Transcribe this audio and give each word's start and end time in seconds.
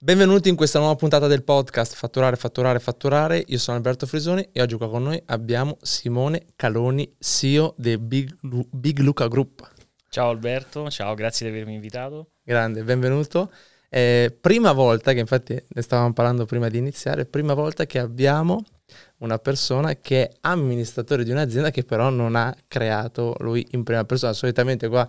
Benvenuti 0.00 0.48
in 0.48 0.54
questa 0.54 0.78
nuova 0.78 0.94
puntata 0.94 1.26
del 1.26 1.42
podcast 1.42 1.96
Fatturare, 1.96 2.36
Fatturare, 2.36 2.78
Fatturare. 2.78 3.42
Io 3.48 3.58
sono 3.58 3.76
Alberto 3.76 4.06
Frisoni 4.06 4.48
e 4.52 4.62
oggi 4.62 4.76
qua 4.76 4.88
con 4.88 5.02
noi 5.02 5.20
abbiamo 5.26 5.76
Simone 5.82 6.46
Caloni, 6.54 7.16
CEO 7.18 7.74
del 7.76 7.98
Big, 7.98 8.32
Lu- 8.42 8.64
Big 8.70 9.00
Luca 9.00 9.26
Group. 9.26 9.68
Ciao 10.08 10.30
Alberto, 10.30 10.88
ciao, 10.88 11.14
grazie 11.14 11.50
di 11.50 11.56
avermi 11.56 11.74
invitato. 11.74 12.28
Grande, 12.44 12.84
benvenuto. 12.84 13.50
Eh, 13.88 14.36
prima 14.40 14.70
volta, 14.70 15.12
che 15.12 15.18
infatti 15.18 15.60
ne 15.66 15.82
stavamo 15.82 16.12
parlando 16.12 16.44
prima 16.44 16.68
di 16.68 16.78
iniziare, 16.78 17.24
prima 17.24 17.54
volta 17.54 17.84
che 17.84 17.98
abbiamo 17.98 18.62
una 19.18 19.38
persona 19.38 19.96
che 19.96 20.28
è 20.28 20.32
amministratore 20.42 21.24
di 21.24 21.30
un'azienda 21.30 21.70
che 21.70 21.84
però 21.84 22.08
non 22.08 22.36
ha 22.36 22.54
creato 22.66 23.34
lui 23.40 23.66
in 23.72 23.82
prima 23.82 24.04
persona. 24.04 24.32
Solitamente 24.32 24.88
qua 24.88 25.06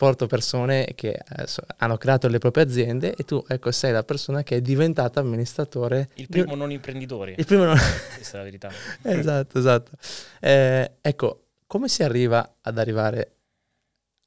porto 0.00 0.26
persone 0.26 0.92
che 0.94 1.10
eh, 1.10 1.46
hanno 1.76 1.98
creato 1.98 2.26
le 2.28 2.38
proprie 2.38 2.64
aziende 2.64 3.14
e 3.14 3.22
tu 3.24 3.44
ecco 3.46 3.70
sei 3.70 3.92
la 3.92 4.02
persona 4.02 4.42
che 4.42 4.56
è 4.56 4.60
diventata 4.62 5.20
amministratore. 5.20 6.08
Il 6.14 6.26
primo 6.26 6.54
di... 6.54 6.58
non 6.58 6.72
imprenditore. 6.72 7.34
Il 7.36 7.44
primo 7.44 7.64
non... 7.64 7.76
Questa 8.14 8.36
è 8.36 8.38
la 8.38 8.44
verità. 8.44 8.70
esatto, 9.02 9.58
esatto. 9.58 9.90
Eh, 10.40 10.92
ecco, 11.02 11.48
come 11.66 11.88
si 11.88 12.02
arriva 12.02 12.56
ad 12.62 12.78
arrivare 12.78 13.36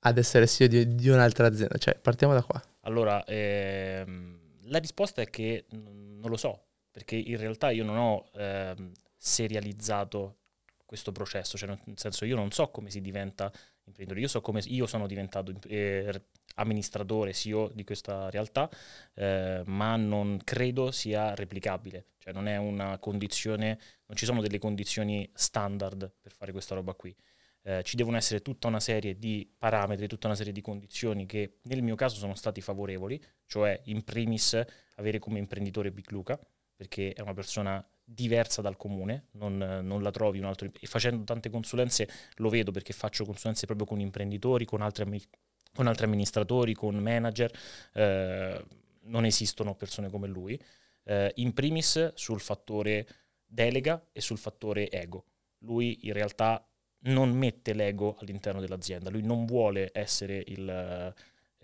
ad 0.01 0.19
essere 0.19 0.45
CEO 0.45 0.67
di, 0.67 0.93
di 0.93 1.09
un'altra 1.09 1.47
azienda? 1.47 1.75
Cioè, 1.79 1.97
partiamo 1.99 2.35
da 2.35 2.43
qua. 2.43 2.61
Allora, 2.81 3.23
ehm, 3.25 4.41
la 4.65 4.77
risposta 4.77 5.23
è 5.23 5.29
che 5.31 5.65
non 5.71 6.29
lo 6.29 6.37
so, 6.37 6.65
perché 6.91 7.15
in 7.15 7.37
realtà 7.37 7.71
io 7.71 7.83
non 7.83 7.97
ho 7.97 8.25
ehm, 8.35 8.91
serializzato 9.17 10.35
questo 10.85 11.11
processo, 11.11 11.57
cioè 11.57 11.69
nel 11.69 11.97
senso 11.97 12.25
io 12.25 12.35
non 12.35 12.51
so 12.51 12.69
come 12.69 12.91
si 12.91 13.01
diventa 13.01 13.51
imprenditore, 13.85 14.21
io 14.21 14.27
so 14.27 14.41
come 14.41 14.61
io 14.65 14.85
sono 14.85 15.07
diventato 15.07 15.53
eh, 15.67 16.21
amministratore 16.55 17.33
CEO 17.33 17.69
di 17.73 17.83
questa 17.83 18.29
realtà, 18.29 18.69
eh, 19.15 19.61
ma 19.65 19.95
non 19.95 20.39
credo 20.43 20.91
sia 20.91 21.33
replicabile, 21.35 22.07
cioè 22.17 22.33
non 22.33 22.47
è 22.47 22.57
una 22.57 22.97
condizione, 22.99 23.79
non 24.05 24.17
ci 24.17 24.25
sono 24.25 24.41
delle 24.41 24.59
condizioni 24.59 25.29
standard 25.33 26.11
per 26.21 26.31
fare 26.31 26.51
questa 26.51 26.75
roba 26.75 26.93
qui. 26.93 27.15
Eh, 27.65 27.81
ci 27.83 27.95
devono 27.95 28.17
essere 28.17 28.41
tutta 28.41 28.67
una 28.67 28.81
serie 28.81 29.17
di 29.17 29.49
parametri, 29.57 30.07
tutta 30.07 30.27
una 30.27 30.35
serie 30.35 30.51
di 30.51 30.61
condizioni 30.61 31.25
che 31.25 31.59
nel 31.63 31.81
mio 31.81 31.95
caso 31.95 32.17
sono 32.17 32.35
stati 32.35 32.59
favorevoli, 32.59 33.21
cioè 33.45 33.79
in 33.85 34.03
primis 34.03 34.61
avere 34.95 35.19
come 35.19 35.39
imprenditore 35.39 35.91
Big 35.91 36.09
Luca, 36.11 36.39
perché 36.75 37.13
è 37.13 37.21
una 37.21 37.33
persona 37.33 37.85
diversa 38.13 38.61
dal 38.61 38.77
comune, 38.77 39.27
non, 39.31 39.57
non, 39.57 40.01
la 40.01 40.11
trovi 40.11 40.39
un 40.39 40.45
altro... 40.45 40.69
E 40.79 40.87
facendo 40.87 41.23
tante 41.23 41.49
consulenze 41.49 42.07
lo 42.35 42.49
vedo 42.49 42.71
perché 42.71 42.93
faccio 42.93 43.25
consulenze 43.25 43.65
proprio 43.65 43.87
con 43.87 43.99
imprenditori, 43.99 44.65
con 44.65 44.81
altri, 44.81 45.21
con 45.73 45.87
altri 45.87 46.05
amministratori, 46.05 46.73
con 46.73 46.95
manager, 46.95 47.51
eh, 47.93 48.65
non 49.03 49.25
esistono 49.25 49.75
persone 49.75 50.09
come 50.09 50.27
lui. 50.27 50.59
Eh, 51.03 51.31
in 51.35 51.53
primis 51.53 52.13
sul 52.13 52.39
fattore 52.39 53.07
delega 53.45 54.07
e 54.11 54.21
sul 54.21 54.37
fattore 54.37 54.89
ego. 54.89 55.25
Lui 55.59 55.99
in 56.03 56.13
realtà 56.13 56.65
non 57.05 57.31
mette 57.31 57.73
l'ego 57.73 58.15
all'interno 58.19 58.61
dell'azienda, 58.61 59.09
lui 59.09 59.23
non 59.23 59.45
vuole 59.45 59.89
essere 59.93 60.41
il 60.47 61.13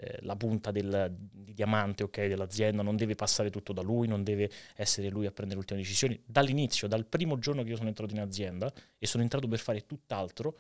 eh, 0.01 0.19
la 0.21 0.35
punta 0.37 0.71
del, 0.71 1.13
di 1.31 1.53
diamante 1.53 2.03
okay, 2.03 2.29
dell'azienda, 2.29 2.81
non 2.81 2.95
deve 2.95 3.15
passare 3.15 3.49
tutto 3.49 3.73
da 3.73 3.81
lui, 3.81 4.07
non 4.07 4.23
deve 4.23 4.49
essere 4.75 5.09
lui 5.09 5.25
a 5.25 5.31
prendere 5.31 5.59
le 5.59 5.65
ultime 5.65 5.81
decisioni. 5.81 6.21
Dall'inizio, 6.25 6.87
dal 6.87 7.05
primo 7.05 7.37
giorno 7.37 7.63
che 7.63 7.69
io 7.69 7.75
sono 7.75 7.89
entrato 7.89 8.13
in 8.13 8.21
azienda 8.21 8.71
e 8.97 9.05
sono 9.05 9.23
entrato 9.23 9.47
per 9.49 9.59
fare 9.59 9.85
tutt'altro, 9.85 10.57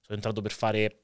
sono 0.00 0.16
entrato 0.16 0.42
per 0.42 0.52
fare 0.52 1.02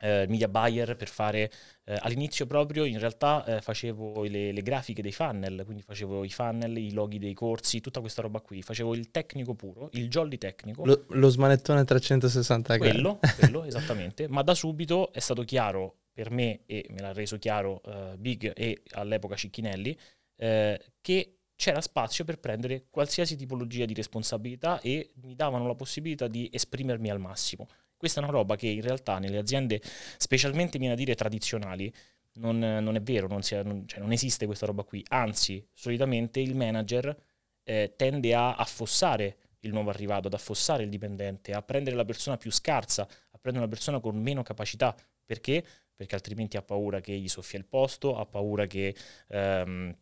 eh, 0.00 0.26
media 0.28 0.48
buyer, 0.48 0.96
per 0.96 1.08
fare 1.08 1.50
eh, 1.84 1.96
all'inizio 2.00 2.46
proprio 2.46 2.84
in 2.84 2.98
realtà 2.98 3.42
eh, 3.44 3.60
facevo 3.62 4.24
le, 4.24 4.52
le, 4.52 4.62
grafiche 4.62 5.00
dei 5.00 5.12
funnel, 5.12 5.62
quindi 5.64 5.82
facevo 5.82 6.24
i 6.24 6.30
funnel, 6.30 6.76
i 6.76 6.92
loghi 6.92 7.18
dei 7.18 7.32
corsi, 7.32 7.80
tutta 7.80 8.00
questa 8.00 8.20
roba 8.20 8.40
qui, 8.40 8.60
facevo 8.60 8.94
il 8.94 9.10
tecnico 9.10 9.54
puro, 9.54 9.88
il 9.92 10.08
jolly 10.10 10.36
tecnico. 10.36 10.84
Lo, 10.84 11.04
lo 11.08 11.28
smanettone 11.30 11.84
360 11.84 12.76
gradi. 12.76 12.92
Quello, 12.92 13.18
quello 13.38 13.64
esattamente, 13.64 14.28
ma 14.28 14.42
da 14.42 14.54
subito 14.54 15.10
è 15.10 15.20
stato 15.20 15.42
chiaro 15.42 16.00
per 16.14 16.30
me, 16.30 16.60
e 16.66 16.86
me 16.90 17.00
l'ha 17.00 17.12
reso 17.12 17.38
chiaro 17.38 17.80
uh, 17.84 18.16
Big 18.16 18.52
e 18.54 18.82
all'epoca 18.92 19.34
Cicchinelli, 19.34 19.90
uh, 20.36 20.76
che 21.00 21.38
c'era 21.56 21.80
spazio 21.80 22.24
per 22.24 22.38
prendere 22.38 22.86
qualsiasi 22.88 23.36
tipologia 23.36 23.84
di 23.84 23.94
responsabilità 23.94 24.80
e 24.80 25.10
mi 25.22 25.34
davano 25.34 25.66
la 25.66 25.74
possibilità 25.74 26.28
di 26.28 26.48
esprimermi 26.52 27.10
al 27.10 27.18
massimo. 27.18 27.68
Questa 27.96 28.20
è 28.20 28.24
una 28.24 28.32
roba 28.32 28.54
che 28.56 28.68
in 28.68 28.80
realtà 28.80 29.18
nelle 29.18 29.38
aziende, 29.38 29.80
specialmente 30.16 30.78
viene 30.78 30.94
a 30.94 30.96
dire 30.96 31.14
tradizionali, 31.14 31.92
non, 32.34 32.58
non 32.58 32.96
è 32.96 33.00
vero, 33.00 33.28
non, 33.28 33.42
sia, 33.42 33.62
non, 33.62 33.86
cioè 33.86 34.00
non, 34.00 34.12
esiste 34.12 34.46
questa 34.46 34.66
roba 34.66 34.82
qui. 34.82 35.04
Anzi, 35.08 35.66
solitamente 35.72 36.40
il 36.40 36.54
manager 36.54 37.16
eh, 37.62 37.94
tende 37.96 38.34
a 38.34 38.54
affossare 38.54 39.38
il 39.60 39.72
nuovo 39.72 39.90
arrivato, 39.90 40.26
ad 40.26 40.34
affossare 40.34 40.82
il 40.82 40.88
dipendente, 40.88 41.52
a 41.52 41.62
prendere 41.62 41.96
la 41.96 42.04
persona 42.04 42.36
più 42.36 42.50
scarsa, 42.50 43.02
a 43.02 43.38
prendere 43.38 43.64
una 43.64 43.74
persona 43.74 44.00
con 44.00 44.20
meno 44.20 44.42
capacità. 44.42 44.94
Perché? 45.24 45.64
Perché 45.94 46.14
altrimenti 46.14 46.56
ha 46.56 46.62
paura 46.62 47.00
che 47.00 47.12
gli 47.12 47.28
soffia 47.28 47.58
il 47.58 47.64
posto, 47.64 48.16
ha 48.16 48.26
paura 48.26 48.66
che 48.66 48.94
ehm, 49.28 49.96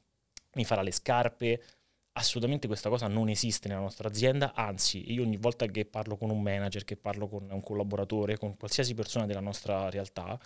mi 0.54 0.64
farà 0.64 0.82
le 0.82 0.92
scarpe. 0.92 1.62
Assolutamente 2.12 2.66
questa 2.66 2.90
cosa 2.90 3.08
non 3.08 3.28
esiste 3.28 3.68
nella 3.68 3.80
nostra 3.80 4.08
azienda, 4.08 4.52
anzi 4.54 5.12
io 5.12 5.22
ogni 5.22 5.38
volta 5.38 5.64
che 5.66 5.86
parlo 5.86 6.16
con 6.16 6.30
un 6.30 6.42
manager, 6.42 6.84
che 6.84 6.96
parlo 6.96 7.26
con 7.26 7.48
un 7.50 7.62
collaboratore, 7.62 8.36
con 8.36 8.56
qualsiasi 8.56 8.94
persona 8.94 9.24
della 9.24 9.40
nostra 9.40 9.88
realtà, 9.88 10.38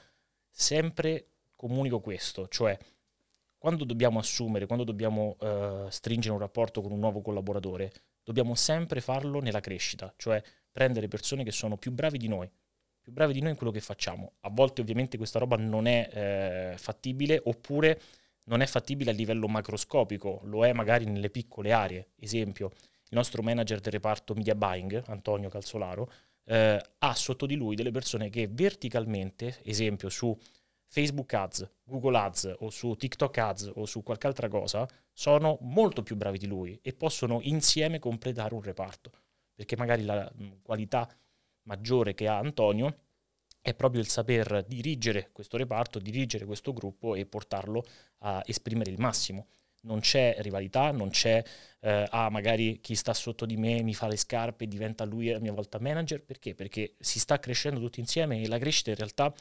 sempre 0.48 1.26
comunico 1.56 2.00
questo, 2.00 2.46
cioè 2.48 2.78
quando 3.58 3.84
dobbiamo 3.84 4.20
assumere, 4.20 4.66
quando 4.66 4.84
dobbiamo 4.84 5.36
uh, 5.40 5.88
stringere 5.88 6.34
un 6.34 6.38
rapporto 6.40 6.80
con 6.82 6.92
un 6.92 7.00
nuovo 7.00 7.20
collaboratore, 7.20 7.92
dobbiamo 8.22 8.54
sempre 8.54 9.00
farlo 9.00 9.40
nella 9.40 9.58
crescita, 9.58 10.14
cioè 10.16 10.40
prendere 10.70 11.08
persone 11.08 11.42
che 11.42 11.50
sono 11.50 11.76
più 11.76 11.90
bravi 11.90 12.16
di 12.16 12.28
noi, 12.28 12.48
più 13.06 13.15
bravi 13.15 13.34
di 13.34 13.41
noi 13.41 13.50
in 13.50 13.56
quello 13.56 13.71
che 13.71 13.78
facciamo. 13.78 14.33
A 14.41 14.50
volte 14.50 14.81
ovviamente 14.81 15.17
questa 15.17 15.39
roba 15.39 15.55
non 15.55 15.87
è 15.87 16.09
eh, 16.72 16.77
fattibile 16.77 17.41
oppure 17.44 18.00
non 18.47 18.62
è 18.62 18.67
fattibile 18.67 19.11
a 19.11 19.15
livello 19.15 19.47
macroscopico, 19.47 20.41
lo 20.43 20.67
è 20.67 20.72
magari 20.72 21.05
nelle 21.05 21.31
piccole 21.31 21.71
aree. 21.71 22.09
Esempio, 22.19 22.72
il 22.75 23.17
nostro 23.17 23.43
manager 23.43 23.78
del 23.78 23.93
reparto 23.93 24.34
media 24.34 24.56
buying, 24.56 25.05
Antonio 25.06 25.49
Calzolaro, 25.49 26.11
eh, 26.47 26.83
ha 26.99 27.15
sotto 27.15 27.47
di 27.47 27.55
lui 27.55 27.77
delle 27.77 27.93
persone 27.93 28.28
che 28.28 28.49
verticalmente, 28.50 29.61
esempio 29.62 30.09
su 30.09 30.37
Facebook 30.87 31.33
Ads, 31.33 31.71
Google 31.84 32.19
Ads 32.19 32.56
o 32.59 32.71
su 32.71 32.97
TikTok 32.97 33.38
Ads 33.38 33.71
o 33.77 33.87
su 33.87 34.03
qualche 34.03 34.27
altra 34.27 34.49
cosa, 34.49 34.84
sono 35.12 35.59
molto 35.61 36.03
più 36.03 36.17
bravi 36.17 36.38
di 36.38 36.49
lui 36.49 36.77
e 36.83 36.93
possono 36.93 37.38
insieme 37.43 38.00
completare 38.00 38.53
un 38.53 38.62
reparto, 38.62 39.12
perché 39.55 39.77
magari 39.77 40.05
la 40.05 40.28
qualità 40.62 41.09
maggiore 41.66 42.15
che 42.15 42.27
ha 42.27 42.38
Antonio 42.38 43.00
è 43.60 43.75
proprio 43.75 44.00
il 44.00 44.09
saper 44.09 44.65
dirigere 44.66 45.31
questo 45.32 45.56
reparto, 45.56 45.99
dirigere 45.99 46.44
questo 46.44 46.72
gruppo 46.72 47.15
e 47.16 47.27
portarlo 47.27 47.84
a 48.19 48.41
esprimere 48.47 48.91
il 48.91 49.00
massimo. 49.00 49.49
Non 49.82 50.00
c'è 50.00 50.37
rivalità, 50.38 50.93
non 50.93 51.10
c'è, 51.10 51.43
eh, 51.81 52.06
ah 52.10 52.28
magari 52.31 52.81
chi 52.81 52.94
sta 52.94 53.12
sotto 53.12 53.44
di 53.44 53.56
me 53.56 53.82
mi 53.82 53.94
fa 53.94 54.06
le 54.06 54.16
scarpe 54.16 54.65
e 54.65 54.69
diventa 54.69 55.05
lui 55.05 55.32
a 55.32 55.41
mia 55.41 55.53
volta 55.53 55.81
manager, 55.81 56.22
perché? 56.22 56.55
Perché 56.55 56.94
si 57.00 57.19
sta 57.19 57.38
crescendo 57.41 57.81
tutti 57.81 58.00
insieme 58.00 58.41
e 58.41 58.49
la 58.49 58.59
crescita 58.59 58.91
in 58.91 58.97
realtà 58.97 59.34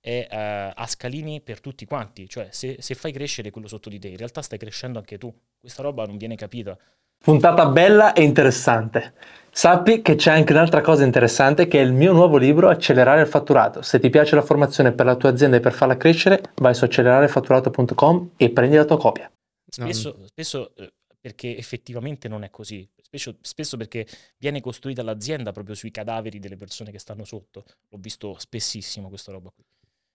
è 0.00 0.26
uh, 0.30 0.72
a 0.74 0.86
scalini 0.86 1.40
per 1.40 1.60
tutti 1.60 1.84
quanti, 1.84 2.28
cioè 2.28 2.48
se, 2.50 2.78
se, 2.80 2.94
fai 2.94 3.12
crescere 3.12 3.50
quello 3.50 3.68
sotto 3.68 3.88
di 3.88 3.98
te, 3.98 4.08
in 4.08 4.16
realtà 4.16 4.42
stai 4.42 4.58
crescendo 4.58 4.98
anche 4.98 5.18
tu. 5.18 5.32
Questa 5.58 5.82
roba 5.82 6.06
non 6.06 6.16
viene 6.16 6.34
capita. 6.36 6.76
Puntata 7.22 7.66
bella 7.66 8.14
e 8.14 8.22
interessante. 8.22 9.12
Sappi 9.50 10.00
che 10.00 10.14
c'è 10.14 10.30
anche 10.30 10.54
un'altra 10.54 10.80
cosa 10.80 11.04
interessante 11.04 11.68
che 11.68 11.78
è 11.78 11.82
il 11.82 11.92
mio 11.92 12.14
nuovo 12.14 12.38
libro 12.38 12.70
Accelerare 12.70 13.20
il 13.20 13.26
fatturato. 13.26 13.82
Se 13.82 14.00
ti 14.00 14.08
piace 14.08 14.36
la 14.36 14.42
formazione 14.42 14.92
per 14.92 15.04
la 15.04 15.16
tua 15.16 15.28
azienda 15.28 15.58
e 15.58 15.60
per 15.60 15.74
farla 15.74 15.98
crescere, 15.98 16.40
vai 16.56 16.74
su 16.74 16.84
accelerarefatturato.com 16.84 18.30
e 18.38 18.50
prendi 18.50 18.76
la 18.76 18.86
tua 18.86 18.96
copia. 18.96 19.30
Spesso, 19.66 20.16
spesso 20.24 20.74
eh, 20.76 20.94
perché 21.20 21.58
effettivamente 21.58 22.26
non 22.26 22.42
è 22.42 22.48
così, 22.48 22.88
spesso, 23.02 23.36
spesso 23.42 23.76
perché 23.76 24.06
viene 24.38 24.62
costruita 24.62 25.02
l'azienda 25.02 25.52
proprio 25.52 25.74
sui 25.74 25.90
cadaveri 25.90 26.38
delle 26.38 26.56
persone 26.56 26.90
che 26.90 26.98
stanno 26.98 27.24
sotto. 27.24 27.64
L'ho 27.90 27.98
visto 28.00 28.34
spessissimo 28.38 29.08
questa 29.08 29.30
roba 29.30 29.50
qui. 29.54 29.62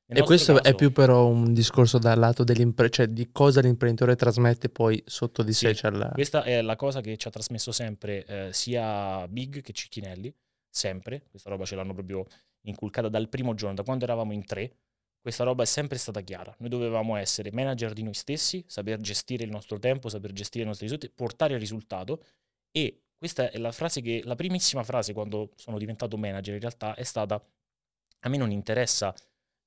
Nel 0.07 0.19
e 0.19 0.23
questo 0.23 0.53
caso, 0.53 0.67
è 0.69 0.75
più 0.75 0.91
però 0.91 1.25
un 1.25 1.51
discorso 1.51 1.97
dal 1.97 2.19
lato 2.19 2.43
dell'impresa, 2.43 2.91
cioè 2.91 3.07
di 3.07 3.31
cosa 3.31 3.61
l'imprenditore 3.61 4.15
trasmette 4.15 4.69
poi 4.69 5.01
sotto 5.05 5.41
di 5.41 5.51
sì, 5.51 5.65
sé. 5.65 5.75
Cioè 5.75 5.91
la... 5.91 6.09
Questa 6.09 6.43
è 6.43 6.61
la 6.61 6.75
cosa 6.75 7.01
che 7.01 7.17
ci 7.17 7.27
ha 7.27 7.31
trasmesso 7.31 7.71
sempre 7.71 8.23
eh, 8.25 8.53
sia 8.53 9.27
Big 9.27 9.61
che 9.61 9.73
Cicchinelli, 9.73 10.31
sempre. 10.69 11.23
Questa 11.27 11.49
roba 11.49 11.65
ce 11.65 11.75
l'hanno 11.75 11.93
proprio 11.93 12.25
inculcata 12.61 13.09
dal 13.09 13.29
primo 13.29 13.55
giorno, 13.55 13.75
da 13.75 13.83
quando 13.83 14.03
eravamo 14.03 14.31
in 14.31 14.45
tre. 14.45 14.75
Questa 15.19 15.43
roba 15.43 15.63
è 15.63 15.65
sempre 15.65 15.97
stata 15.97 16.21
chiara. 16.21 16.55
Noi 16.59 16.69
dovevamo 16.69 17.15
essere 17.15 17.51
manager 17.51 17.93
di 17.93 18.03
noi 18.03 18.13
stessi, 18.13 18.63
saper 18.67 18.99
gestire 18.99 19.43
il 19.43 19.49
nostro 19.49 19.79
tempo, 19.79 20.07
saper 20.07 20.33
gestire 20.33 20.65
i 20.65 20.67
nostri 20.67 20.85
risultati, 20.85 21.13
portare 21.15 21.53
il 21.55 21.59
risultato. 21.59 22.23
E 22.69 23.05
questa 23.17 23.49
è 23.49 23.57
la 23.57 23.71
frase 23.71 24.01
che, 24.01 24.21
la 24.23 24.35
primissima 24.35 24.83
frase 24.83 25.13
quando 25.13 25.49
sono 25.55 25.79
diventato 25.79 26.15
manager 26.15 26.53
in 26.53 26.59
realtà 26.59 26.93
è 26.93 27.01
stata: 27.01 27.43
A 28.19 28.29
me 28.29 28.37
non 28.37 28.51
interessa 28.51 29.15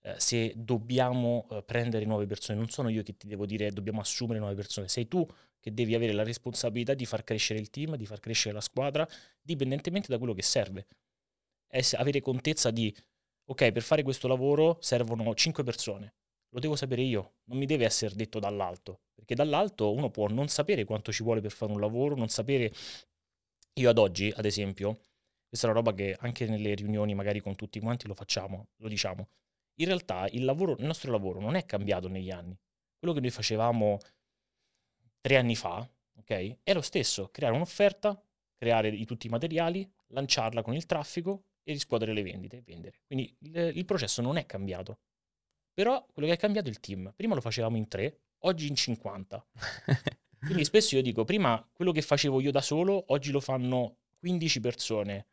eh, 0.09 0.15
se 0.19 0.53
dobbiamo 0.57 1.47
eh, 1.51 1.63
prendere 1.63 2.05
nuove 2.07 2.27
persone, 2.27 2.59
non 2.59 2.69
sono 2.69 2.89
io 2.89 3.03
che 3.03 3.17
ti 3.17 3.27
devo 3.27 3.45
dire 3.45 3.71
dobbiamo 3.71 4.01
assumere 4.01 4.39
nuove 4.39 4.55
persone, 4.55 4.89
sei 4.89 5.07
tu 5.07 5.27
che 5.61 5.75
devi 5.75 5.95
avere 5.95 6.13
la 6.13 6.23
responsabilità 6.23 6.95
di 6.95 7.05
far 7.05 7.25
crescere 7.25 7.59
il 7.59 7.69
team, 7.69 7.97
di 7.97 8.07
far 8.07 8.21
crescere 8.21 8.55
la 8.55 8.61
squadra, 8.61 9.07
dipendentemente 9.41 10.09
da 10.09 10.17
quello 10.19 10.33
che 10.33 10.43
serve. 10.43 10.87
Es- 11.69 11.95
avere 11.95 12.21
contezza 12.21 12.71
di, 12.71 12.95
ok, 13.45 13.73
per 13.73 13.83
fare 13.83 14.03
questo 14.03 14.29
lavoro 14.29 14.79
servono 14.81 15.35
5 15.35 15.63
persone, 15.63 16.15
lo 16.51 16.61
devo 16.61 16.77
sapere 16.77 17.03
io, 17.03 17.35
non 17.45 17.59
mi 17.59 17.67
deve 17.67 17.85
essere 17.85 18.15
detto 18.15 18.39
dall'alto, 18.39 19.01
perché 19.15 19.35
dall'alto 19.35 19.93
uno 19.93 20.11
può 20.11 20.29
non 20.29 20.49
sapere 20.49 20.85
quanto 20.85 21.13
ci 21.13 21.23
vuole 21.23 21.41
per 21.41 21.51
fare 21.53 21.73
un 21.73 21.81
lavoro, 21.81 22.15
non 22.17 22.29
sapere... 22.29 22.73
Io 23.75 23.91
ad 23.91 23.99
oggi, 23.99 24.33
ad 24.35 24.45
esempio, 24.45 25.01
questa 25.47 25.67
è 25.67 25.71
una 25.71 25.79
roba 25.79 25.95
che 25.95 26.17
anche 26.19 26.47
nelle 26.47 26.75
riunioni 26.75 27.15
magari 27.15 27.41
con 27.41 27.55
tutti 27.55 27.79
quanti 27.79 28.09
lo 28.09 28.15
facciamo, 28.15 28.69
lo 28.77 28.89
diciamo, 28.89 29.29
in 29.81 29.87
realtà 29.87 30.27
il, 30.31 30.45
lavoro, 30.45 30.77
il 30.79 30.85
nostro 30.85 31.11
lavoro 31.11 31.41
non 31.41 31.55
è 31.55 31.65
cambiato 31.65 32.09
negli 32.09 32.31
anni. 32.31 32.59
Quello 32.99 33.15
che 33.15 33.21
noi 33.21 33.31
facevamo 33.31 33.99
tre 35.21 35.37
anni 35.37 35.57
fa, 35.57 35.89
ok, 36.19 36.59
è 36.63 36.73
lo 36.73 36.81
stesso, 36.81 37.29
creare 37.31 37.55
un'offerta, 37.55 38.21
creare 38.57 38.89
i, 38.89 39.05
tutti 39.05 39.27
i 39.27 39.31
materiali, 39.31 39.89
lanciarla 40.09 40.63
con 40.63 40.75
il 40.75 40.87
traffico 40.87 41.45
e 41.63 41.73
riscuotere 41.73 42.13
le 42.13 42.23
vendite 42.23 42.57
e 42.59 42.63
vendere. 42.63 43.01
Quindi 43.07 43.37
il, 43.41 43.73
il 43.75 43.85
processo 43.85 44.21
non 44.21 44.37
è 44.37 44.47
cambiato. 44.47 45.01
Però 45.73 46.05
quello 46.13 46.29
che 46.29 46.35
è 46.35 46.39
cambiato 46.39 46.67
è 46.67 46.71
il 46.71 46.81
team. 46.81 47.13
Prima 47.15 47.35
lo 47.35 47.41
facevamo 47.41 47.77
in 47.77 47.87
tre, 47.87 48.23
oggi 48.41 48.67
in 48.67 48.75
50. 48.75 49.47
Quindi 50.41 50.65
spesso 50.65 50.97
io 50.97 51.03
dico, 51.03 51.25
prima 51.25 51.65
quello 51.73 51.93
che 51.93 52.03
facevo 52.03 52.41
io 52.41 52.51
da 52.51 52.61
solo, 52.61 53.05
oggi 53.09 53.31
lo 53.31 53.41
fanno 53.41 53.99
15 54.19 54.61
persone. 54.61 55.27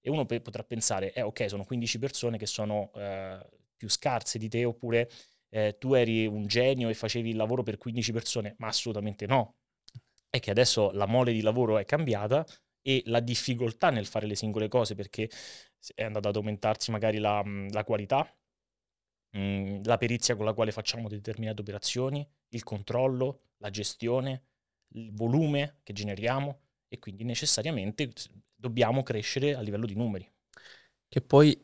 E 0.00 0.08
uno 0.08 0.24
pe- 0.24 0.40
potrà 0.40 0.64
pensare, 0.64 1.12
eh 1.12 1.20
ok, 1.20 1.50
sono 1.50 1.64
15 1.64 1.98
persone 1.98 2.38
che 2.38 2.46
sono 2.46 2.90
eh, 2.94 3.46
più 3.80 3.88
scarse 3.88 4.38
di 4.38 4.50
te, 4.50 4.66
oppure 4.66 5.08
eh, 5.48 5.78
tu 5.78 5.94
eri 5.94 6.26
un 6.26 6.46
genio 6.46 6.90
e 6.90 6.94
facevi 6.94 7.30
il 7.30 7.36
lavoro 7.36 7.62
per 7.62 7.78
15 7.78 8.12
persone, 8.12 8.54
ma 8.58 8.66
assolutamente 8.66 9.26
no. 9.26 9.56
È 10.28 10.38
che 10.38 10.50
adesso 10.50 10.90
la 10.92 11.06
mole 11.06 11.32
di 11.32 11.40
lavoro 11.40 11.78
è 11.78 11.86
cambiata 11.86 12.44
e 12.82 13.02
la 13.06 13.20
difficoltà 13.20 13.88
nel 13.88 14.04
fare 14.04 14.26
le 14.26 14.36
singole 14.36 14.68
cose, 14.68 14.94
perché 14.94 15.30
è 15.94 16.04
andata 16.04 16.28
ad 16.28 16.36
aumentarsi 16.36 16.90
magari 16.90 17.16
la, 17.18 17.42
la 17.70 17.84
qualità, 17.84 18.30
Mhmm, 19.32 19.82
la 19.84 19.96
perizia 19.96 20.34
con 20.36 20.44
la 20.44 20.52
quale 20.52 20.72
facciamo 20.72 21.08
determinate 21.08 21.60
operazioni, 21.60 22.26
il 22.48 22.62
controllo, 22.64 23.42
la 23.58 23.70
gestione, 23.70 24.44
il 24.94 25.12
volume 25.14 25.78
che 25.82 25.92
generiamo 25.92 26.60
e 26.88 26.98
quindi 26.98 27.24
necessariamente 27.24 28.12
dobbiamo 28.54 29.02
crescere 29.02 29.54
a 29.54 29.60
livello 29.60 29.86
di 29.86 29.94
numeri. 29.94 30.28
Che 31.12 31.20
poi, 31.22 31.60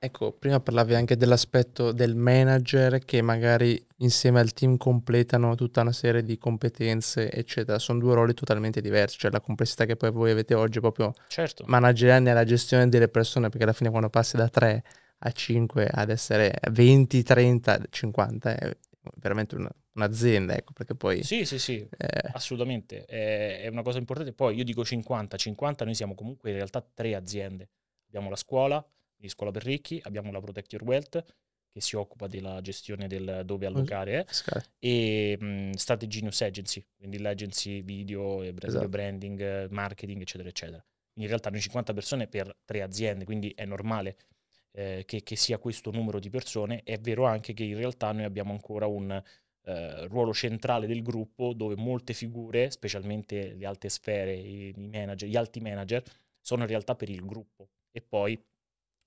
ecco, 0.00 0.32
prima 0.32 0.58
parlavi 0.58 0.96
anche 0.96 1.16
dell'aspetto 1.16 1.92
del 1.92 2.16
manager 2.16 2.98
che 3.04 3.22
magari 3.22 3.80
insieme 3.98 4.40
al 4.40 4.52
team 4.52 4.76
completano 4.76 5.54
tutta 5.54 5.82
una 5.82 5.92
serie 5.92 6.24
di 6.24 6.36
competenze, 6.36 7.30
eccetera. 7.30 7.78
Sono 7.78 8.00
due 8.00 8.14
ruoli 8.14 8.34
totalmente 8.34 8.80
diversi, 8.80 9.16
cioè 9.16 9.30
la 9.30 9.40
complessità 9.40 9.84
che 9.84 9.94
poi 9.94 10.10
voi 10.10 10.32
avete 10.32 10.54
oggi 10.54 10.78
è 10.78 10.80
proprio 10.80 11.12
certo. 11.28 11.62
manageriale 11.68 12.18
nella 12.18 12.42
gestione 12.42 12.88
delle 12.88 13.06
persone, 13.06 13.50
perché 13.50 13.62
alla 13.62 13.72
fine 13.72 13.90
quando 13.90 14.10
passi 14.10 14.36
da 14.36 14.48
3 14.48 14.82
a 15.18 15.30
5 15.30 15.86
ad 15.86 16.10
essere 16.10 16.58
20, 16.68 17.22
30, 17.22 17.80
50 17.90 18.56
è 18.56 18.76
veramente 19.20 19.54
una, 19.54 19.70
un'azienda, 19.92 20.56
ecco, 20.56 20.72
perché 20.72 20.96
poi... 20.96 21.22
Sì, 21.22 21.44
sì, 21.44 21.60
sì, 21.60 21.88
eh... 21.96 22.30
assolutamente, 22.32 23.04
è, 23.04 23.60
è, 23.60 23.68
una 23.68 23.82
cosa 23.82 23.98
importante. 23.98 24.32
Poi 24.32 24.56
io 24.56 24.64
dico 24.64 24.84
50, 24.84 25.36
50 25.36 25.84
noi 25.84 25.94
siamo 25.94 26.16
comunque 26.16 26.50
in 26.50 26.56
realtà 26.56 26.84
tre 26.92 27.14
aziende. 27.14 27.68
Abbiamo 28.08 28.28
la 28.30 28.36
scuola, 28.36 28.80
quindi 29.14 29.28
scuola 29.28 29.52
per 29.52 29.64
ricchi, 29.64 30.00
abbiamo 30.04 30.32
la 30.32 30.40
Protect 30.40 30.72
Your 30.72 30.84
Wealth, 30.84 31.24
che 31.70 31.80
si 31.80 31.96
occupa 31.96 32.26
della 32.26 32.60
gestione 32.60 33.06
del 33.06 33.42
dove 33.44 33.66
allocare, 33.66 34.26
eh, 34.78 35.34
e 35.36 35.38
mh, 35.38 35.72
Strategy 35.72 36.22
News 36.22 36.40
Agency, 36.40 36.84
quindi 36.96 37.18
l'agency 37.18 37.82
video, 37.82 38.42
esatto. 38.42 38.88
branding, 38.88 39.68
marketing, 39.70 40.20
eccetera, 40.22 40.48
eccetera. 40.48 40.84
Quindi 41.12 41.22
in 41.22 41.28
realtà 41.28 41.50
noi 41.50 41.60
50 41.60 41.92
persone 41.92 42.26
per 42.26 42.56
tre 42.64 42.82
aziende, 42.82 43.24
quindi 43.24 43.50
è 43.50 43.64
normale 43.64 44.16
eh, 44.72 45.02
che, 45.04 45.22
che, 45.22 45.36
sia 45.36 45.58
questo 45.58 45.90
numero 45.90 46.18
di 46.18 46.30
persone. 46.30 46.82
È 46.84 46.98
vero 46.98 47.26
anche 47.26 47.52
che 47.52 47.64
in 47.64 47.76
realtà 47.76 48.12
noi 48.12 48.24
abbiamo 48.24 48.52
ancora 48.52 48.86
un 48.86 49.10
eh, 49.64 50.06
ruolo 50.06 50.32
centrale 50.32 50.86
del 50.86 51.02
gruppo 51.02 51.52
dove 51.52 51.76
molte 51.76 52.12
figure, 52.12 52.70
specialmente 52.70 53.54
le 53.54 53.66
alte 53.66 53.88
sfere, 53.88 54.34
i, 54.34 54.72
i 54.76 54.88
manager, 54.88 55.28
gli 55.28 55.36
alti 55.36 55.60
manager, 55.60 56.02
sono 56.40 56.62
in 56.62 56.68
realtà 56.68 56.94
per 56.94 57.10
il 57.10 57.24
gruppo 57.26 57.68
e 57.98 58.02
poi 58.02 58.40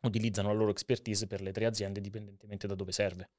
utilizzano 0.04 0.50
la 0.50 0.56
loro 0.56 0.72
expertise 0.72 1.28
per 1.28 1.42
le 1.42 1.52
tre 1.52 1.66
aziende 1.66 2.02
dipendentemente 2.02 2.68
da 2.68 2.76
dove 2.76 2.92
serve. 2.92 3.30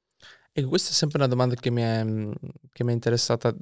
E 0.51 0.63
questa 0.63 0.91
è 0.91 0.93
sempre 0.93 1.17
una 1.17 1.27
domanda 1.27 1.55
che 1.55 1.69
mi 1.69 1.81
è, 1.81 2.03
che 2.71 2.83
mi 2.83 2.91
è 2.91 2.93
interessata 2.93 3.55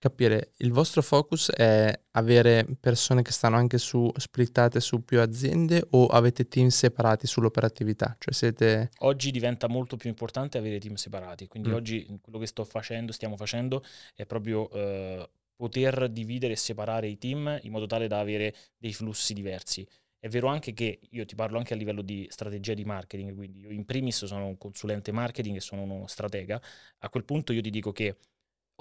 capire, 0.00 0.52
il 0.56 0.72
vostro 0.72 1.02
focus 1.02 1.50
è 1.50 1.92
avere 2.12 2.66
persone 2.80 3.20
che 3.20 3.32
stanno 3.32 3.56
anche 3.56 3.76
su 3.76 4.10
splittate 4.16 4.80
su 4.80 5.04
più 5.04 5.20
aziende 5.20 5.86
o 5.90 6.06
avete 6.06 6.48
team 6.48 6.68
separati 6.68 7.26
sull'operatività? 7.26 8.16
Cioè 8.18 8.32
siete... 8.32 8.90
Oggi 9.00 9.30
diventa 9.30 9.68
molto 9.68 9.96
più 9.96 10.08
importante 10.08 10.56
avere 10.56 10.80
team 10.80 10.94
separati, 10.94 11.46
quindi 11.48 11.68
mm. 11.68 11.74
oggi 11.74 12.18
quello 12.22 12.38
che 12.38 12.46
sto 12.46 12.64
facendo, 12.64 13.12
stiamo 13.12 13.36
facendo 13.36 13.84
è 14.14 14.24
proprio 14.24 14.70
eh, 14.70 15.30
poter 15.54 16.08
dividere 16.08 16.54
e 16.54 16.56
separare 16.56 17.06
i 17.06 17.18
team 17.18 17.58
in 17.62 17.70
modo 17.70 17.84
tale 17.84 18.08
da 18.08 18.18
avere 18.20 18.54
dei 18.78 18.94
flussi 18.94 19.34
diversi. 19.34 19.86
È 20.20 20.28
vero 20.28 20.46
anche 20.46 20.72
che 20.72 21.00
io 21.10 21.24
ti 21.24 21.34
parlo 21.34 21.58
anche 21.58 21.74
a 21.74 21.76
livello 21.76 22.02
di 22.02 22.26
strategia 22.30 22.74
di 22.74 22.84
marketing, 22.84 23.34
quindi 23.34 23.60
io 23.60 23.70
in 23.70 23.84
primis 23.84 24.26
sono 24.26 24.46
un 24.46 24.58
consulente 24.58 25.10
marketing 25.10 25.56
e 25.56 25.60
sono 25.60 25.82
uno 25.82 26.06
stratega. 26.06 26.60
A 26.98 27.08
quel 27.08 27.24
punto 27.24 27.52
io 27.52 27.62
ti 27.62 27.70
dico 27.70 27.90
che 27.90 28.16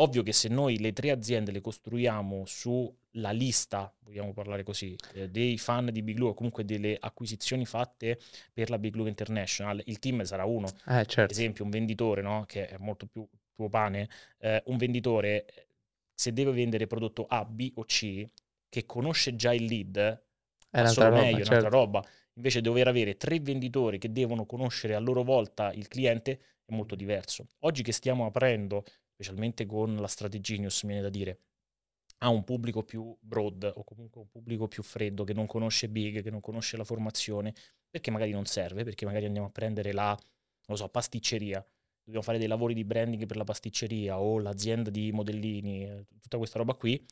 Ovvio 0.02 0.24
che 0.24 0.32
se 0.32 0.48
noi 0.48 0.80
le 0.80 0.94
tre 0.94 1.12
aziende 1.12 1.52
le 1.52 1.60
costruiamo 1.60 2.46
sulla 2.46 3.32
lista, 3.32 3.94
vogliamo 4.00 4.32
parlare 4.32 4.64
così, 4.64 4.96
eh, 5.14 5.30
dei 5.30 5.58
fan 5.58 5.90
di 5.92 6.02
Big 6.02 6.16
Blue 6.16 6.30
o 6.30 6.34
comunque 6.34 6.64
delle 6.64 6.96
acquisizioni 6.98 7.66
fatte 7.66 8.18
per 8.54 8.70
la 8.70 8.80
Big 8.80 8.94
Blue 8.94 9.10
International, 9.10 9.82
il 9.86 10.00
team 10.00 10.24
sarà 10.24 10.46
uno. 10.46 10.68
Eh, 10.88 11.06
certo. 11.06 11.22
Ad 11.22 11.32
esempio 11.32 11.66
un 11.66 11.70
venditore, 11.70 12.22
no? 12.22 12.46
che 12.48 12.68
è 12.68 12.78
molto 12.78 13.08
più 13.08 13.28
tuo 13.54 13.68
pane, 13.68 14.10
eh, 14.38 14.64
un 14.68 14.78
venditore 14.78 15.46
se 16.14 16.32
deve 16.32 16.52
vendere 16.52 16.88
prodotto 16.88 17.26
A, 17.26 17.44
B 17.44 17.70
o 17.76 17.84
C, 17.84 18.26
che 18.70 18.86
conosce 18.86 19.36
già 19.36 19.54
il 19.54 19.66
lead, 19.66 20.24
è 20.70 20.88
solo 20.88 21.10
roba, 21.10 21.22
meglio, 21.22 21.38
certo. 21.38 21.52
un'altra 21.52 21.70
roba. 21.70 22.06
Invece 22.34 22.62
dover 22.62 22.88
avere 22.88 23.18
tre 23.18 23.40
venditori 23.40 23.98
che 23.98 24.12
devono 24.12 24.46
conoscere 24.46 24.96
a 24.96 25.00
loro 25.00 25.24
volta 25.24 25.74
il 25.74 25.88
cliente 25.88 26.40
è 26.66 26.74
molto 26.74 26.96
diverso. 26.96 27.50
Oggi 27.60 27.84
che 27.84 27.92
stiamo 27.92 28.26
aprendo 28.26 28.86
specialmente 29.14 29.66
con 29.66 29.96
la 29.96 30.08
Strategenius, 30.08 30.84
mi 30.84 30.94
viene 30.94 31.04
da 31.04 31.10
dire, 31.10 31.40
ha 32.20 32.30
un 32.30 32.44
pubblico 32.44 32.84
più 32.84 33.16
broad 33.20 33.72
o 33.76 33.84
comunque 33.84 34.22
un 34.22 34.30
pubblico 34.30 34.68
più 34.68 34.84
freddo 34.84 35.24
che 35.24 35.34
non 35.34 35.46
conosce 35.46 35.90
Big, 35.90 36.22
che 36.22 36.30
non 36.30 36.40
conosce 36.40 36.78
la 36.78 36.84
formazione, 36.84 37.54
perché 37.90 38.12
magari 38.12 38.32
non 38.32 38.46
serve, 38.46 38.84
perché 38.84 39.06
magari 39.06 39.26
andiamo 39.26 39.48
a 39.48 39.52
prendere 39.52 39.92
la, 39.92 40.18
non 40.68 40.78
so, 40.78 40.88
pasticceria, 40.90 41.64
dobbiamo 42.04 42.22
fare 42.22 42.38
dei 42.38 42.48
lavori 42.48 42.74
di 42.74 42.84
branding 42.84 43.26
per 43.26 43.38
la 43.38 43.44
pasticceria 43.44 44.20
o 44.20 44.40
l'azienda 44.40 44.90
di 44.90 45.12
modellini, 45.12 45.84
eh, 45.84 46.06
tutta 46.22 46.38
questa 46.38 46.60
roba 46.60 46.74
qui, 46.74 47.04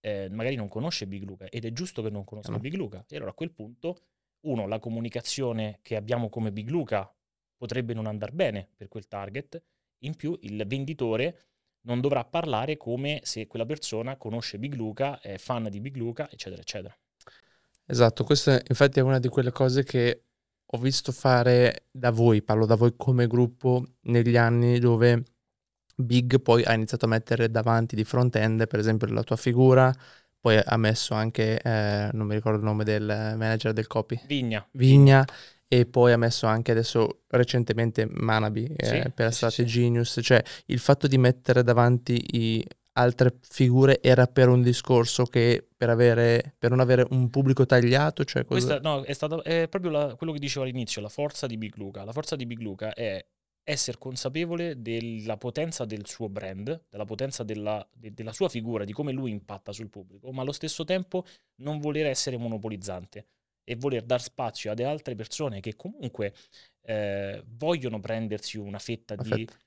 eh, 0.00 0.28
magari 0.30 0.54
non 0.54 0.68
conosce 0.68 1.06
Big 1.06 1.24
Luca 1.24 1.48
ed 1.48 1.64
è 1.64 1.72
giusto 1.72 2.02
che 2.02 2.10
non 2.10 2.24
conosca 2.24 2.52
no. 2.52 2.58
Big 2.58 2.74
Luca. 2.74 3.04
E 3.08 3.16
allora 3.16 3.30
a 3.30 3.34
quel 3.34 3.52
punto, 3.52 4.02
uno, 4.40 4.66
la 4.66 4.78
comunicazione 4.78 5.80
che 5.82 5.96
abbiamo 5.96 6.28
come 6.28 6.52
Big 6.52 6.68
Luca 6.68 7.12
potrebbe 7.56 7.94
non 7.94 8.06
andare 8.06 8.32
bene 8.32 8.68
per 8.76 8.88
quel 8.88 9.08
target, 9.08 9.62
in 10.04 10.14
più 10.14 10.36
il 10.42 10.64
venditore 10.66 11.46
non 11.82 12.00
dovrà 12.00 12.24
parlare 12.24 12.76
come 12.76 13.20
se 13.22 13.46
quella 13.46 13.66
persona 13.66 14.16
conosce 14.16 14.58
Big 14.58 14.74
Luca, 14.74 15.20
è 15.20 15.38
fan 15.38 15.68
di 15.70 15.80
Big 15.80 15.96
Luca, 15.96 16.30
eccetera, 16.30 16.60
eccetera. 16.60 16.96
Esatto, 17.86 18.24
questa 18.24 18.60
infatti 18.68 18.98
è 18.98 19.02
una 19.02 19.18
di 19.18 19.28
quelle 19.28 19.50
cose 19.50 19.82
che 19.82 20.24
ho 20.64 20.78
visto 20.78 21.12
fare 21.12 21.86
da 21.90 22.10
voi, 22.10 22.42
parlo 22.42 22.66
da 22.66 22.74
voi 22.74 22.94
come 22.96 23.26
gruppo 23.26 23.82
negli 24.02 24.36
anni 24.36 24.78
dove 24.78 25.22
Big 26.00 26.40
poi 26.40 26.62
ha 26.62 26.72
iniziato 26.74 27.06
a 27.06 27.08
mettere 27.08 27.50
davanti 27.50 27.96
di 27.96 28.04
front-end, 28.04 28.68
per 28.68 28.78
esempio, 28.78 29.08
la 29.08 29.24
tua 29.24 29.36
figura, 29.36 29.92
poi 30.40 30.60
ha 30.64 30.76
messo 30.76 31.14
anche, 31.14 31.60
eh, 31.60 32.08
non 32.12 32.26
mi 32.26 32.34
ricordo 32.34 32.58
il 32.58 32.64
nome 32.64 32.84
del 32.84 33.04
manager 33.04 33.72
del 33.72 33.88
copy. 33.88 34.20
Vigna. 34.26 34.66
Vigna 34.72 35.26
e 35.66 35.84
poi 35.84 36.12
ha 36.12 36.16
messo 36.16 36.46
anche 36.46 36.70
adesso 36.70 37.24
recentemente 37.28 38.08
Manabi 38.08 38.72
eh, 38.74 38.86
sì, 38.86 39.10
per 39.12 39.30
sì, 39.30 39.36
Strategy 39.36 39.68
sì. 39.68 39.80
Genius, 39.80 40.18
cioè 40.22 40.42
il 40.66 40.78
fatto 40.78 41.06
di 41.06 41.18
mettere 41.18 41.62
davanti 41.62 42.64
altre 42.92 43.38
figure 43.42 44.00
era 44.02 44.26
per 44.26 44.48
un 44.48 44.62
discorso 44.62 45.24
che 45.24 45.66
per, 45.76 45.90
avere, 45.90 46.54
per 46.58 46.70
non 46.70 46.80
avere 46.80 47.06
un 47.10 47.30
pubblico 47.30 47.66
tagliato? 47.66 48.24
Cioè 48.24 48.44
cosa... 48.44 48.66
Questa, 48.66 48.88
no, 48.88 49.02
è, 49.02 49.12
stato, 49.12 49.42
è 49.42 49.68
proprio 49.68 49.90
la, 49.90 50.14
quello 50.16 50.32
che 50.32 50.38
dicevo 50.38 50.64
all'inizio, 50.64 51.00
la 51.00 51.08
forza 51.08 51.46
di 51.46 51.56
Big 51.56 51.76
Luca. 51.76 52.04
La 52.04 52.12
forza 52.12 52.36
di 52.36 52.46
Big 52.46 52.60
Luca 52.60 52.92
è 52.92 53.24
essere 53.70 53.98
consapevole 53.98 54.80
della 54.80 55.36
potenza 55.36 55.84
del 55.84 56.06
suo 56.06 56.30
brand, 56.30 56.86
della 56.88 57.04
potenza 57.04 57.44
della, 57.44 57.86
de, 57.92 58.14
della 58.14 58.32
sua 58.32 58.48
figura, 58.48 58.84
di 58.84 58.94
come 58.94 59.12
lui 59.12 59.30
impatta 59.30 59.72
sul 59.72 59.90
pubblico, 59.90 60.32
ma 60.32 60.40
allo 60.40 60.52
stesso 60.52 60.84
tempo 60.84 61.26
non 61.56 61.78
voler 61.78 62.06
essere 62.06 62.38
monopolizzante 62.38 63.26
e 63.64 63.76
voler 63.76 64.04
dar 64.04 64.22
spazio 64.22 64.70
ad 64.70 64.80
altre 64.80 65.14
persone 65.14 65.60
che 65.60 65.76
comunque 65.76 66.32
eh, 66.86 67.44
vogliono 67.46 68.00
prendersi 68.00 68.56
una 68.56 68.78
fetta 68.78 69.12
Una 69.12 69.22
di 69.22 69.28
fetta. 69.28 69.58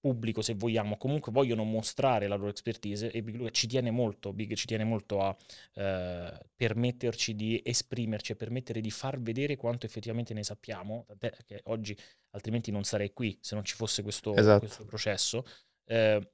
Pubblico, 0.00 0.40
se 0.40 0.54
vogliamo, 0.54 0.96
comunque 0.96 1.30
vogliono 1.30 1.62
mostrare 1.62 2.26
la 2.26 2.36
loro 2.36 2.48
expertise 2.48 3.10
e 3.10 3.22
Big 3.22 3.36
Luca 3.36 3.50
ci 3.50 3.66
tiene 3.66 3.90
molto, 3.90 4.32
Big 4.32 4.54
ci 4.54 4.66
tiene 4.66 4.84
molto 4.84 5.20
a 5.20 5.36
eh, 5.74 6.38
permetterci 6.56 7.34
di 7.34 7.60
esprimerci 7.62 8.32
e 8.32 8.36
permettere 8.36 8.80
di 8.80 8.90
far 8.90 9.20
vedere 9.20 9.56
quanto 9.56 9.86
effettivamente 9.86 10.32
ne 10.32 10.42
sappiamo, 10.42 11.06
che 11.44 11.60
oggi 11.64 11.96
altrimenti 12.30 12.70
non 12.70 12.84
sarei 12.84 13.12
qui 13.12 13.36
se 13.40 13.54
non 13.54 13.64
ci 13.64 13.74
fosse 13.74 14.02
questo, 14.02 14.34
Esatto. 14.34 14.60
questo 14.60 14.84
processo. 14.84 15.44
Eh, 15.84 16.30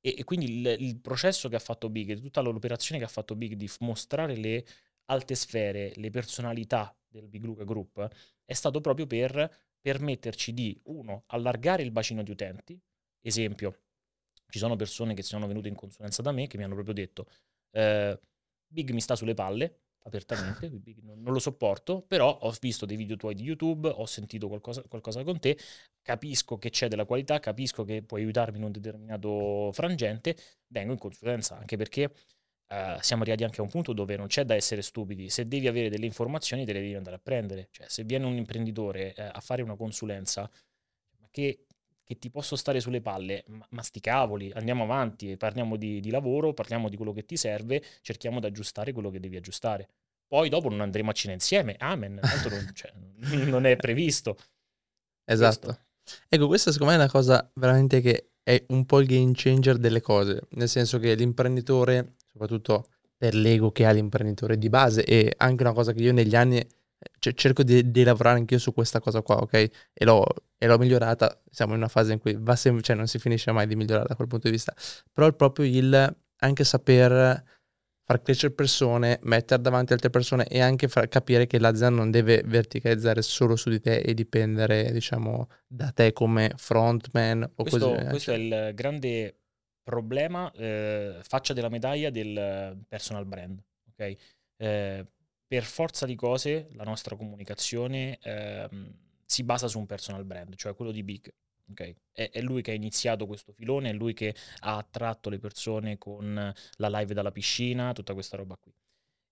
e, 0.00 0.14
e 0.18 0.24
quindi 0.24 0.60
il, 0.60 0.76
il 0.80 1.00
processo 1.00 1.48
che 1.48 1.56
ha 1.56 1.60
fatto 1.60 1.88
Big, 1.88 2.20
tutta 2.20 2.40
l'operazione 2.40 2.98
che 3.00 3.06
ha 3.06 3.10
fatto 3.10 3.34
Big 3.36 3.54
di 3.54 3.70
mostrare 3.80 4.36
le 4.36 4.64
alte 5.06 5.34
sfere, 5.34 5.92
le 5.96 6.10
personalità 6.10 6.96
del 7.06 7.28
Big 7.28 7.44
Luca 7.44 7.64
Group, 7.64 8.08
è 8.44 8.52
stato 8.52 8.80
proprio 8.80 9.06
per 9.06 9.64
permetterci 9.80 10.52
di, 10.52 10.78
uno, 10.84 11.24
allargare 11.26 11.82
il 11.82 11.92
bacino 11.92 12.22
di 12.22 12.30
utenti. 12.30 12.80
Esempio, 13.26 13.80
ci 14.48 14.58
sono 14.58 14.76
persone 14.76 15.14
che 15.14 15.22
sono 15.22 15.46
venute 15.48 15.68
in 15.68 15.74
consulenza 15.74 16.22
da 16.22 16.30
me 16.30 16.46
che 16.46 16.56
mi 16.56 16.62
hanno 16.62 16.74
proprio 16.74 16.94
detto, 16.94 17.26
eh, 17.72 18.18
Big 18.68 18.90
mi 18.90 19.00
sta 19.00 19.16
sulle 19.16 19.34
palle, 19.34 19.80
apertamente, 20.04 20.70
non 21.02 21.32
lo 21.32 21.38
sopporto, 21.40 22.02
però 22.02 22.38
ho 22.38 22.54
visto 22.60 22.86
dei 22.86 22.96
video 22.96 23.16
tuoi 23.16 23.34
di 23.34 23.42
YouTube, 23.42 23.88
ho 23.88 24.06
sentito 24.06 24.46
qualcosa, 24.46 24.82
qualcosa 24.82 25.24
con 25.24 25.40
te, 25.40 25.58
capisco 26.02 26.56
che 26.56 26.70
c'è 26.70 26.86
della 26.86 27.04
qualità, 27.04 27.40
capisco 27.40 27.82
che 27.82 28.02
puoi 28.02 28.22
aiutarmi 28.22 28.58
in 28.58 28.64
un 28.64 28.70
determinato 28.70 29.70
frangente, 29.72 30.36
vengo 30.68 30.92
in 30.92 30.98
consulenza, 30.98 31.58
anche 31.58 31.76
perché 31.76 32.12
eh, 32.68 32.96
siamo 33.00 33.22
arrivati 33.22 33.44
anche 33.44 33.60
a 33.60 33.64
un 33.64 33.70
punto 33.70 33.92
dove 33.92 34.16
non 34.16 34.28
c'è 34.28 34.44
da 34.44 34.54
essere 34.54 34.82
stupidi, 34.82 35.28
se 35.30 35.44
devi 35.44 35.66
avere 35.66 35.88
delle 35.88 36.06
informazioni 36.06 36.64
te 36.64 36.72
le 36.72 36.80
devi 36.80 36.94
andare 36.94 37.16
a 37.16 37.20
prendere, 37.20 37.68
cioè 37.72 37.88
se 37.88 38.04
viene 38.04 38.24
un 38.26 38.36
imprenditore 38.36 39.14
eh, 39.14 39.22
a 39.22 39.40
fare 39.40 39.62
una 39.62 39.76
consulenza, 39.76 40.48
ma 41.18 41.28
che, 41.30 41.66
che 42.06 42.20
ti 42.20 42.30
posso 42.30 42.54
stare 42.54 42.78
sulle 42.78 43.00
palle, 43.00 43.42
ma, 43.48 43.66
ma 43.70 43.82
sti 43.82 43.98
cavoli, 43.98 44.52
andiamo 44.54 44.84
avanti, 44.84 45.36
parliamo 45.36 45.74
di, 45.74 45.98
di 45.98 46.10
lavoro, 46.10 46.54
parliamo 46.54 46.88
di 46.88 46.94
quello 46.96 47.12
che 47.12 47.24
ti 47.24 47.36
serve, 47.36 47.82
cerchiamo 48.00 48.38
di 48.38 48.46
aggiustare 48.46 48.92
quello 48.92 49.10
che 49.10 49.18
devi 49.18 49.36
aggiustare. 49.36 49.88
Poi 50.24 50.48
dopo 50.48 50.68
non 50.68 50.82
andremo 50.82 51.10
a 51.10 51.12
cena 51.12 51.34
insieme, 51.34 51.74
amen, 51.76 52.20
tanto 52.20 52.48
non, 52.48 52.70
cioè, 52.74 52.92
non 53.50 53.66
è 53.66 53.74
previsto. 53.74 54.36
Esatto. 55.24 55.66
Questo. 55.66 55.84
Ecco, 56.28 56.46
questa 56.46 56.70
secondo 56.70 56.92
me 56.92 56.98
è 56.98 57.02
una 57.02 57.10
cosa 57.10 57.50
veramente 57.54 58.00
che 58.00 58.28
è 58.44 58.64
un 58.68 58.86
po' 58.86 59.00
il 59.00 59.08
game 59.08 59.32
changer 59.34 59.76
delle 59.76 60.00
cose, 60.00 60.42
nel 60.50 60.68
senso 60.68 61.00
che 61.00 61.12
l'imprenditore, 61.16 62.14
soprattutto 62.30 62.86
per 63.16 63.34
l'ego 63.34 63.72
che 63.72 63.84
ha 63.84 63.90
l'imprenditore 63.90 64.56
di 64.58 64.68
base, 64.68 65.02
e 65.04 65.34
anche 65.38 65.64
una 65.64 65.72
cosa 65.72 65.92
che 65.92 66.02
io 66.02 66.12
negli 66.12 66.36
anni 66.36 66.64
eh, 66.98 67.10
ce- 67.18 67.34
cerco 67.34 67.62
di, 67.62 67.90
di 67.90 68.02
lavorare 68.04 68.38
anch'io 68.38 68.58
su 68.58 68.72
questa 68.72 69.00
cosa 69.00 69.22
qua, 69.22 69.36
ok? 69.36 69.52
E 69.92 70.04
l'ho, 70.04 70.24
e 70.58 70.66
l'ho 70.66 70.78
migliorata, 70.78 71.42
siamo 71.50 71.72
in 71.72 71.78
una 71.78 71.88
fase 71.88 72.12
in 72.12 72.18
cui 72.18 72.36
va 72.38 72.56
sempre, 72.56 72.82
cioè 72.82 72.96
non 72.96 73.06
si 73.06 73.18
finisce 73.18 73.52
mai 73.52 73.66
di 73.66 73.76
migliorare 73.76 74.08
da 74.08 74.14
quel 74.14 74.28
punto 74.28 74.46
di 74.46 74.52
vista, 74.52 74.74
però 75.12 75.26
è 75.28 75.34
proprio 75.34 75.66
il 75.66 76.16
anche 76.38 76.64
saper 76.64 77.44
far 78.06 78.22
crescere 78.22 78.54
persone, 78.54 79.18
mettere 79.22 79.60
davanti 79.60 79.92
altre 79.92 80.10
persone 80.10 80.46
e 80.46 80.60
anche 80.60 80.86
far 80.86 81.08
capire 81.08 81.48
che 81.48 81.58
l'azienda 81.58 81.96
non 81.96 82.12
deve 82.12 82.40
verticalizzare 82.44 83.20
solo 83.20 83.56
su 83.56 83.68
di 83.68 83.80
te 83.80 83.96
e 83.96 84.14
dipendere, 84.14 84.92
diciamo, 84.92 85.48
da 85.66 85.90
te 85.90 86.12
come 86.12 86.52
frontman 86.56 87.42
o 87.42 87.62
Questo, 87.64 87.90
così. 87.94 88.06
questo 88.06 88.30
è 88.30 88.36
cioè. 88.36 88.44
il 88.68 88.74
grande 88.74 89.40
problema, 89.82 90.50
eh, 90.52 91.18
faccia 91.22 91.52
della 91.52 91.68
medaglia 91.68 92.10
del 92.10 92.78
personal 92.86 93.26
brand. 93.26 93.60
ok? 93.90 94.16
Eh, 94.58 95.06
per 95.46 95.64
forza 95.64 96.06
di 96.06 96.14
cose 96.14 96.68
la 96.72 96.84
nostra 96.84 97.16
comunicazione 97.16 98.18
ehm, 98.20 98.94
si 99.24 99.42
basa 99.42 99.68
su 99.68 99.78
un 99.78 99.86
personal 99.86 100.24
brand, 100.24 100.54
cioè 100.56 100.74
quello 100.74 100.90
di 100.90 101.02
Big. 101.02 101.32
ok? 101.70 101.94
È, 102.12 102.30
è 102.30 102.40
lui 102.40 102.62
che 102.62 102.72
ha 102.72 102.74
iniziato 102.74 103.26
questo 103.26 103.52
filone, 103.52 103.90
è 103.90 103.92
lui 103.92 104.12
che 104.14 104.34
ha 104.60 104.76
attratto 104.76 105.30
le 105.30 105.38
persone 105.38 105.98
con 105.98 106.34
la 106.76 106.88
live 106.88 107.14
dalla 107.14 107.32
piscina, 107.32 107.92
tutta 107.92 108.14
questa 108.14 108.36
roba 108.36 108.56
qui. 108.56 108.72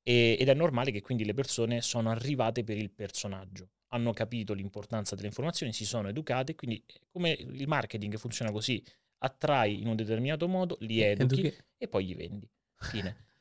E- 0.03 0.37
ed 0.39 0.49
è 0.49 0.55
normale 0.55 0.91
che 0.91 1.01
quindi 1.01 1.25
le 1.25 1.35
persone 1.35 1.81
sono 1.81 2.11
arrivate 2.11 2.63
per 2.63 2.77
il 2.77 2.91
personaggio, 2.91 3.71
hanno 3.89 4.13
capito 4.13 4.53
l'importanza 4.53 5.15
delle 5.15 5.29
informazioni, 5.29 5.73
si 5.73 5.85
sono 5.85 6.09
educate, 6.09 6.55
quindi 6.55 6.83
come 7.11 7.31
il 7.31 7.67
marketing 7.67 8.17
funziona 8.17 8.51
così, 8.53 8.85
attrai 9.19 9.81
in 9.81 9.87
un 9.87 9.97
determinato 9.97 10.47
modo, 10.49 10.77
li 10.81 11.01
educhi 11.01 11.47
Educhi- 11.47 11.65
e 11.79 11.89
poi 11.89 12.05
gli 12.05 12.15
vendi. 12.15 12.49
Fine. 12.77 13.17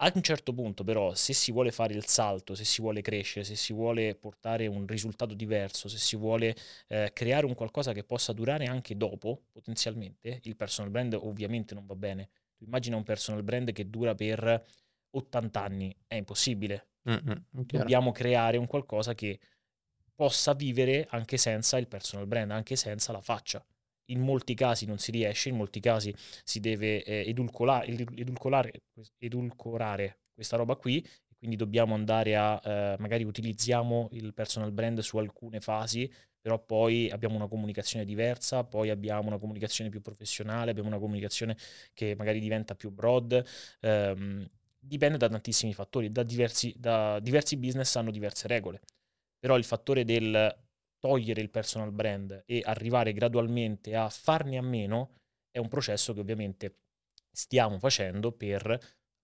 A 0.00 0.12
un 0.14 0.22
certo 0.22 0.52
punto, 0.54 0.84
però, 0.84 1.12
se 1.14 1.32
si 1.32 1.50
vuole 1.50 1.72
fare 1.72 1.92
il 1.92 2.06
salto, 2.06 2.54
se 2.54 2.64
si 2.64 2.80
vuole 2.80 3.02
crescere, 3.02 3.44
se 3.44 3.56
si 3.56 3.72
vuole 3.72 4.14
portare 4.14 4.68
un 4.68 4.86
risultato 4.86 5.34
diverso, 5.34 5.88
se 5.88 5.98
si 5.98 6.14
vuole 6.14 6.54
eh, 6.86 7.10
creare 7.12 7.46
un 7.46 7.54
qualcosa 7.54 7.92
che 7.92 8.04
possa 8.04 8.32
durare 8.32 8.66
anche 8.66 8.96
dopo, 8.96 9.46
potenzialmente, 9.50 10.38
il 10.44 10.54
personal 10.54 10.92
brand 10.92 11.14
ovviamente 11.14 11.74
non 11.74 11.84
va 11.84 11.96
bene. 11.96 12.28
Tu 12.56 12.64
immagina 12.64 12.94
un 12.94 13.02
personal 13.02 13.42
brand 13.42 13.72
che 13.72 13.90
dura 13.90 14.14
per 14.14 14.64
80 15.10 15.62
anni, 15.64 15.92
è 16.06 16.14
impossibile. 16.14 16.90
Mm, 17.10 17.14
mm, 17.14 17.62
chiaro. 17.66 17.84
Dobbiamo 17.84 18.12
creare 18.12 18.56
un 18.56 18.68
qualcosa 18.68 19.14
che 19.14 19.40
possa 20.14 20.52
vivere 20.52 21.08
anche 21.10 21.36
senza 21.38 21.76
il 21.76 21.88
personal 21.88 22.28
brand, 22.28 22.52
anche 22.52 22.76
senza 22.76 23.10
la 23.10 23.20
faccia. 23.20 23.64
In 24.10 24.20
molti 24.20 24.54
casi 24.54 24.86
non 24.86 24.98
si 24.98 25.10
riesce, 25.10 25.50
in 25.50 25.56
molti 25.56 25.80
casi 25.80 26.14
si 26.42 26.60
deve 26.60 27.02
eh, 27.04 27.24
edulcola- 27.28 27.84
edu- 27.84 28.18
edulcolare- 28.18 28.82
edulcorare 29.18 30.20
questa 30.32 30.56
roba 30.56 30.76
qui, 30.76 31.06
quindi 31.36 31.56
dobbiamo 31.56 31.94
andare 31.94 32.34
a, 32.36 32.60
eh, 32.64 32.96
magari 33.00 33.24
utilizziamo 33.24 34.08
il 34.12 34.32
personal 34.32 34.72
brand 34.72 35.00
su 35.00 35.18
alcune 35.18 35.60
fasi, 35.60 36.10
però 36.40 36.58
poi 36.58 37.10
abbiamo 37.10 37.34
una 37.36 37.48
comunicazione 37.48 38.04
diversa, 38.06 38.64
poi 38.64 38.88
abbiamo 38.90 39.28
una 39.28 39.38
comunicazione 39.38 39.90
più 39.90 40.00
professionale, 40.00 40.70
abbiamo 40.70 40.88
una 40.88 40.98
comunicazione 40.98 41.56
che 41.92 42.14
magari 42.16 42.40
diventa 42.40 42.74
più 42.74 42.90
broad. 42.90 43.44
ehm, 43.80 44.48
dipende 44.80 45.18
da 45.18 45.28
tantissimi 45.28 45.74
fattori, 45.74 46.10
da 46.10 46.22
diversi, 46.22 46.72
da 46.78 47.18
diversi 47.20 47.56
business 47.58 47.94
hanno 47.96 48.10
diverse 48.10 48.46
regole, 48.48 48.80
però 49.38 49.56
il 49.58 49.64
fattore 49.64 50.04
del 50.04 50.56
togliere 50.98 51.40
il 51.40 51.50
personal 51.50 51.92
brand 51.92 52.42
e 52.46 52.62
arrivare 52.64 53.12
gradualmente 53.12 53.94
a 53.94 54.08
farne 54.08 54.58
a 54.58 54.62
meno 54.62 55.14
è 55.50 55.58
un 55.58 55.68
processo 55.68 56.12
che 56.12 56.20
ovviamente 56.20 56.78
stiamo 57.30 57.78
facendo 57.78 58.32
per 58.32 58.78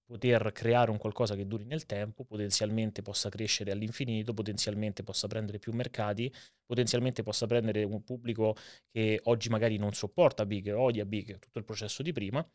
poter 0.05 0.53
creare 0.53 0.91
un 0.91 0.99
qualcosa 0.99 1.35
che 1.35 1.47
duri 1.47 1.65
nel 1.65 1.87
tempo, 1.87 2.25
potenzialmente 2.25 3.03
possa 3.03 3.29
crescere 3.31 3.71
all'infinito, 3.73 4.35
potenzialmente 4.35 5.03
possa 5.03 5.27
prendere 5.27 5.59
più 5.59 5.73
mercati, 5.73 6.33
potenzialmente 6.65 7.23
possa 7.23 7.47
prendere 7.47 7.85
un 7.85 8.03
pubblico 8.05 8.55
che 8.91 9.21
oggi 9.25 9.49
magari 9.49 9.77
non 9.79 9.93
sopporta 9.95 10.45
Big, 10.45 10.69
odia 10.69 11.07
Big, 11.07 11.39
tutto 11.39 11.59
il 11.59 11.65
processo 11.65 12.03
di 12.03 12.13
prima. 12.13 12.47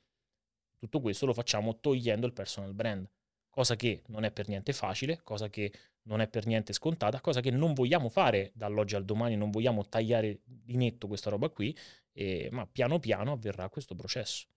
Tutto 0.78 1.02
questo 1.02 1.26
lo 1.26 1.34
facciamo 1.34 1.80
togliendo 1.80 2.26
il 2.26 2.34
personal 2.34 2.74
brand, 2.74 3.10
cosa 3.50 3.76
che 3.76 4.04
non 4.08 4.24
è 4.24 4.32
per 4.32 4.48
niente 4.48 4.74
facile, 4.74 5.22
cosa 5.24 5.50
che 5.50 5.72
non 6.04 6.22
è 6.22 6.28
per 6.28 6.46
niente 6.46 6.74
scontata, 6.74 7.22
cosa 7.22 7.42
che 7.42 7.52
non 7.52 7.74
vogliamo 7.74 8.10
fare 8.10 8.52
dall'oggi 8.54 8.96
al 8.96 9.06
domani, 9.06 9.36
non 9.36 9.52
vogliamo 9.52 9.88
tagliare 9.88 10.40
di 10.44 10.76
netto 10.76 11.08
questa 11.08 11.30
roba 11.30 11.50
qui, 11.50 11.76
eh, 12.14 12.50
ma 12.52 12.68
piano 12.68 13.00
piano 13.00 13.34
avverrà 13.34 13.70
questo 13.70 13.96
processo. 13.96 14.48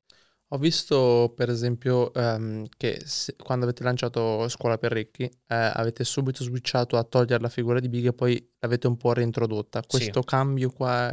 Ho 0.49 0.59
visto 0.59 1.33
per 1.35 1.49
esempio 1.49 2.13
ehm, 2.13 2.67
che 2.77 3.01
se- 3.07 3.37
quando 3.37 3.65
avete 3.65 3.83
lanciato 3.83 4.47
Scuola 4.49 4.77
per 4.77 4.93
Ricchi 4.93 5.25
eh, 5.25 5.31
avete 5.47 6.05
subito 6.05 6.45
switchato 6.45 6.99
a 6.99 7.05
togliere 7.05 7.41
la 7.41 7.49
figura 7.49 7.81
di 7.81 7.89
Big 7.89 8.07
e 8.07 8.13
poi 8.13 8.53
l'avete 8.59 8.87
un 8.87 8.99
po' 8.99 9.15
reintrodotta. 9.15 9.83
Questo 9.87 10.23
cambio 10.23 10.71
qua 10.71 11.11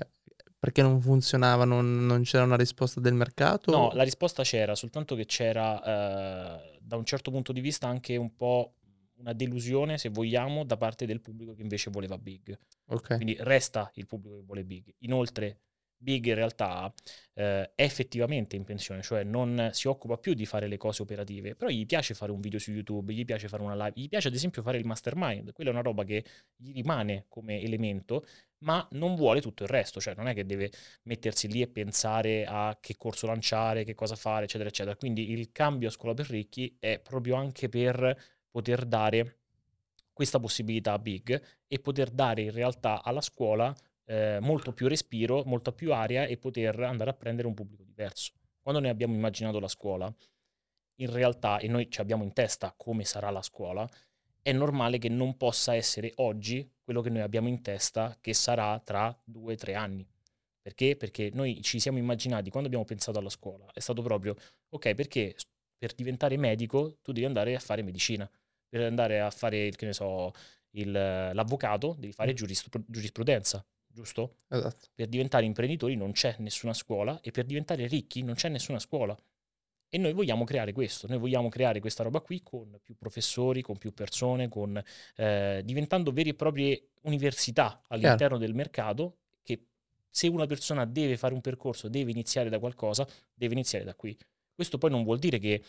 perché 0.60 0.82
non 0.82 1.00
funzionava, 1.00 1.64
non, 1.64 2.06
non 2.06 2.24
c'era 2.24 2.44
una 2.44 2.58
risposta 2.58 3.00
del 3.00 3.14
mercato? 3.14 3.72
No, 3.72 3.92
la 3.94 4.04
risposta 4.04 4.44
c'era, 4.44 4.76
soltanto 4.76 5.16
che 5.16 5.26
c'era 5.26 5.82
eh, 6.62 6.78
da 6.82 6.98
un 6.98 7.06
certo 7.06 7.32
punto 7.32 7.54
di 7.54 7.62
vista 7.62 7.88
anche 7.88 8.18
un 8.18 8.36
po' 8.36 8.74
una 9.20 9.34
delusione, 9.34 9.98
se 9.98 10.10
vogliamo, 10.10 10.66
da 10.66 10.78
parte 10.78 11.06
del 11.06 11.22
pubblico 11.22 11.54
che 11.54 11.62
invece 11.62 11.90
voleva 11.90 12.18
Big. 12.18 12.58
Ok, 12.88 13.16
Quindi 13.16 13.38
resta 13.40 13.90
il 13.96 14.06
pubblico 14.06 14.38
che 14.38 14.44
vuole 14.46 14.64
Big. 14.64 14.94
Inoltre, 15.00 15.60
Big 16.02 16.26
in 16.28 16.36
realtà 16.36 16.92
eh, 17.34 17.72
è 17.76 17.84
effettivamente 17.84 18.56
in 18.56 18.64
pensione, 18.64 19.02
cioè 19.02 19.24
non 19.24 19.70
si 19.74 19.88
occupa 19.88 20.18
più 20.18 20.34
di 20.34 20.46
fare 20.46 20.68
le 20.68 20.78
cose 20.78 21.02
operative, 21.02 21.56
però 21.56 21.70
gli 21.70 21.86
piace 21.86 22.14
fare 22.14 22.32
un 22.32 22.40
video 22.40 22.58
su 22.58 22.72
YouTube, 22.72 23.14
gli 23.14 23.26
piace 23.26 23.50
fare 23.50 23.62
una 23.62 23.76
live, 23.76 23.92
gli 23.96 24.08
piace 24.08 24.30
ad 24.30 24.34
esempio 24.34 24.62
fare 24.62 24.78
il 24.78 24.86
mastermind, 24.86 25.52
quella 25.52 25.72
è 25.72 25.74
una 25.74 25.82
roba 25.82 26.06
che 26.06 26.24
gli 26.56 26.72
rimane 26.72 27.26
come 27.28 27.62
elemento, 27.62 28.26
ma 28.60 28.86
non 28.92 29.16
vuole 29.16 29.42
tutto 29.42 29.64
il 29.64 29.70
resto, 29.70 30.00
cioè 30.00 30.16
non 30.16 30.28
è 30.28 30.34
che 30.34 30.46
deve 30.46 30.72
mettersi 31.04 31.50
lì 31.50 31.62
e 31.62 31.68
pensare 31.68 32.46
a 32.46 32.78
che 32.80 32.96
corso 32.96 33.28
lanciare, 33.28 33.84
che 33.84 33.94
cosa 33.94 34.16
fare, 34.16 34.46
eccetera, 34.46 34.70
eccetera. 34.70 34.96
Quindi 34.96 35.32
il 35.32 35.52
cambio 35.52 35.90
a 35.90 35.92
scuola 35.92 36.14
per 36.14 36.30
ricchi 36.30 36.78
è 36.80 37.00
proprio 37.00 37.36
anche 37.36 37.68
per 37.68 38.18
poter 38.50 38.86
dare 38.86 39.40
questa 40.14 40.40
possibilità 40.40 40.94
a 40.94 41.00
Big 41.00 41.42
e 41.68 41.80
poter 41.80 42.10
dare 42.10 42.42
in 42.42 42.52
realtà 42.52 43.04
alla 43.04 43.22
scuola 43.22 43.74
eh, 44.10 44.40
molto 44.42 44.74
più 44.74 44.88
respiro, 44.88 45.44
molta 45.46 45.72
più 45.72 45.94
aria 45.94 46.26
e 46.26 46.38
poter 46.38 46.80
andare 46.80 47.12
a 47.12 47.14
prendere 47.14 47.48
un 47.48 47.54
pubblico 47.54 47.84
diverso. 47.84 48.34
Quando 48.60 48.82
noi 48.82 48.90
abbiamo 48.90 49.14
immaginato 49.14 49.60
la 49.60 49.68
scuola, 49.68 50.14
in 50.96 51.12
realtà, 51.12 51.60
e 51.60 51.68
noi 51.68 51.90
ci 51.92 52.02
abbiamo 52.02 52.24
in 52.24 52.34
testa 52.34 52.74
come 52.76 53.06
sarà 53.06 53.30
la 53.30 53.44
scuola, 53.44 53.88
è 54.42 54.52
normale 54.52 54.98
che 54.98 55.10
non 55.10 55.38
possa 55.38 55.76
essere 55.76 56.12
oggi 56.16 56.68
quello 56.82 57.02
che 57.02 57.10
noi 57.10 57.22
abbiamo 57.22 57.48
in 57.50 57.62
testa 57.62 58.18
che 58.20 58.34
sarà 58.34 58.80
tra 58.80 59.16
due 59.24 59.54
o 59.54 59.56
tre 59.56 59.76
anni. 59.76 60.06
Perché? 60.62 60.96
Perché 60.96 61.30
noi 61.34 61.62
ci 61.62 61.80
siamo 61.80 62.00
immaginati, 62.00 62.50
quando 62.50 62.68
abbiamo 62.68 62.86
pensato 62.86 63.20
alla 63.20 63.30
scuola, 63.30 63.70
è 63.72 63.80
stato 63.80 64.02
proprio, 64.02 64.36
ok, 64.70 64.96
perché 64.96 65.36
per 65.78 65.94
diventare 65.94 66.36
medico 66.36 66.98
tu 67.02 67.12
devi 67.12 67.26
andare 67.26 67.56
a 67.56 67.60
fare 67.60 67.84
medicina, 67.84 68.30
per 68.68 68.82
andare 68.82 69.22
a 69.22 69.30
fare, 69.30 69.68
il, 69.68 69.76
che 69.76 69.86
ne 69.86 69.94
so, 69.94 70.32
il, 70.72 70.92
l'avvocato 70.92 71.96
devi 71.98 72.12
fare 72.12 72.32
mm. 72.32 72.36
giuris- 72.36 72.86
giurisprudenza, 72.88 73.64
giusto? 73.92 74.36
Esatto. 74.48 74.88
Per 74.94 75.08
diventare 75.08 75.46
imprenditori 75.46 75.96
non 75.96 76.12
c'è 76.12 76.36
nessuna 76.40 76.74
scuola 76.74 77.20
e 77.22 77.32
per 77.32 77.46
diventare 77.46 77.88
ricchi 77.88 78.24
non 78.24 78.36
c'è 78.36 78.50
nessuna 78.50 78.80
scuola. 78.80 79.18
E 79.92 79.98
noi 79.98 80.14
vogliamo 80.14 80.44
creare 80.44 80.72
questo, 80.72 81.08
noi 81.08 81.18
vogliamo 81.18 81.50
creare 81.50 81.80
questa 81.80 82.04
roba 82.04 82.20
qui 82.22 82.44
con 82.44 82.80
più 82.84 82.96
professori, 82.96 83.64
con 83.64 83.78
più 83.78 83.92
persone, 83.92 84.48
con, 84.48 84.80
eh, 85.16 85.62
diventando 85.66 86.12
vere 86.12 86.30
e 86.30 86.34
proprie 86.36 86.90
università 87.02 87.82
all'interno 87.88 88.18
Chiaro. 88.18 88.38
del 88.38 88.54
mercato 88.54 89.18
che 89.42 89.66
se 90.08 90.28
una 90.28 90.46
persona 90.46 90.86
deve 90.86 91.18
fare 91.18 91.34
un 91.34 91.42
percorso, 91.42 91.90
deve 91.90 92.12
iniziare 92.12 92.50
da 92.50 92.60
qualcosa, 92.60 93.08
deve 93.34 93.54
iniziare 93.54 93.84
da 93.84 93.96
qui. 93.96 94.16
Questo 94.54 94.78
poi 94.78 94.92
non 94.92 95.04
vuol 95.04 95.18
dire 95.18 95.40
che, 95.40 95.64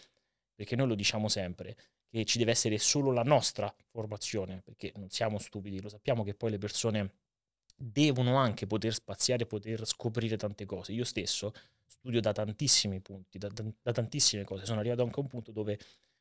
perché 0.54 0.76
noi 0.76 0.88
lo 0.88 0.94
diciamo 0.94 1.28
sempre, 1.28 1.74
che 2.10 2.24
ci 2.26 2.36
deve 2.36 2.50
essere 2.50 2.76
solo 2.76 3.12
la 3.12 3.22
nostra 3.22 3.74
formazione, 3.88 4.60
perché 4.62 4.92
non 4.96 5.08
siamo 5.08 5.38
stupidi, 5.38 5.80
lo 5.80 5.88
sappiamo 5.88 6.24
che 6.24 6.34
poi 6.34 6.50
le 6.50 6.58
persone 6.58 7.12
devono 7.82 8.36
anche 8.36 8.66
poter 8.66 8.92
spaziare, 8.92 9.46
poter 9.46 9.86
scoprire 9.86 10.36
tante 10.36 10.66
cose. 10.66 10.92
Io 10.92 11.04
stesso 11.04 11.52
studio 11.86 12.20
da 12.20 12.32
tantissimi 12.32 13.00
punti, 13.00 13.38
da, 13.38 13.48
da, 13.48 13.64
da, 13.82 13.92
tantissime 13.92 14.44
cose. 14.44 14.66
Sono 14.66 14.80
arrivato 14.80 15.02
anche 15.02 15.18
a 15.18 15.22
un 15.22 15.28
punto 15.28 15.50
dove 15.50 15.78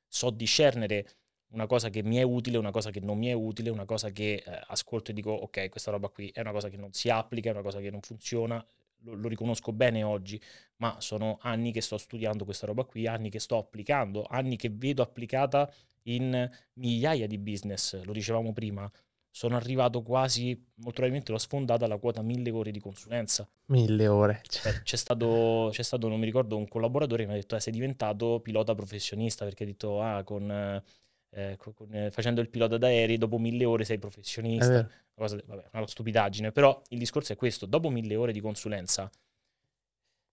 so 0.08 0.30
discernere 0.30 1.08
una 1.50 1.68
cosa 1.68 1.90
che 1.90 2.02
mi 2.02 2.16
è 2.16 2.22
utile, 2.22 2.58
una 2.58 2.72
cosa 2.72 2.92
che 2.92 3.02
non 3.02 3.18
mi 3.18 3.28
è 3.28 3.34
utile, 3.34 3.70
una 3.70 3.84
cosa 3.84 4.10
che 4.10 4.42
eh, 4.46 4.62
ascolto 4.68 5.12
e 5.12 5.14
dico 5.14 5.32
ok, 5.32 5.70
questa 5.70 5.92
roba 5.92 6.08
qui 6.08 6.30
è 6.30 6.40
una 6.40 6.52
cosa 6.52 6.70
che 6.70 6.78
non 6.78 6.94
si 6.94 7.10
applica, 7.10 7.50
è 7.50 7.54
una 7.54 7.62
cosa 7.62 7.80
che 7.80 7.90
non 7.90 8.02
funziona, 8.02 8.64
lo, 9.00 9.16
lo, 9.16 9.28
riconosco 9.28 9.74
bene 9.74 10.04
oggi, 10.04 10.40
ma 10.78 11.02
sono 11.02 11.40
anni 11.42 11.74
che 11.74 11.82
sto 11.82 11.98
studiando 11.98 12.46
questa 12.46 12.68
roba 12.68 12.86
qui, 12.86 13.06
anni 13.06 13.30
che 13.30 13.40
sto 13.40 13.58
applicando, 13.58 14.26
anni 14.30 14.56
che 14.56 14.70
vedo 14.70 15.02
applicata 15.02 15.70
in 16.04 16.50
migliaia 16.74 17.28
di 17.28 17.38
business, 17.38 18.02
lo 18.04 18.14
dicevamo 18.14 18.54
prima, 18.54 18.90
sono 19.32 19.56
arrivato 19.56 20.02
quasi, 20.02 20.54
molto 20.76 20.92
probabilmente 20.92 21.32
l'ho 21.32 21.38
sfondata 21.38 21.88
la 21.88 21.98
quota 21.98 22.22
mille 22.22 22.50
ore 22.50 22.72
di 22.72 22.80
consulenza. 22.80 23.48
Mille 23.66 24.08
ore. 24.08 24.42
Cioè, 24.48 24.82
c'è, 24.82 24.96
stato, 24.96 25.70
c'è 25.72 25.84
stato, 25.84 26.08
non 26.08 26.20
mi 26.20 26.26
ricordo, 26.26 26.58
un 26.58 26.68
collaboratore 26.68 27.24
che 27.24 27.28
mi 27.30 27.36
ha 27.36 27.40
detto, 27.40 27.56
eh, 27.56 27.60
sei 27.60 27.74
diventato 27.74 28.40
pilota 28.42 28.74
professionista, 28.76 29.46
perché 29.46 29.64
ha 29.64 29.68
detto, 29.68 30.02
ah, 30.02 30.24
con, 30.24 30.50
eh, 30.52 31.58
con, 31.58 31.94
eh, 31.94 32.12
facendo 32.12 32.42
il 32.42 32.50
pilota 32.50 32.78
d'aerei, 32.78 33.18
dopo 33.18 33.38
mille 33.38 33.66
ore 33.66 33.86
sei 33.86 34.00
professionista. 34.00 34.72
Una, 34.72 34.90
cosa, 35.14 35.40
vabbè, 35.46 35.70
una 35.74 35.88
stupidaggine, 35.88 36.52
però 36.52 36.82
il 36.90 36.98
discorso 36.98 37.34
è 37.34 37.36
questo, 37.36 37.66
dopo 37.66 37.90
mille 37.90 38.16
ore 38.16 38.32
di 38.32 38.42
consulenza, 38.42 39.10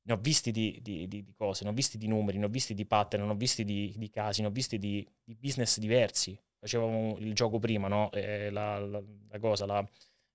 ne 0.07 0.13
ho 0.13 0.17
visti 0.17 0.53
di, 0.53 0.79
di, 0.81 1.09
di, 1.09 1.25
di, 1.25 1.35
cose, 1.37 1.65
ne 1.65 1.71
ho 1.71 1.73
visti 1.73 1.99
di 1.99 2.07
numeri, 2.07 2.39
ne 2.39 2.45
ho 2.45 2.49
visti 2.49 2.75
di 2.75 2.87
pattern, 2.87 3.25
ne 3.25 3.33
ho 3.33 3.35
visti 3.35 3.65
di, 3.65 4.09
casi, 4.13 4.41
ne 4.41 4.47
ho 4.47 4.51
visti 4.51 4.79
di, 4.79 5.07
business 5.25 5.79
diversi 5.79 6.39
facevamo 6.59 7.17
il 7.19 7.35
gioco 7.35 7.59
prima, 7.59 7.89
no? 7.89 8.11
eh, 8.13 8.51
la, 8.51 8.79
la, 8.79 9.03
la, 9.29 9.39
cosa, 9.39 9.67
la, 9.67 9.89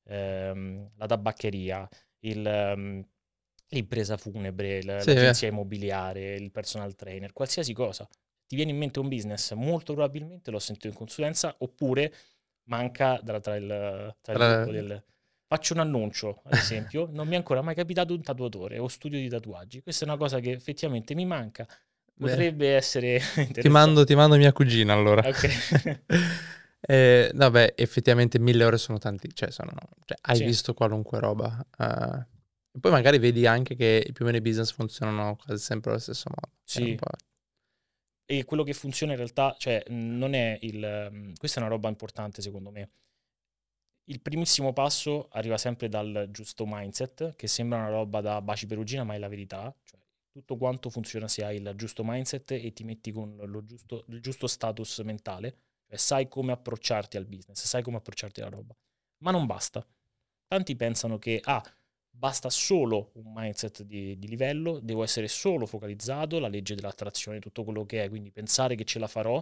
ehm, 0.06 0.92
la 0.96 1.06
tabaccheria, 1.06 1.88
il, 2.20 2.74
um, 2.76 3.06
l'impresa 3.70 4.18
funebre, 4.18 4.84
l'agenzia 4.84 5.34
sì, 5.34 5.46
eh. 5.46 5.50
immobiliare, 5.50 6.36
il 6.36 6.52
personal 6.52 6.96
trainer, 6.96 7.34
qualsiasi 7.34 7.74
cosa. 7.74 8.08
Ti 8.46 8.56
viene 8.56 8.72
in 8.72 8.78
mente 8.78 9.00
un 9.00 9.08
business, 9.08 9.54
molto 9.54 9.94
probabilmente 9.94 10.52
l'ho 10.52 10.60
sentito 10.60 10.88
in 10.88 10.94
consulenza, 10.94 11.56
oppure 11.60 12.14
manca 12.64 13.20
tra, 13.24 13.40
tra 13.40 13.56
il, 13.56 14.16
tra 14.22 14.34
tra... 14.34 14.62
il 14.64 14.72
del... 14.72 15.04
Faccio 15.48 15.74
un 15.74 15.80
annuncio, 15.82 16.42
ad 16.46 16.54
esempio, 16.54 17.10
non 17.12 17.28
mi 17.28 17.34
è 17.34 17.38
ancora 17.38 17.62
mai 17.62 17.76
capitato 17.76 18.14
un 18.14 18.22
tatuatore 18.22 18.80
o 18.80 18.88
studio 18.88 19.20
di 19.20 19.28
tatuaggi. 19.28 19.82
Questa 19.82 20.06
è 20.06 20.08
una 20.08 20.16
cosa 20.16 20.40
che 20.40 20.52
effettivamente 20.52 21.14
mi 21.14 21.26
manca 21.26 21.68
Potrebbe 22.22 22.68
Beh. 22.68 22.76
essere 22.76 23.20
ti 23.52 23.68
mando, 23.68 24.04
ti 24.04 24.14
mando 24.14 24.38
mia 24.38 24.54
cugina 24.54 24.94
allora. 24.94 25.28
Ok. 25.28 26.04
eh, 26.80 27.32
vabbè, 27.34 27.74
effettivamente 27.76 28.38
mille 28.38 28.64
ore 28.64 28.78
sono 28.78 29.00
tanti, 29.00 29.34
cioè, 29.34 29.50
sono, 29.50 29.72
cioè 30.06 30.18
hai 30.22 30.36
sì. 30.36 30.44
visto 30.44 30.76
qualunque 30.76 31.20
roba. 31.20 31.66
Uh, 31.78 32.24
e 32.74 32.80
poi 32.80 32.92
magari 32.92 33.18
vedi 33.18 33.48
anche 33.48 33.76
che 33.76 34.08
più 34.14 34.24
o 34.24 34.28
meno 34.28 34.38
i 34.38 34.42
business 34.42 34.72
funzionano 34.72 35.36
quasi 35.36 35.64
sempre 35.64 35.90
allo 35.90 36.00
stesso 36.00 36.30
modo. 36.30 36.56
Sì. 36.64 36.98
E 38.26 38.46
quello 38.46 38.64
che 38.64 38.74
funziona 38.74 39.14
in 39.14 39.18
realtà, 39.18 39.56
cioè, 39.58 39.84
non 39.88 40.36
è 40.36 40.58
il... 40.62 41.34
Questa 41.38 41.60
è 41.60 41.64
una 41.64 41.72
roba 41.72 41.90
importante 41.90 42.42
secondo 42.44 42.70
me. 42.70 42.90
Il 44.06 44.22
primissimo 44.22 44.74
passo 44.74 45.28
arriva 45.32 45.58
sempre 45.58 45.90
dal 45.90 46.28
giusto 46.30 46.66
mindset, 46.68 47.36
che 47.36 47.48
sembra 47.48 47.80
una 47.80 47.90
roba 47.90 48.22
da 48.22 48.42
baci 48.42 48.68
perugina, 48.68 49.04
ma 49.04 49.16
è 49.16 49.18
la 49.18 49.28
verità. 49.28 49.74
Cioè, 49.84 50.01
tutto 50.32 50.58
quanto 50.58 50.90
funziona 50.90 51.28
se 51.28 51.44
hai 51.44 51.58
il 51.58 51.74
giusto 51.76 52.04
mindset 52.04 52.52
e 52.52 52.74
ti 52.74 52.84
metti 52.84 53.12
con 53.12 53.38
giusto, 53.66 54.06
il 54.08 54.22
giusto 54.22 54.48
status 54.48 55.00
mentale, 55.00 55.58
cioè 55.88 55.98
sai 55.98 56.28
come 56.28 56.54
approcciarti 56.54 57.18
al 57.18 57.26
business, 57.26 57.64
sai 57.64 57.84
come 57.84 57.98
approcciarti 57.98 58.42
alla 58.42 58.50
roba. 58.50 58.76
Ma 59.20 59.32
non 59.32 59.46
basta. 59.46 59.86
Tanti 60.48 60.76
pensano 60.76 61.18
che, 61.18 61.40
ah, 61.44 61.64
basta 62.10 62.50
solo 62.50 63.12
un 63.16 63.32
mindset 63.34 63.84
di, 63.84 64.18
di 64.18 64.28
livello, 64.28 64.80
devo 64.80 65.04
essere 65.04 65.28
solo 65.28 65.66
focalizzato, 65.66 66.40
la 66.40 66.48
legge 66.48 66.76
dell'attrazione, 66.76 67.40
tutto 67.40 67.64
quello 67.64 67.86
che 67.86 68.04
è, 68.04 68.10
quindi 68.10 68.32
pensare 68.32 68.76
che 68.76 68.86
ce 68.86 69.00
la 69.00 69.08
farò 69.08 69.42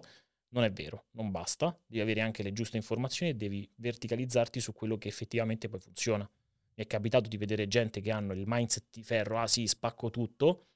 non 0.52 0.64
è 0.64 0.72
vero, 0.72 1.06
non 1.12 1.32
basta, 1.32 1.78
devi 1.86 2.02
avere 2.02 2.22
anche 2.22 2.42
le 2.42 2.54
giuste 2.54 2.78
informazioni 2.78 3.32
e 3.32 3.36
devi 3.36 3.70
verticalizzarti 3.76 4.60
su 4.60 4.74
quello 4.74 4.98
che 4.98 5.08
effettivamente 5.08 5.70
poi 5.70 5.80
funziona. 5.80 6.28
Mi 6.74 6.84
è 6.84 6.88
capitato 6.88 7.28
di 7.30 7.38
vedere 7.38 7.68
gente 7.68 8.02
che 8.02 8.12
hanno 8.12 8.34
il 8.34 8.44
mindset 8.48 8.86
di 8.92 9.04
ferro, 9.04 9.40
ah 9.40 9.48
sì, 9.48 9.68
spacco 9.68 10.10
tutto, 10.10 10.69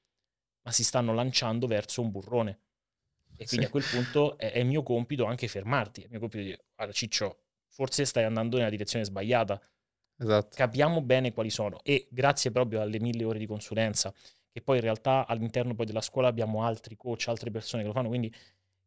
ma 0.64 0.72
si 0.72 0.82
stanno 0.82 1.14
lanciando 1.14 1.66
verso 1.66 2.00
un 2.00 2.10
burrone. 2.10 2.58
E 3.36 3.46
quindi 3.46 3.64
sì. 3.64 3.64
a 3.64 3.70
quel 3.70 3.84
punto 3.90 4.38
è, 4.38 4.52
è, 4.52 4.62
mio 4.62 4.82
compito 4.82 5.24
anche 5.24 5.46
fermarti. 5.48 6.02
È 6.02 6.06
mio 6.08 6.20
compito 6.20 6.42
di 6.42 6.48
dire, 6.50 6.64
guarda 6.74 6.92
Ciccio, 6.92 7.38
forse 7.68 8.04
stai 8.04 8.24
andando 8.24 8.56
nella 8.56 8.70
direzione 8.70 9.04
sbagliata. 9.04 9.60
Esatto. 10.16 10.56
Capiamo 10.56 11.02
bene 11.02 11.32
quali 11.32 11.50
sono. 11.50 11.80
E 11.82 12.06
grazie 12.10 12.50
proprio 12.50 12.80
alle 12.80 13.00
mille 13.00 13.24
ore 13.24 13.38
di 13.38 13.46
consulenza, 13.46 14.12
che 14.50 14.62
poi 14.62 14.76
in 14.76 14.82
realtà 14.82 15.26
all'interno 15.26 15.74
poi 15.74 15.86
della 15.86 16.00
scuola 16.00 16.28
abbiamo 16.28 16.64
altri 16.64 16.96
coach, 16.96 17.28
altre 17.28 17.50
persone 17.50 17.82
che 17.82 17.88
lo 17.88 17.94
fanno, 17.94 18.08
quindi 18.08 18.32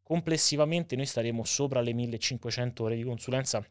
complessivamente 0.02 0.96
noi 0.96 1.06
staremo 1.06 1.44
sopra 1.44 1.82
le 1.82 1.94
1500 1.94 2.84
ore 2.84 2.96
di 2.96 3.04
consulenza 3.04 3.64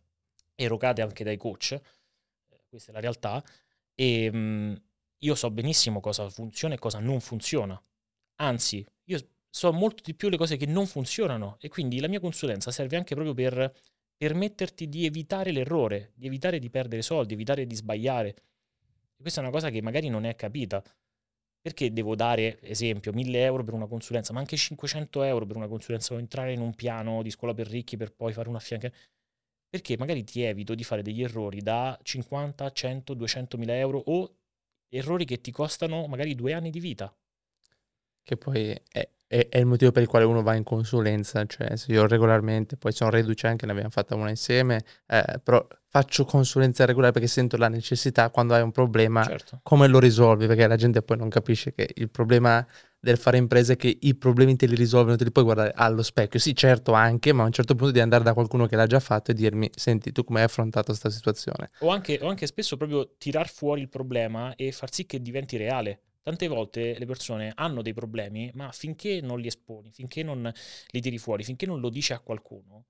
erogate 0.55 1.03
anche 1.03 1.25
dai 1.25 1.39
coach. 1.39 1.73
Eh, 1.73 2.61
questa 2.69 2.91
è 2.91 2.95
la 2.95 3.01
realtà. 3.01 3.43
E 3.95 4.31
mh, 4.31 4.37
mm, 4.37 4.75
io 5.21 5.35
so 5.35 5.51
benissimo 5.51 6.01
cosa 6.01 6.29
funziona 6.29 6.75
e 6.75 6.79
cosa 6.79 7.01
non 7.01 7.21
funziona 7.21 7.83
Anzi, 8.37 8.85
io 9.05 9.19
so 9.49 9.73
molto 9.73 10.03
di 10.05 10.15
più 10.15 10.29
le 10.29 10.37
cose 10.37 10.57
che 10.57 10.67
non 10.67 10.87
funzionano 10.87 11.57
e 11.61 11.69
quindi 11.69 12.01
la 12.01 12.09
mia 12.09 12.21
consulenza 12.21 12.71
serve 12.71 12.97
anche 12.97 13.15
proprio 13.15 13.35
per 13.35 13.73
permetterti 14.17 14.89
di 14.89 15.07
evitare 15.07 15.53
l'errore, 15.53 16.13
di 16.15 16.27
evitare 16.27 16.59
di 16.59 16.69
perdere 16.69 17.03
soldi, 17.03 17.33
evitare 17.35 17.67
di 17.67 17.75
sbagliare. 17.75 18.29
E 18.29 19.23
questa 19.23 19.41
è 19.41 19.43
una 19.43 19.53
cosa 19.53 19.71
che 19.71 19.81
magari 19.81 20.09
non 20.09 20.25
è 20.25 20.35
capita. 20.35 20.83
Perché 21.61 21.93
devo 21.93 22.15
dare, 22.15 22.61
esempio, 22.61 23.13
1000 23.13 23.43
euro 23.43 23.65
per 23.65 23.75
una 23.75 23.87
consulenza, 23.87 24.33
ma 24.33 24.39
anche 24.41 24.57
500 24.57 25.23
euro 25.23 25.47
per 25.47 25.57
una 25.57 25.67
consulenza 25.67 26.15
o 26.15 26.19
entrare 26.19 26.53
in 26.53 26.61
un 26.61 26.75
piano 26.75 27.23
di 27.23 27.31
scuola 27.31 27.55
per 27.55 27.67
ricchi 27.67 27.97
per 27.97 28.15
poi 28.15 28.33
fare 28.33 28.49
una 28.49 28.59
affianca? 28.59 28.93
Perché 29.69 29.97
magari 29.99 30.23
ti 30.25 30.43
evito 30.43 30.75
di 30.75 30.85
fare 30.85 31.03
degli 31.03 31.23
errori 31.23 31.61
da 31.61 31.99
50, 32.03 32.71
100, 32.71 33.15
200 33.15 33.59
mila 33.59 33.77
euro 33.77 33.99
o 33.99 34.37
errori 34.89 35.25
che 35.25 35.41
ti 35.41 35.51
costano 35.51 36.07
magari 36.07 36.35
due 36.35 36.53
anni 36.53 36.71
di 36.71 36.79
vita 36.81 37.15
che 38.27 38.37
poi 38.37 38.77
è, 38.91 39.09
è, 39.29 39.49
è, 39.49 39.59
il 39.59 39.67
motivo 39.67 39.93
per 39.93 40.03
il 40.03 40.09
quale 40.09 40.25
uno 40.25 40.43
va 40.43 40.57
in 40.57 40.65
consulenza, 40.65 41.47
cioè 41.47 41.77
se 41.77 41.93
io 41.93 42.09
regolarmente, 42.09 42.77
poi 42.77 42.91
sono 42.91 43.09
reduce 43.09 43.47
anche, 43.47 43.65
ne 43.65 43.71
abbiamo 43.71 43.91
fatta 43.91 44.17
una 44.17 44.31
insieme, 44.31 44.83
eh, 45.07 45.41
però 45.41 45.65
faccio 45.89 46.25
consulenza 46.25 46.85
regolare 46.85 47.13
perché 47.13 47.29
sento 47.29 47.57
la 47.57 47.69
necessità 47.69 48.31
quando 48.31 48.55
hai 48.55 48.63
un 48.63 48.73
problema, 48.73 49.23
certo. 49.23 49.61
come 49.63 49.87
lo 49.87 50.01
risolvi, 50.01 50.49
perché 50.49 50.67
la 50.67 50.75
gente 50.75 51.03
poi 51.03 51.19
non 51.19 51.29
capisce 51.29 51.73
che 51.73 51.89
il 51.95 52.11
problema 52.11 52.67
del 52.99 53.17
fare 53.17 53.37
impresa 53.37 53.75
è 53.75 53.77
che 53.77 53.97
i 54.01 54.17
problemi 54.17 54.57
te 54.57 54.67
li 54.67 54.75
risolvono, 54.75 55.15
te 55.15 55.23
li 55.23 55.31
puoi 55.31 55.45
guardare 55.45 55.73
allo 55.73 56.03
specchio, 56.03 56.41
sì 56.41 56.53
certo 56.57 56.93
anche, 56.95 57.33
ma 57.33 57.45
a 57.45 57.47
un 57.47 57.53
certo 57.53 57.77
punto 57.77 57.93
di 57.93 58.01
andare 58.01 58.25
da 58.25 58.35
qualcuno 58.35 58.67
che 58.67 58.75
l'ha 58.75 58.87
già 58.87 58.99
fatto 58.99 59.31
e 59.31 59.35
dirmi, 59.35 59.71
senti 59.73 60.11
tu 60.11 60.25
come 60.25 60.41
hai 60.41 60.47
affrontato 60.47 60.87
questa 60.87 61.11
situazione. 61.11 61.71
O 61.79 61.91
anche, 61.91 62.19
o 62.21 62.29
anche 62.29 62.49
spesso 62.49 62.77
proprio 62.77 63.15
tirar 63.19 63.49
fuori 63.49 63.83
il 63.83 63.89
problema 63.89 64.57
e 64.57 64.73
far 64.73 64.93
sì 64.93 65.07
che 65.07 65.23
diventi 65.23 65.57
reale 65.57 66.01
Tante 66.27 66.49
volte 66.49 66.99
le 66.99 67.07
persone 67.07 67.53
hanno 67.55 67.83
dei 67.83 67.95
problemi, 67.95 68.51
ma 68.55 68.73
finché 68.73 69.21
non 69.21 69.39
li 69.39 69.47
esponi, 69.47 69.93
finché 69.93 70.25
non 70.25 70.53
li 70.89 71.01
tiri 71.01 71.19
fuori, 71.19 71.45
finché 71.45 71.67
non 71.67 71.79
lo 71.79 71.89
dici 71.89 72.13
a 72.13 72.19
qualcuno, 72.19 72.87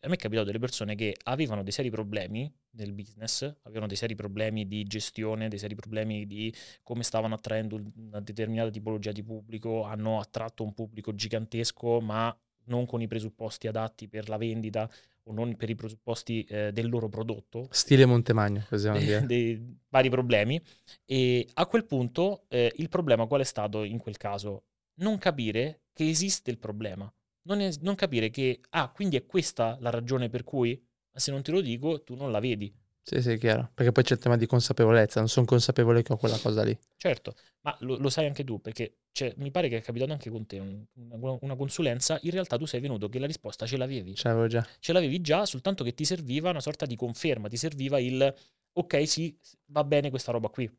a 0.00 0.08
me 0.08 0.14
è 0.14 0.16
capitato 0.16 0.46
delle 0.46 0.58
persone 0.58 0.94
che 0.94 1.14
avevano 1.24 1.62
dei 1.62 1.72
seri 1.72 1.90
problemi 1.90 2.50
nel 2.76 2.94
business, 2.94 3.42
avevano 3.64 3.86
dei 3.86 3.98
seri 3.98 4.14
problemi 4.14 4.66
di 4.66 4.84
gestione, 4.84 5.48
dei 5.48 5.58
seri 5.58 5.74
problemi 5.74 6.26
di 6.26 6.50
come 6.82 7.02
stavano 7.02 7.34
attraendo 7.34 7.78
una 7.96 8.20
determinata 8.20 8.70
tipologia 8.70 9.12
di 9.12 9.22
pubblico, 9.22 9.82
hanno 9.82 10.18
attratto 10.18 10.62
un 10.62 10.72
pubblico 10.72 11.14
gigantesco, 11.14 12.00
ma 12.00 12.34
non 12.64 12.86
con 12.86 13.02
i 13.02 13.06
presupposti 13.06 13.66
adatti 13.66 14.08
per 14.08 14.30
la 14.30 14.38
vendita, 14.38 14.90
o 15.24 15.32
non 15.32 15.56
per 15.56 15.70
i 15.70 15.74
presupposti 15.74 16.44
eh, 16.44 16.72
del 16.72 16.88
loro 16.88 17.08
prodotto. 17.08 17.68
Stile 17.70 18.06
Montemagno, 18.06 18.64
possiamo 18.68 18.98
dire. 18.98 19.24
dei 19.26 19.78
vari 19.88 20.10
problemi. 20.10 20.60
E 21.04 21.48
a 21.54 21.66
quel 21.66 21.84
punto 21.84 22.44
eh, 22.48 22.72
il 22.76 22.88
problema 22.88 23.26
qual 23.26 23.40
è 23.40 23.44
stato 23.44 23.84
in 23.84 23.98
quel 23.98 24.16
caso? 24.16 24.64
Non 25.00 25.18
capire 25.18 25.82
che 25.92 26.08
esiste 26.08 26.50
il 26.50 26.58
problema. 26.58 27.12
Non, 27.42 27.60
è, 27.60 27.70
non 27.80 27.94
capire 27.94 28.30
che, 28.30 28.60
ah, 28.70 28.90
quindi 28.90 29.16
è 29.16 29.26
questa 29.26 29.76
la 29.80 29.90
ragione 29.90 30.28
per 30.28 30.44
cui, 30.44 30.80
se 31.12 31.30
non 31.30 31.42
te 31.42 31.50
lo 31.50 31.60
dico, 31.60 32.02
tu 32.02 32.14
non 32.14 32.30
la 32.30 32.40
vedi. 32.40 32.72
Sì, 33.02 33.22
sì, 33.22 33.38
chiaro. 33.38 33.70
Perché 33.74 33.92
poi 33.92 34.04
c'è 34.04 34.14
il 34.14 34.20
tema 34.20 34.36
di 34.36 34.46
consapevolezza, 34.46 35.20
non 35.20 35.28
sono 35.28 35.46
consapevole 35.46 36.02
che 36.02 36.12
ho 36.12 36.16
quella 36.16 36.38
cosa 36.38 36.62
lì. 36.62 36.78
Certo, 36.96 37.34
ma 37.62 37.76
lo, 37.80 37.96
lo 37.96 38.08
sai 38.08 38.26
anche 38.26 38.44
tu, 38.44 38.60
perché 38.60 38.99
cioè, 39.12 39.32
mi 39.36 39.50
pare 39.50 39.68
che 39.68 39.78
è 39.78 39.82
capitato 39.82 40.12
anche 40.12 40.30
con 40.30 40.46
te 40.46 40.58
un, 40.58 40.84
una, 40.94 41.36
una, 41.40 41.56
consulenza, 41.56 42.18
in 42.22 42.30
realtà 42.30 42.56
tu 42.56 42.64
sei 42.64 42.80
venuto 42.80 43.08
che 43.08 43.18
la 43.18 43.26
risposta 43.26 43.66
ce 43.66 43.76
l'avevi. 43.76 44.14
Ce 44.14 44.28
l'avevo 44.28 44.46
già. 44.46 44.66
Ce 44.78 44.92
l'avevi 44.92 45.20
già, 45.20 45.44
soltanto 45.46 45.84
che 45.84 45.94
ti 45.94 46.04
serviva 46.04 46.50
una 46.50 46.60
sorta 46.60 46.86
di 46.86 46.96
conferma, 46.96 47.48
ti 47.48 47.56
serviva 47.56 47.98
il 47.98 48.34
ok, 48.72 49.08
sì, 49.08 49.36
va 49.66 49.84
bene 49.84 50.10
questa 50.10 50.32
roba 50.32 50.48
qui. 50.48 50.70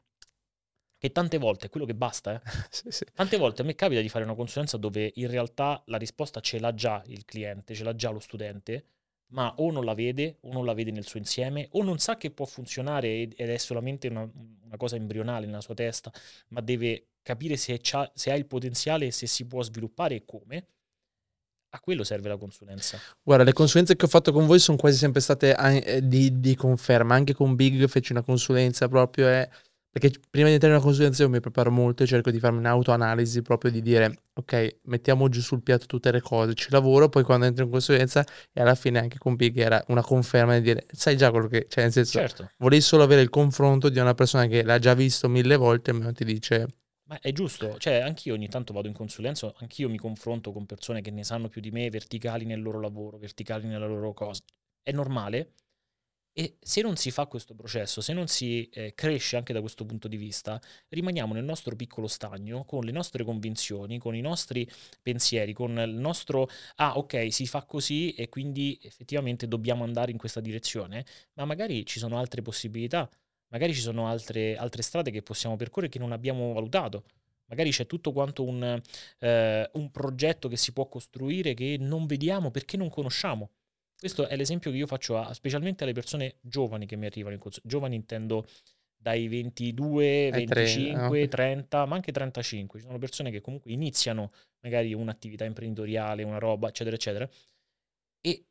Che 0.97 1.11
tante 1.11 1.37
volte 1.39 1.65
è 1.65 1.69
quello 1.69 1.85
che 1.85 1.95
basta, 1.95 2.35
eh. 2.35 2.41
sì, 2.69 2.91
sì. 2.91 3.05
Tante 3.13 3.37
volte 3.37 3.63
a 3.63 3.65
me 3.65 3.75
capita 3.75 4.01
di 4.01 4.09
fare 4.09 4.23
una 4.23 4.35
consulenza 4.35 4.77
dove 4.77 5.11
in 5.15 5.29
realtà 5.29 5.81
la 5.87 5.97
risposta 5.97 6.39
ce 6.39 6.59
l'ha 6.59 6.73
già 6.73 7.01
il 7.07 7.25
cliente, 7.25 7.73
ce 7.73 7.83
l'ha 7.83 7.95
già 7.95 8.11
lo 8.11 8.19
studente, 8.19 8.85
ma 9.31 9.53
o 9.57 9.71
non 9.71 9.85
la 9.85 9.93
vede, 9.93 10.37
o 10.41 10.51
non 10.51 10.65
la 10.65 10.73
vede 10.73 10.91
nel 10.91 11.05
suo 11.05 11.19
insieme, 11.19 11.67
o 11.71 11.83
non 11.83 11.99
sa 11.99 12.17
che 12.17 12.31
può 12.31 12.45
funzionare 12.45 13.21
ed 13.21 13.33
è 13.37 13.57
solamente 13.57 14.07
una, 14.07 14.29
una 14.65 14.77
cosa 14.77 14.95
embrionale 14.95 15.45
nella 15.45 15.61
sua 15.61 15.73
testa, 15.73 16.11
ma 16.49 16.61
deve 16.61 17.07
capire 17.21 17.57
se, 17.57 17.79
se 18.13 18.31
ha 18.31 18.35
il 18.35 18.45
potenziale 18.45 19.11
se 19.11 19.27
si 19.27 19.45
può 19.45 19.61
sviluppare 19.61 20.15
e 20.15 20.25
come. 20.25 20.65
A 21.73 21.79
quello 21.79 22.03
serve 22.03 22.27
la 22.27 22.35
consulenza. 22.35 22.97
Guarda, 23.23 23.45
le 23.45 23.53
consulenze 23.53 23.95
che 23.95 24.03
ho 24.03 24.09
fatto 24.09 24.33
con 24.33 24.45
voi 24.45 24.59
sono 24.59 24.77
quasi 24.77 24.97
sempre 24.97 25.21
state 25.21 25.55
eh, 25.55 26.05
di, 26.05 26.41
di 26.41 26.53
conferma. 26.53 27.15
Anche 27.15 27.33
con 27.33 27.55
Big 27.55 27.87
feci 27.87 28.11
una 28.11 28.23
consulenza 28.23 28.89
proprio. 28.89 29.29
Eh, 29.29 29.49
perché 29.91 30.11
prima 30.29 30.47
di 30.47 30.53
entrare 30.53 30.73
in 30.73 30.79
una 30.79 30.87
consulenza 30.87 31.23
io 31.23 31.29
mi 31.29 31.41
preparo 31.41 31.69
molto 31.69 32.03
e 32.03 32.05
cerco 32.05 32.31
di 32.31 32.39
farmi 32.39 32.59
un'autoanalisi 32.59 33.41
proprio 33.41 33.71
di 33.71 33.81
dire 33.81 34.21
ok, 34.33 34.77
mettiamo 34.83 35.27
giù 35.27 35.41
sul 35.41 35.61
piatto 35.61 35.85
tutte 35.85 36.11
le 36.11 36.21
cose, 36.21 36.53
ci 36.53 36.69
lavoro, 36.71 37.09
poi 37.09 37.23
quando 37.23 37.45
entro 37.45 37.65
in 37.65 37.71
consulenza 37.71 38.25
e 38.53 38.61
alla 38.61 38.75
fine 38.75 38.99
anche 38.99 39.17
con 39.17 39.35
Big 39.35 39.57
era 39.57 39.83
una 39.89 40.01
conferma 40.01 40.55
di 40.55 40.61
dire 40.61 40.85
sai 40.91 41.17
già 41.17 41.29
quello 41.29 41.47
che, 41.47 41.65
cioè 41.67 41.83
nel 41.83 41.91
senso, 41.91 42.19
certo. 42.19 42.51
volevi 42.57 42.81
solo 42.81 43.03
avere 43.03 43.21
il 43.21 43.29
confronto 43.29 43.89
di 43.89 43.99
una 43.99 44.13
persona 44.13 44.45
che 44.45 44.63
l'ha 44.63 44.79
già 44.79 44.93
visto 44.93 45.27
mille 45.27 45.57
volte 45.57 45.91
e 45.91 45.93
non 45.93 46.13
ti 46.13 46.23
dice... 46.23 46.67
Ma 47.11 47.19
è 47.19 47.33
giusto, 47.33 47.77
cioè 47.77 47.95
anch'io 47.95 48.33
ogni 48.33 48.47
tanto 48.47 48.71
vado 48.71 48.87
in 48.87 48.93
consulenza, 48.93 49.53
anch'io 49.57 49.89
mi 49.89 49.97
confronto 49.97 50.53
con 50.53 50.65
persone 50.65 51.01
che 51.01 51.11
ne 51.11 51.25
sanno 51.25 51.49
più 51.49 51.59
di 51.59 51.69
me, 51.69 51.89
verticali 51.89 52.45
nel 52.45 52.61
loro 52.61 52.79
lavoro, 52.79 53.17
verticali 53.17 53.67
nella 53.67 53.85
loro 53.85 54.13
cosa. 54.13 54.41
È 54.81 54.93
normale, 54.93 55.55
e 56.33 56.57
se 56.61 56.81
non 56.81 56.95
si 56.95 57.11
fa 57.11 57.25
questo 57.25 57.53
processo, 57.53 57.99
se 57.99 58.13
non 58.13 58.27
si 58.27 58.69
eh, 58.69 58.93
cresce 58.95 59.35
anche 59.35 59.51
da 59.51 59.59
questo 59.59 59.85
punto 59.85 60.07
di 60.07 60.15
vista, 60.15 60.61
rimaniamo 60.89 61.33
nel 61.33 61.43
nostro 61.43 61.75
piccolo 61.75 62.07
stagno 62.07 62.63
con 62.63 62.83
le 62.83 62.91
nostre 62.91 63.23
convinzioni, 63.25 63.99
con 63.99 64.15
i 64.15 64.21
nostri 64.21 64.69
pensieri, 65.01 65.51
con 65.53 65.77
il 65.77 65.93
nostro 65.93 66.47
ah 66.75 66.97
ok 66.97 67.31
si 67.33 67.45
fa 67.47 67.63
così 67.63 68.13
e 68.13 68.29
quindi 68.29 68.79
effettivamente 68.81 69.47
dobbiamo 69.47 69.83
andare 69.83 70.11
in 70.11 70.17
questa 70.17 70.39
direzione, 70.39 71.05
ma 71.33 71.45
magari 71.45 71.85
ci 71.85 71.99
sono 71.99 72.17
altre 72.17 72.41
possibilità, 72.41 73.09
magari 73.49 73.73
ci 73.73 73.81
sono 73.81 74.07
altre, 74.07 74.55
altre 74.55 74.81
strade 74.83 75.11
che 75.11 75.21
possiamo 75.21 75.57
percorrere 75.57 75.91
che 75.91 75.99
non 75.99 76.11
abbiamo 76.13 76.53
valutato. 76.53 77.03
Magari 77.47 77.71
c'è 77.71 77.85
tutto 77.85 78.13
quanto 78.13 78.45
un, 78.45 78.81
eh, 79.19 79.69
un 79.73 79.91
progetto 79.91 80.47
che 80.47 80.55
si 80.55 80.71
può 80.71 80.87
costruire 80.87 81.53
che 81.53 81.75
non 81.77 82.05
vediamo 82.05 82.49
perché 82.49 82.77
non 82.77 82.89
conosciamo. 82.89 83.49
Questo 84.01 84.25
è 84.25 84.35
l'esempio 84.35 84.71
che 84.71 84.77
io 84.77 84.87
faccio 84.87 85.15
a, 85.19 85.31
specialmente 85.31 85.83
alle 85.83 85.93
persone 85.93 86.37
giovani 86.41 86.87
che 86.87 86.95
mi 86.95 87.05
arrivano 87.05 87.35
in 87.35 87.39
corso. 87.39 87.61
Giovani 87.63 87.93
intendo 87.93 88.47
dai 88.97 89.27
22, 89.27 90.31
25, 90.31 91.27
30, 91.27 91.85
ma 91.85 91.95
anche 91.97 92.11
35. 92.11 92.79
Ci 92.79 92.85
sono 92.87 92.97
persone 92.97 93.29
che 93.29 93.41
comunque 93.41 93.71
iniziano 93.71 94.31
magari 94.61 94.91
un'attività 94.95 95.45
imprenditoriale, 95.45 96.23
una 96.23 96.39
roba, 96.39 96.69
eccetera, 96.69 96.95
eccetera. 96.95 97.29
E 98.21 98.45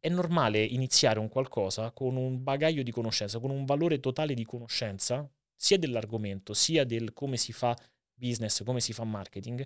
è 0.00 0.08
normale 0.08 0.64
iniziare 0.64 1.20
un 1.20 1.28
qualcosa 1.28 1.92
con 1.92 2.16
un 2.16 2.42
bagaglio 2.42 2.82
di 2.82 2.90
conoscenza, 2.90 3.38
con 3.38 3.50
un 3.50 3.64
valore 3.66 4.00
totale 4.00 4.34
di 4.34 4.44
conoscenza, 4.44 5.30
sia 5.54 5.78
dell'argomento, 5.78 6.54
sia 6.54 6.82
del 6.84 7.12
come 7.12 7.36
si 7.36 7.52
fa 7.52 7.72
business, 8.14 8.64
come 8.64 8.80
si 8.80 8.92
fa 8.92 9.04
marketing, 9.04 9.64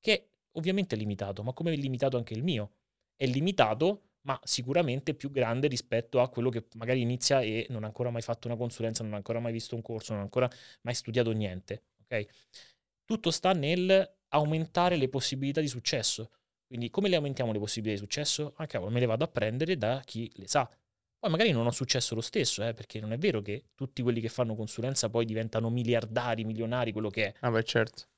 che 0.00 0.30
ovviamente 0.54 0.96
è 0.96 0.98
limitato, 0.98 1.44
ma 1.44 1.52
come 1.52 1.72
è 1.72 1.76
limitato 1.76 2.16
anche 2.16 2.34
il 2.34 2.42
mio. 2.42 2.72
È 3.14 3.26
limitato 3.26 4.11
ma 4.22 4.38
sicuramente 4.44 5.14
più 5.14 5.30
grande 5.30 5.68
rispetto 5.68 6.20
a 6.20 6.28
quello 6.28 6.50
che 6.50 6.66
magari 6.74 7.00
inizia 7.00 7.40
e 7.40 7.66
non 7.70 7.84
ha 7.84 7.86
ancora 7.86 8.10
mai 8.10 8.22
fatto 8.22 8.46
una 8.48 8.56
consulenza, 8.56 9.02
non 9.02 9.14
ha 9.14 9.16
ancora 9.16 9.40
mai 9.40 9.52
visto 9.52 9.74
un 9.74 9.82
corso, 9.82 10.12
non 10.12 10.20
ha 10.20 10.24
ancora 10.24 10.48
mai 10.82 10.94
studiato 10.94 11.32
niente. 11.32 11.84
Okay? 12.04 12.26
Tutto 13.04 13.30
sta 13.30 13.52
nel 13.52 14.16
aumentare 14.28 14.96
le 14.96 15.08
possibilità 15.08 15.60
di 15.60 15.68
successo. 15.68 16.30
Quindi 16.66 16.88
come 16.90 17.08
le 17.08 17.16
aumentiamo 17.16 17.52
le 17.52 17.58
possibilità 17.58 18.00
di 18.00 18.06
successo? 18.06 18.54
Ah 18.56 18.66
cavolo, 18.66 18.90
me 18.90 19.00
le 19.00 19.06
vado 19.06 19.24
a 19.24 19.28
prendere 19.28 19.76
da 19.76 20.00
chi 20.04 20.30
le 20.36 20.46
sa. 20.46 20.68
Poi 21.18 21.30
magari 21.30 21.52
non 21.52 21.66
ho 21.66 21.70
successo 21.70 22.14
lo 22.14 22.20
stesso, 22.20 22.66
eh, 22.66 22.72
perché 22.72 23.00
non 23.00 23.12
è 23.12 23.18
vero 23.18 23.42
che 23.42 23.66
tutti 23.74 24.02
quelli 24.02 24.20
che 24.20 24.28
fanno 24.28 24.54
consulenza 24.54 25.08
poi 25.08 25.24
diventano 25.24 25.70
miliardari, 25.70 26.44
milionari, 26.44 26.92
quello 26.92 27.10
che 27.10 27.26
è. 27.26 27.34
Ah 27.40 27.50
beh, 27.50 27.62
certo 27.64 28.11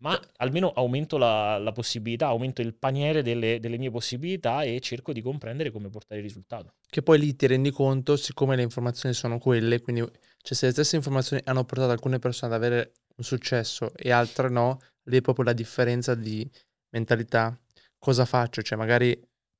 ma 0.00 0.20
almeno 0.36 0.70
aumento 0.70 1.18
la, 1.18 1.58
la 1.58 1.72
possibilità, 1.72 2.26
aumento 2.26 2.62
il 2.62 2.74
paniere 2.74 3.22
delle, 3.22 3.60
delle, 3.60 3.78
mie 3.78 3.90
possibilità 3.90 4.62
e 4.62 4.80
cerco 4.80 5.12
di 5.12 5.20
comprendere 5.20 5.70
come 5.70 5.88
portare 5.88 6.20
il 6.20 6.26
risultato. 6.26 6.74
Che 6.88 7.02
poi 7.02 7.18
lì 7.18 7.36
ti 7.36 7.46
rendi 7.46 7.70
conto, 7.70 8.16
siccome 8.16 8.56
le 8.56 8.62
informazioni 8.62 9.14
sono 9.14 9.38
quelle, 9.38 9.80
quindi 9.80 10.02
cioè 10.02 10.56
se 10.56 10.66
le 10.66 10.72
stesse 10.72 10.96
informazioni 10.96 11.42
hanno 11.44 11.64
portato 11.64 11.90
alcune 11.90 12.18
persone 12.18 12.54
ad 12.54 12.62
avere 12.62 12.92
un 13.16 13.24
successo 13.24 13.92
e 13.94 14.10
altre 14.10 14.48
no, 14.48 14.80
lì 15.04 15.18
è 15.18 15.20
proprio 15.20 15.44
la 15.44 15.52
differenza 15.52 16.14
di 16.14 16.48
mentalità. 16.90 17.58
Cosa 17.98 18.24
faccio? 18.24 18.62
Cioè 18.62 18.78
magari 18.78 19.10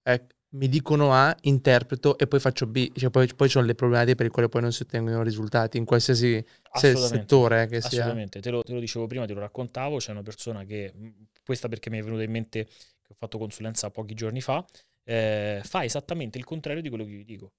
eh, 0.02 0.26
mi 0.52 0.68
dicono 0.68 1.12
A, 1.12 1.36
interpreto 1.42 2.18
e 2.18 2.26
poi 2.26 2.40
faccio 2.40 2.66
B, 2.66 2.90
cioè 2.94 3.10
poi, 3.10 3.28
poi 3.34 3.46
ci 3.46 3.54
sono 3.54 3.66
le 3.66 3.74
problematiche 3.74 4.16
per 4.16 4.26
le 4.26 4.32
quali 4.32 4.48
poi 4.48 4.62
non 4.62 4.72
si 4.72 4.82
ottengono 4.82 5.22
risultati 5.22 5.78
in 5.78 5.84
qualsiasi 5.84 6.44
se- 6.72 6.96
settore 6.96 7.66
che 7.66 7.80
sia. 7.80 8.00
Assolutamente, 8.00 8.40
te 8.40 8.50
lo, 8.50 8.62
te 8.62 8.72
lo, 8.72 8.80
dicevo 8.80 9.06
prima, 9.06 9.26
te 9.26 9.34
lo 9.34 9.40
raccontavo, 9.40 9.98
c'è 9.98 10.10
una 10.10 10.22
persona 10.22 10.64
che, 10.64 10.92
questa 11.44 11.68
perché 11.68 11.90
mi 11.90 11.98
è 11.98 12.02
venuta 12.02 12.22
in 12.22 12.30
mente 12.30 12.64
che 12.64 13.12
ho 13.12 13.14
fatto 13.14 13.38
consulenza 13.38 13.90
pochi 13.90 14.14
giorni 14.14 14.40
fa, 14.40 14.64
eh, 15.04 15.60
fa 15.64 15.84
esattamente 15.84 16.38
il 16.38 16.44
contrario 16.44 16.82
di 16.82 16.88
quello 16.88 17.04
che 17.04 17.10
vi 17.10 17.24
dico. 17.24 17.52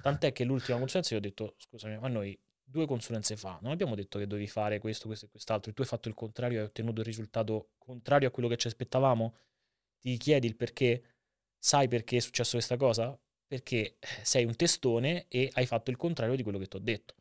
Tant'è 0.00 0.32
che 0.32 0.44
l'ultima 0.44 0.78
consulenza 0.78 1.12
io 1.14 1.20
ho 1.20 1.22
detto, 1.22 1.54
scusami, 1.58 1.98
ma 1.98 2.08
noi 2.08 2.38
due 2.70 2.86
consulenze 2.86 3.36
fa 3.36 3.58
non 3.62 3.72
abbiamo 3.72 3.94
detto 3.94 4.18
che 4.18 4.26
dovevi 4.26 4.46
fare 4.46 4.78
questo, 4.78 5.06
questo 5.06 5.26
e 5.26 5.28
quest'altro, 5.30 5.70
e 5.70 5.74
tu 5.74 5.82
hai 5.82 5.88
fatto 5.88 6.08
il 6.08 6.14
contrario 6.14 6.58
e 6.58 6.60
hai 6.60 6.66
ottenuto 6.66 7.00
il 7.00 7.06
risultato 7.06 7.70
contrario 7.78 8.28
a 8.28 8.30
quello 8.30 8.48
che 8.48 8.56
ci 8.56 8.68
aspettavamo? 8.68 9.34
Ti 10.00 10.16
chiedi 10.16 10.46
il 10.46 10.56
perché? 10.56 11.02
Sai 11.58 11.88
perché 11.88 12.16
è 12.18 12.20
successo 12.20 12.52
questa 12.52 12.76
cosa? 12.76 13.18
Perché 13.46 13.96
eh, 13.98 14.06
sei 14.22 14.44
un 14.44 14.54
testone 14.56 15.26
e 15.28 15.50
hai 15.54 15.66
fatto 15.66 15.90
il 15.90 15.96
contrario 15.96 16.36
di 16.36 16.42
quello 16.42 16.58
che 16.58 16.66
ti 16.66 16.76
ho 16.76 16.80
detto. 16.80 17.14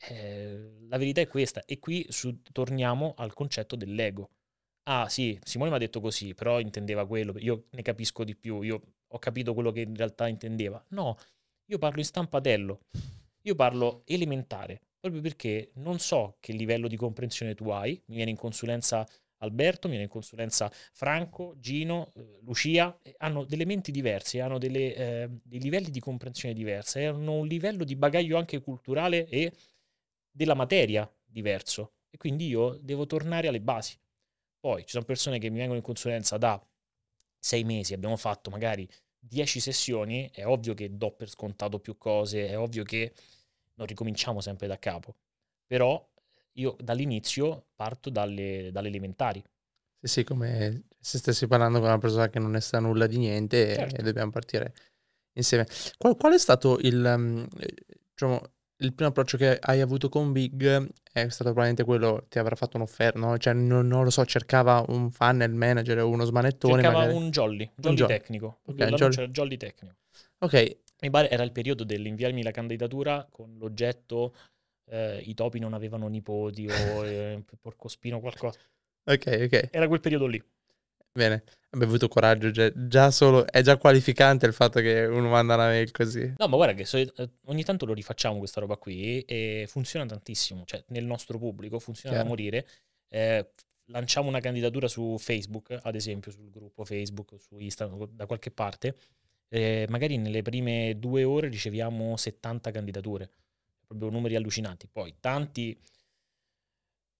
Eh, 0.00 0.86
la 0.88 0.96
verità 0.96 1.20
è 1.20 1.26
questa, 1.28 1.64
e 1.64 1.78
qui 1.78 2.06
su, 2.08 2.42
torniamo 2.52 3.14
al 3.16 3.34
concetto 3.34 3.76
dell'ego. 3.76 4.30
Ah 4.84 5.08
sì, 5.08 5.38
Simone 5.42 5.70
mi 5.70 5.76
ha 5.76 5.78
detto 5.80 6.00
così, 6.00 6.34
però 6.34 6.60
intendeva 6.60 7.06
quello, 7.06 7.34
io 7.38 7.66
ne 7.70 7.82
capisco 7.82 8.24
di 8.24 8.34
più, 8.36 8.62
io 8.62 8.82
ho 9.08 9.18
capito 9.18 9.54
quello 9.54 9.70
che 9.72 9.80
in 9.82 9.96
realtà 9.96 10.28
intendeva. 10.28 10.82
No, 10.90 11.16
io 11.66 11.78
parlo 11.78 11.98
in 11.98 12.04
stampatello, 12.06 12.80
io 13.42 13.54
parlo 13.54 14.02
elementare, 14.06 14.80
proprio 14.98 15.20
perché 15.20 15.72
non 15.74 15.98
so 15.98 16.36
che 16.40 16.52
livello 16.52 16.88
di 16.88 16.96
comprensione 16.96 17.54
tu 17.54 17.68
hai, 17.70 18.00
mi 18.06 18.16
viene 18.16 18.30
in 18.30 18.36
consulenza 18.36 19.06
Alberto, 19.38 19.86
mi 19.86 19.94
viene 19.94 20.04
in 20.04 20.10
consulenza 20.10 20.70
Franco, 20.92 21.54
Gino, 21.58 22.12
eh, 22.14 22.38
Lucia, 22.42 22.98
hanno 23.18 23.44
delle 23.44 23.64
menti 23.64 23.90
diverse, 23.90 24.40
hanno 24.40 24.58
delle, 24.58 24.94
eh, 24.94 25.28
dei 25.42 25.60
livelli 25.60 25.90
di 25.90 26.00
comprensione 26.00 26.54
diversi, 26.54 27.00
hanno 27.00 27.34
un 27.34 27.46
livello 27.46 27.84
di 27.84 27.96
bagaglio 27.96 28.36
anche 28.36 28.60
culturale 28.60 29.28
e 29.28 29.52
della 30.30 30.54
materia 30.54 31.10
diverso. 31.24 31.92
E 32.10 32.16
quindi 32.16 32.46
io 32.48 32.78
devo 32.80 33.06
tornare 33.06 33.48
alle 33.48 33.60
basi. 33.60 33.96
Poi 34.60 34.82
ci 34.82 34.90
sono 34.90 35.04
persone 35.04 35.38
che 35.38 35.50
mi 35.50 35.58
vengono 35.58 35.78
in 35.78 35.84
consulenza 35.84 36.36
da 36.36 36.60
sei 37.38 37.62
mesi, 37.64 37.94
abbiamo 37.94 38.16
fatto 38.16 38.50
magari 38.50 38.88
dieci 39.18 39.60
sessioni, 39.60 40.28
è 40.32 40.46
ovvio 40.46 40.74
che 40.74 40.96
do 40.96 41.12
per 41.12 41.28
scontato 41.28 41.78
più 41.78 41.96
cose, 41.96 42.48
è 42.48 42.58
ovvio 42.58 42.82
che 42.82 43.12
non 43.74 43.86
ricominciamo 43.86 44.40
sempre 44.40 44.66
da 44.66 44.78
capo. 44.78 45.14
Però 45.66 46.04
io 46.58 46.76
dall'inizio 46.80 47.66
parto 47.74 48.10
dalle, 48.10 48.70
dalle 48.72 48.88
elementari. 48.88 49.42
Sì, 50.00 50.08
sì, 50.08 50.24
come 50.24 50.84
se 51.00 51.18
stessi 51.18 51.46
parlando 51.46 51.78
con 51.78 51.88
una 51.88 51.98
persona 51.98 52.28
che 52.28 52.38
non 52.38 52.52
ne 52.52 52.60
sa 52.60 52.78
nulla 52.78 53.06
di 53.06 53.18
niente 53.18 53.74
certo. 53.74 53.96
e 53.96 54.02
dobbiamo 54.02 54.30
partire 54.30 54.74
insieme. 55.32 55.66
Qual, 55.96 56.16
qual 56.16 56.34
è 56.34 56.38
stato 56.38 56.78
il, 56.80 57.02
um, 57.04 57.46
diciamo, 58.12 58.40
il 58.80 58.94
primo 58.94 59.10
approccio 59.10 59.36
che 59.36 59.58
hai 59.60 59.80
avuto 59.80 60.08
con 60.08 60.32
Big? 60.32 60.64
È 61.10 61.28
stato 61.28 61.50
probabilmente 61.50 61.84
quello, 61.84 62.26
ti 62.28 62.38
avrà 62.38 62.54
fatto 62.54 62.76
un'offerta, 62.76 63.18
no? 63.18 63.36
Cioè, 63.38 63.54
non, 63.54 63.88
non, 63.88 64.04
lo 64.04 64.10
so, 64.10 64.24
cercava 64.24 64.84
un 64.88 65.10
funnel 65.10 65.52
manager 65.52 66.00
o 66.00 66.08
uno 66.08 66.24
smanettone. 66.24 66.82
Cercava 66.82 66.98
magari. 66.98 67.16
un 67.16 67.30
jolly, 67.30 67.70
jolly 67.76 68.00
un 68.00 68.06
tecnico. 68.06 68.60
Okay, 68.66 68.90
jolly. 68.92 69.30
jolly 69.30 69.56
tecnico. 69.56 69.96
Ok, 70.40 70.78
Mi 71.00 71.10
pare 71.10 71.30
era 71.30 71.42
il 71.42 71.52
periodo 71.52 71.84
dell'inviarmi 71.84 72.42
la 72.42 72.50
candidatura 72.50 73.26
con 73.30 73.56
l'oggetto 73.58 74.34
eh, 74.90 75.22
i 75.24 75.34
topi 75.34 75.58
non 75.58 75.74
avevano 75.74 76.08
nipoti 76.08 76.68
o 76.68 76.70
eh, 77.04 77.42
porcospino 77.60 78.20
qualcosa. 78.20 78.58
Ok, 79.04 79.40
ok. 79.44 79.68
Era 79.70 79.88
quel 79.88 80.00
periodo 80.00 80.26
lì. 80.26 80.42
Bene, 81.10 81.42
abbiamo 81.70 81.92
avuto 81.92 82.06
coraggio, 82.06 82.50
già, 82.50 82.70
già, 82.74 83.10
solo, 83.10 83.46
è 83.46 83.60
già 83.62 83.76
qualificante 83.76 84.46
il 84.46 84.52
fatto 84.52 84.80
che 84.80 85.04
uno 85.04 85.28
manda 85.28 85.54
una 85.54 85.66
mail 85.66 85.90
così. 85.90 86.32
No, 86.36 86.46
ma 86.46 86.56
guarda 86.56 86.74
che 86.74 86.84
so, 86.84 86.96
eh, 86.96 87.30
ogni 87.46 87.64
tanto 87.64 87.86
lo 87.86 87.92
rifacciamo 87.92 88.38
questa 88.38 88.60
roba 88.60 88.76
qui 88.76 89.20
e 89.22 89.66
funziona 89.68 90.06
tantissimo, 90.06 90.64
cioè 90.64 90.84
nel 90.88 91.04
nostro 91.04 91.38
pubblico 91.38 91.78
funziona 91.80 92.14
Chiaro. 92.14 92.22
da 92.22 92.28
morire. 92.28 92.68
Eh, 93.08 93.50
lanciamo 93.86 94.28
una 94.28 94.40
candidatura 94.40 94.86
su 94.86 95.16
Facebook, 95.18 95.76
ad 95.82 95.94
esempio 95.94 96.30
sul 96.30 96.50
gruppo 96.50 96.84
Facebook, 96.84 97.34
su 97.38 97.58
Instagram, 97.58 98.10
da 98.12 98.26
qualche 98.26 98.50
parte, 98.50 98.96
eh, 99.48 99.86
magari 99.88 100.18
nelle 100.18 100.42
prime 100.42 100.98
due 100.98 101.24
ore 101.24 101.48
riceviamo 101.48 102.16
70 102.16 102.70
candidature, 102.70 103.30
proprio 103.88 104.10
numeri 104.10 104.36
allucinanti. 104.36 104.86
Poi 104.86 105.16
tanti 105.18 105.76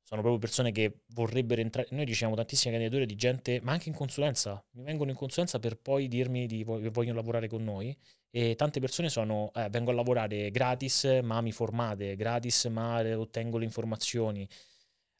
sono 0.09 0.23
proprio 0.23 0.41
persone 0.41 0.73
che 0.73 1.01
vorrebbero 1.09 1.61
entrare. 1.61 1.89
Noi 1.91 2.07
riceviamo 2.07 2.35
tantissime 2.35 2.73
candidature 2.73 3.05
di 3.05 3.15
gente, 3.15 3.61
ma 3.63 3.73
anche 3.73 3.91
in 3.91 3.95
consulenza. 3.95 4.65
Mi 4.71 4.83
vengono 4.85 5.11
in 5.11 5.17
consulenza 5.17 5.59
per 5.59 5.77
poi 5.77 6.09
dirmi 6.09 6.47
di 6.47 6.65
che 6.65 6.89
vogliono 6.89 7.17
lavorare 7.17 7.47
con 7.47 7.63
noi. 7.63 7.95
E 8.31 8.55
tante 8.55 8.81
persone 8.81 9.11
sono, 9.11 9.51
eh, 9.55 9.69
vengo 9.69 9.91
a 9.91 9.95
lavorare 9.95 10.51
gratis, 10.51 11.05
ma 11.23 11.43
mi 11.43 11.53
formate, 11.53 12.17
gratis, 12.17 12.65
ma 12.67 13.01
ottengo 13.19 13.59
le 13.59 13.65
informazioni. 13.65 14.49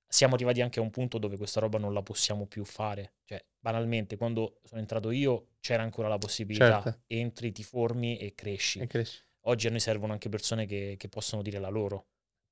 Siamo 0.07 0.37
arrivati 0.37 0.63
anche 0.63 0.79
a 0.79 0.83
un 0.83 0.91
punto 0.91 1.19
dove 1.19 1.37
questa 1.37 1.61
roba 1.61 1.77
non 1.77 1.93
la 1.93 2.03
possiamo 2.03 2.47
più 2.47 2.65
fare. 2.65 3.17
Cioè, 3.25 3.45
banalmente, 3.59 4.17
quando 4.17 4.61
sono 4.65 4.81
entrato 4.81 5.11
io 5.11 5.49
c'era 5.61 5.83
ancora 5.83 6.09
la 6.09 6.17
possibilità. 6.17 6.81
Certo. 6.83 7.03
Entri, 7.09 7.53
ti 7.53 7.63
formi 7.63 8.17
e 8.17 8.35
cresci. 8.35 8.79
e 8.79 8.87
cresci. 8.87 9.19
Oggi 9.49 9.67
a 9.67 9.71
noi 9.71 9.81
servono 9.81 10.13
anche 10.13 10.29
persone 10.29 10.67
che, 10.67 10.95
che 10.99 11.09
possono 11.09 11.43
dire 11.43 11.59
la 11.59 11.69
loro. 11.69 12.07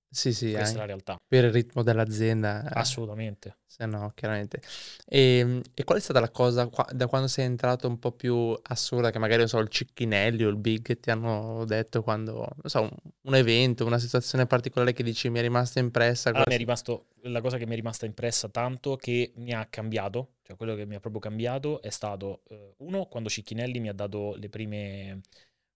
Sì, 0.08 0.32
sì, 0.32 0.52
Questa 0.52 0.76
è 0.76 0.78
la 0.78 0.86
realtà. 0.86 1.16
Per 1.26 1.44
il 1.44 1.50
ritmo 1.50 1.82
dell'azienda. 1.82 2.64
Eh, 2.64 2.70
Assolutamente. 2.72 3.58
Se 3.66 3.84
no, 3.84 4.12
chiaramente. 4.14 4.62
E, 5.04 5.38
ehm, 5.38 5.60
e, 5.74 5.84
qual 5.84 5.98
è 5.98 6.00
stata 6.00 6.20
la 6.20 6.30
cosa 6.30 6.68
qua, 6.68 6.86
da 6.92 7.06
quando 7.06 7.28
sei 7.28 7.44
entrato 7.44 7.86
un 7.86 7.98
po' 7.98 8.12
più 8.12 8.58
assurda 8.62 9.10
che 9.10 9.18
magari, 9.18 9.40
non 9.40 9.48
so, 9.48 9.58
il 9.58 9.68
Cicchinelli 9.68 10.44
o 10.44 10.48
il 10.48 10.56
Big 10.56 10.98
ti 10.98 11.10
hanno 11.10 11.64
detto 11.66 12.02
quando, 12.02 12.32
non 12.34 12.64
so, 12.64 12.82
un, 12.82 12.90
un 13.22 13.34
evento, 13.34 13.84
una 13.84 13.98
situazione 13.98 14.46
particolare 14.46 14.94
che 14.94 15.02
dici 15.02 15.28
mi 15.28 15.40
è 15.40 15.42
rimasta 15.42 15.80
impressa? 15.80 16.30
Allora, 16.30 16.44
mi 16.46 16.54
è 16.54 16.58
rimasto, 16.58 17.08
la 17.22 17.42
cosa 17.42 17.58
che 17.58 17.66
mi 17.66 17.72
è 17.72 17.76
rimasta 17.76 18.06
impressa 18.06 18.48
tanto 18.48 18.96
che 18.96 19.32
mi 19.36 19.52
ha 19.52 19.66
cambiato, 19.66 20.36
cioè 20.44 20.56
quello 20.56 20.74
che 20.74 20.86
mi 20.86 20.94
ha 20.94 21.00
proprio 21.00 21.20
cambiato 21.20 21.82
è 21.82 21.90
stato, 21.90 22.40
eh, 22.48 22.74
uno, 22.78 23.04
quando 23.06 23.28
Cicchinelli 23.28 23.80
mi 23.80 23.88
ha 23.88 23.94
dato 23.94 24.34
le 24.36 24.48
prime 24.48 25.20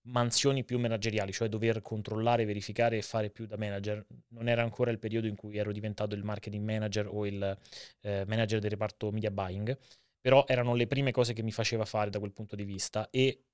mansioni 0.03 0.65
più 0.65 0.79
manageriali, 0.79 1.33
cioè 1.33 1.49
dover 1.49 1.83
controllare, 1.83 2.45
verificare 2.45 2.97
e 2.97 3.03
fare 3.03 3.31
più 3.31 3.47
da 3.47 3.57
manager. 3.57 4.05
Non 4.29 4.49
era 4.49 4.63
ancora 4.63 4.91
il 4.91 4.99
periodo 4.99 5.27
in 5.27 5.37
cui 5.37 5.57
ero 5.57 5.73
diventato 5.73 6.15
il 6.15 6.25
marketing 6.25 6.65
manager 6.65 7.07
o 7.07 7.27
il 7.27 7.59
eh, 8.01 8.25
manager 8.27 8.61
del 8.61 8.71
reparto 8.71 9.11
media 9.11 9.31
buying, 9.31 9.77
però 10.21 10.45
erano 10.47 10.75
le 10.75 10.87
prime 10.87 11.11
cose 11.11 11.33
che 11.33 11.43
mi 11.43 11.53
faceva 11.53 11.85
fare 11.85 12.11
da 12.11 12.19
quel 12.19 12.33
punto 12.33 12.57
di 12.57 12.65
vista 12.65 13.09
e 13.11 13.45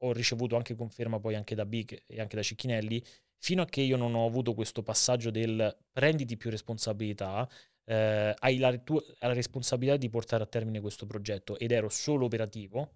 ho 0.00 0.12
ricevuto 0.12 0.56
anche 0.56 0.74
conferma 0.74 1.18
poi 1.18 1.34
anche 1.34 1.54
da 1.54 1.64
Big 1.64 2.02
e 2.06 2.20
anche 2.20 2.36
da 2.36 2.42
Cicchinelli, 2.42 3.02
fino 3.38 3.62
a 3.62 3.66
che 3.66 3.80
io 3.80 3.96
non 3.96 4.14
ho 4.14 4.26
avuto 4.26 4.54
questo 4.54 4.82
passaggio 4.82 5.30
del 5.30 5.76
prenditi 5.92 6.36
più 6.36 6.50
responsabilità, 6.50 7.48
eh, 7.84 8.34
hai 8.38 8.58
la, 8.58 8.76
tu, 8.78 9.00
la 9.20 9.32
responsabilità 9.32 9.96
di 9.96 10.08
portare 10.10 10.42
a 10.42 10.46
termine 10.46 10.80
questo 10.80 11.06
progetto 11.06 11.58
ed 11.58 11.72
ero 11.72 11.88
solo 11.88 12.26
operativo, 12.26 12.90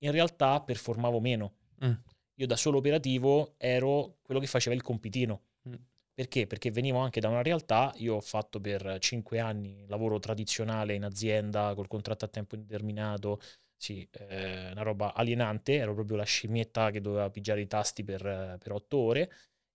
in 0.00 0.12
realtà 0.12 0.60
performavo 0.60 1.20
meno 1.20 1.54
Mm. 1.84 1.92
Io 2.38 2.46
da 2.46 2.56
solo 2.56 2.78
operativo 2.78 3.54
ero 3.56 4.18
quello 4.22 4.40
che 4.40 4.46
faceva 4.46 4.74
il 4.74 4.82
compitino. 4.82 5.42
Mm. 5.68 5.74
Perché? 6.14 6.46
Perché 6.46 6.70
venivo 6.70 6.98
anche 6.98 7.20
da 7.20 7.28
una 7.28 7.42
realtà, 7.42 7.92
io 7.96 8.14
ho 8.16 8.20
fatto 8.20 8.60
per 8.60 8.96
cinque 9.00 9.38
anni 9.38 9.84
lavoro 9.86 10.18
tradizionale 10.18 10.94
in 10.94 11.04
azienda 11.04 11.74
col 11.74 11.88
contratto 11.88 12.24
a 12.24 12.28
tempo 12.28 12.54
indeterminato, 12.54 13.40
sì, 13.76 14.08
eh, 14.12 14.70
una 14.70 14.82
roba 14.82 15.12
alienante, 15.12 15.74
ero 15.74 15.92
proprio 15.92 16.16
la 16.16 16.24
scimmietta 16.24 16.90
che 16.90 17.02
doveva 17.02 17.28
pigiare 17.30 17.60
i 17.60 17.66
tasti 17.66 18.02
per, 18.02 18.22
per 18.58 18.72
otto 18.72 18.96
ore 18.96 19.30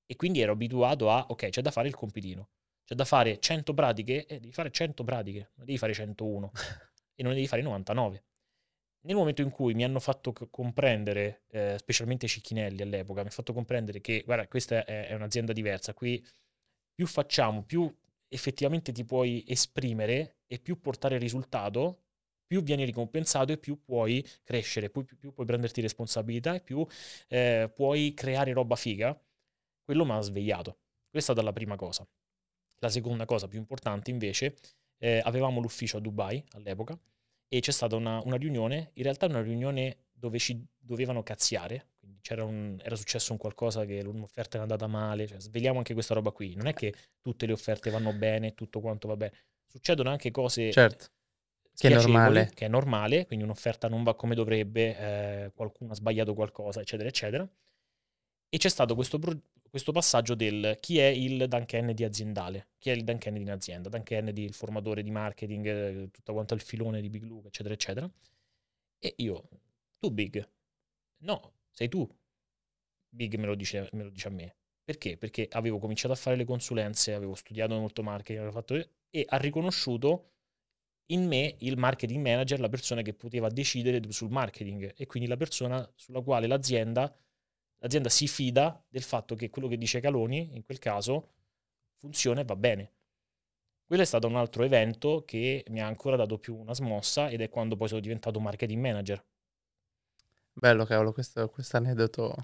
e 0.08 0.16
quindi 0.16 0.42
ero 0.42 0.54
abituato 0.54 1.12
a, 1.12 1.26
ok, 1.30 1.50
c'è 1.50 1.62
da 1.62 1.70
fare 1.70 1.88
il 1.88 1.96
compitino, 1.96 2.50
c'è 2.86 2.96
da 2.96 3.06
fare 3.06 3.40
100 3.40 3.74
pratiche 3.76 4.26
e 4.26 4.40
devi 4.40 4.52
fare 4.52 4.72
100 4.72 5.04
pratiche, 5.04 5.52
non 5.56 5.66
devi 5.68 5.78
fare 5.78 5.94
101 5.94 6.52
e 7.16 7.24
non 7.24 7.34
devi 7.34 7.48
fare 7.48 7.62
99 7.62 8.24
nel 9.04 9.16
momento 9.16 9.42
in 9.42 9.50
cui 9.50 9.74
mi 9.74 9.84
hanno 9.84 10.00
fatto 10.00 10.34
comprendere, 10.34 11.44
eh, 11.50 11.76
specialmente 11.78 12.28
Cicchinelli 12.28 12.82
all'epoca, 12.82 13.22
mi 13.22 13.28
ha 13.28 13.32
fatto 13.32 13.54
comprendere 13.54 14.02
che, 14.02 14.22
guarda, 14.26 14.48
questa 14.48 14.86
è, 14.86 15.08
è, 15.08 15.14
un'azienda 15.14 15.54
diversa, 15.54 15.94
qui 15.94 16.24
più 16.94 17.08
facciamo, 17.08 17.64
più 17.64 17.94
effettivamente 18.28 18.92
ti 18.92 19.04
puoi 19.04 19.44
esprimere 19.48 20.38
e 20.48 20.60
più 20.60 20.80
portare 20.80 21.18
risultato, 21.18 22.04
più 22.46 22.62
vieni 22.62 22.86
ricompensato 22.86 23.52
e 23.52 23.58
più 23.58 23.82
puoi 23.84 24.26
crescere, 24.44 24.90
più, 24.90 25.04
più, 25.04 25.18
più 25.18 25.34
puoi 25.34 25.46
prenderti 25.46 25.82
responsabilità 25.82 26.54
e 26.54 26.62
più 26.62 26.86
eh, 27.28 27.72
puoi 27.74 28.14
creare 28.14 28.54
roba 28.54 28.76
figa, 28.76 29.20
quello 29.84 30.06
mi 30.06 30.12
ha 30.12 30.22
svegliato. 30.22 30.78
Questa 31.10 31.32
è 31.32 31.36
stata 31.36 31.42
la 31.42 31.54
prima 31.54 31.76
cosa. 31.76 32.08
La 32.80 32.90
seconda 32.90 33.26
cosa 33.26 33.48
più 33.48 33.60
importante 33.60 34.12
invece, 34.12 34.56
eh, 34.98 35.22
avevamo 35.24 35.60
l'ufficio 35.60 35.98
a 35.98 36.00
Dubai 36.00 36.44
all'epoca, 36.52 36.98
e 37.54 37.60
c'è 37.60 37.72
stata 37.72 37.98
una, 37.98 38.22
una, 38.24 38.38
riunione, 38.38 38.92
in 38.94 39.04
realtà 39.04 39.26
una 39.26 39.42
riunione 39.42 40.06
dove 40.14 40.40
ci 40.40 40.66
dovevano 40.80 41.22
cazziare, 41.22 41.88
quindi 42.00 42.22
un, 42.42 42.80
era 42.82 42.96
successo 42.96 43.34
un 43.34 43.38
qualcosa 43.38 43.84
che 43.84 44.00
un'offerta 44.00 44.58
è 44.58 44.62
andata 44.62 44.88
male, 44.88 45.28
cioè 45.28 45.38
svegliamo 45.38 45.78
anche 45.78 45.94
questa 45.94 46.14
roba 46.14 46.32
qui, 46.32 46.56
non 46.56 46.68
è 46.68 46.74
che 46.74 46.94
tutte 47.20 47.46
le 47.46 47.52
offerte 47.52 47.90
vanno 47.90 48.14
bene, 48.14 48.54
tutto 48.54 48.80
quanto 48.80 49.10
va 49.10 49.18
bene, 49.18 49.34
succedono 49.68 50.10
anche 50.10 50.32
cose... 50.32 50.72
Certo. 50.72 51.08
Che 51.74 51.88
è 51.90 51.94
normale. 51.94 52.52
Che 52.54 52.66
è 52.66 52.70
normale, 52.70 53.26
quindi 53.26 53.44
un'offerta 53.44 53.90
non 53.90 54.04
va 54.04 54.16
come 54.16 54.34
dovrebbe, 54.34 54.98
eh, 54.98 55.52
qualcuno 55.54 55.92
ha 55.92 55.96
sbagliato 55.96 56.34
qualcosa, 56.34 56.80
eccetera, 56.80 57.10
eccetera. 57.10 57.50
E 58.54 58.58
c'è 58.58 58.68
stato 58.68 58.96
questo, 58.96 59.18
questo 59.70 59.94
passaggio 59.94 60.36
del 60.36 60.76
chi 60.82 61.00
è 61.00 61.06
il 61.06 61.48
Dan 61.48 61.66
Kennedy 61.66 62.04
aziendale, 62.04 62.72
chi 62.80 62.90
è 62.90 62.94
il 62.94 63.06
Dan 63.06 63.18
Kennedy 63.18 63.46
in 63.46 63.52
azienda, 63.52 63.88
Dan 63.88 64.04
Kennedy 64.04 64.44
il 64.44 64.54
formatore 64.54 65.04
di 65.04 65.10
marketing, 65.10 65.66
eh, 65.68 66.10
tutto 66.12 66.34
quanto 66.34 66.54
il 66.54 66.60
filone 66.60 67.00
di 67.00 67.10
Big 67.10 67.24
Luke, 67.24 67.48
eccetera, 67.48 67.74
eccetera. 67.74 68.12
E 69.00 69.14
io, 69.20 69.48
tu 70.00 70.12
Big, 70.12 70.46
no, 71.20 71.54
sei 71.72 71.88
tu. 71.88 72.06
Big 73.08 73.36
me 73.36 73.46
lo 73.46 73.56
dice, 73.56 73.88
me 73.94 74.04
lo 74.04 74.10
dice 74.10 74.28
a 74.28 74.32
me. 74.32 74.56
Perché? 74.84 75.18
Perché 75.18 75.48
avevo 75.52 75.80
cominciato 75.80 76.14
a 76.14 76.18
fare 76.18 76.36
le 76.36 76.44
consulenze, 76.44 77.14
avevo 77.14 77.36
studiato 77.36 77.80
molto 77.80 78.04
marketing, 78.04 78.52
fatto, 78.52 78.76
e 79.10 79.26
ha 79.30 79.38
riconosciuto 79.38 80.32
in 81.08 81.26
me 81.26 81.56
il 81.60 81.78
marketing 81.78 82.22
manager, 82.22 82.60
la 82.60 82.68
persona 82.68 83.02
che 83.02 83.14
poteva 83.14 83.48
decidere 83.48 84.02
sul 84.12 84.30
marketing 84.30 84.94
e 84.98 85.06
quindi 85.06 85.30
la 85.30 85.38
persona 85.38 85.90
sulla 85.96 86.22
quale 86.22 86.48
l'azienda 86.48 87.14
l'azienda 87.82 88.10
si 88.10 88.28
fida 88.28 88.84
del 88.88 89.02
fatto 89.02 89.36
che 89.36 89.50
quello 89.50 89.68
che 89.68 89.78
dice 89.78 90.00
Caloni, 90.00 90.52
in 90.54 90.64
quel 90.64 90.80
caso, 90.80 91.30
funziona 91.98 92.42
e 92.42 92.46
va 92.46 92.56
bene. 92.56 92.92
Quello 93.86 94.04
è 94.04 94.06
stato 94.06 94.28
un 94.28 94.36
altro 94.38 94.64
evento 94.64 95.24
che 95.26 95.66
mi 95.70 95.82
ha 95.82 95.88
ancora 95.88 96.16
dato 96.16 96.38
più 96.38 96.56
una 96.56 96.74
smossa 96.74 97.28
ed 97.30 97.42
è 97.42 97.50
quando 97.50 97.76
poi 97.76 97.90
sono 97.90 98.00
diventato 98.00 98.40
marketing 98.40 98.82
manager. 98.82 99.24
Bello, 100.54 100.86
cavolo, 100.86 101.12
questo 101.12 101.50
aneddoto. 101.72 102.36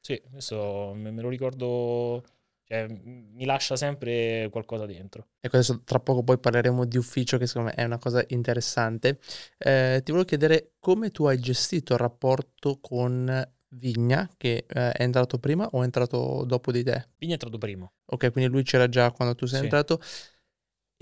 Sì, 0.00 0.20
questo 0.30 0.92
me, 0.94 1.10
lo 1.12 1.28
ricordo, 1.28 2.22
cioè, 2.64 2.86
mi 2.88 3.44
lascia 3.44 3.76
sempre 3.76 4.48
qualcosa 4.50 4.86
dentro. 4.86 5.28
Ecco, 5.40 5.56
adesso 5.56 5.82
tra 5.84 6.00
poco 6.00 6.22
poi 6.22 6.38
parleremo 6.38 6.84
di 6.84 6.96
ufficio, 6.96 7.38
che 7.38 7.46
secondo 7.46 7.68
me 7.70 7.74
è 7.76 7.84
una 7.84 7.98
cosa 7.98 8.24
interessante. 8.28 9.20
Eh, 9.56 10.00
ti 10.02 10.10
volevo 10.10 10.28
chiedere 10.28 10.72
come 10.80 11.10
tu 11.10 11.24
hai 11.26 11.38
gestito 11.38 11.92
il 11.92 11.98
rapporto 11.98 12.78
con 12.80 13.48
Vigna, 13.72 14.28
che 14.36 14.64
eh, 14.66 14.92
è 14.92 15.02
entrato 15.02 15.38
prima 15.38 15.66
o 15.66 15.82
è 15.82 15.84
entrato 15.84 16.44
dopo 16.44 16.72
di 16.72 16.82
te? 16.82 17.08
Vigna 17.18 17.32
è 17.32 17.34
entrato 17.34 17.58
prima. 17.58 17.90
Ok, 18.06 18.30
quindi 18.32 18.50
lui 18.50 18.62
c'era 18.62 18.88
già 18.88 19.10
quando 19.12 19.34
tu 19.34 19.46
sei 19.46 19.58
sì. 19.58 19.64
entrato. 19.64 20.00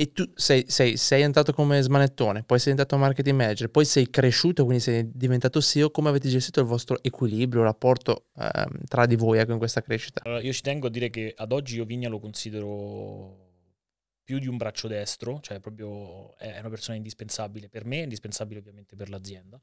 E 0.01 0.13
tu 0.13 0.31
sei, 0.35 0.65
sei, 0.69 0.97
sei, 0.97 1.23
entrato 1.23 1.53
come 1.53 1.83
smanettone, 1.83 2.45
poi 2.45 2.59
sei 2.61 2.73
diventato 2.73 2.97
marketing 2.97 3.37
manager, 3.37 3.69
poi 3.69 3.85
sei 3.85 4.09
cresciuto, 4.11 4.65
quindi 4.65 4.81
sei 4.81 5.11
diventato 5.13 5.61
CEO. 5.61 5.91
Come 5.91 6.09
avete 6.09 6.29
gestito 6.29 6.61
il 6.61 6.67
vostro 6.67 7.03
equilibrio, 7.03 7.63
il 7.63 7.67
rapporto 7.67 8.27
ehm, 8.37 8.85
tra 8.87 9.07
di 9.07 9.17
voi 9.17 9.39
ecco, 9.39 9.53
in 9.53 9.59
questa 9.59 9.83
crescita? 9.83 10.23
Allora, 10.23 10.41
io 10.41 10.53
ci 10.53 10.63
tengo 10.63 10.87
a 10.87 10.91
dire 10.91 11.11
che 11.11 11.33
ad 11.37 11.51
oggi 11.51 11.77
io 11.77 11.85
Vigna 11.85 12.09
lo 12.09 12.21
considero 12.21 13.47
più 14.23 14.39
di 14.39 14.47
un 14.47 14.57
braccio 14.57 14.87
destro, 14.87 15.41
cioè 15.41 15.59
proprio 15.59 16.37
è 16.37 16.59
una 16.61 16.69
persona 16.69 16.97
indispensabile 16.97 17.69
per 17.69 17.85
me, 17.85 17.97
indispensabile 17.97 18.61
ovviamente 18.61 18.95
per 18.95 19.09
l'azienda. 19.09 19.61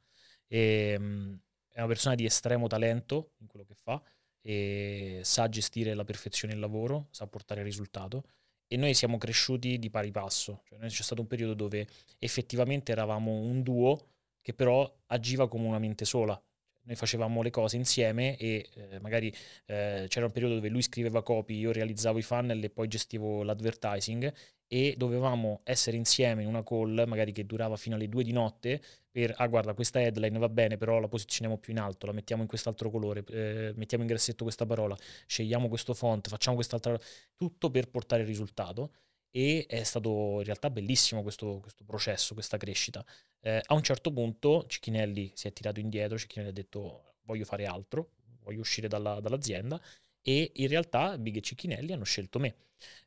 E, 0.47 0.95
ehm, 0.97 1.39
è 1.75 1.79
una 1.79 1.87
persona 1.87 2.15
di 2.15 2.23
estremo 2.23 2.67
talento 2.67 3.33
in 3.39 3.47
quello 3.47 3.65
che 3.65 3.75
fa 3.75 4.01
e 4.39 5.19
sa 5.23 5.49
gestire 5.49 5.93
la 5.93 6.05
perfezione 6.05 6.53
il 6.53 6.59
lavoro, 6.61 7.07
sa 7.11 7.27
portare 7.27 7.63
risultato 7.63 8.23
e 8.65 8.77
noi 8.77 8.93
siamo 8.93 9.17
cresciuti 9.17 9.77
di 9.77 9.89
pari 9.89 10.09
passo. 10.09 10.61
Cioè, 10.63 10.79
c'è 10.79 11.03
stato 11.03 11.19
un 11.19 11.27
periodo 11.27 11.53
dove 11.53 11.85
effettivamente 12.17 12.93
eravamo 12.93 13.33
un 13.33 13.61
duo 13.61 14.07
che 14.41 14.53
però 14.53 14.89
agiva 15.07 15.49
come 15.49 15.67
una 15.67 15.79
mente 15.79 16.05
sola. 16.05 16.41
noi 16.83 16.95
facevamo 16.95 17.41
le 17.41 17.49
cose 17.49 17.75
insieme 17.75 18.37
e 18.37 18.69
eh, 18.75 18.99
magari 18.99 19.33
eh, 19.65 20.05
c'era 20.07 20.27
un 20.27 20.31
periodo 20.31 20.55
dove 20.55 20.69
lui 20.69 20.81
scriveva 20.81 21.23
copy, 21.23 21.57
io 21.57 21.73
realizzavo 21.73 22.19
i 22.19 22.21
funnel 22.21 22.63
e 22.63 22.69
poi 22.69 22.87
gestivo 22.87 23.43
l'advertising 23.43 24.33
e 24.67 24.95
dovevamo 24.95 25.59
essere 25.63 25.97
insieme 25.97 26.43
in 26.43 26.47
una 26.47 26.63
call, 26.63 27.03
magari 27.05 27.33
che 27.33 27.45
durava 27.45 27.75
fino 27.75 27.95
alle 27.95 28.07
due 28.07 28.23
di 28.23 28.31
notte, 28.31 28.81
per, 29.15 29.33
ah 29.37 29.47
guarda, 29.47 29.73
questa 29.73 30.01
headline 30.01 30.37
va 30.37 30.49
bene, 30.49 30.75
però 30.75 30.99
la 30.99 31.07
posizioniamo 31.07 31.57
più 31.57 31.71
in 31.71 31.79
alto, 31.79 32.05
la 32.05 32.11
mettiamo 32.11 32.41
in 32.41 32.49
quest'altro 32.49 32.89
colore, 32.91 33.23
eh, 33.29 33.71
mettiamo 33.77 34.03
in 34.03 34.09
grassetto 34.09 34.43
questa 34.43 34.65
parola, 34.65 34.93
scegliamo 35.25 35.69
questo 35.69 35.93
font, 35.93 36.27
facciamo 36.27 36.55
quest'altra... 36.57 36.99
tutto 37.37 37.71
per 37.71 37.89
portare 37.89 38.23
il 38.23 38.27
risultato 38.27 38.91
e 39.31 39.67
è 39.69 39.83
stato 39.83 40.09
in 40.39 40.43
realtà 40.43 40.69
bellissimo 40.69 41.21
questo, 41.21 41.59
questo 41.61 41.85
processo, 41.85 42.33
questa 42.33 42.57
crescita. 42.57 43.05
Eh, 43.39 43.61
a 43.65 43.73
un 43.73 43.83
certo 43.83 44.11
punto 44.11 44.65
Cicchinelli 44.67 45.31
si 45.33 45.47
è 45.47 45.53
tirato 45.53 45.79
indietro, 45.79 46.17
Cicchinelli 46.17 46.49
ha 46.49 46.53
detto 46.53 47.13
voglio 47.21 47.45
fare 47.45 47.65
altro, 47.65 48.15
voglio 48.41 48.59
uscire 48.59 48.89
dalla, 48.89 49.21
dall'azienda 49.21 49.81
e 50.21 50.51
in 50.55 50.67
realtà 50.67 51.17
Big 51.17 51.37
e 51.37 51.41
Cicchinelli 51.41 51.93
hanno 51.93 52.03
scelto 52.03 52.37
me. 52.37 52.53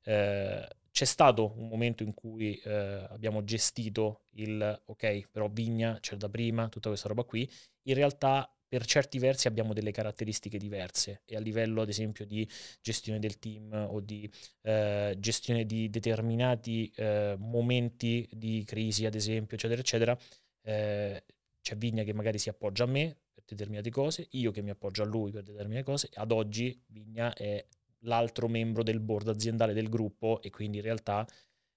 Eh, 0.05 0.66
c'è 0.99 1.05
stato 1.05 1.55
un 1.57 1.69
momento 1.69 2.03
in 2.03 2.13
cui 2.13 2.57
eh, 2.57 2.73
abbiamo 2.73 3.45
gestito 3.45 4.23
il 4.31 4.83
ok, 4.87 5.29
però 5.31 5.49
Vigna 5.49 5.97
c'era 6.01 6.17
da 6.17 6.29
prima, 6.29 6.69
tutta 6.69 6.89
questa 6.89 7.07
roba 7.07 7.23
qui. 7.23 7.49
In 7.83 7.95
realtà 7.95 8.53
per 8.67 8.85
certi 8.85 9.21
versi 9.21 9.47
abbiamo 9.47 9.75
delle 9.75 9.93
caratteristiche 9.93 10.59
diverse 10.59 11.23
e 11.25 11.37
a 11.37 11.39
livello 11.39 11.83
ad 11.83 11.89
esempio 11.89 12.27
di 12.27 12.49
gestione 12.81 13.21
del 13.21 13.39
team 13.39 13.73
o 13.73 14.01
di 14.01 14.29
eh, 14.63 15.15
gestione 15.21 15.67
di 15.67 15.89
determinati 15.89 16.91
eh, 16.97 17.37
momenti 17.39 18.29
di 18.33 18.65
crisi 18.67 19.07
ad 19.07 19.15
esempio 19.15 19.57
eccetera 19.57 19.81
eccetera 19.81 20.19
eh, 20.63 21.25
c'è 21.63 21.77
Vigna 21.77 22.03
che 22.03 22.13
magari 22.13 22.39
si 22.39 22.49
appoggia 22.49 22.83
a 22.83 22.89
me 22.89 23.17
per 23.33 23.45
determinate 23.47 23.89
cose 23.91 24.27
io 24.33 24.51
che 24.51 24.63
mi 24.63 24.71
appoggio 24.71 25.05
a 25.05 25.07
lui 25.07 25.31
per 25.31 25.45
determinate 25.45 25.85
cose 25.85 26.11
ad 26.15 26.33
oggi 26.33 26.79
Vigna 26.89 27.33
è 27.33 27.65
l'altro 28.01 28.49
membro 28.49 28.83
del 28.83 29.01
board 29.01 29.29
aziendale 29.29 29.73
del 29.73 29.89
gruppo 29.89 30.41
e 30.43 30.51
quindi 30.51 30.79
in 30.79 30.85
realtà 30.85 31.27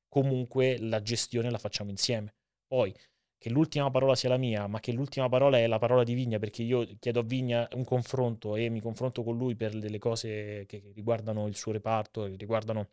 comunque 0.08 0.78
la 0.80 1.02
gestione 1.02 1.50
la 1.50 1.58
facciamo 1.58 1.90
insieme. 1.90 2.34
Poi 2.68 2.94
che 3.38 3.50
l'ultima 3.50 3.90
parola 3.90 4.14
sia 4.14 4.30
la 4.30 4.38
mia, 4.38 4.68
ma 4.68 4.80
che 4.80 4.92
l'ultima 4.92 5.28
parola 5.28 5.58
è 5.58 5.66
la 5.66 5.80
parola 5.80 6.04
di 6.04 6.14
Vigna, 6.14 6.38
perché 6.38 6.62
io 6.62 6.88
chiedo 7.00 7.22
a 7.22 7.24
Vigna 7.24 7.68
un 7.74 7.84
confronto 7.84 8.56
e 8.56 8.70
mi 8.70 8.82
confronto 8.82 9.24
con 9.24 9.36
lui 9.36 9.56
per 9.56 9.80
delle 9.80 9.98
cose 9.98 10.66
che 10.68 10.92
riguardano 10.94 11.48
il 11.48 11.56
suo 11.56 11.72
reparto, 11.72 12.26
che 12.26 12.36
riguardano 12.36 12.90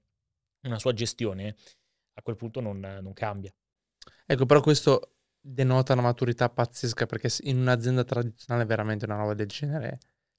una 0.63 0.79
sua 0.79 0.95
gestione, 0.95 1.55
a 2.15 2.23
quel 2.23 2.37
punto 2.37 2.61
non, 2.61 2.81
non 2.81 3.13
cambia. 3.13 3.53
Ecco, 4.25 4.47
però 4.47 4.61
questo 4.61 5.17
denota 5.39 5.93
una 5.93 6.03
maturità 6.03 6.49
pazzesca, 6.49 7.05
perché 7.05 7.29
in 7.43 7.59
un'azienda 7.59 8.05
tradizionale 8.05 8.65
veramente 8.65 9.05
una 9.05 9.17
roba 9.17 9.35
del 9.35 9.49
genere 9.49 9.99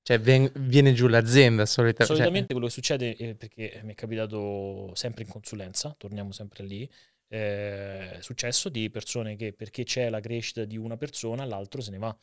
cioè, 0.09 0.19
ven- 0.19 0.51
viene 0.55 0.93
giù 0.93 1.05
l'azienda 1.05 1.65
cioè 1.65 1.73
solitamente. 1.75 2.15
Cioè... 2.15 2.45
quello 2.47 2.65
che 2.65 2.71
succede, 2.71 3.15
è 3.15 3.35
perché 3.35 3.79
mi 3.83 3.91
è 3.91 3.95
capitato 3.95 4.89
sempre 4.95 5.21
in 5.21 5.29
consulenza, 5.29 5.93
torniamo 5.95 6.31
sempre 6.31 6.63
lì, 6.63 6.89
eh, 7.27 8.17
successo 8.19 8.69
di 8.69 8.89
persone 8.89 9.35
che 9.35 9.53
perché 9.53 9.83
c'è 9.83 10.09
la 10.09 10.19
crescita 10.19 10.65
di 10.65 10.77
una 10.77 10.97
persona, 10.97 11.45
l'altro 11.45 11.81
se 11.81 11.91
ne 11.91 11.99
va. 11.99 12.17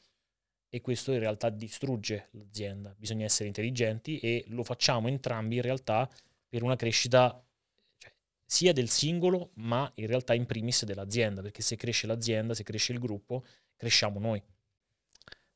E 0.68 0.80
questo 0.80 1.12
in 1.12 1.20
realtà 1.20 1.48
distrugge 1.48 2.30
l'azienda. 2.32 2.92
Bisogna 2.98 3.24
essere 3.24 3.46
intelligenti 3.46 4.18
e 4.18 4.42
lo 4.48 4.64
facciamo 4.64 5.06
entrambi 5.06 5.54
in 5.54 5.62
realtà 5.62 6.10
per 6.48 6.64
una 6.64 6.74
crescita 6.74 7.40
cioè, 7.98 8.12
sia 8.44 8.72
del 8.72 8.88
singolo, 8.88 9.52
ma 9.54 9.88
in 9.94 10.08
realtà 10.08 10.34
in 10.34 10.44
primis 10.46 10.84
dell'azienda, 10.84 11.40
perché 11.40 11.62
se 11.62 11.76
cresce 11.76 12.08
l'azienda, 12.08 12.52
se 12.52 12.64
cresce 12.64 12.92
il 12.92 12.98
gruppo, 12.98 13.44
cresciamo 13.76 14.18
noi. 14.18 14.42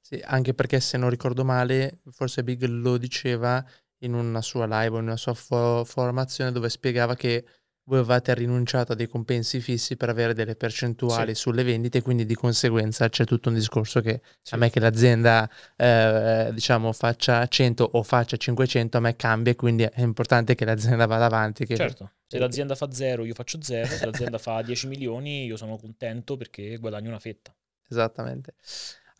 Sì, 0.00 0.20
anche 0.24 0.54
perché 0.54 0.80
se 0.80 0.96
non 0.96 1.10
ricordo 1.10 1.44
male, 1.44 2.00
forse 2.10 2.42
Big 2.42 2.64
lo 2.64 2.96
diceva 2.96 3.64
in 3.98 4.14
una 4.14 4.42
sua 4.42 4.66
live 4.66 4.96
o 4.96 4.98
in 4.98 5.06
una 5.06 5.16
sua 5.16 5.34
fo- 5.34 5.84
formazione 5.84 6.52
dove 6.52 6.68
spiegava 6.68 7.14
che 7.14 7.44
voi 7.84 7.98
avevate 7.98 8.34
rinunciato 8.34 8.92
a 8.92 8.94
dei 8.94 9.08
compensi 9.08 9.60
fissi 9.60 9.96
per 9.96 10.08
avere 10.08 10.32
delle 10.32 10.54
percentuali 10.54 11.34
sì. 11.34 11.40
sulle 11.40 11.64
vendite, 11.64 12.02
quindi 12.02 12.24
di 12.24 12.34
conseguenza 12.34 13.08
c'è 13.08 13.24
tutto 13.24 13.48
un 13.48 13.56
discorso 13.56 14.00
che 14.00 14.20
sì. 14.42 14.54
a 14.54 14.58
me 14.58 14.70
che 14.70 14.78
l'azienda 14.78 15.50
eh, 15.76 16.50
diciamo 16.52 16.92
faccia 16.92 17.46
100 17.46 17.90
o 17.92 18.02
faccia 18.04 18.36
500, 18.36 18.96
a 18.96 19.00
me 19.00 19.16
cambia, 19.16 19.54
quindi 19.56 19.82
è 19.82 20.00
importante 20.02 20.54
che 20.54 20.64
l'azienda 20.64 21.06
vada 21.06 21.24
avanti. 21.24 21.66
Che... 21.66 21.74
Certo, 21.74 22.12
se 22.26 22.38
l'azienda 22.38 22.76
fa 22.76 22.92
0 22.92 23.24
io 23.24 23.34
faccio 23.34 23.60
0, 23.60 23.86
se 23.86 24.06
l'azienda 24.06 24.38
fa 24.38 24.62
10 24.62 24.86
milioni 24.86 25.46
io 25.46 25.56
sono 25.56 25.76
contento 25.76 26.36
perché 26.36 26.76
guadagno 26.76 27.08
una 27.08 27.18
fetta. 27.18 27.52
Esattamente. 27.88 28.54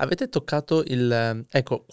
Avete 0.02 0.28
toccato 0.28 0.82
il... 0.86 1.46
Ecco, 1.50 1.86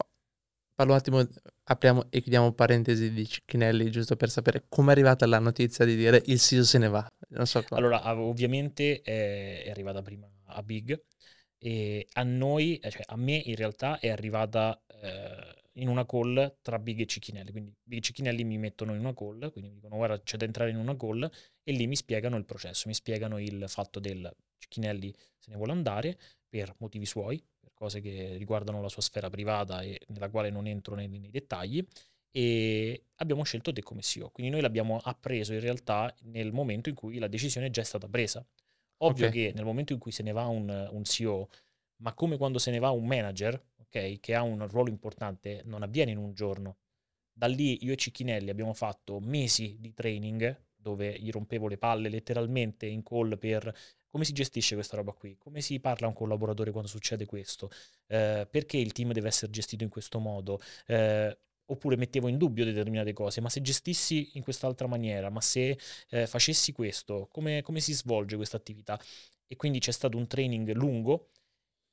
parlo 0.74 0.94
un 0.94 0.98
attimo, 0.98 1.28
apriamo 1.64 2.06
e 2.10 2.22
chiudiamo 2.22 2.54
parentesi 2.54 3.12
di 3.12 3.28
Cicchinelli, 3.28 3.90
giusto 3.92 4.16
per 4.16 4.30
sapere 4.30 4.66
come 4.70 4.90
è 4.90 4.92
arrivata 4.92 5.26
la 5.26 5.40
notizia 5.40 5.84
di 5.84 5.96
dire 5.96 6.22
il 6.28 6.40
CEO 6.40 6.64
se 6.64 6.78
ne 6.78 6.88
va. 6.88 7.06
So. 7.44 7.64
Allora, 7.70 8.18
ovviamente 8.18 9.02
è, 9.02 9.64
è 9.64 9.70
arrivata 9.70 10.02
prima 10.02 10.30
a 10.46 10.64
Big 10.64 10.98
e 11.58 12.08
a 12.14 12.24
noi, 12.24 12.78
eh, 12.78 12.90
cioè 12.92 13.04
a 13.08 13.18
me 13.18 13.36
in 13.44 13.56
realtà 13.56 14.00
è 14.00 14.10
arrivata 14.10 14.82
eh, 14.88 15.56
in 15.74 15.90
una 15.90 16.06
call 16.06 16.60
tra 16.62 16.80
Big 16.80 17.02
e 17.02 17.06
Cicchinelli. 17.08 17.52
Quindi 17.52 17.74
Big 17.84 18.00
e 18.00 18.02
Cicchinelli 18.02 18.44
mi 18.46 18.58
mettono 18.58 18.94
in 18.94 19.00
una 19.00 19.14
call, 19.14 19.52
quindi 19.52 19.70
mi 19.70 19.76
dicono 19.76 19.98
guarda 19.98 20.22
c'è 20.22 20.38
da 20.38 20.46
entrare 20.46 20.70
in 20.70 20.78
una 20.78 20.96
call 20.96 21.30
e 21.64 21.72
lì 21.74 21.88
mi 21.88 21.96
spiegano 21.96 22.38
il 22.38 22.46
processo, 22.46 22.88
mi 22.88 22.94
spiegano 22.94 23.38
il 23.40 23.66
fatto 23.68 24.00
del 24.00 24.34
Cicchinelli 24.60 25.14
se 25.38 25.50
ne 25.50 25.58
vuole 25.58 25.72
andare 25.72 26.18
per 26.48 26.74
motivi 26.78 27.06
suoi, 27.06 27.44
cose 27.78 28.02
che 28.02 28.36
riguardano 28.38 28.82
la 28.82 28.90
sua 28.90 29.04
sfera 29.04 29.30
privata 29.30 29.82
e 29.82 30.02
nella 30.08 30.30
quale 30.30 30.50
non 30.50 30.66
entro 30.66 30.96
nei, 30.96 31.08
nei 31.08 31.30
dettagli 31.30 31.86
e 32.32 33.04
abbiamo 33.16 33.44
scelto 33.44 33.72
te 33.72 33.84
come 33.84 34.02
CEO. 34.02 34.30
Quindi 34.30 34.52
noi 34.52 34.62
l'abbiamo 34.62 35.00
appreso 35.02 35.54
in 35.54 35.60
realtà 35.60 36.14
nel 36.24 36.52
momento 36.52 36.90
in 36.90 36.96
cui 36.96 37.20
la 37.20 37.28
decisione 37.28 37.68
è 37.68 37.70
già 37.70 37.84
stata 37.84 38.08
presa. 38.08 38.46
Ovvio 38.98 39.28
okay. 39.28 39.48
che 39.50 39.54
nel 39.54 39.64
momento 39.64 39.94
in 39.94 40.00
cui 40.00 40.12
se 40.12 40.24
ne 40.24 40.32
va 40.32 40.46
un, 40.46 40.90
un, 40.92 41.04
CEO, 41.04 41.50
ma 41.98 42.14
come 42.14 42.38
quando 42.38 42.58
se 42.58 42.72
ne 42.72 42.80
va 42.80 42.90
un 42.90 43.06
manager, 43.06 43.60
okay, 43.80 44.20
che 44.20 44.34
ha 44.34 44.42
un 44.42 44.68
ruolo 44.68 44.90
importante, 44.90 45.62
non 45.66 45.84
avviene 45.84 46.12
in 46.12 46.18
un 46.18 46.34
giorno. 46.34 46.78
Da 47.32 47.46
lì 47.46 47.84
io 47.86 47.94
e 47.94 47.96
Cicchinelli 47.96 48.50
abbiamo 48.50 48.74
fatto 48.74 49.20
mesi 49.20 49.78
di 49.80 49.94
training 49.94 50.66
dove 50.76 51.20
gli 51.20 51.30
rompevo 51.30 51.68
le 51.68 51.78
palle 51.78 52.10
letteralmente 52.10 52.86
in 52.86 53.04
call 53.04 53.38
per 53.38 53.72
come 54.18 54.26
si 54.26 54.34
gestisce 54.34 54.74
questa 54.74 54.96
roba 54.96 55.12
qui? 55.12 55.38
Come 55.38 55.62
si 55.62 55.80
parla 55.80 56.08
a 56.08 56.10
un 56.10 56.16
collaboratore 56.16 56.72
quando 56.72 56.90
succede 56.90 57.28
questo? 57.28 57.70
Eh, 58.08 58.48
perché 58.50 58.78
il 58.78 58.92
team 58.92 59.12
deve 59.12 59.28
essere 59.28 59.52
gestito 59.52 59.84
in 59.84 59.92
questo 59.92 60.18
modo? 60.18 60.60
Eh, 60.88 61.38
oppure 61.66 61.96
mettevo 61.98 62.28
in 62.28 62.38
dubbio 62.38 62.66
determinate 62.66 63.14
cose, 63.14 63.42
ma 63.42 63.50
se 63.50 63.62
gestissi 63.62 64.32
in 64.34 64.42
quest'altra 64.42 64.88
maniera, 64.88 65.30
ma 65.30 65.40
se 65.40 65.78
eh, 66.10 66.26
facessi 66.26 66.72
questo, 66.72 67.28
come, 67.32 67.62
come 67.62 67.80
si 67.80 67.94
svolge 67.94 68.36
questa 68.38 68.58
attività? 68.58 69.00
E 69.46 69.56
quindi 69.56 69.78
c'è 69.78 69.92
stato 69.92 70.18
un 70.18 70.26
training 70.26 70.72
lungo 70.74 71.30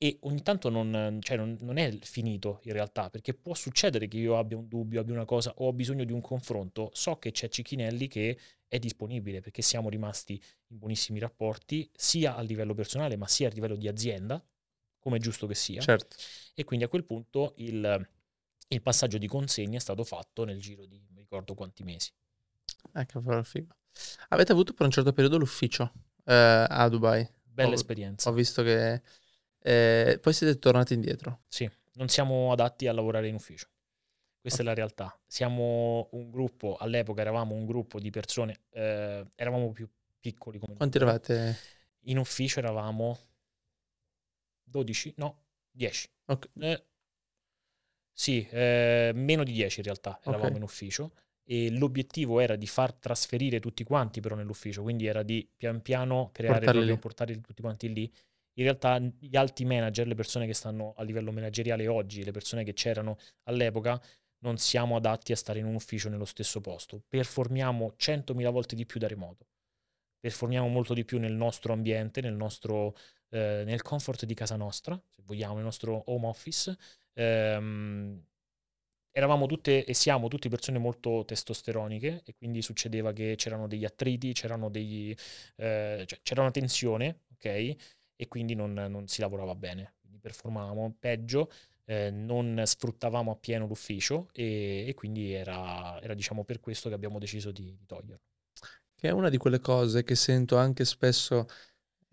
e 0.04 0.18
ogni 0.24 0.42
tanto 0.42 0.68
non, 0.68 1.18
cioè 1.22 1.38
non, 1.38 1.56
non, 1.62 1.78
è 1.78 1.90
finito 2.02 2.60
in 2.64 2.74
realtà, 2.74 3.08
perché 3.08 3.32
può 3.32 3.54
succedere 3.54 4.06
che 4.06 4.18
io 4.18 4.36
abbia 4.36 4.54
un 4.54 4.68
dubbio, 4.68 5.00
abbia 5.00 5.14
una 5.14 5.24
cosa 5.24 5.50
o 5.56 5.68
ho 5.68 5.72
bisogno 5.72 6.04
di 6.04 6.12
un 6.12 6.20
confronto. 6.20 6.90
So 6.92 7.16
che 7.16 7.30
c'è 7.30 7.48
Cicchinelli 7.48 8.06
che 8.06 8.38
è 8.68 8.78
disponibile 8.78 9.40
perché 9.40 9.62
siamo 9.62 9.88
rimasti 9.88 10.34
in 10.66 10.76
buonissimi 10.76 11.18
rapporti, 11.18 11.90
sia 11.94 12.36
a 12.36 12.42
livello 12.42 12.74
personale 12.74 13.16
ma 13.16 13.26
sia 13.26 13.48
a 13.48 13.52
livello 13.52 13.76
di 13.76 13.88
azienda, 13.88 14.44
come 14.98 15.16
è 15.16 15.20
giusto 15.20 15.46
che 15.46 15.54
sia. 15.54 15.80
Certo. 15.80 16.16
E 16.52 16.64
quindi 16.64 16.84
a 16.84 16.88
quel 16.88 17.04
punto 17.04 17.54
il, 17.56 18.08
il 18.68 18.82
passaggio 18.82 19.16
di 19.16 19.26
consegna 19.26 19.78
è 19.78 19.80
stato 19.80 20.04
fatto 20.04 20.44
nel 20.44 20.60
giro 20.60 20.84
di 20.84 21.02
non 21.08 21.16
ricordo 21.16 21.54
quanti 21.54 21.82
mesi. 21.82 22.10
Ecco, 22.92 23.42
figo. 23.42 23.74
Avete 24.28 24.52
avuto 24.52 24.74
per 24.74 24.84
un 24.84 24.92
certo 24.92 25.14
periodo 25.14 25.38
l'ufficio 25.38 25.90
eh, 26.26 26.66
a 26.68 26.86
Dubai? 26.90 27.26
Bella 27.42 27.70
ho, 27.70 27.72
esperienza. 27.72 28.28
Ho 28.28 28.34
visto 28.34 28.62
che 28.62 29.00
eh, 29.66 30.18
poi 30.20 30.32
siete 30.34 30.58
tornati 30.58 30.92
indietro. 30.92 31.40
Sì, 31.48 31.68
non 31.94 32.08
siamo 32.08 32.52
adatti 32.52 32.86
a 32.86 32.92
lavorare 32.92 33.28
in 33.28 33.34
ufficio. 33.34 33.68
Questa 34.38 34.60
okay. 34.60 34.72
è 34.72 34.76
la 34.76 34.82
realtà. 34.84 35.18
Siamo 35.26 36.08
un 36.12 36.30
gruppo, 36.30 36.76
all'epoca 36.76 37.22
eravamo 37.22 37.54
un 37.54 37.64
gruppo 37.64 37.98
di 37.98 38.10
persone, 38.10 38.64
eh, 38.72 39.26
eravamo 39.34 39.72
più 39.72 39.88
piccoli 40.20 40.58
come 40.58 40.74
Quanti 40.74 40.98
gruppo. 40.98 41.12
eravate? 41.12 41.56
In 42.06 42.18
ufficio 42.18 42.58
eravamo 42.58 43.18
12, 44.64 45.14
no, 45.16 45.44
10. 45.70 46.10
Okay. 46.26 46.50
Eh, 46.58 46.84
sì, 48.12 48.46
eh, 48.50 49.12
meno 49.14 49.44
di 49.44 49.52
10 49.52 49.78
in 49.78 49.84
realtà 49.84 50.18
eravamo 50.20 50.44
okay. 50.44 50.56
in 50.58 50.62
ufficio 50.62 51.12
e 51.42 51.70
l'obiettivo 51.70 52.38
era 52.38 52.56
di 52.56 52.66
far 52.66 52.92
trasferire 52.92 53.60
tutti 53.60 53.82
quanti 53.82 54.20
però 54.20 54.34
nell'ufficio, 54.34 54.82
quindi 54.82 55.06
era 55.06 55.22
di 55.22 55.48
pian 55.56 55.80
piano 55.80 56.28
creare 56.32 56.58
portarli 56.58 56.80
proprio, 56.80 56.98
portarli 56.98 57.40
tutti 57.40 57.62
quanti 57.62 57.90
lì 57.90 58.12
in 58.54 58.64
realtà 58.64 58.98
gli 58.98 59.36
alti 59.36 59.64
manager, 59.64 60.06
le 60.06 60.14
persone 60.14 60.46
che 60.46 60.54
stanno 60.54 60.94
a 60.96 61.02
livello 61.02 61.32
manageriale 61.32 61.86
oggi, 61.88 62.24
le 62.24 62.30
persone 62.32 62.64
che 62.64 62.72
c'erano 62.72 63.16
all'epoca, 63.44 64.00
non 64.38 64.58
siamo 64.58 64.96
adatti 64.96 65.32
a 65.32 65.36
stare 65.36 65.58
in 65.58 65.64
un 65.66 65.74
ufficio 65.74 66.08
nello 66.08 66.24
stesso 66.26 66.60
posto. 66.60 67.02
Performiamo 67.08 67.94
100.000 67.96 68.50
volte 68.50 68.74
di 68.76 68.86
più 68.86 69.00
da 69.00 69.08
remoto. 69.08 69.46
Performiamo 70.20 70.68
molto 70.68 70.94
di 70.94 71.04
più 71.04 71.18
nel 71.18 71.34
nostro 71.34 71.72
ambiente, 71.72 72.20
nel, 72.22 72.34
nostro, 72.34 72.96
eh, 73.30 73.62
nel 73.66 73.82
comfort 73.82 74.24
di 74.24 74.34
casa 74.34 74.56
nostra, 74.56 75.00
se 75.10 75.22
vogliamo, 75.24 75.54
nel 75.56 75.64
nostro 75.64 76.02
home 76.06 76.26
office. 76.26 76.76
ehm, 77.14 78.22
eravamo 79.12 79.46
tutte 79.46 79.84
e 79.84 79.94
siamo 79.94 80.28
tutte 80.28 80.48
persone 80.48 80.78
molto 80.78 81.24
testosteroniche 81.24 82.22
e 82.24 82.34
quindi 82.34 82.62
succedeva 82.62 83.12
che 83.12 83.34
c'erano 83.36 83.66
degli 83.68 83.84
attriti, 83.84 84.32
c'erano 84.32 84.68
degli, 84.70 85.14
eh, 85.56 86.04
cioè, 86.06 86.20
c'era 86.22 86.40
una 86.42 86.50
tensione, 86.50 87.20
ok? 87.34 87.76
E 88.16 88.28
quindi 88.28 88.54
non, 88.54 88.72
non 88.72 89.06
si 89.08 89.20
lavorava 89.20 89.54
bene, 89.54 89.94
quindi 90.00 90.18
performavamo 90.18 90.96
peggio, 90.98 91.50
eh, 91.84 92.10
non 92.10 92.62
sfruttavamo 92.64 93.30
appieno 93.30 93.66
l'ufficio 93.66 94.28
e, 94.32 94.84
e 94.86 94.94
quindi 94.94 95.32
era, 95.32 96.00
era, 96.00 96.14
diciamo 96.14 96.44
per 96.44 96.60
questo 96.60 96.88
che 96.88 96.94
abbiamo 96.94 97.18
deciso 97.18 97.50
di, 97.50 97.76
di 97.76 97.86
toglierlo. 97.86 98.24
Che 98.94 99.08
è 99.08 99.12
una 99.12 99.28
di 99.28 99.36
quelle 99.36 99.58
cose 99.58 100.02
che 100.02 100.14
sento 100.14 100.56
anche 100.56 100.84
spesso 100.84 101.46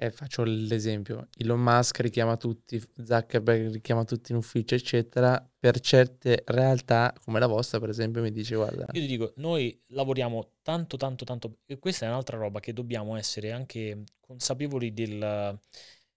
eh, 0.02 0.10
faccio 0.10 0.41
l'esempio, 0.43 1.28
Elon 1.38 1.62
Musk 1.62 1.99
richiama 1.99 2.36
tutti, 2.36 2.82
Zuckerberg 3.04 3.72
richiama 3.72 4.04
tutti 4.04 4.32
in 4.32 4.38
ufficio, 4.39 4.74
eccetera, 4.74 5.47
per 5.60 5.80
certe 5.80 6.41
realtà 6.47 7.14
come 7.24 7.38
la 7.38 7.45
vostra, 7.45 7.80
per 7.80 7.89
esempio, 7.89 8.24
mi 8.24 8.32
dice 8.32 8.56
guarda... 8.56 8.88
Io 8.93 9.02
ti 9.02 9.06
dico, 9.06 9.34
noi 9.36 9.80
lavoriamo 9.89 10.54
tanto, 10.64 10.97
tanto, 10.97 11.24
tanto, 11.24 11.60
e 11.68 11.78
questa 11.78 12.08
è 12.08 12.10
un'altra 12.10 12.38
roba 12.38 12.60
che 12.60 12.74
dobbiamo 12.74 13.16
essere 13.16 13.52
anche 13.52 14.04
consapevoli 14.20 14.91
del, 14.91 15.60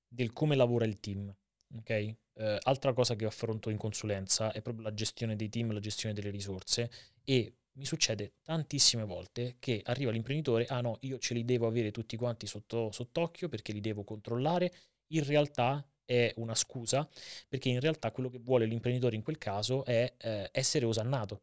del 0.08 0.32
come 0.32 0.56
lavora 0.56 0.86
il 0.86 0.98
team, 0.98 1.30
ok? 1.76 1.90
Eh, 1.90 2.58
altra 2.62 2.94
cosa 2.94 3.14
che 3.16 3.26
affronto 3.26 3.68
in 3.68 3.76
consulenza 3.76 4.50
è 4.52 4.62
proprio 4.62 4.84
la 4.84 4.94
gestione 4.94 5.36
dei 5.36 5.50
team, 5.50 5.72
la 5.72 5.80
gestione 5.80 6.14
delle 6.14 6.30
risorse 6.30 6.90
e 7.22 7.52
mi 7.76 7.84
succede 7.84 8.34
tantissime 8.42 9.04
volte 9.04 9.56
che 9.58 9.80
arriva 9.84 10.10
l'imprenditore, 10.10 10.66
ah 10.66 10.80
no, 10.80 10.98
io 11.00 11.18
ce 11.18 11.34
li 11.34 11.44
devo 11.44 11.66
avere 11.66 11.90
tutti 11.90 12.16
quanti 12.16 12.46
sotto, 12.46 12.90
sott'occhio 12.92 13.48
perché 13.48 13.72
li 13.72 13.80
devo 13.80 14.04
controllare, 14.04 14.72
in 15.08 15.24
realtà 15.24 15.86
è 16.04 16.32
una 16.36 16.54
scusa, 16.54 17.08
perché 17.48 17.68
in 17.68 17.80
realtà 17.80 18.12
quello 18.12 18.28
che 18.28 18.38
vuole 18.38 18.66
l'imprenditore 18.66 19.16
in 19.16 19.22
quel 19.22 19.38
caso 19.38 19.84
è 19.84 20.14
eh, 20.18 20.48
essere 20.52 20.84
osannato, 20.84 21.42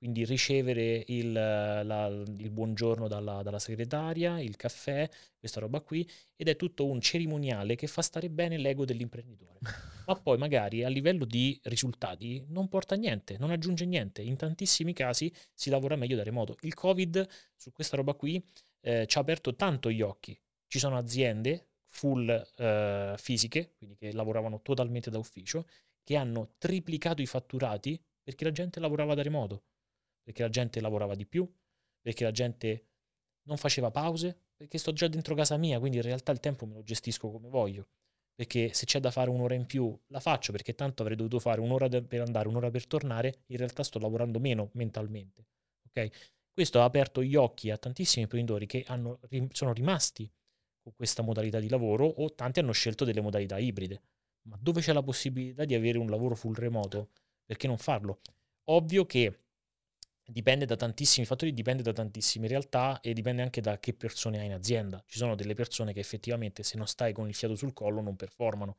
quindi 0.00 0.24
ricevere 0.24 1.04
il, 1.08 1.30
la, 1.30 2.06
il 2.06 2.50
buongiorno 2.50 3.06
dalla, 3.06 3.42
dalla, 3.42 3.58
segretaria, 3.58 4.40
il 4.40 4.56
caffè, 4.56 5.06
questa 5.38 5.60
roba 5.60 5.82
qui, 5.82 6.08
ed 6.36 6.48
è 6.48 6.56
tutto 6.56 6.86
un 6.86 7.02
cerimoniale 7.02 7.76
che 7.76 7.86
fa 7.86 8.00
stare 8.00 8.30
bene 8.30 8.56
l'ego 8.56 8.86
dell'imprenditore. 8.86 9.58
Ma 10.06 10.14
poi 10.14 10.38
magari 10.38 10.84
a 10.84 10.88
livello 10.88 11.26
di 11.26 11.60
risultati 11.64 12.42
non 12.48 12.68
porta 12.68 12.94
niente, 12.94 13.36
non 13.36 13.50
aggiunge 13.50 13.84
niente. 13.84 14.22
In 14.22 14.36
tantissimi 14.36 14.94
casi 14.94 15.30
si 15.52 15.68
lavora 15.68 15.96
meglio 15.96 16.16
da 16.16 16.22
remoto. 16.22 16.56
Il 16.62 16.72
Covid 16.72 17.28
su 17.54 17.70
questa 17.70 17.98
roba 17.98 18.14
qui 18.14 18.42
eh, 18.80 19.06
ci 19.06 19.18
ha 19.18 19.20
aperto 19.20 19.54
tanto 19.54 19.90
gli 19.90 20.00
occhi. 20.00 20.34
Ci 20.66 20.78
sono 20.78 20.96
aziende 20.96 21.72
full 21.88 22.26
eh, 22.56 23.14
fisiche, 23.18 23.74
quindi 23.76 23.96
che 23.96 24.12
lavoravano 24.14 24.62
totalmente 24.62 25.10
da 25.10 25.18
ufficio, 25.18 25.66
che 26.02 26.16
hanno 26.16 26.54
triplicato 26.56 27.20
i 27.20 27.26
fatturati 27.26 28.02
perché 28.22 28.44
la 28.44 28.52
gente 28.52 28.80
lavorava 28.80 29.12
da 29.12 29.22
remoto 29.22 29.64
perché 30.22 30.42
la 30.42 30.48
gente 30.48 30.80
lavorava 30.80 31.14
di 31.14 31.26
più, 31.26 31.50
perché 32.00 32.24
la 32.24 32.30
gente 32.30 32.86
non 33.42 33.56
faceva 33.56 33.90
pause, 33.90 34.36
perché 34.56 34.78
sto 34.78 34.92
già 34.92 35.08
dentro 35.08 35.34
casa 35.34 35.56
mia, 35.56 35.78
quindi 35.78 35.96
in 35.98 36.02
realtà 36.02 36.32
il 36.32 36.40
tempo 36.40 36.66
me 36.66 36.74
lo 36.74 36.82
gestisco 36.82 37.30
come 37.30 37.48
voglio. 37.48 37.88
Perché 38.34 38.72
se 38.72 38.86
c'è 38.86 39.00
da 39.00 39.10
fare 39.10 39.28
un'ora 39.28 39.54
in 39.54 39.66
più, 39.66 39.98
la 40.06 40.20
faccio, 40.20 40.52
perché 40.52 40.74
tanto 40.74 41.02
avrei 41.02 41.16
dovuto 41.16 41.38
fare 41.38 41.60
un'ora 41.60 41.88
per 41.88 42.20
andare, 42.22 42.48
un'ora 42.48 42.70
per 42.70 42.86
tornare, 42.86 43.42
in 43.46 43.58
realtà 43.58 43.82
sto 43.82 43.98
lavorando 43.98 44.38
meno 44.38 44.70
mentalmente. 44.74 45.46
Okay? 45.88 46.10
Questo 46.52 46.80
ha 46.80 46.84
aperto 46.84 47.22
gli 47.22 47.36
occhi 47.36 47.70
a 47.70 47.76
tantissimi 47.76 48.22
imprenditori 48.22 48.66
che 48.66 48.84
hanno, 48.86 49.20
sono 49.52 49.72
rimasti 49.72 50.30
con 50.82 50.94
questa 50.94 51.22
modalità 51.22 51.60
di 51.60 51.68
lavoro 51.68 52.06
o 52.06 52.34
tanti 52.34 52.60
hanno 52.60 52.72
scelto 52.72 53.04
delle 53.04 53.20
modalità 53.20 53.58
ibride. 53.58 54.02
Ma 54.48 54.58
dove 54.60 54.80
c'è 54.80 54.92
la 54.92 55.02
possibilità 55.02 55.64
di 55.64 55.74
avere 55.74 55.98
un 55.98 56.08
lavoro 56.08 56.34
full 56.34 56.54
remoto? 56.54 57.10
Perché 57.44 57.66
non 57.66 57.78
farlo? 57.78 58.20
Ovvio 58.70 59.04
che 59.04 59.38
dipende 60.30 60.64
da 60.64 60.76
tantissimi 60.76 61.26
fattori, 61.26 61.52
dipende 61.52 61.82
da 61.82 61.92
tantissime 61.92 62.48
realtà 62.48 63.00
e 63.00 63.12
dipende 63.12 63.42
anche 63.42 63.60
da 63.60 63.78
che 63.78 63.92
persone 63.92 64.38
hai 64.38 64.46
in 64.46 64.52
azienda. 64.52 65.02
Ci 65.06 65.18
sono 65.18 65.34
delle 65.34 65.54
persone 65.54 65.92
che 65.92 66.00
effettivamente 66.00 66.62
se 66.62 66.76
non 66.76 66.86
stai 66.86 67.12
con 67.12 67.28
il 67.28 67.34
fiato 67.34 67.54
sul 67.54 67.72
collo 67.72 68.00
non 68.00 68.16
performano. 68.16 68.76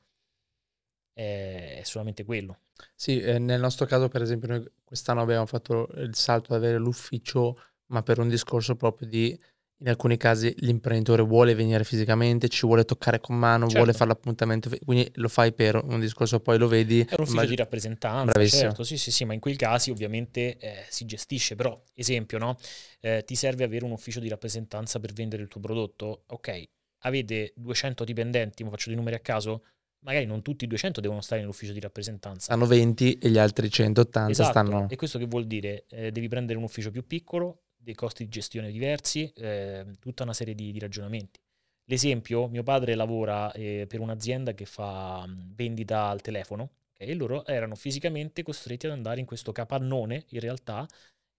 È 1.14 1.82
solamente 1.84 2.24
quello. 2.24 2.60
Sì, 2.96 3.20
eh, 3.20 3.38
nel 3.38 3.60
nostro 3.60 3.86
caso 3.86 4.08
per 4.08 4.22
esempio 4.22 4.48
noi 4.48 4.72
quest'anno 4.84 5.22
abbiamo 5.22 5.46
fatto 5.46 5.90
il 5.96 6.16
salto 6.16 6.54
ad 6.54 6.64
avere 6.64 6.78
l'ufficio, 6.78 7.58
ma 7.88 8.02
per 8.02 8.20
un 8.20 8.30
discorso 8.30 8.76
proprio 8.76 9.08
di 9.08 9.38
in 9.82 9.90
alcuni 9.90 10.16
casi 10.16 10.54
l'imprenditore 10.60 11.24
vuole 11.24 11.56
venire 11.56 11.84
fisicamente, 11.84 12.48
ci 12.50 12.66
vuole 12.66 12.86
toccare 12.86 13.20
con 13.20 13.36
mano, 13.36 13.64
certo. 13.66 13.78
vuole 13.78 13.94
fare 13.94 14.10
l'appuntamento, 14.10 14.70
quindi 14.86 15.12
lo 15.16 15.28
fai 15.28 15.54
per 15.54 15.76
un 15.84 16.00
discorso, 16.00 16.40
poi 16.40 16.60
lo 16.60 16.68
vedi. 16.68 17.00
È 17.00 17.16
un 17.16 17.22
ufficio 17.22 17.32
immag- 17.32 17.50
di 17.50 17.56
rappresentanza, 17.56 18.32
Bravissimo. 18.32 18.62
certo, 18.62 18.84
sì, 18.84 18.98
sì, 18.98 19.12
sì, 19.12 19.26
ma 19.26 19.34
in 19.34 19.40
quei 19.40 19.56
casi 19.56 19.90
ovviamente 19.90 20.58
eh, 20.58 20.86
si 20.90 21.06
gestisce, 21.06 21.56
però, 21.56 21.80
esempio, 21.94 22.38
no? 22.38 22.58
Eh, 23.00 23.24
ti 23.26 23.36
serve 23.36 23.64
avere 23.64 23.84
un 23.84 23.92
ufficio 23.92 24.20
di 24.20 24.30
rappresentanza 24.30 25.00
per 25.00 25.14
vendere 25.14 25.42
il 25.42 25.48
tuo 25.48 25.60
prodotto, 25.60 26.24
ok, 26.28 26.64
avete 27.00 27.54
200 27.56 28.04
dipendenti, 28.04 28.64
ma 28.64 28.70
faccio 28.70 28.90
dei 28.90 28.98
numeri 28.98 29.16
a 29.16 29.20
caso, 29.20 29.64
magari 30.02 30.26
non 30.26 30.44
tutti 30.44 30.66
i 30.66 30.68
200 30.68 31.02
devono 31.02 31.22
stare 31.22 31.42
nell'ufficio 31.42 31.74
di 31.74 31.80
rappresentanza. 31.80 32.54
Hanno 32.54 32.68
20 32.68 33.18
e 33.18 33.30
gli 33.30 33.40
altri 33.40 33.68
180 33.70 34.30
esatto. 34.30 34.50
stanno... 34.50 34.88
E 34.90 34.96
questo 34.96 35.18
che 35.18 35.26
vuol 35.26 35.48
dire? 35.48 35.86
Eh, 35.90 36.12
devi 36.12 36.28
prendere 36.28 36.60
un 36.60 36.66
ufficio 36.66 36.92
più 36.92 37.06
piccolo, 37.08 37.64
dei 37.82 37.96
costi 37.96 38.24
di 38.24 38.30
gestione 38.30 38.72
diversi, 38.72 39.32
eh, 39.36 39.86
tutta 40.00 40.24
una 40.24 40.34
serie 40.34 40.54
di, 40.56 40.72
di, 40.72 40.80
ragionamenti. 40.80 41.40
L'esempio, 41.86 42.48
mio 42.48 42.64
padre 42.64 42.96
lavora 42.96 43.52
eh, 43.52 43.86
per 43.88 44.00
un'azienda 44.00 44.54
che 44.54 44.66
fa 44.66 45.26
vendita 45.28 46.06
al 46.06 46.22
telefono 46.22 46.70
okay, 46.94 47.08
e 47.08 47.14
loro 47.16 47.46
erano 47.46 47.76
fisicamente 47.76 48.44
costretti 48.44 48.86
ad 48.86 48.94
andare 48.94 49.20
in 49.20 49.26
questo 49.26 49.52
capannone 49.52 50.26
in 50.30 50.40
realtà 50.40 50.88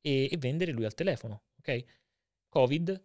e, 0.00 0.28
e 0.30 0.36
vendere 0.38 0.72
lui 0.72 0.84
al 0.84 0.94
telefono. 0.94 1.42
Okay? 1.58 1.84
Covid, 2.48 3.02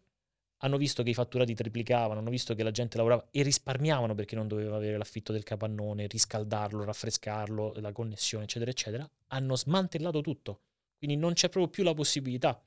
hanno 0.62 0.78
visto 0.78 1.04
che 1.04 1.12
i 1.12 1.14
fatturati 1.14 1.54
triplicavano, 1.54 2.20
hanno 2.20 2.32
visto 2.32 2.56
che 2.56 2.64
la 2.64 2.72
gente 2.72 2.98
lavorava 2.98 3.28
e 3.32 3.44
risparmiavano 3.44 4.16
perché 4.16 4.36
non 4.36 4.48
doveva 4.48 4.76
avere 4.76 4.98
l'affitto 4.98 5.32
del 5.32 5.44
capannone, 5.44 6.08
riscaldarlo, 6.08 6.84
raffrescarlo, 6.84 7.74
la 7.78 7.92
connessione, 7.92 8.46
eccetera, 8.46 8.72
eccetera. 8.72 9.10
Hanno 9.28 9.56
smantellato 9.56 10.22
tutto. 10.22 10.62
Quindi 10.98 11.16
non 11.16 11.34
c'è 11.34 11.50
proprio 11.50 11.70
più 11.70 11.84
la 11.84 11.94
possibilità 11.94 12.60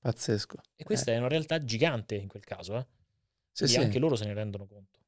Pazzesco. 0.00 0.58
E 0.76 0.84
questa 0.84 1.10
eh. 1.10 1.14
è 1.14 1.18
una 1.18 1.28
realtà 1.28 1.62
gigante 1.62 2.14
in 2.14 2.28
quel 2.28 2.44
caso, 2.44 2.76
eh? 2.76 2.86
Sì, 3.52 3.66
sì. 3.66 3.78
anche 3.78 3.98
loro 3.98 4.14
se 4.14 4.24
ne 4.24 4.34
rendono 4.34 4.66
conto. 4.66 4.98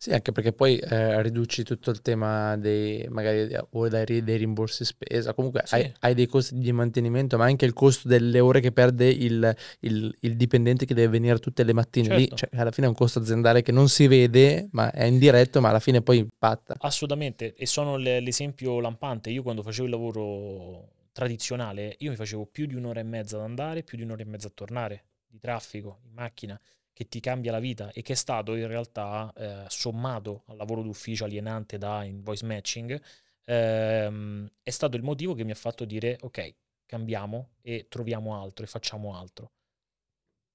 Sì, 0.00 0.12
anche 0.12 0.30
perché 0.30 0.52
poi 0.52 0.76
eh, 0.76 1.20
riduci 1.22 1.64
tutto 1.64 1.90
il 1.90 2.00
tema 2.02 2.56
dei 2.56 3.04
magari 3.08 3.52
o 3.70 3.88
dai, 3.88 4.22
dei 4.22 4.36
rimborsi 4.36 4.84
spesa, 4.84 5.34
comunque 5.34 5.62
sì. 5.64 5.74
hai, 5.74 5.92
hai, 5.98 6.14
dei 6.14 6.26
costi 6.26 6.56
di 6.56 6.70
mantenimento, 6.70 7.36
ma 7.36 7.46
anche 7.46 7.64
il 7.64 7.72
costo 7.72 8.06
delle 8.06 8.38
ore 8.38 8.60
che 8.60 8.70
perde 8.70 9.08
il, 9.08 9.52
il, 9.80 10.16
il 10.20 10.36
dipendente 10.36 10.86
che 10.86 10.94
deve 10.94 11.08
venire 11.08 11.40
tutte 11.40 11.64
le 11.64 11.72
mattine 11.72 12.06
certo. 12.06 12.20
lì, 12.20 12.30
cioè 12.32 12.48
alla 12.60 12.70
fine 12.70 12.86
è 12.86 12.90
un 12.90 12.94
costo 12.94 13.18
aziendale 13.18 13.62
che 13.62 13.72
non 13.72 13.88
si 13.88 14.06
vede, 14.06 14.68
ma 14.70 14.92
è 14.92 15.02
indiretto, 15.02 15.60
ma 15.60 15.70
alla 15.70 15.80
fine 15.80 16.00
poi 16.00 16.18
impatta. 16.18 16.76
Assolutamente, 16.78 17.54
e 17.56 17.66
sono 17.66 17.96
l'esempio 17.96 18.78
lampante. 18.78 19.30
Io 19.30 19.42
quando 19.42 19.62
facevo 19.64 19.86
il 19.86 19.90
lavoro 19.90 20.90
tradizionale, 21.18 21.96
io 21.98 22.10
mi 22.10 22.16
facevo 22.16 22.46
più 22.46 22.66
di 22.66 22.76
un'ora 22.76 23.00
e 23.00 23.02
mezza 23.02 23.38
ad 23.38 23.42
andare, 23.42 23.82
più 23.82 23.96
di 23.96 24.04
un'ora 24.04 24.22
e 24.22 24.24
mezza 24.24 24.46
a 24.46 24.52
tornare 24.54 25.06
di 25.26 25.40
traffico 25.40 25.98
in 26.04 26.12
macchina 26.12 26.58
che 26.92 27.08
ti 27.08 27.18
cambia 27.18 27.50
la 27.50 27.58
vita 27.58 27.90
e 27.90 28.02
che 28.02 28.12
è 28.12 28.16
stato 28.16 28.54
in 28.54 28.68
realtà 28.68 29.32
eh, 29.36 29.64
sommato 29.66 30.44
al 30.46 30.56
lavoro 30.56 30.80
d'ufficio 30.80 31.24
alienante 31.24 31.76
da 31.76 32.04
invoice 32.04 32.46
matching, 32.46 33.02
ehm, 33.46 34.48
è 34.62 34.70
stato 34.70 34.96
il 34.96 35.02
motivo 35.02 35.34
che 35.34 35.42
mi 35.42 35.50
ha 35.50 35.56
fatto 35.56 35.84
dire 35.84 36.18
ok, 36.20 36.54
cambiamo 36.86 37.54
e 37.62 37.86
troviamo 37.88 38.40
altro 38.40 38.64
e 38.64 38.68
facciamo 38.68 39.16
altro. 39.16 39.50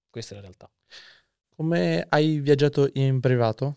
Questa 0.09 0.31
è 0.31 0.35
la 0.35 0.43
realtà. 0.43 0.71
Come 1.57 2.05
hai 2.07 2.39
viaggiato 2.39 2.89
in 2.93 3.19
privato? 3.19 3.75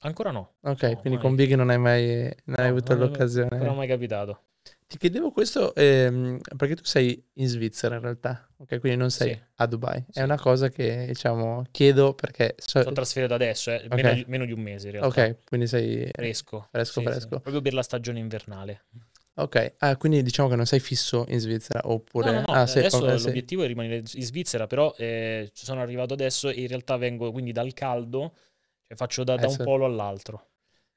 Ancora 0.00 0.32
no. 0.32 0.56
Ok, 0.60 0.82
no, 0.82 0.96
quindi 0.96 1.12
mai. 1.12 1.18
con 1.20 1.34
Big 1.34 1.54
non 1.54 1.70
hai 1.70 1.78
mai 1.78 2.06
non 2.44 2.56
no, 2.56 2.62
hai 2.62 2.68
avuto 2.68 2.92
non 2.92 3.08
l'occasione. 3.08 3.56
Non 3.56 3.68
è 3.68 3.74
mai 3.74 3.88
capitato. 3.88 4.42
Ti 4.86 4.98
chiedevo 4.98 5.30
questo 5.32 5.74
ehm, 5.74 6.38
perché 6.56 6.76
tu 6.76 6.84
sei 6.84 7.22
in 7.34 7.48
Svizzera 7.48 7.96
in 7.96 8.02
realtà, 8.02 8.46
ok? 8.58 8.78
Quindi 8.80 8.98
non 8.98 9.10
sei 9.10 9.32
sì. 9.32 9.40
a 9.56 9.66
Dubai. 9.66 10.04
Sì. 10.08 10.20
È 10.20 10.22
una 10.22 10.38
cosa 10.38 10.68
che 10.68 11.06
diciamo 11.06 11.64
chiedo 11.70 12.14
perché. 12.14 12.54
So... 12.58 12.82
Sono 12.82 12.94
trasferito 12.94 13.34
adesso, 13.34 13.70
eh, 13.70 13.86
okay. 13.86 14.02
meno, 14.02 14.14
di, 14.14 14.24
meno, 14.28 14.44
di, 14.44 14.52
un 14.52 14.60
mese 14.60 14.88
in 14.88 14.92
realtà. 14.92 15.22
Ok, 15.26 15.38
quindi 15.46 15.66
sei 15.66 16.08
fresco. 16.12 16.68
Fresco, 16.70 17.00
sì, 17.00 17.06
fresco. 17.06 17.40
Proprio 17.40 17.60
per 17.60 17.74
la 17.74 17.82
stagione 17.82 18.18
invernale. 18.18 18.84
Ok, 19.36 19.74
ah, 19.78 19.96
quindi 19.96 20.22
diciamo 20.22 20.48
che 20.48 20.54
non 20.54 20.66
sei 20.66 20.78
fisso 20.78 21.24
in 21.28 21.40
Svizzera 21.40 21.80
oppure... 21.90 22.26
No, 22.26 22.32
no, 22.32 22.44
no. 22.46 22.52
Ah, 22.52 22.60
adesso 22.60 22.98
okay, 22.98 23.20
l'obiettivo 23.20 23.64
è 23.64 23.66
rimanere 23.66 23.96
in 23.96 24.22
Svizzera, 24.22 24.68
però 24.68 24.94
eh, 24.96 25.50
sono 25.52 25.80
arrivato 25.80 26.14
adesso 26.14 26.50
e 26.50 26.60
in 26.60 26.68
realtà 26.68 26.96
vengo 26.98 27.32
quindi 27.32 27.50
dal 27.50 27.72
caldo, 27.72 28.36
cioè 28.86 28.96
faccio 28.96 29.24
da, 29.24 29.34
da 29.34 29.48
un 29.48 29.56
polo 29.56 29.86
all'altro. 29.86 30.50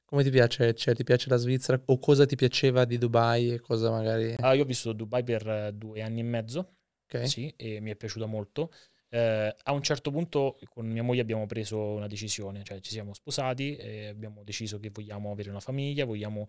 Come 0.08 0.22
ti 0.22 0.30
piace? 0.30 0.74
Cioè, 0.74 0.94
ti 0.94 1.04
piace 1.04 1.28
la 1.28 1.36
Svizzera? 1.36 1.78
O 1.84 1.98
cosa 1.98 2.24
ti 2.24 2.34
piaceva 2.34 2.86
di 2.86 2.96
Dubai 2.96 3.52
e 3.52 3.60
cosa 3.60 3.90
magari... 3.90 4.36
Ah, 4.38 4.54
io 4.54 4.62
ho 4.62 4.64
vissuto 4.64 4.90
a 4.90 4.94
Dubai 4.94 5.22
per 5.22 5.46
eh, 5.46 5.72
due 5.74 6.00
anni 6.00 6.20
e 6.20 6.22
mezzo, 6.22 6.76
okay. 7.04 7.26
sì, 7.26 7.52
e 7.54 7.78
mi 7.80 7.90
è 7.90 7.94
piaciuta 7.94 8.24
molto. 8.24 8.72
Eh, 9.10 9.54
a 9.62 9.72
un 9.72 9.82
certo 9.82 10.10
punto 10.10 10.58
con 10.70 10.86
mia 10.86 11.02
moglie 11.02 11.20
abbiamo 11.20 11.44
preso 11.44 11.78
una 11.78 12.06
decisione, 12.06 12.62
cioè 12.64 12.80
ci 12.80 12.90
siamo 12.90 13.12
sposati 13.12 13.76
e 13.76 14.06
abbiamo 14.06 14.44
deciso 14.44 14.78
che 14.78 14.88
vogliamo 14.88 15.30
avere 15.30 15.50
una 15.50 15.60
famiglia, 15.60 16.06
vogliamo 16.06 16.46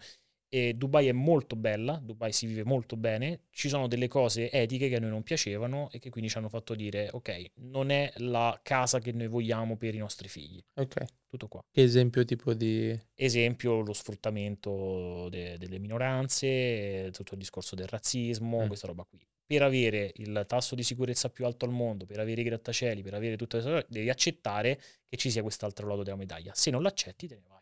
E 0.52 0.74
Dubai 0.74 1.08
è 1.08 1.12
molto 1.12 1.56
bella, 1.56 2.00
Dubai 2.04 2.32
si 2.32 2.48
vive 2.48 2.64
molto 2.64 2.98
bene, 2.98 3.42
ci 3.52 3.70
sono 3.70 3.88
delle 3.88 4.08
cose 4.08 4.50
etiche 4.52 4.90
che 4.90 4.96
a 4.96 5.00
noi 5.00 5.12
non 5.12 5.22
piacevano 5.22 5.90
e 5.92 6.00
che 6.00 6.10
quindi 6.10 6.28
ci 6.30 6.38
hanno 6.40 6.50
fatto 6.50 6.74
dire 6.74 7.08
ok, 7.12 7.52
non 7.58 7.92
è 7.92 8.12
la 8.18 8.60
casa 8.64 8.98
che 9.00 9.12
noi 9.12 9.28
vogliamo 9.28 9.78
per 9.78 9.94
i 9.94 10.00
nostri 10.00 10.28
figli. 10.28 10.60
Ok. 10.74 11.06
Tutto 11.30 11.48
qua. 11.48 11.64
Che 11.70 11.82
esempio 11.84 12.26
tipo 12.26 12.56
di... 12.56 13.00
Esempio 13.14 13.82
lo 13.82 13.94
sfruttamento 13.94 15.30
de- 15.30 15.58
delle 15.60 15.78
minoranze, 15.78 17.10
tutto 17.12 17.34
il 17.36 17.40
discorso 17.40 17.76
del 17.76 17.88
razzismo, 17.88 18.64
Mm. 18.64 18.68
questa 18.68 18.88
roba 18.88 19.04
qui. 19.04 19.20
Per 19.46 19.62
avere 19.62 20.12
il 20.16 20.46
tasso 20.48 20.74
di 20.74 20.82
sicurezza 20.84 21.30
più 21.30 21.46
alto 21.46 21.66
al 21.66 21.72
mondo, 21.72 22.06
per 22.06 22.20
avere 22.20 22.42
i 22.42 22.44
grattacieli, 22.44 23.02
per 23.04 23.14
avere 23.14 23.36
tutte 23.38 23.58
queste 23.60 23.70
cose, 23.72 23.86
devi 23.90 24.10
accettare 24.10 24.80
che 25.08 25.18
ci 25.18 25.30
sia 25.30 25.42
quest'altro 25.44 25.88
lato 25.88 26.02
della 26.04 26.16
medaglia. 26.18 26.54
Se 26.56 26.72
non 26.72 26.82
l'accetti, 26.82 27.28
te 27.28 27.36
ne 27.36 27.46
vai. 27.48 27.62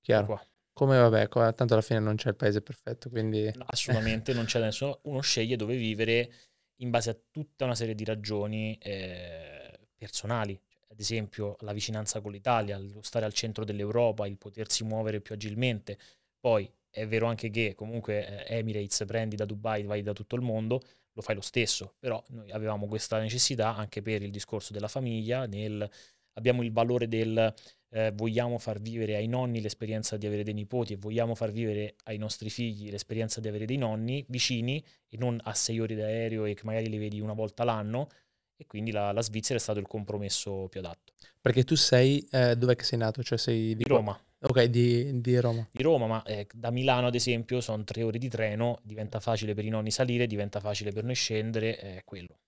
Chiaro. 0.00 0.26
Qua. 0.26 0.46
Come 0.74 0.96
vabbè, 0.98 1.28
tanto 1.28 1.74
alla 1.74 1.82
fine 1.82 2.00
non 2.00 2.16
c'è 2.16 2.30
il 2.30 2.36
paese 2.36 2.62
perfetto, 2.62 3.10
quindi... 3.10 3.50
No, 3.54 3.64
assolutamente 3.66 4.32
non 4.32 4.46
c'è 4.46 4.58
nessuno. 4.58 5.00
Uno 5.02 5.20
sceglie 5.20 5.56
dove 5.56 5.76
vivere 5.76 6.32
in 6.76 6.90
base 6.90 7.10
a 7.10 7.18
tutta 7.30 7.64
una 7.64 7.74
serie 7.74 7.94
di 7.94 8.04
ragioni 8.04 8.76
eh, 8.80 9.78
personali. 9.96 10.58
Ad 10.88 10.98
esempio, 10.98 11.56
la 11.60 11.72
vicinanza 11.72 12.20
con 12.20 12.32
l'Italia, 12.32 12.78
lo 12.78 13.02
stare 13.02 13.24
al 13.24 13.32
centro 13.32 13.64
dell'Europa, 13.64 14.26
il 14.26 14.38
potersi 14.38 14.82
muovere 14.84 15.20
più 15.20 15.34
agilmente. 15.34 15.98
Poi 16.40 16.70
è 16.90 17.06
vero 17.06 17.26
anche 17.26 17.50
che 17.50 17.74
comunque 17.74 18.46
eh, 18.46 18.56
Emirates 18.58 19.04
prendi 19.06 19.36
da 19.36 19.44
Dubai, 19.44 19.84
vai 19.84 20.02
da 20.02 20.12
tutto 20.12 20.36
il 20.36 20.42
mondo, 20.42 20.82
lo 21.12 21.22
fai 21.22 21.34
lo 21.34 21.40
stesso. 21.42 21.94
Però 21.98 22.22
noi 22.28 22.50
avevamo 22.50 22.86
questa 22.86 23.18
necessità 23.18 23.74
anche 23.74 24.02
per 24.02 24.22
il 24.22 24.30
discorso 24.30 24.72
della 24.72 24.88
famiglia, 24.88 25.46
nel, 25.46 25.88
abbiamo 26.34 26.62
il 26.62 26.72
valore 26.72 27.08
del 27.08 27.54
eh, 27.94 28.10
vogliamo 28.14 28.58
far 28.58 28.80
vivere 28.80 29.16
ai 29.16 29.26
nonni 29.26 29.60
l'esperienza 29.60 30.16
di 30.16 30.26
avere 30.26 30.42
dei 30.42 30.54
nipoti 30.54 30.94
e 30.94 30.96
vogliamo 30.96 31.34
far 31.34 31.52
vivere 31.52 31.96
ai 32.04 32.16
nostri 32.16 32.48
figli 32.50 32.90
l'esperienza 32.90 33.40
di 33.40 33.48
avere 33.48 33.66
dei 33.66 33.76
nonni 33.76 34.24
vicini 34.28 34.82
e 35.08 35.16
non 35.18 35.38
a 35.44 35.54
sei 35.54 35.78
ore 35.78 35.94
d'aereo 35.94 36.46
e 36.46 36.54
che 36.54 36.62
magari 36.64 36.88
li 36.88 36.98
vedi 36.98 37.20
una 37.20 37.34
volta 37.34 37.64
l'anno. 37.64 38.08
E 38.56 38.66
quindi 38.66 38.92
la, 38.92 39.10
la 39.10 39.22
Svizzera 39.22 39.58
è 39.58 39.60
stato 39.60 39.80
il 39.80 39.88
compromesso 39.88 40.68
più 40.68 40.78
adatto. 40.78 41.14
Perché 41.40 41.64
tu 41.64 41.74
sei... 41.74 42.24
eh, 42.30 42.54
dov'è 42.54 42.76
che 42.76 42.84
sei 42.84 42.98
nato? 42.98 43.20
Cioè 43.22 43.36
sei 43.36 43.74
di 43.74 43.82
Di 43.82 43.84
Roma. 43.84 44.16
Ok, 44.38 44.64
di, 44.64 45.20
di 45.20 45.40
Roma. 45.40 45.68
Di 45.70 45.82
Roma, 45.82 46.06
ma 46.06 46.22
eh, 46.22 46.46
da 46.54 46.70
Milano 46.70 47.08
ad 47.08 47.14
esempio 47.14 47.60
sono 47.60 47.82
tre 47.82 48.04
ore 48.04 48.18
di 48.18 48.28
treno, 48.28 48.78
diventa 48.82 49.18
facile 49.18 49.54
per 49.54 49.64
i 49.64 49.68
nonni 49.68 49.90
salire, 49.90 50.26
diventa 50.26 50.60
facile 50.60 50.92
per 50.92 51.02
noi 51.02 51.14
scendere, 51.14 51.76
è 51.76 52.02
quello. 52.04 52.38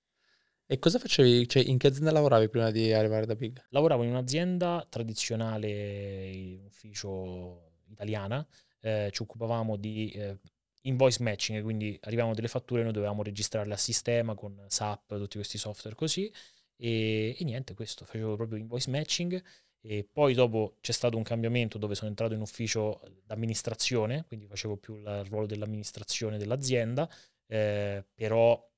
E 0.67 0.79
cosa 0.79 0.99
facevi? 0.99 1.47
Cioè, 1.47 1.63
in 1.63 1.77
che 1.77 1.89
azienda 1.89 2.11
lavoravi 2.11 2.49
prima 2.49 2.71
di 2.71 2.91
arrivare 2.91 3.27
da 3.27 3.35
Big? 3.35 3.63
Lavoravo 3.69 4.03
in 4.03 4.11
un'azienda 4.11 4.87
tradizionale, 4.89 6.31
in 6.31 6.65
ufficio 6.65 7.73
italiana, 7.89 8.47
eh, 8.81 9.11
ci 9.13 9.21
occupavamo 9.23 9.77
di 9.77 10.11
eh, 10.11 10.39
invoice 10.83 11.23
matching, 11.23 11.63
quindi 11.63 11.99
arrivavano 12.05 12.35
delle 12.35 12.49
fatture 12.49 12.81
e 12.81 12.85
noi 12.85 12.95
dovevamo 12.95 13.23
registrarle 13.23 13.75
a 13.75 13.77
sistema 13.77 14.35
con 14.35 14.65
SAP, 14.67 15.19
tutti 15.19 15.37
questi 15.37 15.59
software 15.59 15.95
così, 15.95 16.33
e, 16.77 17.37
e 17.39 17.45
niente, 17.45 17.75
questo, 17.75 18.07
facevo 18.07 18.35
proprio 18.37 18.59
invoice 18.59 18.91
matching 18.91 19.43
e 19.83 20.09
poi 20.11 20.33
dopo 20.33 20.79
c'è 20.81 20.93
stato 20.93 21.19
un 21.19 21.23
cambiamento 21.23 21.77
dove 21.77 21.95
sono 21.95 22.09
entrato 22.09 22.33
in 22.33 22.41
ufficio 22.41 23.03
d'amministrazione, 23.27 24.25
quindi 24.27 24.47
facevo 24.47 24.79
più 24.79 24.97
il 24.97 25.25
ruolo 25.29 25.45
dell'amministrazione 25.45 26.39
dell'azienda, 26.39 27.07
eh, 27.47 28.03
però 28.15 28.73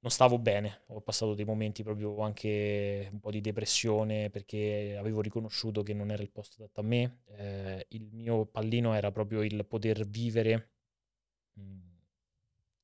non 0.00 0.10
stavo 0.10 0.38
bene, 0.38 0.82
ho 0.88 1.00
passato 1.02 1.34
dei 1.34 1.44
momenti 1.44 1.82
proprio 1.82 2.20
anche 2.20 3.08
un 3.12 3.20
po' 3.20 3.30
di 3.30 3.40
depressione 3.40 4.30
perché 4.30 4.96
avevo 4.98 5.20
riconosciuto 5.20 5.82
che 5.82 5.92
non 5.92 6.10
era 6.10 6.22
il 6.22 6.30
posto 6.30 6.62
adatto 6.62 6.80
a 6.80 6.84
me, 6.84 7.22
eh, 7.36 7.86
il 7.90 8.08
mio 8.12 8.46
pallino 8.46 8.94
era 8.94 9.10
proprio 9.12 9.42
il 9.42 9.64
poter 9.66 10.06
vivere 10.06 10.70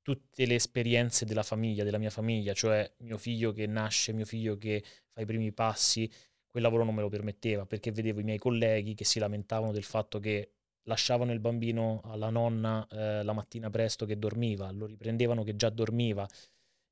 tutte 0.02 0.46
le 0.46 0.54
esperienze 0.54 1.24
della 1.24 1.42
famiglia, 1.42 1.82
della 1.82 1.98
mia 1.98 2.10
famiglia, 2.10 2.52
cioè 2.52 2.88
mio 2.98 3.18
figlio 3.18 3.52
che 3.52 3.66
nasce, 3.66 4.12
mio 4.12 4.24
figlio 4.24 4.56
che 4.56 4.84
fa 5.10 5.22
i 5.22 5.26
primi 5.26 5.52
passi, 5.52 6.08
quel 6.46 6.62
lavoro 6.62 6.84
non 6.84 6.94
me 6.94 7.00
lo 7.00 7.08
permetteva 7.08 7.66
perché 7.66 7.90
vedevo 7.90 8.20
i 8.20 8.22
miei 8.22 8.38
colleghi 8.38 8.94
che 8.94 9.04
si 9.04 9.18
lamentavano 9.18 9.72
del 9.72 9.82
fatto 9.82 10.20
che 10.20 10.52
lasciavano 10.84 11.32
il 11.32 11.40
bambino 11.40 12.02
alla 12.04 12.30
nonna 12.30 12.86
eh, 12.88 13.24
la 13.24 13.32
mattina 13.32 13.68
presto 13.68 14.06
che 14.06 14.16
dormiva, 14.16 14.70
lo 14.70 14.86
riprendevano 14.86 15.42
che 15.42 15.56
già 15.56 15.70
dormiva 15.70 16.28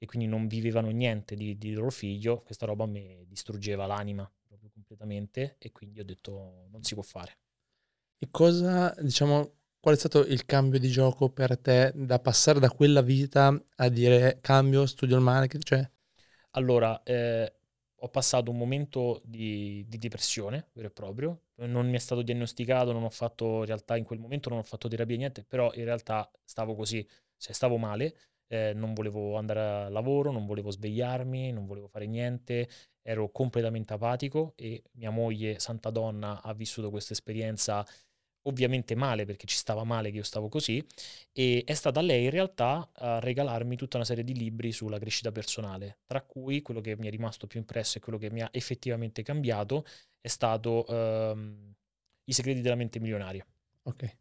e 0.04 0.06
quindi 0.06 0.26
non 0.28 0.46
vivevano 0.46 0.90
niente 0.90 1.34
di, 1.34 1.56
di 1.58 1.72
loro 1.72 1.90
figlio, 1.90 2.42
questa 2.42 2.66
roba 2.66 2.86
mi 2.86 3.24
distruggeva 3.26 3.86
l'anima 3.86 4.30
proprio 4.46 4.70
completamente 4.72 5.56
e 5.58 5.72
quindi 5.72 6.00
ho 6.00 6.04
detto 6.04 6.66
non 6.70 6.82
si 6.82 6.94
può 6.94 7.02
fare. 7.02 7.38
E 8.18 8.26
cosa, 8.30 8.92
diciamo, 9.00 9.52
qual 9.78 9.94
è 9.94 9.98
stato 9.98 10.24
il 10.24 10.44
cambio 10.46 10.80
di 10.80 10.88
gioco 10.88 11.28
per 11.30 11.56
te 11.58 11.92
da 11.94 12.18
passare 12.18 12.58
da 12.58 12.68
quella 12.70 13.02
vita 13.02 13.56
a 13.76 13.88
dire 13.88 14.38
cambio, 14.40 14.84
studio 14.86 15.14
il 15.16 15.22
marketing? 15.22 15.62
Cioè, 15.62 15.90
Allora, 16.52 17.02
eh, 17.02 17.52
ho 17.96 18.08
passato 18.08 18.50
un 18.50 18.56
momento 18.58 19.20
di, 19.24 19.84
di 19.88 19.98
depressione 19.98 20.68
vero 20.72 20.88
e 20.88 20.90
proprio, 20.90 21.40
non 21.56 21.88
mi 21.88 21.96
è 21.96 21.98
stato 21.98 22.22
diagnosticato, 22.22 22.92
non 22.92 23.02
ho 23.04 23.10
fatto, 23.10 23.60
in 23.60 23.66
realtà 23.66 23.96
in 23.96 24.04
quel 24.04 24.18
momento 24.20 24.48
non 24.50 24.58
ho 24.58 24.62
fatto 24.62 24.88
terapia, 24.88 25.16
niente, 25.16 25.44
però 25.44 25.72
in 25.74 25.84
realtà 25.84 26.30
stavo 26.44 26.74
così, 26.76 27.06
cioè 27.38 27.52
stavo 27.54 27.76
male, 27.76 28.16
eh, 28.48 28.72
non 28.74 28.94
volevo 28.94 29.36
andare 29.36 29.60
a 29.60 29.88
lavoro, 29.88 30.30
non 30.30 30.46
volevo 30.46 30.70
svegliarmi, 30.70 31.52
non 31.52 31.66
volevo 31.66 31.88
fare 31.88 32.06
niente, 32.06 32.68
ero 33.02 33.30
completamente 33.30 33.92
apatico 33.92 34.52
e 34.56 34.82
mia 34.92 35.10
moglie, 35.10 35.58
santa 35.58 35.90
donna, 35.90 36.42
ha 36.42 36.52
vissuto 36.54 36.90
questa 36.90 37.12
esperienza 37.12 37.84
ovviamente 38.46 38.94
male 38.94 39.24
perché 39.24 39.46
ci 39.46 39.56
stava 39.56 39.84
male 39.84 40.10
che 40.10 40.18
io 40.18 40.22
stavo 40.22 40.48
così 40.48 40.84
e 41.32 41.62
è 41.64 41.72
stata 41.74 42.00
lei 42.02 42.24
in 42.24 42.30
realtà 42.30 42.90
a 42.92 43.18
regalarmi 43.18 43.76
tutta 43.76 43.96
una 43.96 44.04
serie 44.04 44.24
di 44.24 44.34
libri 44.34 44.70
sulla 44.72 44.98
crescita 44.98 45.32
personale, 45.32 46.00
tra 46.06 46.22
cui 46.22 46.60
quello 46.62 46.80
che 46.80 46.96
mi 46.96 47.06
è 47.06 47.10
rimasto 47.10 47.46
più 47.46 47.58
impresso 47.60 47.98
e 47.98 48.00
quello 48.00 48.18
che 48.18 48.30
mi 48.30 48.42
ha 48.42 48.48
effettivamente 48.52 49.22
cambiato 49.22 49.84
è 50.20 50.28
stato 50.28 50.86
ehm, 50.86 51.74
I 52.24 52.32
segreti 52.32 52.60
della 52.60 52.74
mente 52.76 53.00
milionaria. 53.00 53.46
ok. 53.84 54.16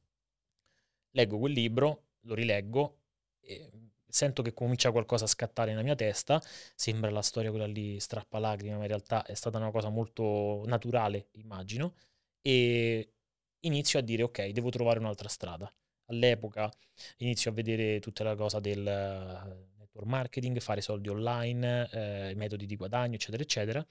Leggo 1.12 1.38
quel 1.38 1.54
libro, 1.54 2.04
lo 2.22 2.34
rileggo 2.34 2.98
e 3.40 3.70
sento 4.14 4.44
che 4.44 4.54
comincia 4.54 4.92
qualcosa 4.92 5.24
a 5.26 5.28
scattare 5.28 5.72
nella 5.72 5.82
mia 5.82 5.96
testa, 5.96 6.40
sembra 6.76 7.10
la 7.10 7.24
storia 7.24 7.50
quella 7.50 7.66
lì 7.66 8.00
strappalacrime, 8.00 8.76
ma 8.76 8.82
in 8.84 8.88
realtà 8.88 9.26
è 9.26 9.34
stata 9.34 9.58
una 9.58 9.72
cosa 9.72 9.90
molto 9.90 10.64
naturale, 10.68 11.30
immagino, 11.34 11.96
e 12.40 13.14
inizio 13.62 13.98
a 13.98 14.02
dire 14.04 14.22
ok, 14.24 14.50
devo 14.50 14.70
trovare 14.70 15.00
un'altra 15.00 15.28
strada. 15.28 15.74
All'epoca 16.08 16.72
inizio 17.18 17.50
a 17.50 17.54
vedere 17.56 18.00
tutta 18.00 18.24
la 18.24 18.36
cosa 18.36 18.60
del 18.60 18.86
eh, 18.86 19.70
network 19.80 20.08
marketing, 20.08 20.60
fare 20.60 20.82
soldi 20.82 21.10
online, 21.10 21.90
eh, 21.92 22.34
metodi 22.36 22.68
di 22.68 22.76
guadagno, 22.76 23.16
eccetera, 23.16 23.42
eccetera, 23.42 23.86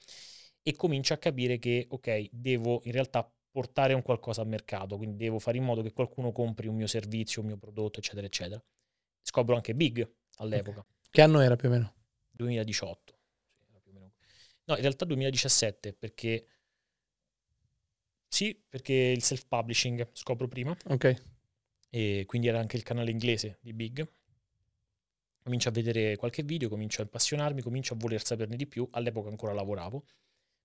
e 0.63 0.77
comincio 0.77 1.15
a 1.15 1.17
capire 1.17 1.59
che 1.59 1.87
ok, 1.91 2.29
devo 2.31 2.81
in 2.85 2.93
realtà 2.93 3.29
portare 3.51 3.93
un 3.95 4.03
qualcosa 4.03 4.43
al 4.43 4.49
mercato, 4.49 4.97
quindi 4.97 5.17
devo 5.17 5.41
fare 5.41 5.59
in 5.59 5.65
modo 5.65 5.83
che 5.83 5.93
qualcuno 5.93 6.31
compri 6.31 6.69
un 6.69 6.77
mio 6.77 6.87
servizio, 6.87 7.41
un 7.41 7.49
mio 7.49 7.57
prodotto, 7.57 7.99
eccetera, 7.99 8.27
eccetera. 8.27 8.63
Scopro 9.23 9.55
anche 9.55 9.75
Big 9.75 10.07
all'epoca, 10.37 10.85
Che 11.11 11.23
anno 11.23 11.41
era 11.41 11.57
più 11.57 11.69
o 11.69 11.73
meno? 11.73 11.95
2018. 12.31 13.15
Sì, 13.57 13.65
era 13.71 13.81
più 13.81 13.91
o 13.93 13.95
meno- 13.95 14.13
No, 14.65 14.75
in 14.75 14.81
realtà 14.81 15.05
2017, 15.05 15.93
perché 15.93 16.47
sì, 18.29 18.59
perché 18.69 18.93
il 18.95 19.23
self-publishing 19.23 20.09
scopro 20.13 20.49
prima 20.49 20.75
Ok. 20.87 21.23
e 21.91 22.25
quindi 22.27 22.49
era 22.49 22.59
anche 22.59 22.77
il 22.77 22.83
canale 22.83 23.11
inglese 23.11 23.59
di 23.61 23.73
Big. 23.75 24.11
Comincio 25.43 25.69
a 25.69 25.73
vedere 25.73 26.17
qualche 26.17 26.43
video, 26.43 26.69
comincio 26.69 27.03
a 27.03 27.05
appassionarmi, 27.05 27.61
comincio 27.63 27.95
a 27.95 27.97
voler 27.99 28.25
saperne 28.25 28.57
di 28.57 28.67
più. 28.67 28.89
All'epoca 28.93 29.29
ancora 29.29 29.53
lavoravo, 29.53 30.05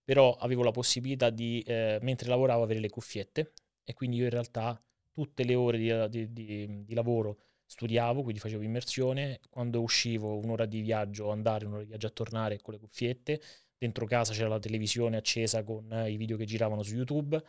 però 0.04 0.36
avevo 0.36 0.64
la 0.64 0.72
possibilità 0.72 1.30
di, 1.30 1.62
eh, 1.66 1.98
mentre 2.02 2.30
lavoravo, 2.30 2.64
avere 2.64 2.80
le 2.80 2.90
cuffiette 2.90 3.54
e 3.84 3.94
quindi 3.94 4.18
io 4.18 4.26
in 4.26 4.30
realtà 4.30 4.80
tutte 5.12 5.44
le 5.44 5.56
ore 5.56 5.78
di, 5.78 6.10
di- 6.10 6.32
di- 6.32 6.84
di 6.86 6.94
lavoro 6.94 7.40
studiavo, 7.68 8.24
quindi 8.24 8.40
facevo 8.40 8.64
immersione. 8.64 9.42
Quando 9.50 9.82
uscivo 9.82 10.38
un'ora 10.38 10.66
di 10.66 10.82
viaggio 10.82 11.30
andare, 11.30 11.66
un'ora 11.66 11.84
di 11.84 11.90
viaggio 11.90 12.08
a 12.08 12.12
tornare 12.12 12.60
con 12.62 12.74
le 12.74 12.80
cuffiette. 12.80 13.40
Dentro 13.78 14.08
casa 14.08 14.34
c'era 14.34 14.48
la 14.50 14.60
televisione 14.60 15.18
accesa 15.18 15.64
con 15.64 15.94
eh, 15.94 16.10
i 16.10 16.18
video 16.18 16.36
che 16.36 16.46
giravano 16.46 16.82
su 16.82 16.96
YouTube 16.96 17.40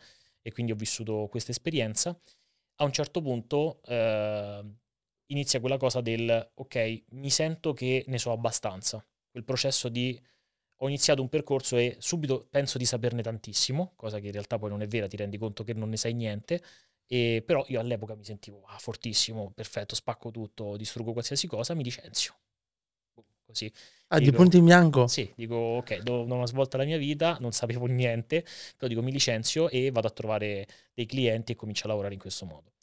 e 0.41 0.51
quindi 0.51 0.71
ho 0.71 0.75
vissuto 0.75 1.27
questa 1.27 1.49
esperienza 1.49 2.15
a 2.81 2.85
un 2.85 2.91
certo 2.91 3.21
punto 3.21 3.81
eh, 3.83 4.63
inizia 5.27 5.59
quella 5.59 5.77
cosa 5.77 6.01
del 6.01 6.51
ok, 6.55 7.03
mi 7.11 7.29
sento 7.29 7.73
che 7.73 8.03
ne 8.07 8.17
so 8.17 8.31
abbastanza. 8.31 9.05
Quel 9.29 9.43
processo 9.43 9.89
di 9.89 10.19
ho 10.81 10.87
iniziato 10.87 11.21
un 11.21 11.29
percorso 11.29 11.75
e 11.75 11.97
subito 11.99 12.47
penso 12.49 12.77
di 12.77 12.85
saperne 12.85 13.21
tantissimo, 13.21 13.93
cosa 13.95 14.19
che 14.19 14.27
in 14.27 14.31
realtà 14.31 14.57
poi 14.57 14.69
non 14.69 14.81
è 14.81 14.87
vera, 14.87 15.07
ti 15.07 15.17
rendi 15.17 15.37
conto 15.37 15.63
che 15.63 15.73
non 15.73 15.89
ne 15.89 15.97
sai 15.97 16.13
niente. 16.13 16.61
E 17.11 17.43
però 17.45 17.65
io 17.67 17.79
all'epoca 17.79 18.15
mi 18.15 18.23
sentivo 18.23 18.63
ah, 18.67 18.77
fortissimo, 18.77 19.51
perfetto, 19.51 19.95
spacco 19.95 20.31
tutto, 20.31 20.77
distruggo 20.77 21.13
qualsiasi 21.13 21.47
cosa, 21.47 21.73
mi 21.73 21.83
licenzio. 21.83 22.35
Boom, 23.13 23.25
Così. 23.45 23.71
Ah, 24.09 24.19
di 24.19 24.25
Dico- 24.25 24.37
punto 24.37 24.57
in 24.57 24.65
bianco? 24.65 25.07
Sì, 25.09 25.31
dico 25.35 25.55
ok, 25.55 26.01
do 26.01 26.21
una 26.23 26.45
svolta 26.45 26.77
alla 26.77 26.85
mia 26.85 26.97
vita, 26.99 27.37
non 27.39 27.51
sapevo 27.51 27.85
niente, 27.87 28.45
però 28.77 28.87
dico 28.87 29.01
mi 29.01 29.11
licenzio 29.11 29.69
e 29.69 29.89
vado 29.91 30.07
a 30.07 30.11
trovare 30.11 30.67
dei 30.93 31.05
clienti 31.07 31.53
e 31.53 31.55
comincio 31.55 31.85
a 31.85 31.89
lavorare 31.89 32.13
in 32.13 32.19
questo 32.19 32.45
modo. 32.45 32.73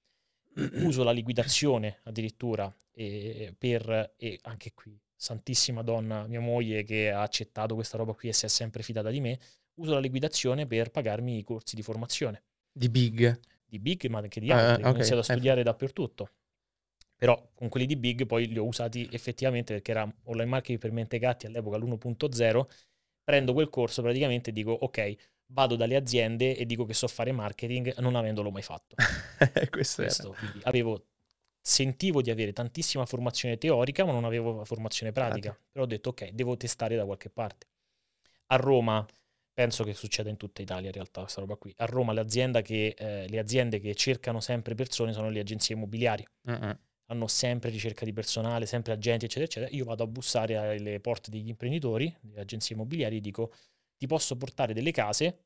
uso 0.77 1.03
la 1.05 1.13
liquidazione 1.13 2.01
addirittura 2.05 2.75
e, 2.93 3.55
per, 3.59 4.15
e 4.17 4.39
anche 4.43 4.73
qui, 4.75 4.99
santissima 5.15 5.83
donna, 5.83 6.27
mia 6.27 6.41
moglie 6.41 6.83
che 6.85 7.11
ha 7.11 7.23
accettato 7.23 7.75
questa 7.75 7.97
roba 7.97 8.15
qui 8.15 8.29
e 8.29 8.33
si 8.33 8.47
è 8.47 8.49
sempre 8.49 8.83
fidata 8.83 9.11
di 9.11 9.21
me, 9.21 9.39
uso 9.75 9.93
la 9.95 10.01
liquidazione 10.01 10.67
per 10.67 10.91
pagarmi 10.91 11.39
i 11.39 11.43
corsi 11.45 11.77
di 11.77 11.83
formazione. 11.83 12.43
Di 12.73 12.89
Big? 12.89 13.39
Di 13.77 13.79
Big, 13.79 14.07
ma 14.07 14.19
anche 14.19 14.41
di 14.41 14.51
altri. 14.51 14.83
Uh, 14.83 14.87
okay. 14.87 14.91
Ho 14.91 14.95
iniziato 14.95 15.21
a 15.21 15.25
studiare 15.25 15.63
dappertutto. 15.63 16.31
Però 17.17 17.51
con 17.55 17.69
quelli 17.69 17.87
di 17.87 17.97
Big 17.97 18.27
poi 18.27 18.47
li 18.47 18.59
ho 18.59 18.65
usati 18.65 19.09
effettivamente 19.11 19.73
perché 19.75 19.91
era 19.91 20.11
online 20.25 20.51
marketing 20.51 20.79
per 20.79 20.93
mentecatti 20.93 21.47
all'epoca 21.47 21.79
l'1.0. 21.79 22.67
Prendo 23.25 23.53
quel 23.53 23.71
corso 23.71 24.03
praticamente 24.03 24.51
e 24.51 24.53
dico 24.53 24.71
ok, 24.73 25.15
vado 25.47 25.77
dalle 25.77 25.97
aziende 25.97 26.57
e 26.57 26.67
dico 26.67 26.85
che 26.85 26.95
so 26.95 27.09
fare 27.09 27.33
marketing 27.33 27.97
non 27.99 28.17
avendolo 28.17 28.51
mai 28.51 28.63
fatto. 28.63 28.97
Questo, 29.71 30.03
Questo 30.03 30.37
avevo, 30.63 31.07
sentivo 31.61 32.23
di 32.23 32.31
avere 32.31 32.53
tantissima 32.53 33.05
formazione 33.07 33.57
teorica 33.57 34.05
ma 34.05 34.13
non 34.13 34.25
avevo 34.25 34.65
formazione 34.65 35.11
pratica. 35.13 35.51
Okay. 35.51 35.63
Però 35.73 35.85
ho 35.85 35.89
detto 35.89 36.11
ok, 36.11 36.31
devo 36.31 36.57
testare 36.57 36.97
da 36.97 37.05
qualche 37.05 37.31
parte. 37.31 37.67
A 38.49 38.57
Roma 38.57 39.05
penso 39.57 39.85
che 39.85 39.95
succeda 39.95 40.29
in 40.29 40.37
tutta 40.37 40.61
Italia 40.61 40.89
in 40.89 40.93
realtà 40.93 41.23
questa 41.23 41.41
roba 41.41 41.57
qui. 41.57 41.73
A 41.79 41.87
Roma 41.87 42.13
che, 42.61 42.95
eh, 42.97 43.27
le 43.27 43.39
aziende 43.39 43.81
che 43.81 43.95
cercano 43.95 44.41
sempre 44.41 44.75
persone 44.75 45.15
sono 45.15 45.31
le 45.31 45.41
agenzie 45.41 45.75
immobiliari. 45.75 46.27
Uh-uh 46.43 46.79
hanno 47.09 47.29
sempre 47.29 47.71
ricerca 47.71 48.05
di 48.05 48.13
personale, 48.13 48.67
sempre 48.67 48.93
agenti, 48.93 49.27
eccetera, 49.27 49.45
eccetera. 49.47 49.77
Io 49.77 49.85
vado 49.85 50.03
a 50.03 50.07
bussare 50.07 50.57
alle 50.57 51.01
porte 51.01 51.31
degli 51.31 51.49
imprenditori, 51.49 52.13
delle 52.21 52.41
agenzie 52.41 52.75
immobiliari, 52.75 53.19
e 53.19 53.21
dico 53.21 53.53
ti 53.97 54.07
posso 54.07 54.37
portare 54.37 54.75
delle 54.75 54.91
case 54.91 55.45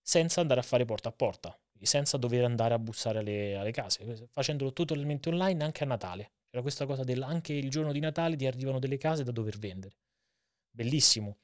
senza 0.00 0.40
andare 0.40 0.60
a 0.60 0.62
fare 0.62 0.84
porta 0.84 1.08
a 1.08 1.12
porta, 1.12 1.58
senza 1.82 2.16
dover 2.16 2.44
andare 2.44 2.74
a 2.74 2.78
bussare 2.78 3.18
alle, 3.18 3.56
alle 3.56 3.72
case, 3.72 4.28
facendolo 4.30 4.72
totalmente 4.72 5.28
online 5.28 5.64
anche 5.64 5.82
a 5.82 5.86
Natale. 5.86 6.32
C'era 6.48 6.62
questa 6.62 6.86
cosa 6.86 7.04
del 7.04 7.22
anche 7.22 7.52
il 7.52 7.68
giorno 7.68 7.92
di 7.92 8.00
Natale 8.00 8.36
ti 8.36 8.46
arrivano 8.46 8.78
delle 8.78 8.96
case 8.96 9.24
da 9.24 9.32
dover 9.32 9.58
vendere. 9.58 9.94
Bellissimo. 10.70 11.38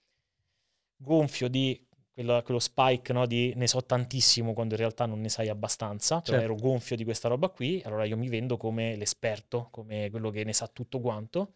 Gonfio 0.97 1.49
di 1.49 1.87
quello, 2.13 2.43
quello 2.43 2.61
spike 2.61 3.13
no, 3.13 3.27
di 3.27 3.53
ne 3.57 3.67
so 3.67 3.85
tantissimo 3.85 4.55
quando 4.55 4.75
in 4.75 4.81
realtà 4.81 5.05
non 5.05 5.21
ne 5.21 5.29
sai 5.29 5.49
abbastanza, 5.49 6.23
certo. 6.23 6.43
ero 6.43 6.55
gonfio 6.55 6.97
di 6.97 7.05
questa 7.05 7.29
roba 7.29 7.49
qui, 7.51 7.83
allora 7.85 8.05
io 8.05 8.17
mi 8.17 8.29
vendo 8.29 8.57
come 8.57 8.97
l'esperto, 8.97 9.69
come 9.71 10.09
quello 10.11 10.31
che 10.31 10.43
ne 10.43 10.55
sa 10.55 10.67
tutto 10.67 11.01
quanto, 11.01 11.53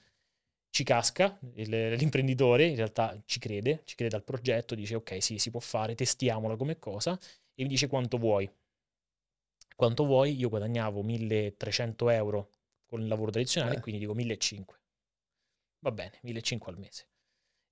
ci 0.68 0.84
casca, 0.84 1.38
il, 1.54 1.94
l'imprenditore 1.94 2.66
in 2.66 2.76
realtà 2.76 3.18
ci 3.24 3.38
crede, 3.38 3.82
ci 3.84 3.96
crede 3.96 4.16
al 4.16 4.22
progetto, 4.22 4.74
dice 4.74 4.96
ok 4.96 5.22
sì 5.22 5.38
si 5.38 5.50
può 5.50 5.60
fare, 5.60 5.94
testiamola 5.94 6.56
come 6.56 6.78
cosa 6.78 7.18
e 7.54 7.62
mi 7.62 7.68
dice 7.68 7.88
quanto 7.88 8.18
vuoi. 8.18 8.48
Quanto 9.74 10.04
vuoi, 10.04 10.36
io 10.36 10.50
guadagnavo 10.50 11.02
1300 11.02 12.10
euro 12.10 12.50
con 12.84 13.00
il 13.00 13.08
lavoro 13.08 13.30
tradizionale, 13.30 13.76
eh. 13.76 13.80
quindi 13.80 14.00
dico 14.00 14.14
1500. 14.14 14.78
Va 15.78 15.90
bene, 15.90 16.18
1500 16.20 16.68
al 16.68 16.78
mese. 16.78 17.09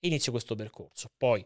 Inizio 0.00 0.32
questo 0.32 0.54
percorso. 0.54 1.10
Poi 1.16 1.44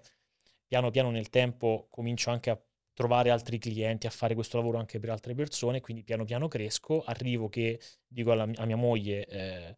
piano 0.66 0.90
piano 0.90 1.10
nel 1.10 1.30
tempo 1.30 1.86
comincio 1.90 2.30
anche 2.30 2.50
a 2.50 2.62
trovare 2.94 3.30
altri 3.30 3.58
clienti, 3.58 4.06
a 4.06 4.10
fare 4.10 4.34
questo 4.34 4.58
lavoro 4.58 4.78
anche 4.78 4.98
per 4.98 5.10
altre 5.10 5.34
persone, 5.34 5.80
quindi 5.80 6.02
piano 6.02 6.24
piano 6.24 6.48
cresco, 6.48 7.02
arrivo 7.02 7.48
che 7.48 7.80
dico 8.06 8.32
alla, 8.32 8.48
a 8.54 8.66
mia 8.66 8.76
moglie, 8.76 9.26
eh, 9.26 9.76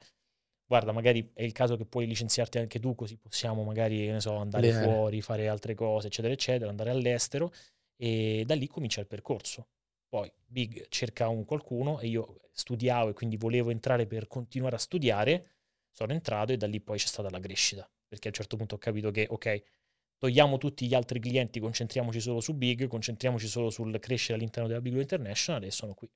guarda 0.66 0.92
magari 0.92 1.30
è 1.32 1.42
il 1.42 1.52
caso 1.52 1.76
che 1.76 1.84
puoi 1.84 2.06
licenziarti 2.06 2.58
anche 2.58 2.80
tu, 2.80 2.94
così 2.94 3.16
possiamo 3.16 3.62
magari, 3.62 4.20
so, 4.20 4.36
andare 4.36 4.72
Le 4.72 4.82
fuori, 4.82 5.20
fare 5.20 5.48
altre 5.48 5.74
cose, 5.74 6.08
eccetera, 6.08 6.32
eccetera, 6.32 6.70
andare 6.70 6.90
all'estero 6.90 7.52
e 7.96 8.42
da 8.46 8.54
lì 8.54 8.66
comincia 8.66 9.00
il 9.00 9.06
percorso. 9.06 9.68
Poi 10.08 10.30
Big 10.44 10.86
cerca 10.88 11.28
un 11.28 11.44
qualcuno 11.44 12.00
e 12.00 12.08
io 12.08 12.40
studiavo 12.52 13.10
e 13.10 13.12
quindi 13.14 13.36
volevo 13.36 13.70
entrare 13.70 14.06
per 14.06 14.26
continuare 14.26 14.76
a 14.76 14.78
studiare, 14.78 15.50
sono 15.90 16.12
entrato 16.12 16.52
e 16.52 16.56
da 16.56 16.66
lì 16.66 16.80
poi 16.80 16.98
c'è 16.98 17.06
stata 17.06 17.30
la 17.30 17.40
crescita, 17.40 17.88
perché 18.14 18.28
a 18.28 18.30
un 18.30 18.34
certo 18.34 18.56
punto 18.56 18.76
ho 18.76 18.78
capito 18.78 19.10
che, 19.10 19.26
ok, 19.28 19.62
togliamo 20.18 20.56
tutti 20.58 20.86
gli 20.86 20.94
altri 20.94 21.18
clienti, 21.20 21.60
concentriamoci 21.60 22.20
solo 22.20 22.40
su 22.40 22.54
Big, 22.54 22.86
concentriamoci 22.86 23.46
solo 23.46 23.70
sul 23.70 23.98
crescere 23.98 24.38
all'interno 24.38 24.68
della 24.68 24.80
Big 24.80 24.96
International 24.96 25.64
e 25.64 25.70
sono 25.70 25.94
qui. 25.94 26.08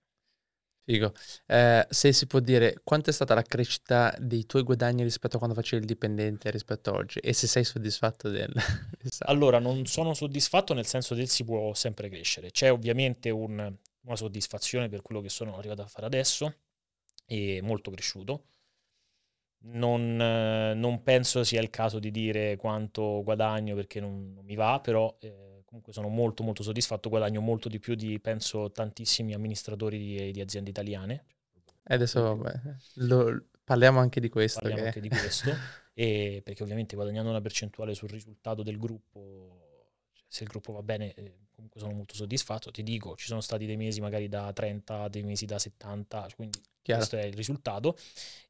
Figo. 0.84 1.12
Eh, 1.46 1.86
se 1.90 2.12
si 2.12 2.26
può 2.26 2.38
dire, 2.38 2.80
quanto 2.82 3.10
è 3.10 3.12
stata 3.12 3.34
la 3.34 3.42
crescita 3.42 4.14
dei 4.18 4.46
tuoi 4.46 4.62
guadagni 4.62 5.02
rispetto 5.02 5.36
a 5.36 5.38
quando 5.38 5.54
facevi 5.54 5.82
il 5.82 5.86
dipendente 5.86 6.50
rispetto 6.50 6.90
a 6.90 6.94
oggi? 6.94 7.18
E 7.18 7.34
se 7.34 7.46
sei 7.46 7.64
soddisfatto 7.64 8.30
del... 8.30 8.50
allora, 9.26 9.58
non 9.58 9.84
sono 9.84 10.14
soddisfatto 10.14 10.72
nel 10.72 10.86
senso 10.86 11.14
che 11.14 11.26
si 11.26 11.44
può 11.44 11.74
sempre 11.74 12.08
crescere. 12.08 12.50
C'è 12.50 12.72
ovviamente 12.72 13.28
un, 13.28 13.52
una 14.00 14.16
soddisfazione 14.16 14.88
per 14.88 15.02
quello 15.02 15.20
che 15.20 15.28
sono 15.28 15.58
arrivato 15.58 15.82
a 15.82 15.86
fare 15.86 16.06
adesso, 16.06 16.54
e 17.26 17.60
molto 17.60 17.90
cresciuto 17.90 18.44
non, 19.60 20.20
eh, 20.20 20.74
non, 20.74 21.02
penso 21.02 21.42
sia 21.44 21.60
il 21.60 21.70
caso 21.70 21.98
di 21.98 22.10
dire 22.10 22.56
quanto 22.56 23.22
guadagno 23.24 23.74
perché 23.74 24.00
non, 24.00 24.32
non 24.32 24.44
mi 24.44 24.54
va, 24.54 24.80
però 24.80 25.16
eh, 25.20 25.62
comunque 25.64 25.92
sono 25.92 26.08
molto 26.08 26.42
molto 26.42 26.62
soddisfatto, 26.62 27.08
guadagno 27.08 27.40
molto 27.40 27.68
di 27.68 27.78
più 27.78 27.94
di 27.94 28.20
penso 28.20 28.70
tantissimi 28.70 29.34
amministratori 29.34 29.98
di, 29.98 30.30
di 30.32 30.40
aziende 30.40 30.70
italiane. 30.70 31.24
E 31.84 31.94
adesso 31.94 32.36
vabbè, 32.36 32.60
lo, 32.94 33.44
parliamo 33.64 33.98
anche 33.98 34.20
di 34.20 34.28
questo. 34.28 34.60
Parliamo 34.60 34.82
che... 34.82 34.88
anche 34.88 35.00
di 35.00 35.08
questo, 35.08 35.50
e 35.92 36.40
perché 36.44 36.62
ovviamente 36.62 36.94
guadagnando 36.94 37.30
una 37.30 37.40
percentuale 37.40 37.94
sul 37.94 38.08
risultato 38.08 38.62
del 38.62 38.78
gruppo, 38.78 40.06
cioè, 40.12 40.26
se 40.28 40.44
il 40.44 40.48
gruppo 40.48 40.72
va 40.72 40.82
bene, 40.82 41.12
eh, 41.14 41.34
comunque 41.50 41.80
sono 41.80 41.92
molto 41.92 42.14
soddisfatto. 42.14 42.70
Ti 42.70 42.82
dico, 42.82 43.16
ci 43.16 43.26
sono 43.26 43.40
stati 43.40 43.66
dei 43.66 43.76
mesi 43.76 44.00
magari 44.00 44.28
da 44.28 44.52
30, 44.52 45.08
dei 45.08 45.22
mesi 45.22 45.44
da 45.44 45.58
70, 45.58 46.28
quindi 46.36 46.60
Chiaro. 46.88 47.06
questo 47.06 47.16
è 47.16 47.24
il 47.24 47.34
risultato. 47.34 47.96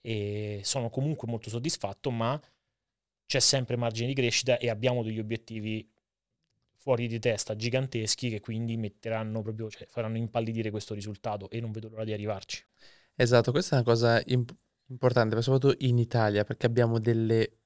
E 0.00 0.60
sono 0.62 0.90
comunque 0.90 1.28
molto 1.28 1.50
soddisfatto, 1.50 2.10
ma 2.10 2.40
c'è 3.26 3.40
sempre 3.40 3.76
margine 3.76 4.08
di 4.08 4.14
crescita 4.14 4.58
e 4.58 4.70
abbiamo 4.70 5.02
degli 5.02 5.18
obiettivi 5.18 5.86
fuori 6.76 7.08
di 7.08 7.18
testa 7.18 7.56
giganteschi 7.56 8.30
che 8.30 8.40
quindi 8.40 8.76
metteranno 8.76 9.42
proprio, 9.42 9.68
cioè 9.68 9.86
faranno 9.86 10.16
impallidire 10.16 10.70
questo 10.70 10.94
risultato 10.94 11.50
e 11.50 11.60
non 11.60 11.72
vedo 11.72 11.88
l'ora 11.88 12.04
di 12.04 12.12
arrivarci. 12.12 12.64
Esatto, 13.16 13.50
questa 13.50 13.74
è 13.76 13.80
una 13.80 13.88
cosa 13.88 14.22
imp- 14.26 14.54
importante, 14.86 15.40
soprattutto 15.42 15.84
in 15.84 15.98
Italia, 15.98 16.44
perché 16.44 16.66
abbiamo 16.66 17.00
delle 17.00 17.57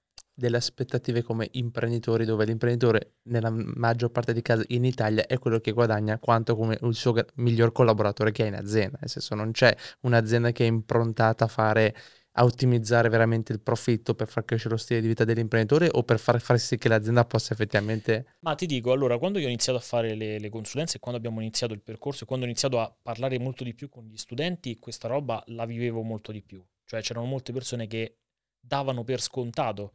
delle 0.43 0.57
aspettative 0.57 1.23
come 1.23 1.49
imprenditori, 1.53 2.25
dove 2.25 2.45
l'imprenditore 2.45 3.19
nella 3.29 3.51
maggior 3.51 4.11
parte 4.11 4.33
dei 4.33 4.43
casi 4.43 4.65
in 4.71 4.85
Italia 4.85 5.25
è 5.27 5.39
quello 5.39 5.61
che 5.61 5.71
guadagna 5.71 6.19
quanto 6.19 6.57
come 6.57 6.77
il 6.83 6.95
suo 6.95 7.15
miglior 7.37 7.71
collaboratore 7.71 8.33
che 8.33 8.43
ha 8.43 8.47
in 8.47 8.57
azienda, 8.57 8.99
nel 9.01 9.09
senso 9.09 9.37
non 9.37 9.53
c'è 9.53 9.73
un'azienda 10.01 10.51
che 10.51 10.65
è 10.65 10.67
improntata 10.67 11.45
a 11.45 11.49
fare 11.49 11.95
a 12.33 12.45
ottimizzare 12.45 13.09
veramente 13.09 13.53
il 13.53 13.61
profitto 13.61 14.15
per 14.15 14.27
far 14.27 14.45
crescere 14.45 14.71
lo 14.71 14.79
stile 14.79 15.01
di 15.01 15.07
vita 15.07 15.25
dell'imprenditore 15.25 15.89
o 15.93 16.03
per 16.03 16.19
far, 16.19 16.41
far 16.41 16.59
sì 16.59 16.79
che 16.79 16.89
l'azienda 16.89 17.25
possa 17.25 17.53
effettivamente... 17.53 18.37
Ma 18.41 18.55
ti 18.55 18.65
dico, 18.65 18.91
allora, 18.91 19.19
quando 19.19 19.39
io 19.39 19.45
ho 19.45 19.49
iniziato 19.49 19.79
a 19.79 19.83
fare 19.83 20.15
le, 20.15 20.39
le 20.39 20.49
consulenze, 20.49 20.99
quando 20.99 21.19
abbiamo 21.19 21.41
iniziato 21.41 21.75
il 21.75 21.83
percorso 21.83 22.25
e 22.25 22.27
quando 22.27 22.47
ho 22.47 22.49
iniziato 22.49 22.81
a 22.81 22.93
parlare 23.03 23.39
molto 23.39 23.65
di 23.65 23.75
più 23.75 23.91
con 23.91 24.05
gli 24.07 24.17
studenti, 24.17 24.79
questa 24.79 25.09
roba 25.09 25.43
la 25.49 25.67
vivevo 25.67 26.01
molto 26.01 26.33
di 26.33 26.43
più. 26.43 26.65
Cioè 26.87 27.03
c'erano 27.03 27.27
molte 27.27 27.53
persone 27.53 27.87
che 27.87 28.17
davano 28.59 29.05
per 29.05 29.21
scontato 29.21 29.93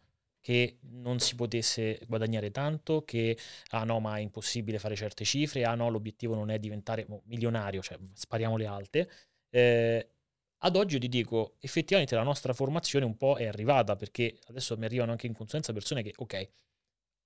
che 0.47 0.77
non 0.91 1.19
si 1.19 1.35
potesse 1.35 1.99
guadagnare 2.07 2.51
tanto, 2.51 3.03
che 3.03 3.37
ah 3.71 3.83
no, 3.83 3.99
ma 3.99 4.15
è 4.15 4.21
impossibile 4.21 4.79
fare 4.79 4.95
certe 4.95 5.25
cifre, 5.25 5.65
ah 5.65 5.75
no, 5.75 5.89
l'obiettivo 5.89 6.35
non 6.35 6.51
è 6.51 6.57
diventare 6.57 7.05
milionario, 7.25 7.81
cioè 7.81 7.97
spariamo 8.13 8.55
le 8.55 8.65
alte. 8.65 9.09
Eh, 9.49 10.09
ad 10.59 10.75
oggi 10.77 10.93
io 10.93 11.01
ti 11.01 11.09
dico, 11.09 11.57
effettivamente 11.59 12.15
la 12.15 12.23
nostra 12.23 12.53
formazione 12.53 13.03
un 13.03 13.17
po' 13.17 13.35
è 13.35 13.45
arrivata, 13.45 13.97
perché 13.97 14.39
adesso 14.45 14.77
mi 14.77 14.85
arrivano 14.85 15.11
anche 15.11 15.27
in 15.27 15.33
consulenza 15.33 15.73
persone 15.73 16.01
che, 16.01 16.13
ok, 16.15 16.49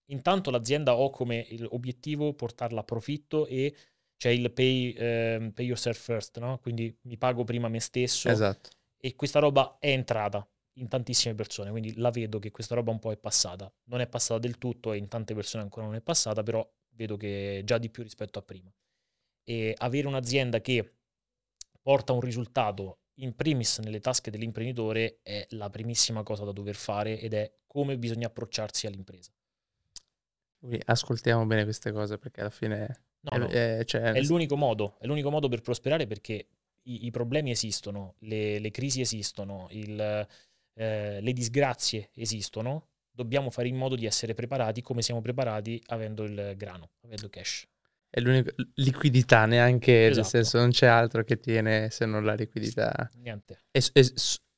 intanto 0.08 0.50
l'azienda 0.50 0.96
ho 0.96 1.12
come 1.12 1.46
obiettivo 1.70 2.34
portarla 2.34 2.80
a 2.80 2.84
profitto 2.84 3.46
e 3.46 3.76
c'è 4.18 4.30
il 4.30 4.52
pay, 4.52 4.94
eh, 4.94 5.52
pay 5.54 5.66
yourself 5.68 6.00
first, 6.00 6.40
no? 6.40 6.58
Quindi 6.58 6.98
mi 7.02 7.18
pago 7.18 7.44
prima 7.44 7.70
me 7.70 7.82
stesso. 7.82 8.30
Esatto. 8.30 8.72
E 8.98 9.14
questa 9.14 9.38
roba 9.38 9.78
è 9.80 9.90
entrata 9.90 10.44
in 10.82 10.88
tantissime 10.88 11.36
persone, 11.36 11.70
quindi 11.70 11.96
la 11.96 12.10
vedo 12.10 12.40
che 12.40 12.52
questa 12.52 12.76
roba 12.76 12.92
un 12.92 13.00
po' 13.00 13.12
è 13.12 13.18
passata. 13.18 13.72
Non 13.86 14.02
è 14.02 14.08
passata 14.08 14.40
del 14.40 14.58
tutto 14.58 14.92
e 14.92 14.98
in 14.98 15.08
tante 15.08 15.34
persone 15.34 15.64
ancora 15.64 15.86
non 15.86 15.96
è 15.96 16.02
passata, 16.02 16.44
però 16.44 16.68
vedo 16.96 17.16
che 17.16 17.62
già 17.64 17.78
di 17.78 17.90
più 17.90 18.04
rispetto 18.04 18.40
a 18.40 18.42
prima. 18.42 18.72
E 19.44 19.74
avere 19.78 20.08
un'azienda 20.08 20.60
che 20.60 20.96
porta 21.82 22.14
un 22.14 22.22
risultato 22.22 23.00
in 23.16 23.36
primis 23.36 23.80
nelle 23.80 24.00
tasche 24.00 24.32
dell'imprenditore 24.32 25.20
è 25.22 25.46
la 25.52 25.70
primissima 25.70 26.24
cosa 26.24 26.44
da 26.44 26.52
dover 26.52 26.76
fare 26.76 27.20
ed 27.20 27.34
è 27.34 27.52
come 27.68 27.98
bisogna 27.98 28.28
approcciarsi 28.28 28.88
all'impresa. 28.88 29.32
Ascoltiamo 30.86 31.46
bene 31.46 31.64
queste 31.64 31.92
cose 31.92 32.18
perché 32.18 32.42
alla 32.42 32.50
fine 32.50 33.04
no, 33.22 33.38
no, 33.38 33.48
è, 33.48 33.80
è, 33.80 33.84
cioè... 33.86 34.02
è, 34.12 34.22
l'unico 34.22 34.56
modo, 34.56 34.98
è 35.00 35.06
l'unico 35.06 35.30
modo 35.30 35.48
per 35.48 35.62
prosperare 35.62 36.06
perché 36.08 36.48
i, 36.84 37.06
i 37.06 37.12
problemi 37.12 37.52
esistono, 37.52 38.16
le, 38.20 38.60
le 38.60 38.72
crisi 38.72 39.02
esistono, 39.02 39.68
il, 39.72 40.28
eh, 40.74 41.20
le 41.22 41.34
disgrazie 41.34 42.10
esistono, 42.16 42.88
dobbiamo 43.12 43.50
fare 43.50 43.68
in 43.68 43.76
modo 43.76 43.96
di 43.96 44.06
essere 44.06 44.34
preparati 44.34 44.82
come 44.82 45.02
siamo 45.02 45.22
preparati 45.22 45.82
avendo 45.88 46.24
il 46.24 46.54
grano, 46.58 46.92
avendo 47.02 47.30
cash. 47.30 47.66
È 48.10 48.20
l'unica 48.20 48.52
liquidità, 48.76 49.46
neanche, 49.46 50.08
Esatto. 50.08 50.18
nel 50.18 50.26
senso 50.26 50.58
non 50.58 50.72
c'è 50.72 50.88
altro 50.88 51.24
che 51.24 51.40
tiene 51.40 51.90
se 51.92 52.06
non 52.06 52.26
la 52.26 52.34
liquidità. 52.34 53.10
Niente. 53.16 53.60
E- 53.72 53.82
e- 53.94 54.14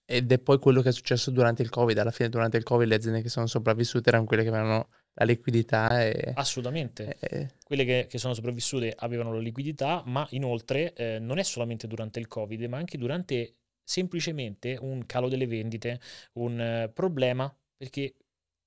ed 0.05 0.31
è 0.31 0.39
poi 0.39 0.59
quello 0.59 0.81
che 0.81 0.89
è 0.89 0.91
successo 0.91 1.31
durante 1.31 1.61
il 1.61 1.69
Covid. 1.69 1.97
Alla 1.97 2.11
fine, 2.11 2.29
durante 2.29 2.57
il 2.57 2.63
Covid, 2.63 2.87
le 2.87 2.95
aziende 2.95 3.21
che 3.21 3.29
sono 3.29 3.45
sopravvissute 3.45 4.09
erano 4.09 4.25
quelle 4.25 4.43
che 4.43 4.49
avevano 4.49 4.89
la 5.13 5.25
liquidità 5.25 6.03
e... 6.03 6.31
Assolutamente. 6.35 7.15
e- 7.19 7.51
Quelle 7.63 7.85
che, 7.85 8.07
che 8.09 8.17
sono 8.17 8.33
sopravvissute 8.33 8.93
avevano 8.97 9.31
la 9.33 9.39
liquidità, 9.39 10.01
ma 10.05 10.27
inoltre 10.31 10.93
eh, 10.93 11.19
non 11.19 11.37
è 11.37 11.43
solamente 11.43 11.87
durante 11.87 12.19
il 12.19 12.27
Covid, 12.27 12.61
ma 12.63 12.77
anche 12.77 12.97
durante 12.97 13.53
semplicemente 13.83 14.77
un 14.79 15.05
calo 15.05 15.29
delle 15.29 15.47
vendite, 15.47 15.99
un 16.33 16.59
eh, 16.59 16.89
problema, 16.89 17.53
perché, 17.75 18.15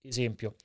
esempio, 0.02 0.56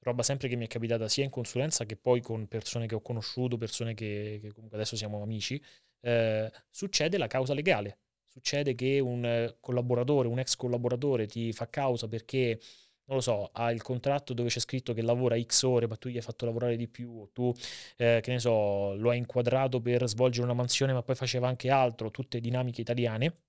roba 0.00 0.22
sempre 0.22 0.48
che 0.48 0.56
mi 0.56 0.64
è 0.64 0.68
capitata 0.68 1.08
sia 1.08 1.24
in 1.24 1.30
consulenza 1.30 1.84
che 1.84 1.96
poi 1.96 2.20
con 2.20 2.46
persone 2.48 2.86
che 2.86 2.94
ho 2.94 3.00
conosciuto, 3.00 3.56
persone 3.56 3.94
che, 3.94 4.38
che 4.40 4.52
comunque 4.52 4.76
adesso 4.78 4.96
siamo 4.96 5.22
amici, 5.22 5.62
eh, 6.00 6.50
succede 6.70 7.18
la 7.18 7.26
causa 7.26 7.54
legale. 7.54 7.98
Succede 8.28 8.74
che 8.74 9.00
un 9.00 9.24
eh, 9.24 9.56
collaboratore, 9.60 10.28
un 10.28 10.38
ex 10.38 10.54
collaboratore 10.56 11.26
ti 11.26 11.52
fa 11.52 11.68
causa 11.68 12.06
perché, 12.08 12.60
non 13.06 13.16
lo 13.16 13.22
so, 13.22 13.50
ha 13.52 13.72
il 13.72 13.82
contratto 13.82 14.32
dove 14.34 14.48
c'è 14.48 14.60
scritto 14.60 14.92
che 14.92 15.02
lavora 15.02 15.40
X 15.40 15.62
ore, 15.62 15.86
ma 15.88 15.96
tu 15.96 16.08
gli 16.08 16.16
hai 16.16 16.22
fatto 16.22 16.44
lavorare 16.44 16.76
di 16.76 16.88
più, 16.88 17.10
o 17.22 17.30
tu, 17.32 17.52
eh, 17.96 18.20
che 18.22 18.30
ne 18.30 18.38
so, 18.38 18.94
lo 18.94 19.10
hai 19.10 19.18
inquadrato 19.18 19.80
per 19.80 20.06
svolgere 20.06 20.44
una 20.44 20.54
mansione, 20.54 20.92
ma 20.92 21.02
poi 21.02 21.16
faceva 21.16 21.48
anche 21.48 21.70
altro, 21.70 22.10
tutte 22.10 22.38
dinamiche 22.40 22.80
italiane. 22.82 23.47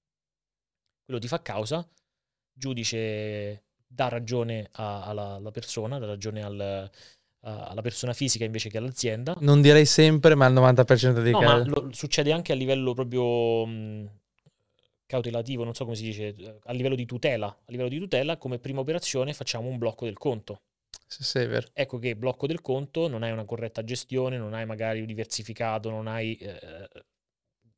Quello 1.09 1.23
ti 1.23 1.27
fa 1.27 1.41
causa, 1.41 1.83
giudice 2.53 3.63
dà 3.87 4.09
ragione 4.09 4.67
a- 4.73 5.01
alla, 5.05 5.33
alla 5.37 5.49
persona, 5.49 5.97
dà 5.97 6.05
ragione 6.05 6.43
al- 6.43 6.59
a- 7.41 7.63
alla 7.65 7.81
persona 7.81 8.13
fisica 8.13 8.45
invece 8.45 8.69
che 8.69 8.77
all'azienda. 8.77 9.35
Non 9.39 9.59
direi 9.59 9.87
sempre, 9.87 10.35
ma 10.35 10.45
al 10.45 10.53
90% 10.53 11.21
dei 11.21 11.33
No, 11.33 11.41
ma 11.41 11.57
casi. 11.57 11.67
lo- 11.67 11.89
succede 11.93 12.31
anche 12.31 12.51
a 12.51 12.55
livello 12.55 12.93
proprio 12.93 13.65
mh, 13.65 14.09
cautelativo, 15.07 15.63
non 15.63 15.73
so 15.73 15.83
come 15.83 15.95
si 15.95 16.03
dice, 16.03 16.35
a 16.63 16.73
livello 16.73 16.93
di 16.93 17.07
tutela. 17.07 17.47
A 17.47 17.71
livello 17.71 17.89
di 17.89 17.97
tutela, 17.97 18.37
come 18.37 18.59
prima 18.59 18.81
operazione 18.81 19.33
facciamo 19.33 19.67
un 19.67 19.79
blocco 19.79 20.05
del 20.05 20.19
conto. 20.19 20.61
Sì, 21.07 21.23
sì. 21.23 21.39
Ecco 21.73 21.97
che 21.97 22.15
blocco 22.15 22.45
del 22.45 22.61
conto 22.61 23.07
non 23.07 23.23
hai 23.23 23.31
una 23.31 23.45
corretta 23.45 23.83
gestione, 23.83 24.37
non 24.37 24.53
hai 24.53 24.67
magari 24.67 25.05
diversificato, 25.07 25.89
non 25.89 26.05
hai 26.07 26.35
eh, 26.35 26.59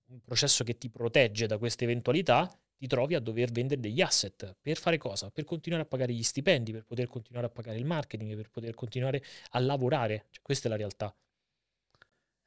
un 0.07 0.19
processo 0.25 0.63
che 0.63 0.77
ti 0.77 0.89
protegge 0.89 1.47
da 1.47 1.57
queste 1.57 1.85
eventualità, 1.85 2.49
ti 2.81 2.87
trovi 2.87 3.13
a 3.13 3.19
dover 3.19 3.51
vendere 3.51 3.79
degli 3.79 4.01
asset. 4.01 4.55
Per 4.59 4.75
fare 4.75 4.97
cosa? 4.97 5.29
Per 5.29 5.43
continuare 5.43 5.83
a 5.83 5.85
pagare 5.85 6.13
gli 6.13 6.23
stipendi, 6.23 6.71
per 6.71 6.83
poter 6.83 7.07
continuare 7.07 7.45
a 7.45 7.49
pagare 7.51 7.77
il 7.77 7.85
marketing, 7.85 8.35
per 8.35 8.49
poter 8.49 8.73
continuare 8.73 9.21
a 9.51 9.59
lavorare. 9.59 10.25
Cioè, 10.31 10.41
questa 10.41 10.67
è 10.67 10.71
la 10.71 10.77
realtà. 10.77 11.15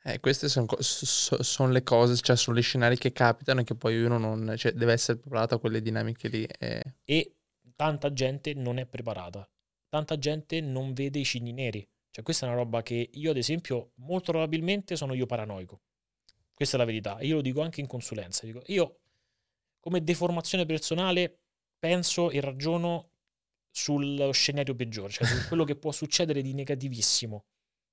Eh, 0.07 0.19
queste 0.19 0.49
sono 0.49 1.71
le 1.71 1.83
cose, 1.85 2.17
cioè 2.17 2.37
sono 2.37 2.59
gli 2.59 2.63
scenari 2.63 2.99
che 2.99 3.13
capitano 3.13 3.61
e 3.61 3.65
che 3.65 3.77
poi 3.77 4.03
uno 4.03 4.19
non... 4.19 4.55
Cioè, 4.57 4.73
deve 4.73 4.93
essere 4.93 5.19
preparato 5.19 5.55
a 5.55 5.61
quelle 5.61 5.81
dinamiche 5.81 6.29
lì. 6.29 6.45
e- 6.59 6.83
E 7.05 7.37
tanta 7.77 8.13
gente 8.13 8.55
non 8.55 8.79
è 8.79 8.87
preparata. 8.87 9.49
Tanta 9.89 10.19
gente 10.19 10.61
non 10.61 10.93
vede 10.95 11.21
i 11.21 11.25
cigni 11.25 11.53
neri. 11.53 11.87
Cioè, 12.11 12.25
questa 12.25 12.47
è 12.47 12.49
una 12.49 12.59
roba 12.59 12.83
che 12.83 13.11
io, 13.13 13.31
ad 13.31 13.37
esempio, 13.37 13.93
molto 13.97 14.33
probabilmente 14.33 14.97
sono 14.97 15.15
io 15.15 15.27
paranoico. 15.27 15.81
Questa 16.53 16.77
è 16.77 16.79
la 16.79 16.85
verità. 16.85 17.19
Io 17.21 17.37
lo 17.37 17.41
dico 17.41 17.61
anche 17.63 17.81
in 17.81 17.87
consulenza. 17.87 18.45
Dico, 18.47 18.63
io, 18.67 19.01
come 19.85 20.03
deformazione 20.03 20.65
personale, 20.65 21.41
penso 21.79 22.31
e 22.31 22.41
ragiono 22.41 23.11
sullo 23.71 24.33
scenario 24.33 24.75
peggiore, 24.75 25.13
cioè 25.13 25.27
su 25.27 25.47
quello 25.47 25.65
che 25.65 25.77
può 25.77 25.93
succedere 25.93 26.41
di 26.41 26.55
negativissimo. 26.55 27.45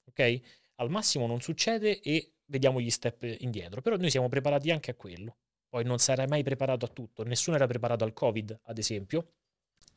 Ok? 0.05 0.39
Al 0.75 0.89
massimo 0.89 1.27
non 1.27 1.41
succede 1.41 1.99
e 1.99 2.35
vediamo 2.45 2.79
gli 2.79 2.89
step 2.89 3.23
indietro. 3.39 3.81
Però 3.81 3.97
noi 3.97 4.09
siamo 4.09 4.29
preparati 4.29 4.71
anche 4.71 4.91
a 4.91 4.95
quello. 4.95 5.35
Poi 5.67 5.83
non 5.83 5.97
sarai 5.97 6.27
mai 6.27 6.43
preparato 6.43 6.85
a 6.85 6.87
tutto. 6.87 7.25
Nessuno 7.25 7.57
era 7.57 7.67
preparato 7.67 8.05
al 8.05 8.13
Covid, 8.13 8.57
ad 8.63 8.77
esempio 8.77 9.33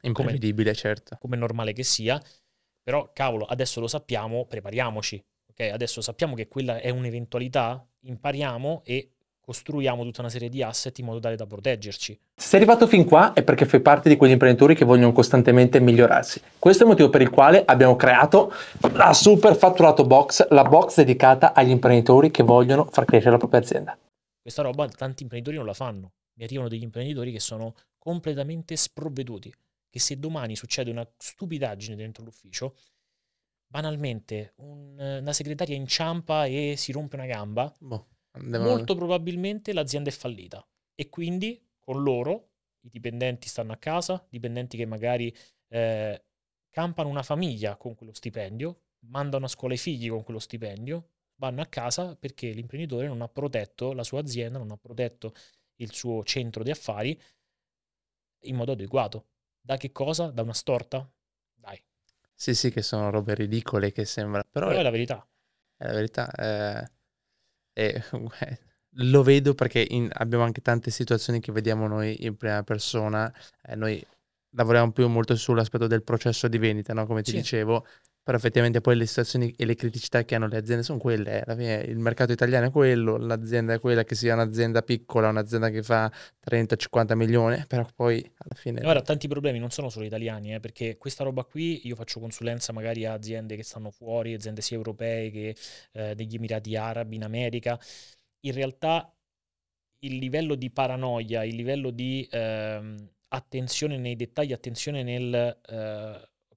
Imprevedibile, 0.01 0.75
certo. 0.75 1.17
come 1.21 1.37
è 1.37 1.39
normale 1.39 1.73
che 1.73 1.85
sia, 1.85 2.21
però 2.83 3.13
cavolo, 3.13 3.45
adesso 3.45 3.79
lo 3.79 3.87
sappiamo, 3.87 4.47
prepariamoci, 4.47 5.25
ok? 5.47 5.61
Adesso 5.61 6.01
sappiamo 6.01 6.35
che 6.35 6.49
quella 6.49 6.81
è 6.81 6.91
un'eventualità, 6.91 7.89
impariamo 8.01 8.83
e 8.85 9.14
costruiamo 9.45 10.03
tutta 10.03 10.21
una 10.21 10.31
serie 10.31 10.49
di 10.49 10.63
asset 10.63 10.99
in 10.99 11.05
modo 11.05 11.21
tale 11.21 11.37
da 11.37 11.47
proteggerci. 11.47 12.19
Se 12.35 12.49
sei 12.49 12.61
arrivato 12.61 12.87
fin 12.87 13.05
qua 13.05 13.35
è 13.35 13.43
perché 13.43 13.67
fai 13.67 13.81
parte 13.81 14.09
di 14.09 14.17
quegli 14.17 14.33
imprenditori 14.33 14.75
che 14.75 14.85
vogliono 14.85 15.13
costantemente 15.13 15.81
migliorarsi. 15.81 16.41
Questo 16.59 16.83
è 16.83 16.87
il 16.87 16.93
motivo 16.93 17.11
per 17.11 17.21
il 17.21 17.31
quale 17.31 17.65
abbiamo 17.65 17.95
creato 17.97 18.53
la 18.95 19.13
Super 19.13 19.55
Fatturato 19.55 20.05
Box, 20.07 20.49
la 20.49 20.65
box 20.65 20.97
dedicata 20.97 21.53
agli 21.53 21.71
imprenditori 21.71 22.31
che 22.31 22.43
vogliono 22.43 22.87
far 22.87 23.05
crescere 23.05 23.33
la 23.33 23.39
propria 23.39 23.61
azienda. 23.61 23.99
Questa 24.41 24.63
roba 24.63 24.89
tanti 24.89 25.23
imprenditori 25.23 25.59
non 25.59 25.67
la 25.67 25.75
fanno. 25.75 26.13
Mi 26.37 26.45
arrivano 26.45 26.69
degli 26.69 26.83
imprenditori 26.83 27.31
che 27.31 27.41
sono 27.41 27.75
completamente 27.99 28.77
sprovveduti, 28.77 29.53
che 29.91 30.01
se 30.01 30.19
domani 30.19 30.57
succede 30.57 30.91
una 30.91 31.07
stupidaggine 31.17 31.97
dentro 31.97 32.25
l'ufficio, 32.25 32.75
banalmente 33.67 34.53
un- 34.57 35.19
una 35.21 35.33
segretaria 35.33 35.77
inciampa 35.77 36.45
e 36.47 36.75
si 36.77 36.93
rompe 36.93 37.17
una 37.17 37.27
gamba, 37.27 37.73
Boh, 37.79 38.07
andiamo- 38.35 38.65
molto 38.65 38.95
probabilmente 38.95 39.73
l'azienda 39.73 40.11
è 40.11 40.13
fallita 40.13 40.67
e 40.95 41.09
quindi 41.09 41.61
con 41.79 42.03
loro 42.03 42.51
i 42.81 42.91
dipendenti 42.91 43.49
stanno 43.49 43.73
a 43.73 43.77
casa, 43.77 44.25
dipendenti 44.29 44.77
che 44.77 44.87
magari 44.87 45.35
eh, 45.69 46.25
campano 46.71 47.09
una 47.09 47.23
famiglia 47.23 47.77
con 47.77 47.95
quello 47.95 48.13
stipendio, 48.13 48.81
mandano 49.07 49.47
a 49.47 49.49
scuola 49.49 49.75
i 49.75 49.79
figli 49.79 50.09
con 50.09 50.23
quello 50.23 50.39
stipendio, 50.39 51.09
vanno 51.37 51.63
a 51.63 51.67
casa 51.67 52.17
perché 52.17 52.51
l'imprenditore 52.51 53.07
non 53.07 53.23
ha 53.23 53.29
protetto 53.29 53.93
la 53.93 54.05
sua 54.05 54.21
azienda, 54.21 54.59
non 54.59 54.71
ha 54.71 54.77
protetto 54.77 55.33
il 55.77 55.93
suo 55.93 56.23
centro 56.25 56.63
di 56.63 56.71
affari 56.71 57.19
in 58.43 58.57
modo 58.57 58.73
adeguato. 58.73 59.27
Da 59.61 59.77
che 59.77 59.91
cosa? 59.93 60.31
Da 60.31 60.43
una 60.43 60.53
storta? 60.55 61.11
Dai, 61.55 61.83
Sì, 62.35 62.55
sì, 62.55 62.71
che 62.71 62.83
sono 62.83 63.11
robe 63.11 63.35
ridicole 63.35 63.91
che 63.93 64.05
sembra. 64.05 64.43
Però 64.51 64.69
però 64.69 64.79
è 64.79 64.81
è 64.81 64.83
la 64.83 64.91
verità. 64.91 65.27
la 65.79 65.93
verità. 65.93 66.31
eh, 66.33 66.91
e, 67.75 68.03
eh, 68.41 68.59
lo 68.99 69.23
vedo 69.23 69.55
perché 69.55 69.85
in- 69.91 70.09
abbiamo 70.13 70.45
anche 70.45 70.63
tante 70.63 70.91
situazioni 70.91 71.41
che 71.41 71.53
vediamo 71.53 71.87
noi 71.87 72.25
in 72.25 72.37
prima 72.37 72.63
persona. 72.63 73.31
eh, 73.63 73.75
noi 73.77 74.03
lavoriamo 74.57 74.93
più 74.93 75.09
molto 75.09 75.35
sull'aspetto 75.37 75.87
del 75.89 76.03
processo 76.05 76.47
di 76.49 76.59
vendita, 76.59 76.95
no? 76.95 77.05
Come 77.07 77.23
ti 77.23 77.33
Sì. 77.33 77.37
dicevo. 77.39 77.85
Però 78.25 78.39
effettivamente 78.39 78.81
poi 78.81 78.97
le 78.97 79.05
situazioni 79.05 79.53
e 79.55 79.67
le 79.67 79.75
criticità 79.75 80.25
che 80.25 80.35
hanno 80.35 80.47
le 80.49 80.57
aziende 80.57 80.83
sono 80.83 80.99
quelle. 80.99 81.41
eh, 81.41 81.43
Alla 81.45 81.57
fine 81.57 81.75
il 81.83 81.99
mercato 81.99 82.33
italiano 82.33 82.69
è 82.69 82.71
quello, 82.71 83.19
l'azienda 83.19 83.75
è 83.75 83.81
quella, 83.81 84.03
che 84.03 84.15
sia 84.15 84.33
un'azienda 84.33 84.81
piccola, 84.81 85.29
un'azienda 85.29 85.69
che 85.69 85.83
fa 85.83 86.11
30-50 86.41 87.15
milioni, 87.17 87.63
però 87.69 87.87
poi 87.95 88.19
alla 88.39 88.55
fine... 88.55 88.81
Guarda, 88.81 89.03
tanti 89.03 89.29
problemi 89.29 89.59
non 89.59 89.71
sono 89.71 89.91
solo 89.91 90.07
italiani, 90.07 90.55
eh, 90.55 90.61
perché 90.61 90.97
questa 90.97 91.23
roba 91.23 91.45
qui 91.45 91.87
io 91.87 91.95
faccio 91.97 92.19
consulenza 92.19 92.73
magari 92.73 93.05
a 93.05 93.13
aziende 93.13 93.57
che 93.57 93.63
stanno 93.63 93.91
fuori, 93.91 94.33
aziende 94.33 94.63
sia 94.63 94.79
europee 94.79 95.31
che 95.31 95.57
eh, 95.93 96.15
degli 96.15 96.37
Emirati 96.37 96.77
Arabi, 96.77 97.17
in 97.17 97.25
America. 97.25 97.79
In 98.41 98.53
realtà 98.55 99.15
il 99.99 100.17
livello 100.17 100.55
di 100.55 100.71
paranoia, 100.71 101.45
il 101.45 101.57
livello 101.57 101.91
di 101.91 102.27
ehm, 102.31 103.07
attenzione 103.29 103.99
nei 103.99 104.17
dettagli, 104.17 104.55
attenzione 104.55 105.03
nel 105.03 105.61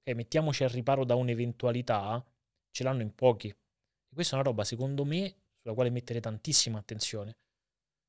eh, 0.08 0.12
ok, 0.12 0.16
mettiamoci 0.16 0.64
al 0.64 0.70
riparo 0.70 1.04
da 1.04 1.16
un'eventualità, 1.16 2.24
ce 2.72 2.84
l'hanno 2.84 3.02
in 3.02 3.14
pochi. 3.14 3.50
E 3.50 4.14
questa 4.14 4.36
è 4.36 4.40
una 4.40 4.48
roba, 4.48 4.64
secondo 4.64 5.04
me, 5.04 5.36
sulla 5.62 5.74
quale 5.74 5.90
mettere 5.90 6.20
tantissima 6.20 6.80
attenzione, 6.80 7.38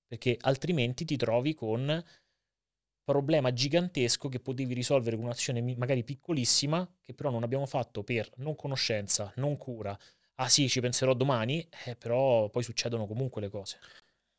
perché 0.07 0.37
altrimenti 0.41 1.05
ti 1.05 1.17
trovi 1.17 1.55
con 1.55 2.05
problema 3.03 3.53
gigantesco 3.53 4.29
che 4.29 4.39
potevi 4.39 4.75
risolvere 4.75 5.17
con 5.17 5.25
un'azione 5.25 5.61
magari 5.77 6.05
piccolissima, 6.05 6.89
che 7.03 7.15
però 7.15 7.31
non 7.31 7.43
abbiamo 7.43 7.67
fatto 7.67 8.05
per 8.05 8.31
non 8.37 8.55
conoscenza, 8.55 9.33
non 9.37 9.57
cura. 9.57 9.99
Ah 10.35 10.49
sì, 10.49 10.69
ci 10.69 10.81
penserò 10.81 11.15
domani, 11.15 11.67
eh, 11.87 11.97
però 11.97 12.49
poi 12.51 12.63
succedono 12.63 13.07
comunque 13.07 13.41
le 13.41 13.49
cose. 13.49 13.79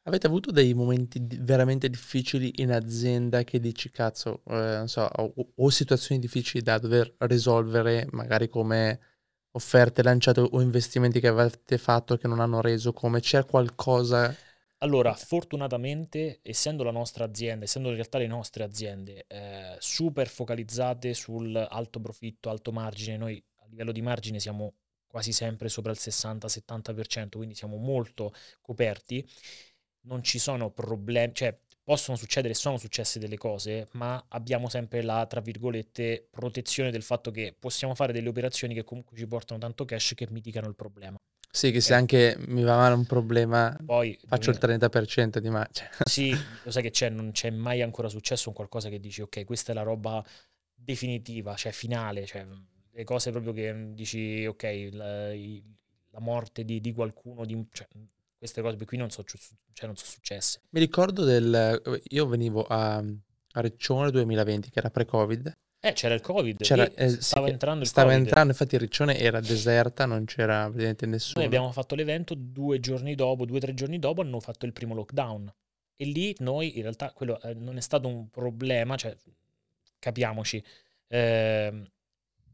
Avete 0.10 0.26
avuto 0.26 0.50
dei 0.50 0.74
momenti 0.74 1.24
veramente 1.40 1.88
difficili 1.88 2.52
in 2.64 2.72
azienda 2.72 3.44
che 3.44 3.60
dici, 3.60 3.92
cazzo, 3.92 4.42
eh, 4.48 4.56
non 4.56 4.88
so, 4.88 5.02
o, 5.04 5.34
o 5.56 5.70
situazioni 5.70 6.20
difficili 6.20 6.64
da 6.64 6.80
dover 6.80 7.14
risolvere, 7.20 8.08
magari 8.10 8.50
come 8.50 9.00
offerte 9.52 10.02
lanciate 10.02 10.40
o 10.40 10.62
investimenti 10.62 11.20
che 11.20 11.28
avete 11.28 11.78
fatto 11.78 12.18
che 12.18 12.28
non 12.28 12.40
hanno 12.40 12.60
reso, 12.60 12.92
come 12.92 13.20
c'è 13.20 13.46
qualcosa... 13.46 14.36
Allora, 14.80 15.14
fortunatamente, 15.14 16.40
essendo 16.42 16.82
la 16.82 16.90
nostra 16.90 17.26
azienda, 17.26 17.66
essendo 17.66 17.90
in 17.90 17.96
realtà 17.96 18.18
le 18.18 18.26
nostre 18.26 18.64
aziende 18.64 19.26
eh, 19.28 19.76
super 19.78 20.28
focalizzate 20.28 21.14
sul 21.14 21.56
alto 21.56 22.00
profitto, 22.00 22.50
alto 22.50 22.72
margine, 22.72 23.16
noi 23.16 23.44
a 23.58 23.68
livello 23.70 23.92
di 23.92 24.02
margine 24.02 24.40
siamo 24.40 24.74
quasi 25.10 25.32
sempre 25.34 25.70
sopra 25.70 25.92
il 25.92 25.98
60-70%, 26.00 27.30
quindi 27.32 27.56
siamo 27.56 27.78
molto 27.78 28.32
coperti, 28.62 29.28
non 30.02 30.24
ci 30.24 30.40
sono 30.40 30.70
problemi, 30.70 31.34
cioè 31.34 31.58
possono 31.84 32.18
succedere, 32.18 32.54
sono 32.54 32.78
successe 32.78 33.18
delle 33.18 33.38
cose, 33.38 33.88
ma 33.94 34.24
abbiamo 34.30 34.70
sempre 34.70 35.02
la, 35.02 35.26
tra 35.26 35.42
virgolette, 35.42 36.28
protezione 36.30 36.92
del 36.92 37.02
fatto 37.02 37.32
che 37.32 37.56
possiamo 37.58 37.96
fare 37.96 38.14
delle 38.14 38.30
operazioni 38.30 38.76
che 38.76 38.84
comunque 38.84 39.18
ci 39.18 39.26
portano 39.26 39.60
tanto 39.60 39.86
cash 39.86 40.14
che 40.16 40.28
mitigano 40.30 40.68
il 40.68 40.76
problema. 40.76 41.18
Sì, 41.52 41.72
che 41.72 41.82
se 41.82 41.96
anche 41.96 42.38
mi 42.48 42.62
va 42.62 42.76
male 42.78 42.94
un 42.94 43.06
problema, 43.06 43.76
Poi 43.84 44.16
faccio 44.24 44.52
il 44.52 44.60
30% 44.62 45.40
di 45.40 45.50
marcia. 45.50 45.90
Sì, 46.06 46.32
lo 46.64 46.70
sai 46.70 46.84
che 46.84 46.92
c'è, 46.92 47.10
non 47.10 47.32
c'è 47.32 47.50
mai 47.50 47.82
ancora 47.82 48.08
successo 48.08 48.50
un 48.50 48.56
qualcosa 48.56 48.90
che 48.90 49.00
dici, 49.00 49.22
ok, 49.22 49.44
questa 49.46 49.72
è 49.72 49.76
la 49.76 49.82
roba 49.82 50.24
definitiva, 50.72 51.56
cioè 51.56 51.72
finale, 51.72 52.28
cioè 52.28 52.46
le 52.92 53.04
cose 53.04 53.32
proprio 53.32 53.52
che 53.52 53.94
dici, 53.94 54.46
ok, 54.46 54.90
la, 54.92 55.34
la 55.34 56.20
morte 56.20 56.64
di, 56.64 56.80
di 56.80 56.94
qualcuno, 56.94 57.46
di, 57.46 57.68
cioè, 57.72 57.88
queste 58.40 58.62
cose 58.62 58.84
qui 58.84 58.98
non 58.98 59.12
sono 59.12 59.28
cioè, 59.28 59.86
non 59.86 59.96
so 59.96 60.06
successe. 60.06 60.62
Mi 60.72 60.80
ricordo 60.80 61.24
del... 61.24 62.02
Io 62.10 62.26
venivo 62.26 62.66
a, 62.66 62.96
a 62.96 63.62
Reccione 63.62 64.10
2020, 64.10 64.72
che 64.72 64.80
era 64.80 64.90
pre-Covid, 64.90 65.56
eh, 65.82 65.94
c'era 65.94 66.14
il 66.14 66.20
Covid, 66.20 66.58
c'era, 66.58 66.92
eh, 66.94 67.10
stava 67.22 67.46
sì, 67.46 67.54
entrando 67.54 67.84
il 67.84 67.88
stava 67.88 68.10
COVID. 68.10 68.26
entrando, 68.26 68.52
infatti 68.52 68.78
Riccione 68.78 69.18
era 69.18 69.40
deserta, 69.40 70.06
non 70.06 70.26
c'era 70.26 70.66
praticamente 70.66 71.06
nessuno. 71.06 71.36
Noi 71.38 71.46
abbiamo 71.46 71.72
fatto 71.72 71.96
l'evento, 71.96 72.34
due 72.36 72.82
giorni 72.82 73.16
dopo, 73.16 73.46
due 73.46 73.58
o 73.58 73.62
tre 73.62 73.74
giorni 73.74 73.98
dopo 73.98 74.20
hanno 74.20 74.42
fatto 74.42 74.66
il 74.66 74.74
primo 74.74 74.94
lockdown. 74.94 75.54
E 75.96 76.06
lì 76.06 76.36
noi, 76.40 76.76
in 76.76 76.82
realtà, 76.82 77.14
quello 77.14 77.42
eh, 77.42 77.54
non 77.54 77.78
è 77.78 77.82
stato 77.82 78.10
un 78.10 78.30
problema, 78.30 78.98
cioè, 78.98 79.16
capiamoci, 80.00 80.62
eh, 81.08 81.84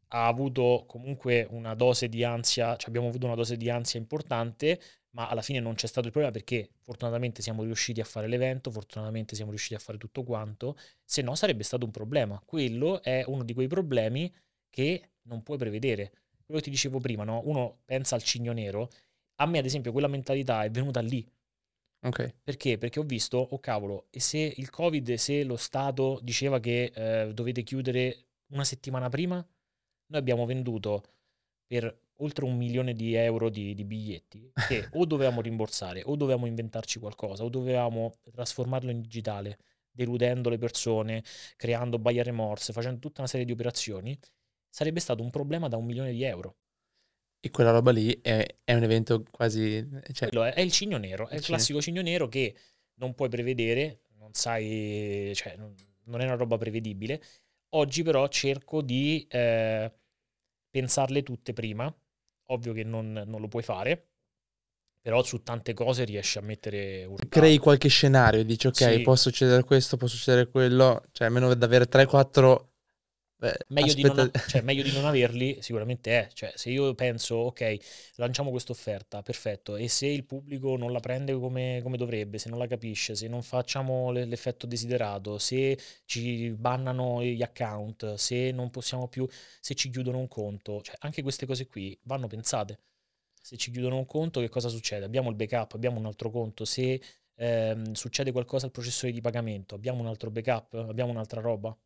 ha 0.07 0.27
avuto 0.27 0.83
comunque 0.87 1.47
una 1.49 1.73
dose 1.73 2.07
di 2.07 2.23
ansia, 2.23 2.75
cioè 2.75 2.89
abbiamo 2.89 3.07
avuto 3.07 3.25
una 3.25 3.35
dose 3.35 3.57
di 3.57 3.71
ansia 3.71 3.99
importante, 3.99 4.79
ma 5.15 5.27
alla 5.29 5.41
fine 5.41 5.59
non 5.61 5.75
c'è 5.75 5.87
stato 5.87 6.07
il 6.07 6.11
problema 6.11 6.33
perché 6.33 6.71
fortunatamente 6.81 7.41
siamo 7.41 7.63
riusciti 7.63 8.01
a 8.01 8.03
fare 8.03 8.27
l'evento, 8.27 8.69
fortunatamente 8.69 9.33
siamo 9.33 9.49
riusciti 9.49 9.73
a 9.73 9.79
fare 9.79 9.97
tutto 9.97 10.23
quanto, 10.23 10.77
se 11.03 11.21
no 11.21 11.35
sarebbe 11.35 11.63
stato 11.63 11.85
un 11.85 11.91
problema. 11.91 12.41
Quello 12.45 13.01
è 13.01 13.23
uno 13.27 13.43
di 13.43 13.53
quei 13.53 13.67
problemi 13.67 14.31
che 14.69 15.11
non 15.23 15.41
puoi 15.41 15.57
prevedere. 15.57 16.11
Quello 16.45 16.59
che 16.59 16.65
ti 16.65 16.69
dicevo 16.69 16.99
prima, 16.99 17.23
no? 17.23 17.41
uno 17.45 17.79
pensa 17.85 18.15
al 18.15 18.23
cigno 18.23 18.51
nero, 18.51 18.89
a 19.35 19.45
me 19.45 19.59
ad 19.59 19.65
esempio 19.65 19.93
quella 19.93 20.07
mentalità 20.07 20.63
è 20.63 20.69
venuta 20.69 20.99
lì. 20.99 21.25
Ok. 22.01 22.35
Perché? 22.43 22.77
Perché 22.77 22.99
ho 22.99 23.03
visto, 23.03 23.37
oh 23.37 23.59
cavolo, 23.59 24.07
e 24.09 24.19
se 24.19 24.37
il 24.57 24.69
Covid, 24.69 25.13
se 25.13 25.43
lo 25.43 25.55
Stato 25.55 26.19
diceva 26.21 26.59
che 26.59 26.91
eh, 26.93 27.33
dovete 27.33 27.63
chiudere 27.63 28.25
una 28.47 28.65
settimana 28.65 29.07
prima, 29.07 29.35
noi 29.37 30.19
abbiamo 30.19 30.45
venduto 30.45 31.03
per 31.65 32.04
oltre 32.19 32.45
un 32.45 32.55
milione 32.55 32.93
di 32.93 33.13
euro 33.13 33.49
di, 33.49 33.73
di, 33.73 33.83
biglietti 33.83 34.51
che 34.67 34.87
o 34.93 35.05
dovevamo 35.05 35.41
rimborsare 35.41 36.01
o 36.05 36.15
dovevamo 36.15 36.45
inventarci 36.45 36.99
qualcosa 36.99 37.43
o 37.43 37.49
dovevamo 37.49 38.13
trasformarlo 38.31 38.89
in 38.89 39.01
digitale 39.01 39.57
deludendo 39.95 40.49
le 40.49 40.57
persone, 40.57 41.23
creando 41.55 41.97
buyer 41.97 42.25
remorse, 42.25 42.73
facendo 42.73 42.99
tutta 42.99 43.21
una 43.21 43.29
serie 43.29 43.45
di 43.45 43.53
operazioni, 43.53 44.17
sarebbe 44.69 44.99
stato 44.99 45.23
un 45.23 45.29
problema 45.29 45.69
da 45.69 45.77
un 45.77 45.85
milione 45.85 46.11
di 46.11 46.23
euro. 46.23 46.57
E 47.39 47.49
quella 47.49 47.71
roba 47.71 47.91
lì 47.91 48.19
è, 48.21 48.45
è 48.63 48.73
un 48.73 48.83
evento 48.83 49.23
quasi... 49.31 49.87
Cioè... 50.11 50.29
È, 50.29 50.53
è, 50.53 50.59
il 50.59 50.71
cigno 50.71 50.97
nero, 50.97 51.29
è 51.29 51.35
il, 51.35 51.39
il 51.39 51.45
classico 51.45 51.79
cigno 51.79 52.01
nero 52.01 52.27
che 52.27 52.55
non 52.95 53.13
puoi 53.13 53.29
prevedere, 53.29 54.01
non 54.17 54.33
sai, 54.33 55.31
cioè 55.33 55.55
non, 55.55 55.73
non 56.05 56.19
è 56.19 56.25
una 56.25 56.35
roba 56.35 56.57
prevedibile. 56.57 57.21
Oggi 57.69 58.03
però 58.03 58.27
cerco 58.27 58.81
di 58.81 59.25
eh, 59.29 59.91
pensarle 60.69 61.23
tutte 61.23 61.53
prima, 61.53 61.93
ovvio 62.47 62.73
che 62.73 62.83
non, 62.83 63.23
non 63.25 63.41
lo 63.41 63.47
puoi 63.47 63.63
fare, 63.63 64.09
però 65.05 65.21
su 65.23 65.43
tante 65.43 65.73
cose 65.73 66.03
riesci 66.03 66.39
a 66.39 66.41
mettere 66.41 67.05
un 67.05 67.15
crei 67.29 67.59
qualche 67.59 67.89
scenario 67.89 68.43
dici 68.43 68.65
ok 68.65 68.75
sì. 68.75 69.01
può 69.01 69.15
succedere 69.15 69.63
questo 69.63 69.97
può 69.97 70.07
succedere 70.07 70.49
quello 70.49 71.03
cioè 71.11 71.27
almeno 71.27 71.51
ad 71.51 71.61
avere 71.61 71.85
3-4 71.87 72.59
meglio, 73.67 73.93
di 73.93 74.01
non, 74.03 74.31
cioè, 74.47 74.61
meglio 74.61 74.83
di 74.83 74.91
non 74.93 75.05
averli 75.05 75.57
sicuramente 75.61 76.11
è 76.11 76.29
cioè 76.33 76.53
se 76.55 76.69
io 76.69 76.93
penso 76.95 77.35
ok 77.35 77.77
lanciamo 78.15 78.49
questa 78.49 78.71
offerta 78.71 79.21
perfetto 79.21 79.75
e 79.75 79.87
se 79.89 80.07
il 80.07 80.23
pubblico 80.23 80.77
non 80.77 80.91
la 80.91 80.99
prende 80.99 81.33
come, 81.33 81.81
come 81.83 81.97
dovrebbe 81.97 82.37
se 82.37 82.49
non 82.49 82.57
la 82.57 82.67
capisce 82.67 83.15
se 83.15 83.27
non 83.27 83.43
facciamo 83.43 84.11
l'effetto 84.11 84.65
desiderato 84.65 85.37
se 85.37 85.77
ci 86.05 86.51
bannano 86.51 87.23
gli 87.23 87.41
account 87.41 88.13
se 88.15 88.51
non 88.51 88.69
possiamo 88.69 89.07
più 89.07 89.27
se 89.59 89.75
ci 89.75 89.89
chiudono 89.89 90.19
un 90.19 90.27
conto 90.27 90.81
cioè 90.81 90.95
anche 90.99 91.21
queste 91.21 91.45
cose 91.45 91.67
qui 91.67 91.97
vanno 92.03 92.27
pensate 92.27 92.79
se 93.45 93.57
ci 93.57 93.69
chiudono 93.69 93.97
un 93.97 94.07
conto 94.07 94.39
che 94.39 94.49
cosa 94.49 94.69
succede? 94.69 95.05
Abbiamo 95.05 95.29
il 95.29 95.35
backup, 95.35 95.73
abbiamo 95.73 95.99
un 95.99 96.07
altro 96.07 96.31
conto, 96.31 96.65
se 96.65 96.99
ehm, 97.35 97.91
succede 97.93 98.31
qualcosa 98.31 98.65
al 98.65 98.71
processore 98.71 99.11
di 99.11 99.21
pagamento, 99.21 99.75
abbiamo 99.75 100.01
un 100.01 100.07
altro 100.07 100.31
backup, 100.31 100.73
abbiamo 100.73 101.11
un'altra 101.11 101.41
roba. 101.41 101.77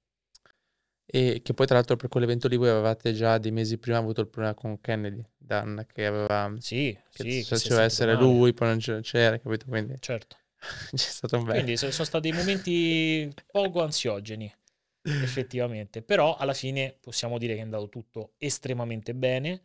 E 1.11 1.41
che 1.43 1.53
poi 1.53 1.65
tra 1.65 1.75
l'altro 1.75 1.95
per 1.95 2.07
quell'evento 2.07 2.47
lì 2.47 2.55
voi 2.55 2.69
avevate 2.69 3.13
già 3.13 3.39
dei 3.39 3.51
mesi 3.51 3.79
prima 3.79 3.97
avuto 3.97 4.21
il 4.21 4.27
problema 4.27 4.53
con 4.53 4.79
Kennedy, 4.79 5.23
Dan, 5.37 5.85
che 5.91 6.05
aveva... 6.05 6.53
Sì, 6.59 6.95
che 7.11 7.43
sì. 7.43 7.45
Che 7.47 7.67
doveva 7.67 7.83
essere 7.83 8.13
male. 8.13 8.25
lui, 8.25 8.53
poi 8.53 8.67
non 8.67 9.01
c'era, 9.01 9.39
capito? 9.39 9.65
Quindi... 9.67 9.95
Certo. 9.99 10.37
C'è 10.91 10.97
stato 10.97 11.37
un 11.37 11.45
bel... 11.45 11.53
Quindi 11.53 11.77
sono 11.77 11.91
stati 11.91 12.31
momenti 12.31 13.33
poco 13.51 13.81
ansiogeni, 13.81 14.53
effettivamente. 15.01 16.03
Però 16.03 16.35
alla 16.35 16.53
fine 16.53 16.95
possiamo 16.99 17.39
dire 17.39 17.53
che 17.53 17.59
è 17.59 17.63
andato 17.63 17.89
tutto 17.89 18.33
estremamente 18.37 19.15
bene 19.15 19.61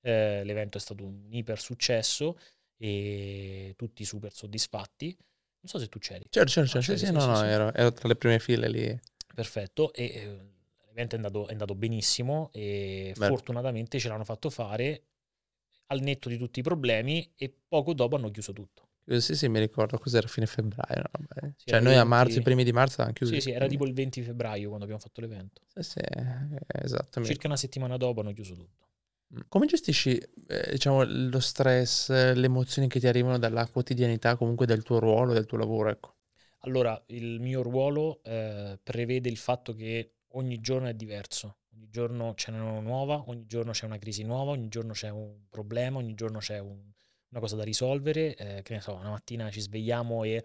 eh, 0.00 0.42
l'evento 0.44 0.78
è 0.78 0.80
stato 0.80 1.04
un 1.04 1.26
iper 1.30 1.60
successo 1.60 2.38
e 2.76 3.74
tutti 3.76 4.04
super 4.04 4.32
soddisfatti. 4.32 5.16
Non 5.60 5.66
so 5.66 5.78
se 5.78 5.88
tu 5.88 5.98
c'eri. 5.98 6.26
Certo, 6.30 6.50
certo, 6.50 6.80
certo. 6.80 6.96
Sì, 6.96 7.06
sì, 7.06 7.12
no, 7.12 7.24
no, 7.24 7.42
ero, 7.42 7.72
ero, 7.74 7.92
tra 7.92 8.08
le 8.08 8.16
prime 8.16 8.38
file 8.38 8.68
lì. 8.68 9.00
Perfetto, 9.34 9.92
e 9.92 10.04
eh, 10.04 10.38
l'evento 10.98 11.14
è 11.14 11.18
andato, 11.18 11.46
è 11.46 11.52
andato 11.52 11.74
benissimo 11.74 12.50
e 12.52 13.14
Beh. 13.16 13.26
fortunatamente 13.26 13.98
ce 13.98 14.08
l'hanno 14.08 14.24
fatto 14.24 14.50
fare 14.50 15.02
al 15.86 16.00
netto 16.00 16.28
di 16.28 16.36
tutti 16.36 16.58
i 16.58 16.62
problemi 16.62 17.32
e 17.36 17.54
poco 17.68 17.94
dopo 17.94 18.16
hanno 18.16 18.30
chiuso 18.30 18.52
tutto. 18.52 18.86
Sì, 19.20 19.34
sì, 19.36 19.48
mi 19.48 19.58
ricordo, 19.58 19.96
cos'era 19.96 20.28
fine 20.28 20.44
febbraio. 20.44 21.02
No? 21.10 21.52
Sì, 21.56 21.68
cioè 21.70 21.80
noi 21.80 21.94
20... 21.94 21.98
a 21.98 22.04
marzo, 22.04 22.38
i 22.38 22.42
primi 22.42 22.62
di 22.62 22.72
marzo 22.72 22.94
avevamo 22.96 23.14
chiuso. 23.14 23.32
Sì, 23.32 23.40
sì, 23.40 23.50
era 23.52 23.66
tipo 23.66 23.86
il 23.86 23.94
20 23.94 24.20
febbraio 24.20 24.66
quando 24.66 24.84
abbiamo 24.84 25.00
fatto 25.00 25.22
l'evento. 25.22 25.62
Sì, 25.66 25.82
sì, 25.82 26.00
esattamente. 26.82 27.32
Circa 27.32 27.46
una 27.46 27.56
settimana 27.56 27.96
dopo 27.96 28.20
hanno 28.20 28.32
chiuso 28.32 28.54
tutto. 28.54 28.86
Come 29.48 29.64
gestisci, 29.64 30.18
eh, 30.46 30.70
diciamo, 30.72 31.04
lo 31.04 31.40
stress, 31.40 32.10
le 32.10 32.44
emozioni 32.44 32.86
che 32.86 33.00
ti 33.00 33.06
arrivano 33.06 33.38
dalla 33.38 33.66
quotidianità, 33.66 34.36
comunque 34.36 34.66
del 34.66 34.82
tuo 34.82 34.98
ruolo, 34.98 35.32
del 35.32 35.46
tuo 35.46 35.56
lavoro, 35.56 35.88
ecco? 35.88 36.16
Allora, 36.60 37.02
il 37.08 37.40
mio 37.40 37.62
ruolo 37.62 38.20
eh, 38.24 38.78
prevede 38.82 39.30
il 39.30 39.36
fatto 39.38 39.74
che 39.74 40.17
ogni 40.38 40.60
giorno 40.60 40.88
è 40.88 40.94
diverso, 40.94 41.58
ogni 41.74 41.88
giorno 41.90 42.34
c'è 42.34 42.50
una 42.50 42.80
nuova, 42.80 43.24
ogni 43.26 43.46
giorno 43.46 43.72
c'è 43.72 43.84
una 43.84 43.98
crisi 43.98 44.22
nuova, 44.22 44.52
ogni 44.52 44.68
giorno 44.68 44.92
c'è 44.92 45.10
un 45.10 45.48
problema, 45.48 45.98
ogni 45.98 46.14
giorno 46.14 46.38
c'è 46.38 46.58
un, 46.58 46.80
una 47.30 47.40
cosa 47.40 47.56
da 47.56 47.64
risolvere. 47.64 48.34
Eh, 48.36 48.62
che 48.62 48.74
ne 48.74 48.80
so, 48.80 48.94
una 48.94 49.10
mattina 49.10 49.50
ci 49.50 49.60
svegliamo 49.60 50.24
e 50.24 50.44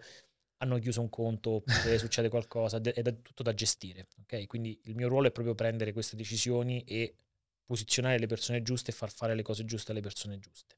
hanno 0.58 0.78
chiuso 0.78 1.00
un 1.00 1.08
conto, 1.08 1.50
oppure 1.50 1.98
succede 1.98 2.28
qualcosa, 2.28 2.78
ed 2.78 3.06
è 3.06 3.22
tutto 3.22 3.42
da 3.42 3.54
gestire. 3.54 4.08
ok? 4.22 4.46
Quindi 4.46 4.78
il 4.84 4.94
mio 4.94 5.08
ruolo 5.08 5.28
è 5.28 5.32
proprio 5.32 5.54
prendere 5.54 5.92
queste 5.92 6.16
decisioni 6.16 6.82
e 6.84 7.16
posizionare 7.64 8.18
le 8.18 8.26
persone 8.26 8.62
giuste 8.62 8.90
e 8.90 8.94
far 8.94 9.10
fare 9.10 9.34
le 9.34 9.42
cose 9.42 9.64
giuste 9.64 9.92
alle 9.92 10.00
persone 10.00 10.38
giuste. 10.38 10.76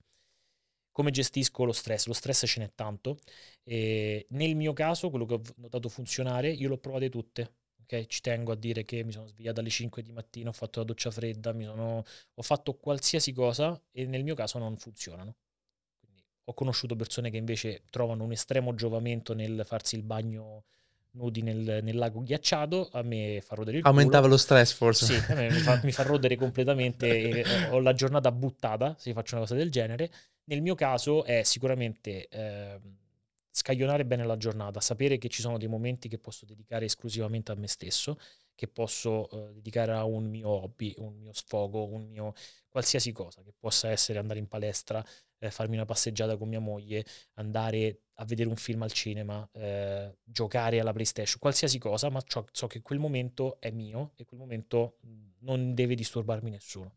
Come 0.92 1.10
gestisco 1.10 1.64
lo 1.64 1.72
stress? 1.72 2.06
Lo 2.06 2.14
stress 2.14 2.44
ce 2.46 2.60
n'è 2.60 2.72
tanto. 2.74 3.18
E 3.64 4.26
nel 4.30 4.54
mio 4.56 4.72
caso, 4.72 5.10
quello 5.10 5.26
che 5.26 5.34
ho 5.34 5.42
notato 5.56 5.88
funzionare, 5.88 6.50
io 6.50 6.68
l'ho 6.68 6.78
provate 6.78 7.10
tutte. 7.10 7.52
Okay? 7.86 8.06
Ci 8.06 8.20
tengo 8.20 8.52
a 8.52 8.56
dire 8.56 8.84
che 8.84 9.02
mi 9.04 9.12
sono 9.12 9.26
svegliato 9.26 9.60
alle 9.60 9.70
5 9.70 10.02
di 10.02 10.12
mattina, 10.12 10.50
ho 10.50 10.52
fatto 10.52 10.80
la 10.80 10.84
doccia 10.84 11.10
fredda, 11.10 11.52
sono... 11.52 12.04
ho 12.34 12.42
fatto 12.42 12.74
qualsiasi 12.74 13.32
cosa 13.32 13.80
e 13.92 14.04
nel 14.06 14.24
mio 14.24 14.34
caso 14.34 14.58
non 14.58 14.76
funzionano. 14.76 15.36
Quindi 16.00 16.22
ho 16.44 16.52
conosciuto 16.52 16.96
persone 16.96 17.30
che 17.30 17.36
invece 17.36 17.84
trovano 17.90 18.24
un 18.24 18.32
estremo 18.32 18.74
giovamento 18.74 19.34
nel 19.34 19.62
farsi 19.64 19.94
il 19.94 20.02
bagno 20.02 20.64
nudi 21.12 21.40
nel, 21.42 21.80
nel, 21.82 21.96
lago 21.96 22.22
ghiacciato, 22.22 22.90
a 22.92 23.02
me 23.02 23.40
fa 23.42 23.54
rodere 23.54 23.78
il 23.78 23.86
Aumentava 23.86 24.24
culo. 24.24 24.32
lo 24.32 24.36
stress 24.36 24.72
forse. 24.72 25.06
Sì, 25.06 25.32
mi 25.32 25.50
fa, 25.50 25.80
mi 25.82 25.92
fa 25.92 26.02
rodere 26.02 26.36
completamente, 26.36 27.42
eh, 27.42 27.68
ho 27.70 27.80
la 27.80 27.94
giornata 27.94 28.30
buttata 28.30 28.94
se 28.98 29.12
faccio 29.12 29.36
una 29.36 29.44
cosa 29.44 29.54
del 29.54 29.70
genere. 29.70 30.10
Nel 30.44 30.60
mio 30.60 30.74
caso 30.74 31.24
è 31.24 31.42
sicuramente 31.42 32.28
eh, 32.28 32.80
scaglionare 33.56 34.04
bene 34.04 34.22
la 34.26 34.36
giornata, 34.36 34.80
sapere 34.80 35.16
che 35.16 35.30
ci 35.30 35.40
sono 35.40 35.56
dei 35.56 35.66
momenti 35.66 36.08
che 36.08 36.18
posso 36.18 36.44
dedicare 36.44 36.84
esclusivamente 36.84 37.52
a 37.52 37.54
me 37.54 37.68
stesso, 37.68 38.18
che 38.54 38.68
posso 38.68 39.30
eh, 39.30 39.54
dedicare 39.54 39.92
a 39.92 40.04
un 40.04 40.26
mio 40.28 40.48
hobby, 40.48 40.94
un 40.98 41.14
mio 41.16 41.32
sfogo, 41.32 41.86
un 41.86 42.06
mio 42.06 42.34
qualsiasi 42.68 43.12
cosa, 43.12 43.42
che 43.42 43.54
possa 43.58 43.88
essere 43.88 44.18
andare 44.18 44.38
in 44.40 44.46
palestra, 44.46 45.02
eh, 45.38 45.50
farmi 45.50 45.76
una 45.76 45.86
passeggiata 45.86 46.36
con 46.36 46.48
mia 46.48 46.60
moglie, 46.60 47.06
andare 47.34 48.02
a 48.16 48.26
vedere 48.26 48.50
un 48.50 48.56
film 48.56 48.82
al 48.82 48.92
cinema, 48.92 49.48
eh, 49.52 50.18
giocare 50.22 50.78
alla 50.78 50.92
PlayStation, 50.92 51.38
qualsiasi 51.38 51.78
cosa, 51.78 52.10
ma 52.10 52.22
so, 52.26 52.46
so, 52.52 52.66
che 52.66 52.82
quel 52.82 52.98
momento 52.98 53.58
è 53.58 53.70
mio 53.70 54.12
e 54.16 54.26
quel 54.26 54.38
momento 54.38 54.98
non 55.40 55.72
deve 55.72 55.94
disturbarmi 55.94 56.50
nessuno. 56.50 56.92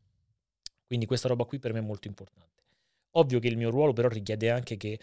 Quindi 0.86 1.06
questa 1.06 1.30
roba 1.30 1.46
qui 1.46 1.58
per 1.58 1.72
me 1.72 1.80
è 1.80 1.84
molto 1.84 2.10
importante. 2.10 2.64
Ovvio 3.12 3.40
che 3.40 3.48
il 3.48 3.56
mio 3.56 3.70
ruolo 3.70 3.94
però 3.94 4.10
richiede 4.10 4.50
anche 4.50 4.76
che 4.76 5.00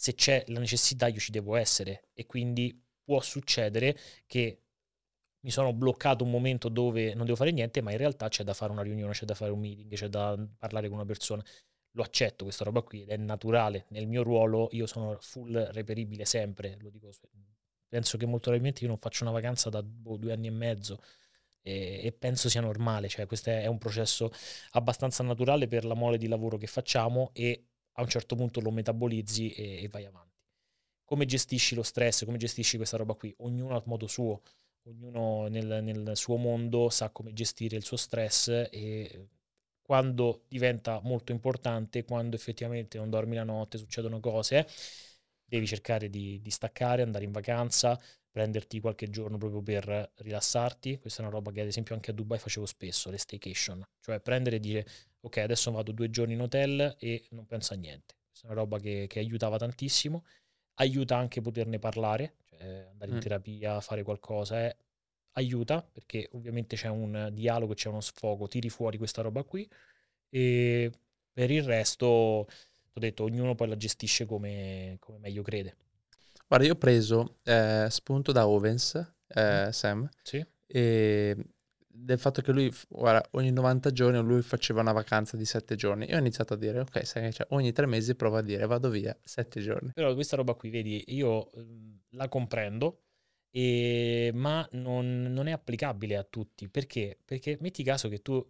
se 0.00 0.14
c'è 0.14 0.44
la 0.46 0.60
necessità 0.60 1.08
io 1.08 1.18
ci 1.18 1.32
devo 1.32 1.56
essere 1.56 2.10
e 2.12 2.24
quindi 2.24 2.72
può 3.02 3.20
succedere 3.20 3.98
che 4.26 4.62
mi 5.40 5.50
sono 5.50 5.72
bloccato 5.72 6.22
un 6.22 6.30
momento 6.30 6.68
dove 6.68 7.14
non 7.14 7.24
devo 7.24 7.36
fare 7.36 7.50
niente, 7.50 7.80
ma 7.80 7.90
in 7.90 7.98
realtà 7.98 8.28
c'è 8.28 8.44
da 8.44 8.54
fare 8.54 8.70
una 8.70 8.82
riunione, 8.82 9.12
c'è 9.12 9.24
da 9.24 9.34
fare 9.34 9.50
un 9.50 9.58
meeting, 9.58 9.92
c'è 9.92 10.06
da 10.06 10.38
parlare 10.56 10.86
con 10.86 10.98
una 10.98 11.06
persona 11.06 11.44
lo 11.92 12.02
accetto 12.02 12.44
questa 12.44 12.62
roba 12.62 12.82
qui 12.82 13.02
ed 13.02 13.08
è 13.08 13.16
naturale. 13.16 13.86
Nel 13.88 14.06
mio 14.06 14.22
ruolo 14.22 14.68
io 14.70 14.86
sono 14.86 15.18
full 15.20 15.52
reperibile 15.72 16.24
sempre, 16.24 16.76
lo 16.80 16.90
dico, 16.90 17.10
penso 17.88 18.16
che 18.18 18.24
molto 18.24 18.50
probabilmente 18.50 18.82
io 18.82 18.88
non 18.88 18.98
faccio 18.98 19.24
una 19.24 19.32
vacanza 19.32 19.68
da 19.68 19.82
boh, 19.82 20.16
due 20.16 20.32
anni 20.32 20.46
e 20.46 20.50
mezzo 20.50 21.02
e, 21.60 22.00
e, 22.04 22.12
penso 22.12 22.48
sia 22.48 22.60
normale, 22.60 23.08
cioè 23.08 23.26
questo 23.26 23.50
è 23.50 23.66
un 23.66 23.78
processo 23.78 24.30
abbastanza 24.72 25.24
naturale 25.24 25.66
per 25.66 25.84
la 25.84 25.94
mole 25.94 26.18
di 26.18 26.28
lavoro 26.28 26.56
che 26.56 26.68
facciamo 26.68 27.30
e 27.32 27.67
a 27.98 28.02
un 28.02 28.08
certo 28.08 28.36
punto 28.36 28.60
lo 28.60 28.70
metabolizzi 28.70 29.50
e, 29.50 29.82
e 29.82 29.88
vai 29.88 30.04
avanti. 30.04 30.26
Come 31.04 31.26
gestisci 31.26 31.74
lo 31.74 31.82
stress, 31.82 32.24
come 32.24 32.38
gestisci 32.38 32.76
questa 32.76 32.96
roba 32.96 33.14
qui? 33.14 33.34
Ognuno 33.38 33.76
a 33.76 33.82
modo 33.86 34.06
suo, 34.06 34.42
ognuno 34.84 35.48
nel, 35.48 35.82
nel 35.82 36.16
suo 36.16 36.36
mondo 36.36 36.90
sa 36.90 37.10
come 37.10 37.32
gestire 37.32 37.76
il 37.76 37.84
suo 37.84 37.96
stress 37.96 38.48
e 38.48 39.28
quando 39.82 40.44
diventa 40.48 41.00
molto 41.02 41.32
importante, 41.32 42.04
quando 42.04 42.36
effettivamente 42.36 42.98
non 42.98 43.08
dormi 43.08 43.34
la 43.34 43.44
notte, 43.44 43.78
succedono 43.78 44.20
cose, 44.20 44.68
devi 45.42 45.66
cercare 45.66 46.10
di, 46.10 46.40
di, 46.42 46.50
staccare, 46.50 47.02
andare 47.02 47.24
in 47.24 47.32
vacanza, 47.32 47.98
prenderti 48.30 48.80
qualche 48.80 49.08
giorno 49.08 49.38
proprio 49.38 49.62
per 49.62 50.12
rilassarti. 50.16 50.98
Questa 50.98 51.22
è 51.22 51.24
una 51.24 51.34
roba 51.34 51.52
che 51.52 51.62
ad 51.62 51.68
esempio 51.68 51.94
anche 51.94 52.10
a 52.10 52.14
Dubai 52.14 52.38
facevo 52.38 52.66
spesso, 52.66 53.10
le 53.10 53.16
staycation, 53.16 53.82
cioè 54.00 54.20
prendere 54.20 54.56
e 54.56 54.60
dire 54.60 54.86
ok 55.20 55.36
adesso 55.38 55.70
vado 55.70 55.92
due 55.92 56.10
giorni 56.10 56.34
in 56.34 56.40
hotel 56.40 56.96
e 56.98 57.26
non 57.30 57.46
penso 57.46 57.74
a 57.74 57.76
niente. 57.76 58.14
Questa 58.28 58.46
è 58.46 58.50
una 58.50 58.60
roba 58.60 58.78
che, 58.78 59.06
che 59.08 59.18
aiutava 59.18 59.56
tantissimo, 59.56 60.24
aiuta 60.74 61.16
anche 61.16 61.40
poterne 61.40 61.78
parlare, 61.78 62.36
cioè 62.44 62.88
andare 62.90 63.10
in 63.10 63.16
mm. 63.16 63.20
terapia, 63.20 63.80
fare 63.80 64.02
qualcosa, 64.02 64.64
eh, 64.66 64.76
aiuta 65.32 65.82
perché 65.82 66.28
ovviamente 66.32 66.76
c'è 66.76 66.88
un 66.88 67.30
dialogo, 67.32 67.74
c'è 67.74 67.88
uno 67.88 68.00
sfogo, 68.00 68.48
tiri 68.48 68.68
fuori 68.68 68.98
questa 68.98 69.22
roba 69.22 69.42
qui 69.44 69.68
e 70.30 70.90
per 71.32 71.50
il 71.50 71.62
resto, 71.62 72.06
ho 72.06 73.00
detto, 73.00 73.24
ognuno 73.24 73.54
poi 73.54 73.68
la 73.68 73.76
gestisce 73.76 74.26
come, 74.26 74.96
come 74.98 75.18
meglio 75.18 75.42
crede. 75.42 75.76
Guarda, 76.46 76.66
io 76.66 76.72
ho 76.72 76.76
preso 76.76 77.36
eh, 77.44 77.86
spunto 77.90 78.32
da 78.32 78.48
Owens, 78.48 78.94
eh, 79.28 79.66
mm. 79.66 79.68
Sam, 79.68 80.08
sì. 80.22 80.44
e 80.66 81.36
del 82.08 82.18
fatto 82.18 82.40
che 82.40 82.52
lui, 82.52 82.72
guarda, 82.88 83.22
ogni 83.32 83.50
90 83.50 83.92
giorni 83.92 84.18
lui 84.20 84.40
faceva 84.40 84.80
una 84.80 84.92
vacanza 84.92 85.36
di 85.36 85.44
7 85.44 85.76
giorni. 85.76 86.08
Io 86.08 86.16
ho 86.16 86.18
iniziato 86.18 86.54
a 86.54 86.56
dire, 86.56 86.80
ok, 86.80 87.06
sai, 87.06 87.30
cioè, 87.34 87.46
ogni 87.50 87.70
3 87.70 87.84
mesi 87.84 88.14
provo 88.14 88.38
a 88.38 88.40
dire 88.40 88.64
vado 88.64 88.88
via 88.88 89.14
7 89.22 89.60
giorni. 89.60 89.92
Però 89.92 90.14
questa 90.14 90.36
roba 90.36 90.54
qui, 90.54 90.70
vedi, 90.70 91.04
io 91.08 91.50
la 92.12 92.26
comprendo, 92.28 93.02
e, 93.50 94.30
ma 94.32 94.66
non, 94.72 95.24
non, 95.24 95.48
è 95.48 95.52
applicabile 95.52 96.16
a 96.16 96.24
tutti. 96.24 96.70
Perché? 96.70 97.18
Perché 97.22 97.58
metti 97.60 97.82
caso 97.82 98.08
che 98.08 98.22
tu 98.22 98.42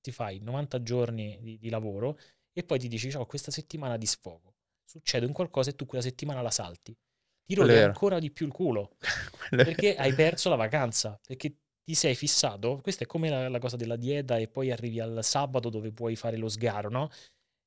ti 0.00 0.12
fai 0.12 0.38
90 0.38 0.80
giorni 0.80 1.36
di, 1.42 1.58
di 1.58 1.68
lavoro 1.68 2.16
e 2.52 2.62
poi 2.62 2.78
ti 2.78 2.86
dici, 2.86 3.12
ho 3.16 3.26
questa 3.26 3.50
settimana 3.50 3.96
di 3.96 4.06
sfogo. 4.06 4.54
Succede 4.84 5.26
un 5.26 5.32
qualcosa 5.32 5.70
e 5.70 5.74
tu 5.74 5.84
quella 5.84 6.04
settimana 6.04 6.42
la 6.42 6.52
salti. 6.52 6.96
Ti 7.44 7.54
rodi 7.56 7.74
ancora 7.74 8.20
di 8.20 8.30
più 8.30 8.46
il 8.46 8.52
culo. 8.52 8.96
perché 9.50 9.96
hai 9.96 10.14
perso 10.14 10.48
la 10.48 10.54
vacanza. 10.54 11.18
Perché 11.26 11.56
ti 11.90 11.96
sei 11.96 12.14
fissato. 12.14 12.78
Questa 12.80 13.02
è 13.02 13.06
come 13.06 13.28
la, 13.28 13.48
la 13.48 13.58
cosa 13.58 13.76
della 13.76 13.96
dieta 13.96 14.36
e 14.36 14.46
poi 14.46 14.70
arrivi 14.70 15.00
al 15.00 15.24
sabato 15.24 15.68
dove 15.70 15.90
puoi 15.90 16.14
fare 16.14 16.36
lo 16.36 16.48
sgaro, 16.48 16.88
no? 16.88 17.10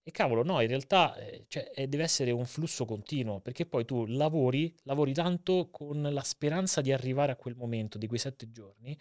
E 0.01 0.11
cavolo, 0.11 0.43
no, 0.43 0.61
in 0.61 0.67
realtà 0.67 1.15
eh, 1.15 1.45
cioè, 1.47 1.71
eh, 1.75 1.87
deve 1.87 2.03
essere 2.03 2.31
un 2.31 2.45
flusso 2.45 2.85
continuo, 2.85 3.39
perché 3.41 3.65
poi 3.65 3.85
tu 3.85 4.05
lavori, 4.05 4.73
lavori 4.83 5.13
tanto 5.13 5.69
con 5.71 6.01
la 6.01 6.21
speranza 6.21 6.81
di 6.81 6.91
arrivare 6.91 7.31
a 7.33 7.35
quel 7.35 7.55
momento 7.55 7.97
di 7.97 8.07
quei 8.07 8.19
sette 8.19 8.49
giorni, 8.51 8.97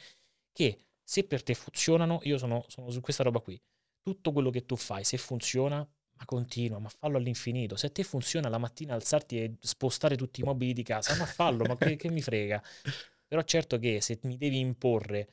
che 0.53 0.87
se 1.03 1.25
per 1.25 1.43
te 1.43 1.55
funzionano, 1.55 2.21
io 2.23 2.39
sono, 2.39 2.65
sono 2.69 2.91
su 2.91 3.01
questa 3.01 3.25
roba 3.25 3.41
qui, 3.41 3.61
tutto 4.01 4.33
quello 4.33 4.51
che 4.51 4.65
tu 4.65 4.77
fai, 4.77 5.03
se 5.03 5.17
funziona, 5.19 5.79
ma 5.79 6.25
continua, 6.25 6.79
ma 6.79 6.89
fallo 6.89 7.17
all'infinito. 7.17 7.75
Se 7.77 7.87
a 7.87 7.91
te 7.91 8.05
funziona 8.05 8.49
la 8.49 8.59
mattina 8.59 8.95
alzarti 8.95 9.39
e 9.41 9.57
spostare 9.61 10.17
tutti 10.17 10.41
i 10.41 10.45
mobili 10.45 10.73
di 10.73 10.85
casa, 10.85 11.17
ma 11.17 11.27
fallo, 11.27 11.65
ma 11.65 11.77
che, 11.77 11.97
che 11.97 12.11
mi 12.11 12.23
frega. 12.23 12.63
Però 13.33 13.43
certo 13.45 13.79
che 13.79 14.03
se 14.03 14.19
mi 14.25 14.37
devi 14.37 14.59
imporre 14.59 15.27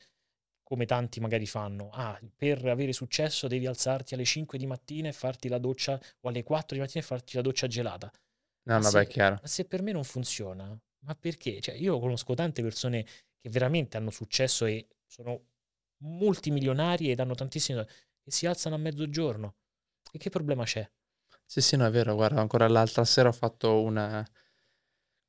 come 0.62 0.86
tanti 0.86 1.20
magari 1.20 1.44
fanno, 1.44 1.90
ah, 1.92 2.18
per 2.34 2.64
avere 2.64 2.94
successo 2.94 3.46
devi 3.46 3.66
alzarti 3.66 4.14
alle 4.14 4.24
5 4.24 4.56
di 4.56 4.64
mattina 4.64 5.08
e 5.08 5.12
farti 5.12 5.48
la 5.48 5.58
doccia, 5.58 6.00
o 6.20 6.28
alle 6.30 6.42
4 6.42 6.76
di 6.76 6.80
mattina 6.80 7.04
e 7.04 7.06
farti 7.06 7.36
la 7.36 7.42
doccia 7.42 7.66
gelata. 7.66 8.10
No, 8.62 8.78
ma 8.78 8.88
vabbè, 8.88 9.00
è 9.02 9.06
chiaro. 9.06 9.38
Ma 9.42 9.46
se 9.46 9.66
per 9.66 9.82
me 9.82 9.92
non 9.92 10.04
funziona, 10.04 10.74
ma 11.00 11.14
perché? 11.14 11.60
Cioè, 11.60 11.74
io 11.74 11.98
conosco 11.98 12.32
tante 12.32 12.62
persone 12.62 13.04
che 13.38 13.50
veramente 13.50 13.98
hanno 13.98 14.08
successo 14.08 14.64
e 14.64 14.88
sono 15.06 15.48
multimilionari 15.98 17.10
ed 17.10 17.20
hanno 17.20 17.34
tantissimi 17.34 17.84
che 17.84 18.30
si 18.30 18.46
alzano 18.46 18.76
a 18.76 18.78
mezzogiorno. 18.78 19.56
E 20.10 20.16
che 20.16 20.30
problema 20.30 20.64
c'è? 20.64 20.90
Sì, 21.44 21.60
sì, 21.60 21.76
no, 21.76 21.84
è 21.84 21.90
vero. 21.90 22.14
Guarda, 22.14 22.40
ancora 22.40 22.66
l'altra 22.66 23.04
sera 23.04 23.28
ho 23.28 23.32
fatto 23.32 23.82
una, 23.82 24.26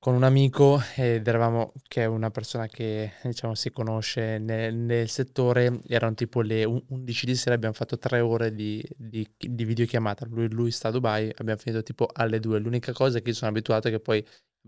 con 0.02 0.16
un 0.16 0.24
amico 0.24 0.82
ed 0.96 1.28
eravamo, 1.28 1.74
che 1.88 2.02
è 2.02 2.06
una 2.06 2.32
persona 2.32 2.66
che 2.66 3.14
diciamo 3.22 3.54
si 3.54 3.70
conosce 3.70 4.40
nel, 4.40 4.74
nel 4.74 5.08
settore, 5.10 5.80
erano 5.86 6.16
tipo 6.16 6.42
le 6.42 6.64
11 6.64 7.26
di 7.28 7.36
sera, 7.36 7.54
abbiamo 7.54 7.76
fatto 7.76 8.00
tre 8.00 8.20
ore 8.20 8.52
di, 8.56 8.84
di, 8.98 9.30
di 9.38 9.64
videochiamata, 9.64 10.26
lui, 10.28 10.50
lui 10.50 10.72
sta 10.72 10.88
a 10.88 10.92
Dubai, 10.92 11.32
abbiamo 11.38 11.60
finito 11.60 11.84
tipo 11.84 12.10
alle 12.12 12.40
2, 12.40 12.58
l'unica 12.58 12.94
cosa 12.94 13.20
che 13.20 13.32
sono 13.32 13.52
abituato 13.52 13.90
è 13.90 13.92
che 13.92 14.00
poi 14.00 14.26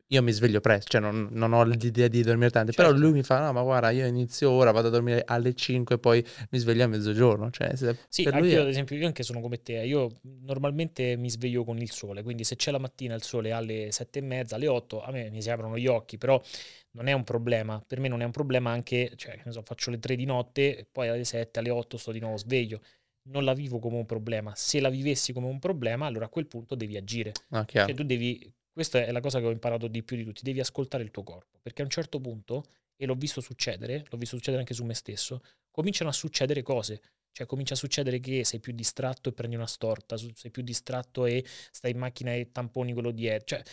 io 0.08 0.22
mi 0.22 0.32
sveglio 0.32 0.60
presto, 0.60 0.92
cioè 0.92 1.02
non, 1.02 1.30
non 1.32 1.54
ho 1.54 1.64
l'idea 1.64 2.08
di 2.08 2.22
dormire 2.22 2.50
tanto, 2.50 2.72
certo. 2.72 2.92
però 2.92 3.04
lui 3.04 3.14
mi 3.14 3.24
fa, 3.24 3.40
no 3.46 3.54
ma 3.54 3.62
guarda 3.62 3.90
io 3.92 4.06
inizio 4.06 4.50
ora, 4.52 4.72
vado 4.72 4.88
a 4.88 4.92
dormire 4.92 5.24
alle 5.26 5.54
5 5.54 5.96
e 5.96 6.00
poi 6.00 6.26
mi 6.52 6.58
sveglio 6.60 6.84
a 6.84 6.88
mezzogiorno. 6.88 7.50
Cioè, 7.50 7.76
sì, 8.08 8.24
anche 8.24 8.48
io 8.48 8.62
ad 8.62 8.68
esempio, 8.68 8.96
io 8.96 9.08
anche 9.08 9.24
sono 9.24 9.40
come 9.40 9.62
te, 9.62 9.74
io 9.74 10.12
normalmente 10.42 11.16
mi 11.18 11.30
sveglio 11.30 11.64
con 11.64 11.78
il 11.78 11.92
sole, 11.92 12.24
quindi 12.24 12.44
se 12.44 12.56
c'è 12.56 12.72
la 12.72 12.80
mattina 12.80 13.16
il 13.16 13.24
sole 13.24 13.52
alle 13.52 13.92
7 13.92 14.20
e 14.20 14.22
mezza, 14.22 14.56
alle 14.56 14.68
8, 14.68 15.04
a 15.04 15.12
me 15.12 15.30
mi 15.30 15.42
si 15.42 15.50
aprono 15.50 15.78
gli 15.78 15.88
occhi, 15.88 16.18
però 16.18 16.42
non 16.92 17.08
è 17.08 17.14
un 17.14 17.24
problema, 17.24 17.84
per 17.86 18.00
me 18.00 18.08
non 18.08 18.22
è 18.22 18.26
un 18.26 18.32
problema 18.32 18.72
anche, 18.72 19.14
cioè, 19.16 19.42
so, 19.50 19.62
faccio 19.64 19.90
le 19.92 20.00
3 20.00 20.16
di 20.16 20.26
notte, 20.26 20.88
poi 20.92 21.08
alle 21.10 21.24
7, 21.24 21.60
alle 21.60 21.70
8 21.70 21.98
sto 21.98 22.12
di 22.12 22.20
nuovo 22.20 22.38
sveglio 22.38 22.82
non 23.26 23.46
la 23.46 23.54
vivo 23.54 23.80
come 23.80 23.96
un 23.96 24.06
problema. 24.06 24.52
Se 24.54 24.82
la 24.82 24.90
vivessi 24.90 25.32
come 25.32 25.48
un 25.48 25.58
problema, 25.58 26.08
allora 26.08 26.26
a 26.26 26.28
quel 26.28 26.46
punto 26.46 26.76
devi 26.76 26.98
agire. 26.98 27.32
Ah, 27.52 27.64
cioè, 27.64 27.94
tu 27.94 28.04
devi 28.04 28.54
questa 28.74 29.06
è 29.06 29.12
la 29.12 29.20
cosa 29.20 29.40
che 29.40 29.46
ho 29.46 29.52
imparato 29.52 29.88
di 29.88 30.04
più 30.04 30.18
di 30.18 30.24
tutti, 30.24 30.42
devi 30.44 30.60
ascoltare 30.60 31.04
il 31.04 31.12
tuo 31.12 31.24
corpo, 31.24 31.60
perché 31.62 31.84
a 31.84 31.86
un 31.86 31.92
certo 31.92 32.20
punto, 32.20 32.66
e 32.96 33.06
l'ho 33.06 33.14
visto 33.14 33.40
succedere, 33.40 34.04
l'ho 34.10 34.18
visto 34.18 34.36
succedere 34.36 34.62
anche 34.62 34.74
su 34.74 34.84
me 34.84 34.96
stesso, 34.96 35.42
cominciano 35.70 36.10
a 36.10 36.14
succedere 36.14 36.64
cose, 36.64 37.02
cioè 37.32 37.46
comincia 37.46 37.76
a 37.76 37.78
succedere 37.78 38.20
che 38.20 38.44
sei 38.44 38.60
più 38.60 38.74
distratto 38.74 39.30
e 39.30 39.34
prendi 39.34 39.56
una 39.56 39.68
storta, 39.68 40.18
sei 40.18 40.52
più 40.52 40.64
distratto 40.64 41.26
e 41.26 41.46
stai 41.72 41.92
in 41.92 41.98
macchina 41.98 42.34
e 42.34 42.52
tamponi 42.52 42.94
quello 42.94 43.12
dietro, 43.12 43.58
cioè 43.58 43.64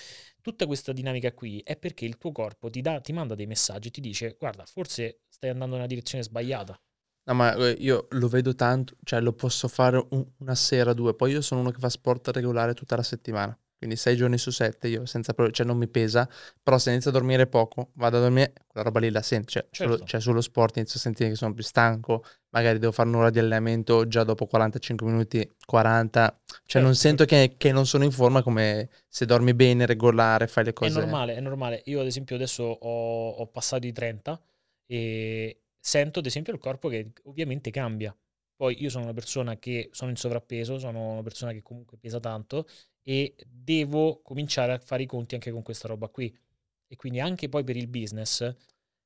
tutta 0.43 0.67
questa 0.67 0.93
dinamica 0.93 1.33
qui 1.33 1.61
è 1.61 1.77
perché 1.77 2.05
il 2.05 2.19
tuo 2.19 2.33
corpo 2.33 2.69
ti, 2.69 2.83
dà, 2.83 3.01
ti 3.01 3.13
manda 3.13 3.35
dei 3.35 3.47
messaggi 3.47 3.89
e 3.89 3.91
ti 3.91 4.01
dice 4.03 4.37
guarda, 4.39 4.67
forse 4.67 5.23
stai 5.29 5.51
andando 5.51 5.77
nella 5.77 5.87
direzione 5.87 6.25
sbagliata. 6.25 6.79
No, 7.23 7.35
ma 7.35 7.55
eh, 7.55 7.77
io 7.79 8.07
lo 8.11 8.29
vedo 8.29 8.55
tanto, 8.55 8.97
cioè 9.05 9.21
lo 9.21 9.33
posso 9.33 9.69
fare 9.69 10.05
un, 10.11 10.27
una 10.39 10.55
sera, 10.55 10.93
due, 10.93 11.15
poi 11.15 11.33
io 11.33 11.41
sono 11.43 11.61
uno 11.61 11.71
che 11.71 11.79
fa 11.79 11.89
sport 11.89 12.29
regolare 12.29 12.75
tutta 12.75 12.97
la 12.97 13.03
settimana 13.03 13.59
quindi 13.81 13.97
sei 13.97 14.15
giorni 14.15 14.37
su 14.37 14.51
sette 14.51 14.89
io 14.89 15.07
senza 15.07 15.33
problemi, 15.33 15.57
cioè 15.57 15.65
non 15.65 15.79
mi 15.79 15.89
pesa, 15.89 16.29
però 16.63 16.77
se 16.77 16.91
inizio 16.91 17.09
a 17.09 17.15
dormire 17.15 17.47
poco, 17.47 17.93
vado 17.95 18.19
a 18.19 18.21
dormire, 18.21 18.53
quella 18.67 18.85
roba 18.85 19.01
lì 19.01 19.09
la 19.11 19.23
sento, 19.23 19.53
cioè, 19.53 19.67
certo. 19.71 19.95
solo, 19.95 20.07
cioè 20.07 20.21
sullo 20.21 20.43
sport 20.43 20.77
inizio 20.77 20.99
a 20.99 21.01
sentire 21.01 21.31
che 21.31 21.35
sono 21.35 21.55
più 21.55 21.63
stanco, 21.63 22.23
magari 22.51 22.79
devo 22.79 22.93
fare 22.93 23.09
un'ora 23.09 23.31
di 23.31 23.39
allenamento 23.39 24.07
già 24.07 24.23
dopo 24.23 24.45
45 24.45 25.07
minuti, 25.07 25.51
40, 25.65 26.41
cioè 26.45 26.61
certo. 26.67 26.87
non 26.87 26.95
sento 26.95 27.25
che, 27.25 27.55
che, 27.57 27.73
non 27.73 27.87
sono 27.87 28.05
in 28.05 28.11
forma 28.11 28.43
come 28.43 28.91
se 29.09 29.25
dormi 29.25 29.55
bene, 29.55 29.87
regolare, 29.87 30.47
fai 30.47 30.65
le 30.65 30.75
cose. 30.75 30.99
È 30.99 31.01
normale, 31.01 31.35
è 31.37 31.41
normale, 31.41 31.81
io 31.87 32.01
ad 32.01 32.07
esempio 32.07 32.37
adesso 32.37 32.65
ho, 32.65 33.31
ho 33.31 33.47
passato 33.47 33.87
i 33.87 33.93
30 33.93 34.39
e 34.85 35.63
sento 35.81 36.19
ad 36.19 36.27
esempio 36.27 36.53
il 36.53 36.59
corpo 36.59 36.91
che 36.91 37.13
ovviamente 37.23 37.71
cambia. 37.71 38.15
Poi 38.61 38.77
io 38.83 38.91
sono 38.91 39.05
una 39.05 39.15
persona 39.15 39.59
che 39.59 39.89
sono 39.91 40.11
in 40.11 40.17
sovrappeso, 40.17 40.79
sono 40.79 41.13
una 41.13 41.23
persona 41.23 41.53
che 41.53 41.63
comunque 41.63 41.97
pesa 41.97 42.21
tanto 42.21 42.67
e 43.03 43.35
devo 43.47 44.21
cominciare 44.23 44.73
a 44.73 44.79
fare 44.79 45.03
i 45.03 45.07
conti 45.07 45.35
anche 45.35 45.51
con 45.51 45.63
questa 45.63 45.89
roba 45.89 46.09
qui. 46.09 46.35
E 46.87 46.97
quindi 46.97 47.21
anche 47.21 47.49
poi 47.49 47.65
per 47.65 47.77
il 47.77 47.89
business, 47.89 48.41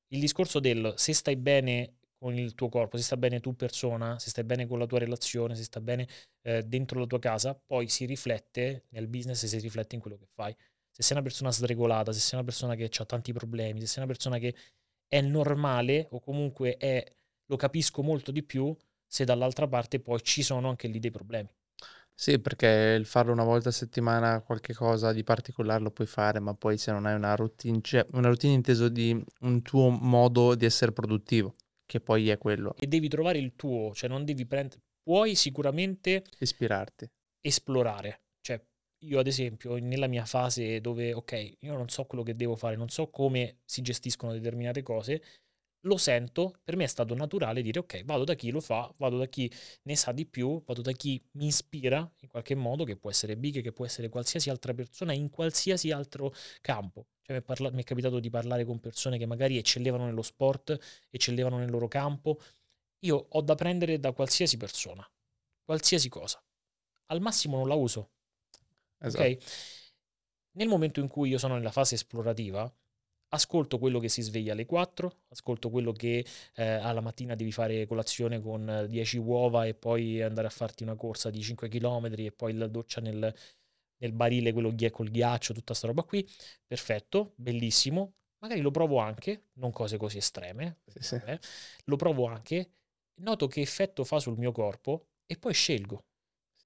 il 0.07 0.19
discorso 0.19 0.59
del 0.59 0.93
se 0.97 1.13
stai 1.13 1.35
bene 1.35 1.97
con 2.17 2.37
il 2.37 2.55
tuo 2.55 2.69
corpo, 2.69 2.97
se 2.97 3.03
stai 3.03 3.17
bene 3.17 3.39
tu 3.39 3.55
persona, 3.55 4.17
se 4.17 4.29
stai 4.29 4.43
bene 4.43 4.65
con 4.65 4.79
la 4.79 4.87
tua 4.87 4.99
relazione, 4.99 5.55
se 5.55 5.63
stai 5.63 5.83
bene 5.83 6.07
eh, 6.41 6.63
dentro 6.63 6.99
la 6.99 7.05
tua 7.05 7.19
casa, 7.19 7.53
poi 7.53 7.87
si 7.87 8.05
riflette 8.05 8.85
nel 8.89 9.07
business 9.07 9.43
e 9.43 9.47
si 9.47 9.59
riflette 9.59 9.95
in 9.95 10.01
quello 10.01 10.17
che 10.17 10.25
fai. 10.33 10.55
Se 10.89 11.03
sei 11.03 11.17
una 11.17 11.25
persona 11.25 11.51
sregolata, 11.51 12.11
se 12.11 12.19
sei 12.19 12.39
una 12.39 12.47
persona 12.47 12.75
che 12.75 12.89
ha 12.91 13.05
tanti 13.05 13.33
problemi, 13.33 13.81
se 13.81 13.87
sei 13.87 14.03
una 14.03 14.11
persona 14.11 14.37
che 14.37 14.55
è 15.07 15.21
normale 15.21 16.07
o 16.11 16.19
comunque 16.19 16.77
è, 16.77 17.03
lo 17.45 17.55
capisco 17.57 18.01
molto 18.01 18.31
di 18.31 18.43
più, 18.43 18.75
se 19.05 19.23
dall'altra 19.23 19.67
parte 19.67 19.99
poi 19.99 20.21
ci 20.23 20.41
sono 20.41 20.69
anche 20.69 20.87
lì 20.87 20.99
dei 20.99 21.11
problemi. 21.11 21.49
Sì, 22.17 22.39
perché 22.39 22.95
il 22.97 23.05
farlo 23.05 23.33
una 23.33 23.43
volta 23.43 23.69
a 23.69 23.73
settimana 23.73 24.41
qualche 24.41 24.73
cosa 24.73 25.11
di 25.11 25.23
particolare 25.23 25.83
lo 25.83 25.91
puoi 25.91 26.07
fare, 26.07 26.39
ma 26.39 26.53
poi 26.53 26.77
se 26.77 26.91
non 26.91 27.05
hai 27.05 27.13
una 27.13 27.35
routine, 27.35 27.81
cioè 27.81 28.05
una 28.13 28.29
routine 28.29 28.53
inteso 28.53 28.87
di 28.87 29.21
un 29.41 29.61
tuo 29.61 29.89
modo 29.89 30.55
di 30.55 30.63
essere 30.65 30.93
produttivo, 30.93 31.55
che 31.85 31.99
poi 31.99 32.29
è 32.29 32.37
quello. 32.37 32.73
E 32.79 32.87
devi 32.87 33.09
trovare 33.09 33.37
il 33.37 33.55
tuo, 33.55 33.93
cioè 33.93 34.09
non 34.09 34.23
devi 34.23 34.45
prendere, 34.45 34.81
puoi 35.03 35.35
sicuramente 35.35 36.23
ispirarti. 36.39 37.11
esplorare. 37.41 38.21
Cioè, 38.39 38.63
io 39.03 39.19
ad 39.19 39.27
esempio, 39.27 39.75
nella 39.75 40.07
mia 40.07 40.25
fase 40.25 40.79
dove, 40.79 41.13
ok, 41.13 41.57
io 41.59 41.75
non 41.75 41.89
so 41.89 42.05
quello 42.05 42.23
che 42.23 42.35
devo 42.35 42.55
fare, 42.55 42.77
non 42.77 42.87
so 42.87 43.09
come 43.09 43.57
si 43.65 43.81
gestiscono 43.81 44.31
determinate 44.31 44.81
cose, 44.83 45.21
lo 45.85 45.97
sento, 45.97 46.55
per 46.63 46.75
me 46.75 46.83
è 46.85 46.87
stato 46.87 47.13
naturale 47.15 47.61
dire 47.61 47.79
ok, 47.79 48.03
vado 48.05 48.23
da 48.23 48.33
chi 48.33 48.51
lo 48.51 48.59
fa, 48.59 48.91
vado 48.97 49.17
da 49.17 49.25
chi 49.27 49.51
ne 49.83 49.95
sa 49.95 50.11
di 50.11 50.25
più, 50.25 50.61
vado 50.65 50.81
da 50.81 50.91
chi 50.91 51.23
mi 51.33 51.47
ispira 51.47 51.97
in 52.21 52.27
qualche 52.27 52.55
modo, 52.55 52.83
che 52.83 52.95
può 52.97 53.09
essere 53.09 53.37
Big, 53.37 53.61
che 53.61 53.71
può 53.71 53.85
essere 53.85 54.09
qualsiasi 54.09 54.49
altra 54.49 54.73
persona 54.73 55.13
in 55.13 55.29
qualsiasi 55.29 55.91
altro 55.91 56.33
campo. 56.61 57.07
Cioè, 57.21 57.35
mi, 57.35 57.41
è 57.41 57.43
parla- 57.43 57.71
mi 57.71 57.81
è 57.81 57.83
capitato 57.83 58.19
di 58.19 58.29
parlare 58.29 58.65
con 58.65 58.79
persone 58.79 59.17
che 59.17 59.25
magari 59.25 59.57
eccellevano 59.57 60.05
nello 60.05 60.21
sport, 60.21 60.77
eccellevano 61.09 61.57
nel 61.57 61.69
loro 61.69 61.87
campo. 61.87 62.39
Io 62.99 63.27
ho 63.29 63.41
da 63.41 63.55
prendere 63.55 63.99
da 63.99 64.11
qualsiasi 64.13 64.57
persona, 64.57 65.07
qualsiasi 65.63 66.09
cosa. 66.09 66.43
Al 67.07 67.21
massimo 67.21 67.57
non 67.57 67.67
la 67.67 67.75
uso. 67.75 68.09
Esatto. 68.99 69.23
Ok? 69.23 69.37
Nel 70.53 70.67
momento 70.67 70.99
in 70.99 71.07
cui 71.07 71.29
io 71.29 71.37
sono 71.37 71.55
nella 71.55 71.71
fase 71.71 71.95
esplorativa, 71.95 72.73
ascolto 73.29 73.77
quello 73.79 73.99
che 73.99 74.09
si 74.09 74.21
sveglia 74.21 74.53
alle 74.53 74.65
4, 74.65 75.23
ascolto 75.29 75.69
quello 75.69 75.91
che 75.91 76.25
eh, 76.55 76.63
alla 76.63 77.01
mattina 77.01 77.35
devi 77.35 77.51
fare 77.51 77.85
colazione 77.85 78.41
con 78.41 78.85
10 78.89 79.17
uova 79.17 79.65
e 79.65 79.73
poi 79.73 80.21
andare 80.21 80.47
a 80.47 80.49
farti 80.51 80.83
una 80.83 80.95
corsa 80.95 81.29
di 81.29 81.41
5 81.41 81.67
km 81.67 82.25
e 82.25 82.31
poi 82.31 82.53
la 82.53 82.67
doccia 82.67 83.01
nel, 83.01 83.33
nel 83.97 84.11
barile, 84.13 84.53
quello 84.53 84.73
ghi- 84.73 84.89
col 84.91 85.09
ghiaccio, 85.09 85.53
tutta 85.53 85.73
sta 85.73 85.87
roba 85.87 86.03
qui. 86.03 86.27
Perfetto, 86.65 87.33
bellissimo. 87.35 88.13
Magari 88.39 88.61
lo 88.61 88.71
provo 88.71 88.97
anche, 88.99 89.45
non 89.53 89.71
cose 89.71 89.97
così 89.97 90.17
estreme, 90.17 90.79
Sì, 90.85 90.99
sì. 91.01 91.15
eh, 91.25 91.39
lo 91.85 91.95
provo 91.95 92.25
anche, 92.27 92.69
noto 93.21 93.47
che 93.47 93.61
effetto 93.61 94.03
fa 94.03 94.19
sul 94.19 94.37
mio 94.37 94.51
corpo 94.51 95.07
e 95.25 95.37
poi 95.37 95.53
scelgo. 95.53 96.03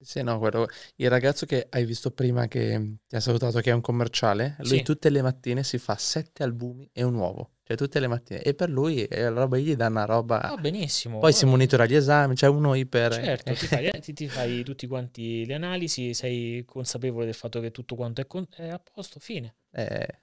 Sì, 0.02 0.22
no, 0.22 0.38
quello- 0.38 0.66
il 0.96 1.10
ragazzo 1.10 1.44
che 1.44 1.66
hai 1.68 1.84
visto 1.84 2.10
prima 2.10 2.48
che 2.48 2.96
ti 3.06 3.16
ha 3.16 3.20
salutato, 3.20 3.60
che 3.60 3.70
è 3.70 3.74
un 3.74 3.82
commerciale, 3.82 4.56
lui 4.60 4.78
Sì. 4.78 4.82
tutte 4.82 5.10
le 5.10 5.20
mattine 5.20 5.62
si 5.62 5.76
fa 5.76 5.94
sette 5.96 6.42
albumi 6.42 6.88
e 6.92 7.02
un 7.02 7.14
uovo, 7.14 7.56
cioè 7.64 7.76
tutte 7.76 8.00
le 8.00 8.06
mattine. 8.06 8.40
E 8.42 8.54
per 8.54 8.70
lui 8.70 9.02
è 9.04 9.20
la 9.28 9.40
roba 9.40 9.58
gli 9.58 9.74
dà 9.76 9.88
una 9.88 10.06
roba. 10.06 10.38
Va 10.38 10.56
benissimo. 10.56 11.18
Poi 11.18 11.32
si 11.32 11.40
guarda. 11.40 11.56
monitora 11.56 11.84
gli 11.84 11.94
esami, 11.94 12.34
c'è 12.34 12.46
uno 12.48 12.74
iper. 12.74 13.12
Certo, 13.12 13.52
ti 13.52 13.66
fai, 13.66 13.90
ti- 14.00 14.12
ti 14.14 14.28
fai 14.28 14.62
tutti 14.64 14.86
quanti 14.86 15.44
le 15.44 15.52
analisi, 15.54 16.14
sei 16.14 16.64
consapevole 16.64 17.26
del 17.26 17.34
fatto 17.34 17.60
che 17.60 17.70
tutto 17.70 17.94
quanto 17.94 18.22
è, 18.22 18.26
con- 18.26 18.46
è 18.56 18.68
a 18.68 18.78
posto, 18.80 19.20
fine. 19.20 19.56
Eh, 19.72 20.20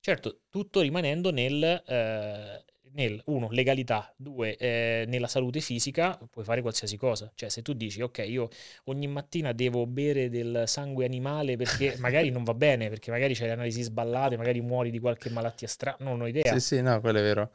Certo, 0.00 0.42
tutto 0.48 0.80
rimanendo 0.80 1.30
nel, 1.30 1.62
eh, 1.86 2.64
nel 2.92 3.20
uno, 3.26 3.48
legalità, 3.50 4.12
due, 4.16 4.56
eh, 4.56 5.04
nella 5.08 5.26
salute 5.26 5.60
fisica, 5.60 6.18
puoi 6.30 6.44
fare 6.44 6.60
qualsiasi 6.60 6.96
cosa. 6.96 7.30
Cioè, 7.34 7.48
se 7.48 7.62
tu 7.62 7.72
dici, 7.72 8.00
ok, 8.00 8.24
io 8.26 8.48
ogni 8.84 9.06
mattina 9.06 9.52
devo 9.52 9.86
bere 9.86 10.28
del 10.28 10.64
sangue 10.66 11.04
animale 11.04 11.56
perché 11.56 11.96
magari 12.00 12.30
non 12.30 12.44
va 12.44 12.54
bene, 12.54 12.88
perché 12.88 13.10
magari 13.10 13.34
c'hai 13.34 13.46
le 13.46 13.52
analisi 13.52 13.82
sballate, 13.82 14.36
magari 14.36 14.60
muori 14.60 14.90
di 14.90 14.98
qualche 14.98 15.30
malattia 15.30 15.68
strana, 15.68 15.96
non 16.00 16.20
ho 16.20 16.26
idea. 16.26 16.52
Sì, 16.52 16.60
sì, 16.60 16.82
no, 16.82 17.00
quello 17.00 17.18
è 17.18 17.22
vero. 17.22 17.50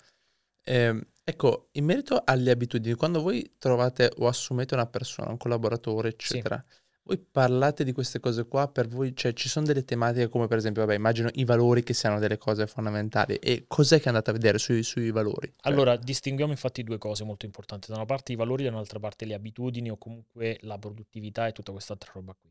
Ehm, 0.66 1.02
ecco, 1.24 1.70
in 1.74 1.86
merito 1.86 2.22
alle 2.24 2.52
abitudini, 2.52 2.96
quando 2.96 3.22
voi 3.22 3.56
trovate 3.58 4.12
o 4.18 4.28
assumete 4.28 4.74
una 4.74 4.88
persona, 4.88 5.30
un 5.30 5.38
collaboratore, 5.38 6.10
eccetera, 6.10 6.64
voi 7.06 7.18
parlate 7.18 7.84
di 7.84 7.92
queste 7.92 8.20
cose 8.20 8.46
qua, 8.46 8.70
per 8.70 8.88
voi, 8.88 9.14
cioè, 9.16 9.34
ci 9.34 9.50
sono 9.50 9.66
delle 9.66 9.84
tematiche 9.84 10.30
come 10.30 10.48
per 10.48 10.58
esempio, 10.58 10.84
vabbè, 10.84 10.96
immagino 10.96 11.30
i 11.34 11.44
valori 11.44 11.84
che 11.84 11.94
siano 11.94 12.18
delle 12.18 12.38
cose 12.38 12.66
fondamentali. 12.66 13.36
E 13.36 13.66
cos'è 13.68 14.00
che 14.00 14.08
andate 14.08 14.30
a 14.30 14.34
vedere 14.34 14.58
sui, 14.58 14.84
sui 14.84 15.12
valori? 15.12 15.48
Cioè, 15.48 15.72
Allora, 15.72 15.98
distinguiamo 15.98 16.52
infatti 16.52 16.82
due 16.84 16.98
cose 16.98 17.26
molto 17.26 17.46
importanti. 17.46 17.90
Da 17.90 17.96
una 17.96 18.06
parte 18.06 18.32
i 18.32 18.36
valori, 18.36 18.64
dall'altra 18.64 19.00
parte 19.00 19.26
le 19.26 19.34
abitudini 19.34 19.90
o 19.90 19.98
comunque 19.98 20.58
la 20.62 20.78
produttività 20.78 21.48
e 21.48 21.52
tutta 21.52 21.72
quest'altra 21.74 22.12
roba 22.14 22.34
qui. 22.40 22.50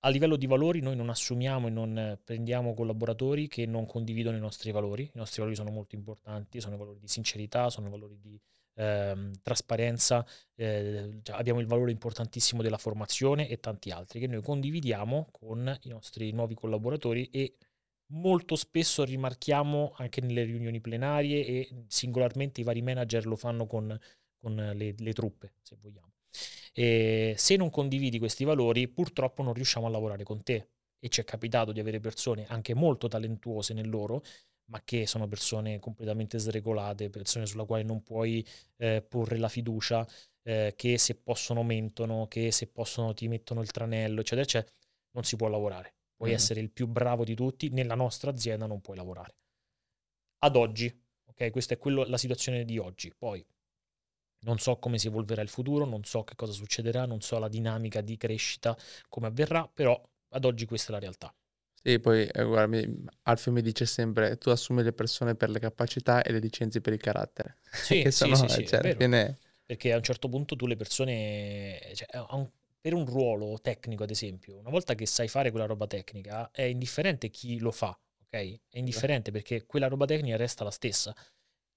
A 0.00 0.08
livello 0.10 0.36
di 0.36 0.46
valori 0.46 0.80
noi 0.80 0.96
non 0.96 1.08
assumiamo 1.08 1.66
e 1.66 1.70
non 1.70 2.18
prendiamo 2.22 2.74
collaboratori 2.74 3.48
che 3.48 3.64
non 3.64 3.86
condividono 3.86 4.36
i 4.36 4.40
nostri 4.40 4.70
valori. 4.70 5.04
I 5.04 5.18
nostri 5.18 5.40
valori 5.40 5.56
sono 5.56 5.70
molto 5.70 5.94
importanti, 5.94 6.60
sono 6.60 6.74
i 6.74 6.78
valori 6.78 6.98
di 7.00 7.08
sincerità, 7.08 7.70
sono 7.70 7.86
i 7.86 7.90
valori 7.90 8.18
di 8.20 8.38
ehm, 8.74 9.32
trasparenza, 9.42 10.26
eh, 10.54 11.20
abbiamo 11.30 11.60
il 11.60 11.66
valore 11.66 11.90
importantissimo 11.90 12.62
della 12.62 12.78
formazione 12.78 13.48
e 13.48 13.58
tanti 13.58 13.90
altri 13.90 14.20
che 14.20 14.26
noi 14.26 14.42
condividiamo 14.42 15.28
con 15.30 15.78
i 15.82 15.88
nostri 15.88 16.30
nuovi 16.32 16.54
collaboratori 16.54 17.30
e 17.30 17.56
molto 18.08 18.56
spesso 18.56 19.04
rimarchiamo 19.04 19.94
anche 19.96 20.20
nelle 20.20 20.44
riunioni 20.44 20.80
plenarie 20.80 21.44
e 21.46 21.84
singolarmente 21.88 22.60
i 22.60 22.64
vari 22.64 22.82
manager 22.82 23.26
lo 23.26 23.36
fanno 23.36 23.66
con, 23.66 23.98
con 24.38 24.54
le, 24.54 24.94
le 24.96 25.12
truppe, 25.12 25.54
se 25.62 25.76
vogliamo. 25.80 26.12
E 26.72 27.34
se 27.36 27.56
non 27.56 27.70
condividi 27.70 28.18
questi 28.18 28.44
valori, 28.44 28.88
purtroppo 28.88 29.42
non 29.42 29.54
riusciamo 29.54 29.86
a 29.86 29.90
lavorare 29.90 30.24
con 30.24 30.42
te. 30.42 30.68
E 30.98 31.08
ci 31.08 31.20
è 31.20 31.24
capitato 31.24 31.70
di 31.72 31.80
avere 31.80 32.00
persone 32.00 32.46
anche 32.46 32.74
molto 32.74 33.08
talentuose 33.08 33.74
nel 33.74 33.88
loro, 33.88 34.22
ma 34.66 34.82
che 34.84 35.06
sono 35.06 35.26
persone 35.28 35.78
completamente 35.78 36.38
sregolate, 36.38 37.10
persone 37.10 37.46
sulla 37.46 37.64
quale 37.64 37.82
non 37.82 38.02
puoi 38.02 38.44
eh, 38.78 39.02
porre 39.02 39.38
la 39.38 39.48
fiducia, 39.48 40.06
eh, 40.42 40.74
che 40.76 40.98
se 40.98 41.16
possono 41.16 41.62
mentono, 41.62 42.26
che 42.28 42.50
se 42.50 42.66
possono 42.68 43.14
ti 43.14 43.28
mettono 43.28 43.60
il 43.62 43.70
tranello, 43.70 44.20
eccetera, 44.20 44.42
eccetera, 44.42 44.72
non 45.12 45.24
si 45.24 45.36
può 45.36 45.48
lavorare. 45.48 45.94
Puoi 46.16 46.30
Mm. 46.30 46.34
essere 46.34 46.60
il 46.60 46.70
più 46.70 46.86
bravo 46.86 47.24
di 47.24 47.34
tutti, 47.34 47.68
nella 47.70 47.94
nostra 47.94 48.30
azienda 48.30 48.66
non 48.66 48.80
puoi 48.80 48.96
lavorare. 48.96 49.36
Ad 50.44 50.56
oggi, 50.56 50.86
ok? 51.26 51.50
Questa 51.50 51.74
è 51.74 51.78
quello- 51.78 52.04
la 52.04 52.18
situazione 52.18 52.64
di 52.64 52.78
oggi. 52.78 53.12
Poi 53.16 53.44
non 54.44 54.58
so 54.58 54.76
come 54.78 54.98
si 54.98 55.06
evolverà 55.08 55.42
il 55.42 55.48
futuro, 55.48 55.84
non 55.86 56.04
so 56.04 56.22
che 56.24 56.34
cosa 56.36 56.52
succederà, 56.52 57.06
non 57.06 57.20
so 57.20 57.38
la 57.38 57.48
dinamica 57.48 58.00
di 58.00 58.16
crescita 58.16 58.76
come 59.08 59.26
avverrà, 59.28 59.66
però 59.66 60.00
ad 60.30 60.44
oggi 60.44 60.66
questa 60.66 60.88
è 60.90 60.92
la 60.92 60.98
realtà. 61.00 61.34
Sì, 61.86 62.00
poi 62.00 62.24
eh, 62.26 62.44
guarda, 62.44 62.66
mi- 62.66 63.04
Alfio 63.24 63.52
mi 63.52 63.60
dice 63.60 63.84
sempre, 63.84 64.38
tu 64.38 64.48
assumi 64.48 64.82
le 64.82 64.92
persone 64.94 65.34
per 65.34 65.50
le 65.50 65.58
capacità 65.58 66.22
e 66.22 66.32
le 66.32 66.38
licenzi 66.38 66.80
per 66.80 66.94
il 66.94 67.00
carattere. 67.00 67.58
Sì, 67.76 68.06
che 68.06 68.10
sì, 68.10 68.34
sono, 68.36 68.36
sì, 68.36 68.48
sì, 68.48 68.62
cioè, 68.62 68.80
è 68.80 68.96
fine... 68.96 69.38
Perché 69.66 69.92
a 69.92 69.96
un 69.96 70.02
certo 70.02 70.28
punto 70.28 70.56
tu 70.56 70.66
le 70.66 70.76
persone, 70.76 71.80
cioè, 71.94 72.08
un- 72.30 72.50
per 72.80 72.94
un 72.94 73.06
ruolo 73.06 73.58
tecnico, 73.60 74.02
ad 74.04 74.10
esempio, 74.10 74.58
una 74.58 74.70
volta 74.70 74.94
che 74.94 75.06
sai 75.06 75.28
fare 75.28 75.50
quella 75.50 75.66
roba 75.66 75.86
tecnica, 75.86 76.50
è 76.50 76.62
indifferente 76.62 77.30
chi 77.30 77.58
lo 77.58 77.70
fa, 77.70 77.88
ok? 77.88 78.30
È 78.68 78.78
indifferente 78.78 79.30
perché 79.30 79.64
quella 79.66 79.88
roba 79.88 80.04
tecnica 80.06 80.36
resta 80.36 80.64
la 80.64 80.70
stessa. 80.70 81.14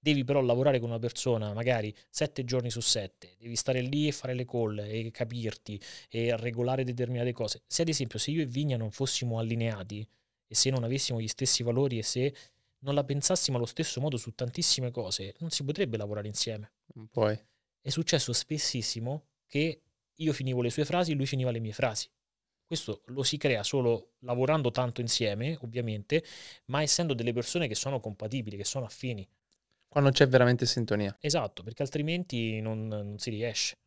Devi 0.00 0.22
però 0.24 0.40
lavorare 0.40 0.78
con 0.78 0.90
una 0.90 0.98
persona 0.98 1.52
magari 1.52 1.94
sette 2.08 2.44
giorni 2.44 2.70
su 2.70 2.80
sette, 2.80 3.34
devi 3.38 3.56
stare 3.56 3.80
lì 3.80 4.06
e 4.06 4.12
fare 4.12 4.34
le 4.34 4.44
call 4.44 4.78
e 4.78 5.10
capirti 5.10 5.80
e 6.08 6.36
regolare 6.36 6.84
determinate 6.84 7.32
cose. 7.32 7.62
Se 7.66 7.82
ad 7.82 7.88
esempio 7.88 8.18
se 8.18 8.30
io 8.30 8.42
e 8.42 8.46
Vigna 8.46 8.76
non 8.76 8.92
fossimo 8.92 9.38
allineati 9.38 10.08
e 10.46 10.54
se 10.54 10.70
non 10.70 10.84
avessimo 10.84 11.20
gli 11.20 11.28
stessi 11.28 11.62
valori 11.62 11.98
e 11.98 12.02
se 12.02 12.34
non 12.80 12.94
la 12.94 13.02
pensassimo 13.04 13.56
allo 13.56 13.66
stesso 13.66 14.00
modo 14.00 14.16
su 14.16 14.32
tantissime 14.34 14.90
cose, 14.90 15.34
non 15.38 15.50
si 15.50 15.64
potrebbe 15.64 15.96
lavorare 15.96 16.28
insieme. 16.28 16.72
Puoi. 17.10 17.38
È 17.80 17.90
successo 17.90 18.32
spessissimo 18.32 19.26
che 19.46 19.82
io 20.14 20.32
finivo 20.32 20.62
le 20.62 20.70
sue 20.70 20.84
frasi 20.84 21.12
e 21.12 21.14
lui 21.14 21.26
finiva 21.26 21.50
le 21.50 21.58
mie 21.58 21.72
frasi. 21.72 22.08
Questo 22.64 23.02
lo 23.06 23.22
si 23.22 23.38
crea 23.38 23.62
solo 23.62 24.12
lavorando 24.20 24.70
tanto 24.70 25.00
insieme, 25.00 25.56
ovviamente, 25.62 26.22
ma 26.66 26.82
essendo 26.82 27.14
delle 27.14 27.32
persone 27.32 27.66
che 27.66 27.74
sono 27.74 27.98
compatibili, 27.98 28.58
che 28.58 28.64
sono 28.64 28.84
affini. 28.84 29.26
Quando 29.98 30.16
c'è 30.16 30.28
veramente 30.28 30.64
sintonia. 30.64 31.16
Esatto, 31.20 31.64
perché 31.64 31.82
altrimenti 31.82 32.60
non, 32.60 32.86
non 32.86 33.18
si 33.18 33.30
riesce. 33.30 33.78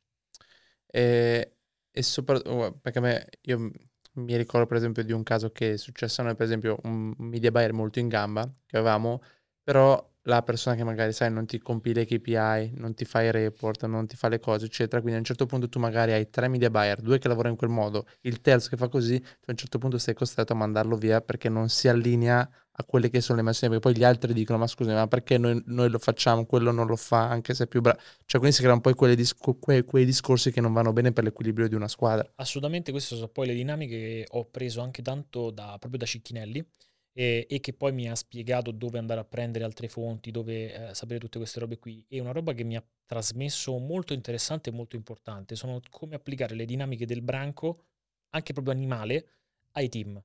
E, 0.85 1.55
e 1.89 2.03
sopra- 2.03 2.37
oh, 2.47 2.77
perché 2.81 2.97
a 2.99 3.01
me, 3.01 3.29
io 3.43 3.71
mi 4.15 4.35
ricordo 4.35 4.67
per 4.67 4.75
esempio 4.75 5.05
di 5.05 5.13
un 5.13 5.23
caso 5.23 5.51
che 5.51 5.71
è 5.73 5.77
successo 5.77 6.19
a 6.19 6.25
noi, 6.25 6.35
per 6.35 6.47
esempio 6.47 6.79
un 6.83 7.13
media 7.17 7.49
buyer 7.49 7.71
molto 7.71 7.99
in 7.99 8.09
gamba 8.09 8.43
che 8.65 8.75
avevamo, 8.75 9.21
però 9.63 10.05
la 10.23 10.43
persona 10.43 10.75
che 10.75 10.83
magari 10.83 11.13
sai 11.13 11.31
non 11.31 11.45
ti 11.45 11.59
compila 11.59 12.01
i 12.01 12.05
KPI, 12.05 12.73
non 12.75 12.93
ti 12.93 13.05
fa 13.05 13.21
i 13.21 13.31
report, 13.31 13.85
non 13.85 14.05
ti 14.05 14.17
fa 14.17 14.27
le 14.27 14.39
cose, 14.41 14.65
eccetera, 14.65 14.99
quindi 14.99 15.15
a 15.15 15.19
un 15.19 15.25
certo 15.25 15.45
punto 15.45 15.69
tu 15.69 15.79
magari 15.79 16.11
hai 16.11 16.29
tre 16.29 16.49
media 16.49 16.69
buyer, 16.69 16.99
due 16.99 17.19
che 17.19 17.29
lavorano 17.29 17.53
in 17.53 17.57
quel 17.57 17.71
modo, 17.71 18.05
il 18.23 18.41
terzo 18.41 18.67
che 18.67 18.75
fa 18.75 18.89
così, 18.89 19.17
tu 19.17 19.45
a 19.47 19.51
un 19.51 19.55
certo 19.55 19.77
punto 19.77 19.97
sei 19.97 20.13
costretto 20.13 20.51
a 20.51 20.57
mandarlo 20.57 20.97
via 20.97 21.21
perché 21.21 21.47
non 21.47 21.69
si 21.69 21.87
allinea 21.87 22.47
a 22.73 22.83
quelle 22.85 23.09
che 23.09 23.21
sono 23.21 23.37
le 23.37 23.43
mansioni, 23.43 23.73
perché 23.73 23.91
poi 23.91 23.99
gli 23.99 24.05
altri 24.05 24.33
dicono 24.33 24.57
ma 24.57 24.67
scusi, 24.67 24.89
ma 24.89 25.07
perché 25.07 25.37
noi, 25.37 25.61
noi 25.65 25.89
lo 25.89 25.99
facciamo, 25.99 26.45
quello 26.45 26.71
non 26.71 26.87
lo 26.87 26.95
fa, 26.95 27.29
anche 27.29 27.53
se 27.53 27.65
è 27.65 27.67
più 27.67 27.81
bravo. 27.81 27.99
Cioè 28.25 28.39
quindi 28.39 28.55
si 28.55 28.61
creano 28.61 28.81
poi 28.81 29.15
disco- 29.15 29.55
que- 29.55 29.83
quei 29.83 30.05
discorsi 30.05 30.51
che 30.51 30.61
non 30.61 30.71
vanno 30.73 30.93
bene 30.93 31.11
per 31.11 31.23
l'equilibrio 31.23 31.67
di 31.67 31.75
una 31.75 31.87
squadra. 31.87 32.29
Assolutamente, 32.35 32.91
queste 32.91 33.15
sono 33.15 33.27
poi 33.27 33.47
le 33.47 33.53
dinamiche 33.53 33.97
che 33.97 34.25
ho 34.29 34.45
preso 34.45 34.81
anche 34.81 35.01
tanto 35.01 35.51
da, 35.51 35.75
proprio 35.77 35.97
da 35.97 36.05
Ciccinelli 36.05 36.65
e, 37.13 37.45
e 37.49 37.59
che 37.59 37.73
poi 37.73 37.91
mi 37.91 38.09
ha 38.09 38.15
spiegato 38.15 38.71
dove 38.71 38.97
andare 38.97 39.19
a 39.19 39.25
prendere 39.25 39.65
altre 39.65 39.89
fonti, 39.89 40.31
dove 40.31 40.89
eh, 40.89 40.93
sapere 40.95 41.19
tutte 41.19 41.37
queste 41.37 41.59
robe 41.59 41.77
qui. 41.77 42.05
E 42.07 42.19
una 42.19 42.31
roba 42.31 42.53
che 42.53 42.63
mi 42.63 42.75
ha 42.75 42.83
trasmesso 43.05 43.77
molto 43.77 44.13
interessante 44.13 44.69
e 44.69 44.73
molto 44.73 44.95
importante 44.95 45.55
sono 45.55 45.81
come 45.89 46.15
applicare 46.15 46.55
le 46.55 46.65
dinamiche 46.65 47.05
del 47.05 47.21
branco, 47.21 47.83
anche 48.29 48.53
proprio 48.53 48.73
animale, 48.73 49.27
ai 49.73 49.89
team. 49.89 50.21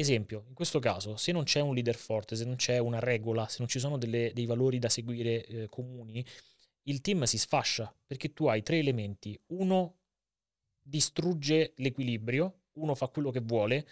Esempio, 0.00 0.44
in 0.46 0.54
questo 0.54 0.78
caso, 0.78 1.16
se 1.16 1.32
non 1.32 1.42
c'è 1.42 1.58
un 1.60 1.74
leader 1.74 1.96
forte, 1.96 2.36
se 2.36 2.44
non 2.44 2.54
c'è 2.54 2.78
una 2.78 3.00
regola, 3.00 3.48
se 3.48 3.56
non 3.58 3.66
ci 3.66 3.80
sono 3.80 3.98
delle- 3.98 4.32
dei 4.32 4.46
valori 4.46 4.78
da 4.78 4.88
seguire 4.88 5.44
eh, 5.46 5.68
comuni, 5.68 6.24
il 6.84 7.00
team 7.00 7.24
si 7.24 7.36
sfascia 7.36 7.92
perché 8.06 8.32
tu 8.32 8.46
hai 8.46 8.62
tre 8.62 8.78
elementi. 8.78 9.38
Uno 9.48 9.96
distrugge 10.80 11.72
l'equilibrio, 11.76 12.60
uno 12.74 12.94
fa 12.94 13.08
quello 13.08 13.30
che 13.32 13.40
vuole, 13.40 13.86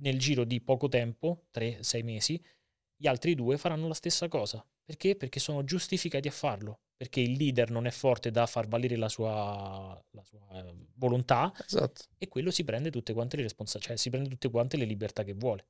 nel 0.00 0.18
giro 0.18 0.44
di 0.44 0.60
poco 0.60 0.88
tempo, 0.88 1.46
3-6 1.50 2.02
mesi, 2.02 2.40
gli 2.94 3.06
altri 3.06 3.34
due 3.34 3.56
faranno 3.58 3.88
la 3.88 3.94
stessa 3.94 4.28
cosa. 4.28 4.64
Perché? 4.84 5.16
Perché 5.16 5.40
sono 5.40 5.64
giustificati 5.64 6.28
a 6.28 6.32
farlo. 6.32 6.80
Perché 7.02 7.18
il 7.18 7.32
leader 7.32 7.68
non 7.72 7.86
è 7.86 7.90
forte 7.90 8.30
da 8.30 8.46
far 8.46 8.68
valere 8.68 8.94
la 8.94 9.08
sua, 9.08 10.00
la 10.10 10.22
sua 10.22 10.38
eh, 10.52 10.72
volontà 10.94 11.52
Esatto. 11.66 12.04
e 12.16 12.28
quello 12.28 12.52
si 12.52 12.62
prende 12.62 12.92
tutte 12.92 13.12
quante 13.12 13.34
le 13.36 13.42
responsabilità, 13.42 13.88
cioè 13.92 14.00
si 14.00 14.08
prende 14.08 14.28
tutte 14.28 14.48
quante 14.50 14.76
le 14.76 14.84
libertà 14.84 15.24
che 15.24 15.34
vuole. 15.34 15.66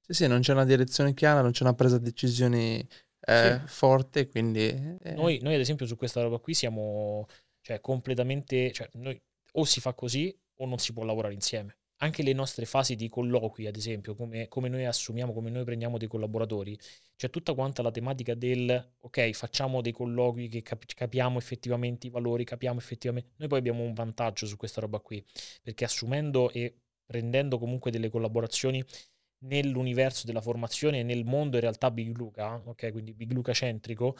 Sì, 0.00 0.14
sì, 0.14 0.26
non 0.28 0.42
c'è 0.42 0.52
una 0.52 0.64
direzione 0.64 1.12
chiara, 1.12 1.40
non 1.40 1.50
c'è 1.50 1.64
una 1.64 1.74
presa 1.74 1.98
di 1.98 2.04
decisioni 2.04 2.86
eh, 3.22 3.60
forte, 3.66 4.28
quindi... 4.28 4.60
eh, 5.02 5.12
Noi, 5.14 5.40
noi, 5.42 5.54
ad 5.54 5.60
esempio, 5.60 5.86
su 5.86 5.96
questa 5.96 6.22
roba 6.22 6.38
qui 6.38 6.54
siamo 6.54 7.26
cioè, 7.62 7.80
completamente. 7.80 8.70
Cioè, 8.70 8.88
noi, 8.92 9.20
o 9.54 9.64
si 9.64 9.80
fa 9.80 9.92
così 9.92 10.32
o 10.58 10.66
non 10.66 10.78
si 10.78 10.92
può 10.92 11.02
lavorare 11.02 11.34
insieme. 11.34 11.78
Anche 12.02 12.22
le 12.22 12.32
nostre 12.32 12.64
fasi 12.64 12.96
di 12.96 13.10
colloqui, 13.10 13.66
ad 13.66 13.76
esempio, 13.76 14.14
come, 14.14 14.48
come 14.48 14.68
noi 14.70 14.86
assumiamo, 14.86 15.34
come 15.34 15.50
noi 15.50 15.64
prendiamo 15.64 15.98
dei 15.98 16.08
collaboratori, 16.08 16.78
c'è 17.14 17.28
tutta 17.28 17.52
quanta 17.52 17.82
la 17.82 17.90
tematica 17.90 18.34
del 18.34 18.94
ok, 19.00 19.32
facciamo 19.32 19.82
dei 19.82 19.92
colloqui 19.92 20.48
che 20.48 20.62
cap- 20.62 20.86
capiamo 20.94 21.36
effettivamente 21.36 22.06
i 22.06 22.10
valori, 22.10 22.44
capiamo 22.44 22.78
effettivamente. 22.78 23.32
Noi 23.36 23.48
poi 23.48 23.58
abbiamo 23.58 23.82
un 23.82 23.92
vantaggio 23.92 24.46
su 24.46 24.56
questa 24.56 24.80
roba 24.80 24.98
qui, 25.00 25.22
perché 25.62 25.84
assumendo 25.84 26.50
e 26.52 26.74
prendendo 27.04 27.58
comunque 27.58 27.90
delle 27.90 28.08
collaborazioni 28.08 28.82
nell'universo 29.42 30.26
della 30.26 30.40
formazione 30.40 31.00
e 31.00 31.02
nel 31.02 31.24
mondo 31.24 31.56
in 31.56 31.62
realtà 31.62 31.90
Big 31.90 32.16
Luca, 32.16 32.62
ok, 32.64 32.92
quindi 32.92 33.12
Big 33.12 33.32
Luca 33.32 33.52
centrico, 33.52 34.16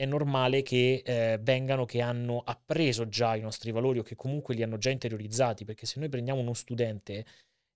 è 0.00 0.06
normale 0.06 0.62
che 0.62 1.02
eh, 1.04 1.38
vengano 1.42 1.84
che 1.84 2.00
hanno 2.00 2.40
appreso 2.42 3.06
già 3.10 3.36
i 3.36 3.42
nostri 3.42 3.70
valori 3.70 3.98
o 3.98 4.02
che 4.02 4.16
comunque 4.16 4.54
li 4.54 4.62
hanno 4.62 4.78
già 4.78 4.88
interiorizzati, 4.88 5.66
perché 5.66 5.84
se 5.84 6.00
noi 6.00 6.08
prendiamo 6.08 6.40
uno 6.40 6.54
studente 6.54 7.26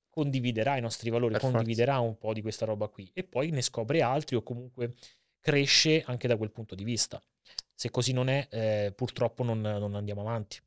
condividerà 0.08 0.78
i 0.78 0.80
nostri 0.80 1.10
valori, 1.10 1.34
Per 1.34 1.42
condividerà 1.42 1.98
un 1.98 2.16
po' 2.16 2.32
di 2.32 2.40
questa 2.40 2.64
roba 2.64 2.88
qui 2.88 3.10
e 3.12 3.24
poi 3.24 3.50
ne 3.50 3.60
scopre 3.60 4.00
altri 4.00 4.36
o 4.36 4.42
comunque 4.42 4.94
cresce 5.38 6.02
anche 6.06 6.26
da 6.26 6.38
quel 6.38 6.50
punto 6.50 6.74
di 6.74 6.84
vista. 6.84 7.22
Se 7.74 7.90
così 7.90 8.14
non 8.14 8.28
è, 8.28 8.48
eh, 8.50 8.92
purtroppo 8.96 9.42
non, 9.42 9.60
non 9.60 9.94
andiamo 9.94 10.22
avanti. 10.22 10.58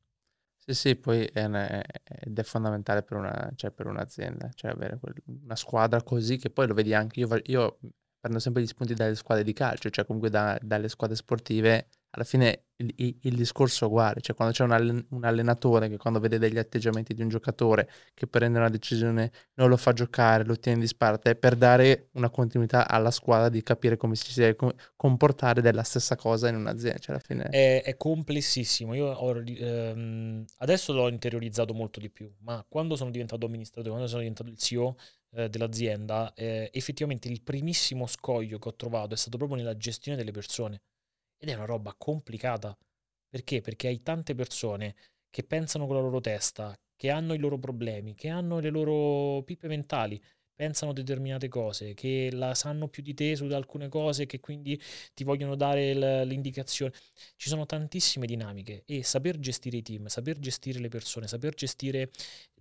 Sì, 0.59 0.73
sì, 0.73 0.95
poi 0.97 1.23
è, 1.25 1.45
una- 1.45 1.81
ed 2.03 2.37
è 2.37 2.43
fondamentale 2.43 3.01
per, 3.01 3.17
una, 3.17 3.51
cioè 3.55 3.71
per 3.71 3.87
un'azienda, 3.87 4.51
cioè 4.53 4.71
avere 4.71 4.99
quel- 4.99 5.15
una 5.25 5.55
squadra 5.55 6.03
così 6.03 6.37
che 6.37 6.49
poi 6.49 6.67
lo 6.67 6.73
vedi 6.73 6.93
anche, 6.93 7.21
io, 7.21 7.29
io 7.45 7.79
prendo 8.19 8.39
sempre 8.39 8.61
gli 8.63 8.67
spunti 8.67 8.93
dalle 8.93 9.15
squadre 9.15 9.43
di 9.43 9.53
calcio, 9.53 9.89
cioè 9.89 10.05
comunque 10.05 10.29
da- 10.29 10.57
dalle 10.61 10.89
squadre 10.89 11.15
sportive, 11.15 11.87
alla 12.11 12.23
fine 12.25 12.63
il, 12.77 12.91
il- 12.97 13.17
il 13.23 13.35
discorso 13.35 13.85
è 13.85 13.87
uguale, 13.87 14.21
cioè 14.21 14.35
quando 14.35 14.53
c'è 14.53 14.63
un, 14.63 14.71
allen- 14.71 15.05
un 15.09 15.23
allenatore 15.23 15.89
che 15.89 15.97
quando 15.97 16.19
vede 16.19 16.37
degli 16.39 16.57
atteggiamenti 16.57 17.13
di 17.13 17.21
un 17.21 17.29
giocatore 17.29 17.89
che 18.13 18.27
prende 18.27 18.57
una 18.59 18.69
decisione 18.69 19.31
non 19.55 19.69
lo 19.69 19.77
fa 19.77 19.93
giocare, 19.93 20.43
lo 20.45 20.57
tiene 20.57 20.77
in 20.77 20.83
disparte, 20.83 21.31
è 21.31 21.35
per 21.35 21.55
dare 21.55 22.09
una 22.13 22.29
continuità 22.29 22.87
alla 22.87 23.11
squadra 23.11 23.49
di 23.49 23.61
capire 23.63 23.97
come 23.97 24.15
si 24.15 24.33
deve 24.39 24.55
co- 24.55 24.73
comportare 24.95 25.61
della 25.61 25.83
stessa 25.83 26.15
cosa 26.15 26.47
in 26.49 26.55
un'azienda, 26.55 26.99
cioè 26.99 27.15
alla 27.15 27.23
fine... 27.25 27.43
È, 27.45 27.81
è 27.83 27.97
complessissimo. 27.97 28.93
Io 28.93 29.07
ho, 29.07 29.35
ehm, 29.45 30.45
adesso 30.57 30.93
l'ho 30.93 31.09
interiorizzato 31.09 31.73
molto 31.73 31.99
di 31.99 32.09
più, 32.09 32.31
ma 32.39 32.63
quando 32.67 32.95
sono 32.95 33.09
diventato 33.11 33.45
amministratore, 33.45 33.89
quando 33.89 34.07
sono 34.07 34.21
diventato 34.21 34.49
il 34.49 34.57
CEO 34.57 34.95
eh, 35.37 35.49
dell'azienda, 35.49 36.33
eh, 36.33 36.69
effettivamente 36.73 37.27
il 37.29 37.43
primissimo 37.43 38.07
scoglio 38.07 38.57
che 38.57 38.69
ho 38.69 38.75
trovato 38.75 39.13
è 39.13 39.17
stato 39.17 39.37
proprio 39.37 39.57
nella 39.57 39.77
gestione 39.77 40.17
delle 40.17 40.31
persone. 40.31 40.81
Ed 41.37 41.49
è 41.49 41.53
una 41.53 41.65
roba 41.65 41.93
complicata. 41.95 42.75
Perché? 43.29 43.61
Perché 43.61 43.87
hai 43.87 44.01
tante 44.01 44.33
persone 44.33 44.95
che 45.29 45.43
pensano 45.43 45.85
con 45.85 45.95
la 45.95 46.01
loro 46.01 46.19
testa, 46.19 46.75
che 46.95 47.11
hanno 47.11 47.35
i 47.35 47.37
loro 47.37 47.59
problemi, 47.59 48.15
che 48.15 48.29
hanno 48.29 48.59
le 48.59 48.69
loro 48.69 49.43
pippe 49.43 49.67
mentali, 49.67 50.19
pensano 50.57 50.91
determinate 50.91 51.47
cose, 51.47 51.93
che 51.93 52.29
la 52.33 52.55
sanno 52.55 52.87
più 52.87 53.03
di 53.03 53.13
te 53.13 53.35
su 53.35 53.45
alcune 53.45 53.89
cose, 53.89 54.25
che 54.25 54.39
quindi 54.39 54.81
ti 55.13 55.23
vogliono 55.23 55.55
dare 55.55 55.93
l- 55.93 56.27
l'indicazione. 56.27 56.93
Ci 57.35 57.47
sono 57.47 57.65
tantissime 57.67 58.25
dinamiche 58.25 58.83
e 58.85 59.03
saper 59.03 59.37
gestire 59.39 59.77
i 59.77 59.81
team, 59.83 60.07
saper 60.07 60.39
gestire 60.39 60.79
le 60.79 60.89
persone, 60.89 61.27
saper 61.27 61.53
gestire 61.53 62.09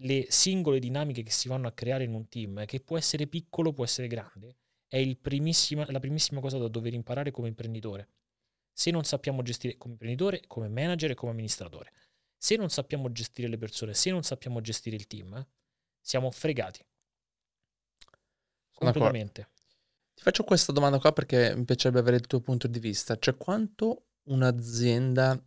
le 0.00 0.26
singole 0.28 0.78
dinamiche 0.78 1.22
che 1.22 1.30
si 1.30 1.48
vanno 1.48 1.68
a 1.68 1.72
creare 1.72 2.04
in 2.04 2.12
un 2.14 2.28
team, 2.28 2.66
che 2.66 2.80
può 2.80 2.98
essere 2.98 3.26
piccolo, 3.26 3.72
può 3.72 3.84
essere 3.84 4.08
grande, 4.08 4.56
è 4.86 5.16
primissima- 5.16 5.90
la 5.90 5.98
primissima 6.00 6.40
cosa 6.40 6.58
da 6.58 6.68
dover 6.68 6.92
imparare 6.92 7.30
come 7.30 7.48
imprenditore. 7.48 8.08
Se 8.72 8.90
non 8.90 9.04
sappiamo 9.04 9.42
gestire 9.42 9.78
come 9.78 9.94
imprenditore, 9.94 10.42
come 10.46 10.68
manager 10.68 11.12
e 11.12 11.14
come 11.14 11.32
amministratore, 11.32 11.92
se 12.36 12.56
non 12.56 12.68
sappiamo 12.68 13.10
gestire 13.10 13.48
le 13.48 13.56
persone, 13.56 13.94
se 13.94 14.10
non 14.10 14.22
sappiamo 14.22 14.60
gestire 14.60 14.96
il 14.96 15.06
team, 15.06 15.44
siamo 15.98 16.30
fregati. 16.30 16.84
Sono 18.78 18.90
d'accordo. 18.90 19.18
Completamente. 19.18 19.48
Ti 20.14 20.22
faccio 20.22 20.44
questa 20.44 20.72
domanda 20.72 20.98
qua 20.98 21.12
perché 21.12 21.54
mi 21.56 21.64
piacerebbe 21.64 22.00
avere 22.00 22.16
il 22.16 22.26
tuo 22.26 22.40
punto 22.40 22.66
di 22.68 22.78
vista. 22.78 23.16
Cioè, 23.18 23.36
quanto 23.36 24.06
un'azienda 24.24 25.40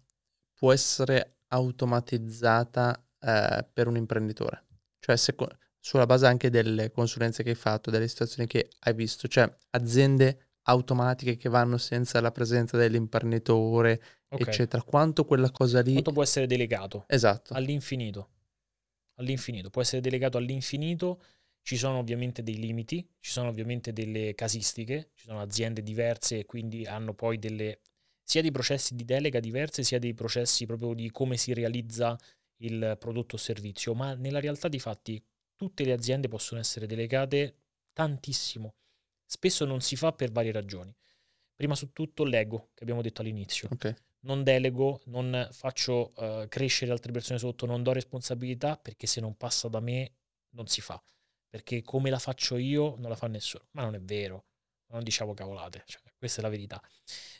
può 0.53 0.72
essere 0.72 1.38
automatizzata 1.47 3.03
eh, 3.19 3.65
per 3.72 3.88
un 3.88 3.97
imprenditore? 3.97 4.65
Cioè, 4.99 5.15
seco- 5.15 5.49
sulla 5.80 6.06
base 6.06 6.27
anche 6.27 6.49
delle 6.49 6.91
consulenze 6.91 7.41
che 7.43 7.49
hai 7.49 7.56
fatto, 7.56 7.89
delle 7.89 8.07
situazioni 8.07 8.47
che 8.47 8.69
hai 8.80 8.93
visto, 8.93 9.27
cioè 9.27 9.51
aziende 9.72 10.49
automatiche 10.64 11.35
che 11.38 11.49
vanno 11.49 11.77
senza 11.77 12.19
la 12.22 12.31
presenza 12.31 12.77
dell'imprenditore, 12.77 14.01
Ok. 14.30 14.41
eccetera. 14.47 14.84
Quanto 14.84 15.26
quella 15.26 15.49
cosa 15.51 15.81
lì... 15.81 15.93
Quanto 15.93 16.11
può 16.11 16.22
essere 16.22 16.45
delegato? 16.45 17.06
Esatto. 17.07 17.53
all'infinito. 17.53 18.30
All'infinito, 19.15 19.69
può 19.69 19.81
essere 19.81 20.01
delegato 20.01 20.38
all'infinito. 20.38 21.22
Ci 21.61 21.77
sono 21.77 21.98
ovviamente 21.99 22.41
dei 22.41 22.57
limiti, 22.57 23.07
ci 23.19 23.31
sono 23.31 23.49
ovviamente 23.49 23.94
delle 23.94 24.34
casistiche, 24.34 25.11
ci 25.14 25.26
sono 25.26 25.41
aziende 25.41 25.84
diverse 25.84 26.40
e 26.40 26.45
quindi 26.45 26.86
hanno 26.86 27.14
poi 27.14 27.38
delle 27.38 27.81
sia 28.23 28.41
dei 28.41 28.52
processi 28.52 28.95
di 28.95 29.06
delega 29.06 29.40
diversi, 29.40 29.84
sia 29.84 29.98
dei 29.98 30.14
processi 30.14 30.68
proprio 30.68 30.94
di 30.94 31.10
come 31.10 31.36
si 31.36 31.52
realizza 31.52 32.15
il 32.57 32.95
prodotto 32.99 33.36
o 33.36 33.38
servizio, 33.40 33.95
ma 33.95 34.14
nella 34.14 34.40
realtà 34.40 34.68
di 34.68 34.80
fatti 34.80 35.19
tutte 35.56 35.84
le 35.84 35.94
aziende 35.94 36.27
possono 36.27 36.60
essere 36.60 36.86
delegate 36.86 37.56
tantissimo. 37.91 38.76
Spesso 39.26 39.65
non 39.65 39.81
si 39.81 39.95
fa 39.95 40.11
per 40.14 40.31
varie 40.31 40.52
ragioni. 40.52 40.95
Prima 41.56 41.76
su 41.76 41.91
tutto 41.91 42.23
l'ego, 42.23 42.69
che 42.73 42.84
abbiamo 42.84 43.02
detto 43.02 43.22
all'inizio 43.22 43.68
Ok. 43.72 43.95
non 44.22 44.44
delego, 44.44 45.02
non 45.06 45.48
faccio 45.52 46.14
eh, 46.15 46.45
crescere 46.49 46.91
altre 46.91 47.11
persone 47.11 47.40
sotto, 47.40 47.65
non 47.65 47.81
do 47.84 47.91
responsabilità 47.94 48.77
perché 48.77 49.07
se 49.07 49.22
non 49.22 49.36
passa 49.38 49.68
da 49.68 49.80
me 49.80 50.11
non 50.52 50.68
si 50.68 50.81
fa. 50.81 51.02
Perché 51.50 51.82
come 51.82 52.10
la 52.10 52.20
faccio 52.20 52.58
io 52.58 52.96
non 52.98 53.10
la 53.10 53.16
fa 53.16 53.28
nessuno. 53.28 53.66
Ma 53.72 53.84
non 53.84 53.96
è 53.96 54.02
vero, 54.02 54.46
non 54.92 55.04
diciamo 55.04 55.34
cavolate, 55.34 55.84
cioè, 55.86 56.02
questa 56.18 56.40
è 56.40 56.44
la 56.44 56.50
verità. 56.50 56.82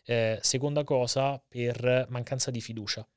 Eh, 0.04 0.40
seconda 0.42 0.84
cosa, 0.84 1.40
per 1.48 2.08
mancanza 2.10 2.52
di 2.52 2.62
fiducia. 2.62 3.08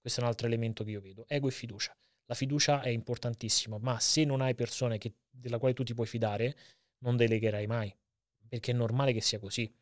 Questo 0.00 0.20
è 0.20 0.22
un 0.22 0.28
altro 0.28 0.46
elemento 0.46 0.84
che 0.84 0.90
io 0.90 1.00
vedo. 1.00 1.26
Ego 1.28 1.48
e 1.48 1.50
fiducia. 1.50 1.96
La 2.26 2.34
fiducia 2.34 2.82
è 2.82 2.90
importantissima, 2.90 3.78
ma 3.78 3.98
se 4.00 4.24
non 4.24 4.40
hai 4.42 4.54
persone 4.54 4.98
che- 4.98 5.14
della 5.30 5.58
quale 5.58 5.74
tu 5.74 5.82
ti 5.82 5.94
puoi 5.94 6.06
fidare, 6.06 6.56
non 6.98 7.16
delegherai 7.16 7.66
mai. 7.66 7.94
Perché 8.48 8.72
è 8.72 8.74
normale 8.74 9.12
che 9.12 9.20
sia 9.20 9.38
così 9.38 9.72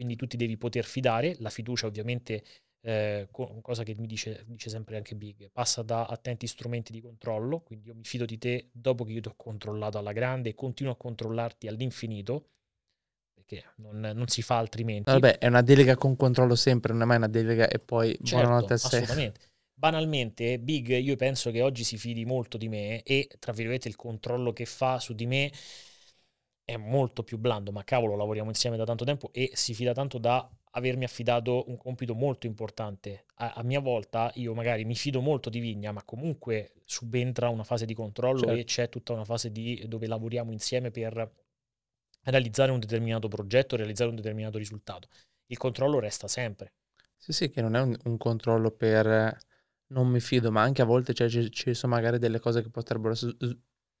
quindi 0.00 0.16
tu 0.16 0.26
ti 0.26 0.38
devi 0.38 0.56
poter 0.56 0.86
fidare, 0.86 1.36
la 1.40 1.50
fiducia 1.50 1.86
ovviamente, 1.86 2.42
eh, 2.82 3.28
co- 3.30 3.58
cosa 3.62 3.82
che 3.82 3.94
mi 3.96 4.06
dice, 4.06 4.44
dice 4.46 4.70
sempre 4.70 4.96
anche 4.96 5.14
Big, 5.14 5.50
passa 5.50 5.82
da 5.82 6.06
attenti 6.06 6.46
strumenti 6.46 6.92
di 6.92 7.00
controllo, 7.00 7.60
quindi 7.60 7.88
io 7.88 7.94
mi 7.94 8.04
fido 8.04 8.24
di 8.24 8.38
te 8.38 8.70
dopo 8.72 9.04
che 9.04 9.12
io 9.12 9.20
ti 9.20 9.28
ho 9.28 9.34
controllato 9.36 9.98
alla 9.98 10.12
grande 10.12 10.50
e 10.50 10.54
continuo 10.54 10.92
a 10.92 10.96
controllarti 10.96 11.68
all'infinito, 11.68 12.48
perché 13.34 13.64
non, 13.76 13.98
non 14.00 14.28
si 14.28 14.42
fa 14.42 14.58
altrimenti. 14.58 15.24
Vabbè, 15.24 15.36
è 15.38 15.46
una 15.46 15.60
delega 15.60 15.94
con 15.96 16.16
controllo 16.16 16.54
sempre, 16.54 16.92
non 16.94 17.02
è 17.02 17.04
mai 17.04 17.16
una 17.18 17.28
delega 17.28 17.68
e 17.68 17.78
poi 17.80 18.16
Certo, 18.22 18.72
buonanotte 18.72 18.72
a 18.74 18.76
sé. 18.78 19.04
assolutamente. 19.04 19.40
Banalmente, 19.74 20.58
Big, 20.58 20.88
io 20.98 21.16
penso 21.16 21.50
che 21.50 21.62
oggi 21.62 21.84
si 21.84 21.96
fidi 21.96 22.24
molto 22.26 22.56
di 22.58 22.68
me 22.68 23.02
e, 23.02 23.28
tra 23.38 23.52
virgolette, 23.52 23.88
il 23.88 23.96
controllo 23.96 24.52
che 24.52 24.66
fa 24.66 24.98
su 24.98 25.14
di 25.14 25.26
me 25.26 25.50
è 26.64 26.76
molto 26.76 27.22
più 27.24 27.36
blando, 27.38 27.72
ma 27.72 27.84
cavolo, 27.84 28.16
lavoriamo 28.16 28.48
insieme 28.50 28.76
da 28.76 28.84
tanto 28.84 29.04
tempo 29.04 29.30
e 29.32 29.50
si 29.54 29.74
fida 29.74 29.92
tanto 29.92 30.18
da 30.18 30.48
avermi 30.70 31.04
affidato 31.04 31.64
un 31.68 31.76
compito 31.76 32.14
molto 32.14 32.46
importante. 32.46 33.24
A, 33.36 33.52
a 33.54 33.62
mia 33.62 33.80
volta, 33.80 34.30
io 34.34 34.54
magari 34.54 34.84
mi 34.84 34.94
fido 34.94 35.20
molto 35.20 35.50
di 35.50 35.60
Vigna, 35.60 35.92
ma 35.92 36.04
comunque 36.04 36.74
subentra 36.84 37.48
una 37.48 37.64
fase 37.64 37.86
di 37.86 37.94
controllo 37.94 38.40
Certo. 38.40 38.54
e 38.54 38.64
c'è 38.64 38.88
tutta 38.88 39.12
una 39.12 39.24
fase 39.24 39.50
di, 39.50 39.84
dove 39.86 40.06
lavoriamo 40.06 40.52
insieme 40.52 40.90
per 40.90 41.32
realizzare 42.24 42.70
un 42.70 42.78
determinato 42.78 43.28
progetto, 43.28 43.76
realizzare 43.76 44.10
un 44.10 44.16
determinato 44.16 44.58
risultato. 44.58 45.08
Il 45.46 45.56
controllo 45.56 45.98
resta 45.98 46.28
sempre. 46.28 46.74
Sì, 47.16 47.32
sì, 47.32 47.50
che 47.50 47.60
non 47.60 47.74
è 47.74 47.80
un, 47.80 47.96
un 48.04 48.16
controllo 48.16 48.70
per 48.70 49.36
non 49.88 50.08
mi 50.08 50.20
fido, 50.20 50.50
ma 50.52 50.62
anche 50.62 50.82
a 50.82 50.84
volte 50.84 51.12
cioè, 51.14 51.28
ci, 51.28 51.50
ci 51.50 51.74
sono 51.74 51.94
magari 51.94 52.18
delle 52.18 52.38
cose 52.38 52.62
che 52.62 52.70
potrebbero 52.70 53.14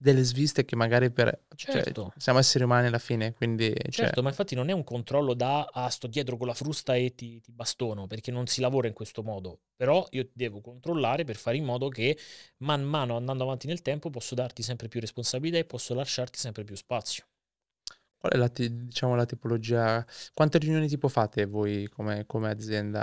delle 0.02 0.22
sviste 0.22 0.64
che 0.64 0.76
magari 0.76 1.10
per... 1.10 1.44
Certo. 1.54 2.04
Cioè, 2.04 2.12
siamo 2.16 2.38
esseri 2.38 2.64
umani 2.64 2.86
alla 2.86 2.98
fine, 2.98 3.34
quindi... 3.34 3.70
cioè, 3.90 4.06
Certo, 4.06 4.22
ma 4.22 4.30
infatti 4.30 4.54
non 4.54 4.70
è 4.70 4.72
un 4.72 4.82
controllo 4.82 5.34
da 5.34 5.68
ah, 5.70 5.90
sto 5.90 6.06
dietro 6.06 6.38
con 6.38 6.46
la 6.46 6.54
frusta 6.54 6.96
e 6.96 7.14
ti, 7.14 7.38
ti 7.40 7.52
bastono, 7.52 8.06
perché 8.06 8.30
non 8.30 8.46
si 8.46 8.62
lavora 8.62 8.88
in 8.88 8.94
questo 8.94 9.22
modo. 9.22 9.60
Però 9.76 10.06
io 10.12 10.26
devo 10.32 10.62
controllare 10.62 11.24
per 11.24 11.36
fare 11.36 11.58
in 11.58 11.64
modo 11.64 11.88
che 11.88 12.16
man 12.58 12.82
mano 12.82 13.14
andando 13.14 13.42
avanti 13.42 13.66
nel 13.66 13.82
tempo 13.82 14.08
posso 14.08 14.34
darti 14.34 14.62
sempre 14.62 14.88
più 14.88 15.00
responsabilità 15.00 15.58
e 15.58 15.66
posso 15.66 15.92
lasciarti 15.92 16.38
sempre 16.38 16.64
più 16.64 16.76
spazio. 16.76 17.26
Qual 18.20 18.32
è 18.32 18.36
la, 18.36 18.48
diciamo, 18.48 19.14
la 19.14 19.24
tipologia? 19.24 20.06
Quante 20.34 20.58
riunioni 20.58 20.88
tipo 20.88 21.08
fate 21.08 21.46
voi 21.46 21.88
come, 21.88 22.26
come 22.26 22.50
azienda? 22.50 23.02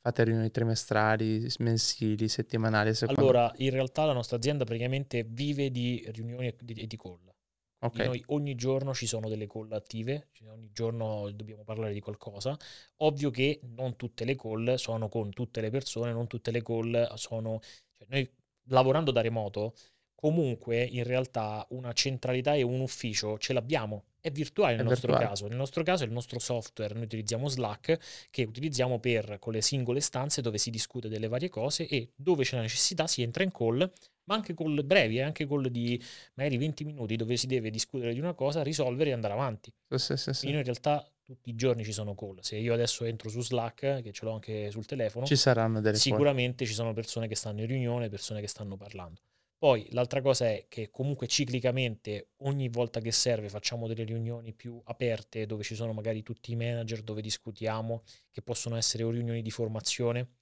Fate 0.00 0.22
riunioni 0.22 0.48
trimestrali, 0.52 1.44
mensili, 1.58 2.28
settimanali? 2.28 2.90
a 2.90 2.94
seconda- 2.94 3.20
Allora, 3.20 3.52
in 3.56 3.70
realtà 3.70 4.04
la 4.04 4.12
nostra 4.12 4.36
azienda 4.36 4.62
praticamente 4.62 5.24
vive 5.24 5.72
di 5.72 6.08
riunioni 6.12 6.46
e 6.46 6.56
di, 6.60 6.86
di 6.86 6.96
call. 6.96 7.32
Ok, 7.80 7.98
Noi 7.98 8.22
ogni 8.28 8.54
giorno 8.54 8.94
ci 8.94 9.06
sono 9.08 9.28
delle 9.28 9.48
call 9.48 9.72
attive, 9.72 10.28
cioè 10.30 10.50
ogni 10.50 10.70
giorno 10.72 11.28
dobbiamo 11.32 11.64
parlare 11.64 11.92
di 11.92 11.98
qualcosa. 12.00 12.56
Ovvio 12.98 13.30
che 13.30 13.58
non 13.74 13.96
tutte 13.96 14.24
le 14.24 14.36
call 14.36 14.76
sono 14.76 15.08
con 15.08 15.30
tutte 15.32 15.60
le 15.62 15.70
persone, 15.70 16.12
non 16.12 16.28
tutte 16.28 16.52
le 16.52 16.62
call 16.62 17.12
sono... 17.14 17.58
cioè 17.90 18.06
noi 18.08 18.30
lavorando 18.68 19.10
da 19.10 19.20
remoto, 19.20 19.74
comunque 20.14 20.80
in 20.80 21.02
realtà 21.02 21.66
una 21.70 21.92
centralità 21.92 22.54
e 22.54 22.62
un 22.62 22.78
ufficio 22.80 23.36
ce 23.36 23.52
l'abbiamo. 23.52 24.04
È 24.24 24.30
virtuale 24.30 24.76
nel 24.76 24.86
È 24.86 24.88
nostro 24.88 25.08
virtuale. 25.08 25.28
caso. 25.34 25.48
Nel 25.48 25.58
nostro 25.58 25.82
caso 25.82 26.02
è 26.02 26.06
il 26.06 26.12
nostro 26.14 26.38
software, 26.38 26.94
noi 26.94 27.02
utilizziamo 27.04 27.46
Slack 27.46 27.98
che 28.30 28.44
utilizziamo 28.44 28.98
per 28.98 29.36
con 29.38 29.52
le 29.52 29.60
singole 29.60 30.00
stanze 30.00 30.40
dove 30.40 30.56
si 30.56 30.70
discute 30.70 31.10
delle 31.10 31.28
varie 31.28 31.50
cose 31.50 31.86
e 31.86 32.08
dove 32.16 32.42
c'è 32.42 32.56
la 32.56 32.62
necessità 32.62 33.06
si 33.06 33.20
entra 33.20 33.44
in 33.44 33.52
call, 33.52 33.80
ma 34.24 34.34
anche 34.34 34.54
call 34.54 34.82
brevi, 34.86 35.18
eh, 35.18 35.20
anche 35.24 35.46
call 35.46 35.66
di 35.66 36.02
magari 36.36 36.56
20 36.56 36.84
minuti 36.84 37.16
dove 37.16 37.36
si 37.36 37.46
deve 37.46 37.68
discutere 37.68 38.14
di 38.14 38.18
una 38.18 38.32
cosa, 38.32 38.62
risolvere 38.62 39.10
e 39.10 39.12
andare 39.12 39.34
avanti. 39.34 39.70
Sì, 39.90 39.98
sì, 39.98 40.16
sì, 40.16 40.32
sì. 40.32 40.48
In 40.48 40.62
realtà 40.62 41.06
tutti 41.22 41.50
i 41.50 41.54
giorni 41.54 41.84
ci 41.84 41.92
sono 41.92 42.14
call. 42.14 42.38
Se 42.40 42.56
io 42.56 42.72
adesso 42.72 43.04
entro 43.04 43.28
su 43.28 43.42
Slack, 43.42 44.00
che 44.00 44.10
ce 44.10 44.24
l'ho 44.24 44.32
anche 44.32 44.70
sul 44.70 44.86
telefono, 44.86 45.26
Ci 45.26 45.36
saranno 45.36 45.82
delle 45.82 45.98
sicuramente 45.98 46.64
ci 46.64 46.72
sono 46.72 46.94
persone 46.94 47.28
che 47.28 47.34
stanno 47.34 47.60
in 47.60 47.66
riunione, 47.66 48.08
persone 48.08 48.40
che 48.40 48.48
stanno 48.48 48.78
parlando. 48.78 49.20
Poi 49.64 49.86
l'altra 49.92 50.20
cosa 50.20 50.44
è 50.44 50.66
che 50.68 50.90
comunque 50.90 51.26
ciclicamente 51.26 52.32
ogni 52.42 52.68
volta 52.68 53.00
che 53.00 53.12
serve 53.12 53.48
facciamo 53.48 53.86
delle 53.86 54.04
riunioni 54.04 54.52
più 54.52 54.78
aperte 54.84 55.46
dove 55.46 55.62
ci 55.62 55.74
sono 55.74 55.94
magari 55.94 56.22
tutti 56.22 56.52
i 56.52 56.54
manager 56.54 57.00
dove 57.00 57.22
discutiamo, 57.22 58.02
che 58.30 58.42
possono 58.42 58.76
essere 58.76 59.10
riunioni 59.10 59.40
di 59.40 59.50
formazione. 59.50 60.32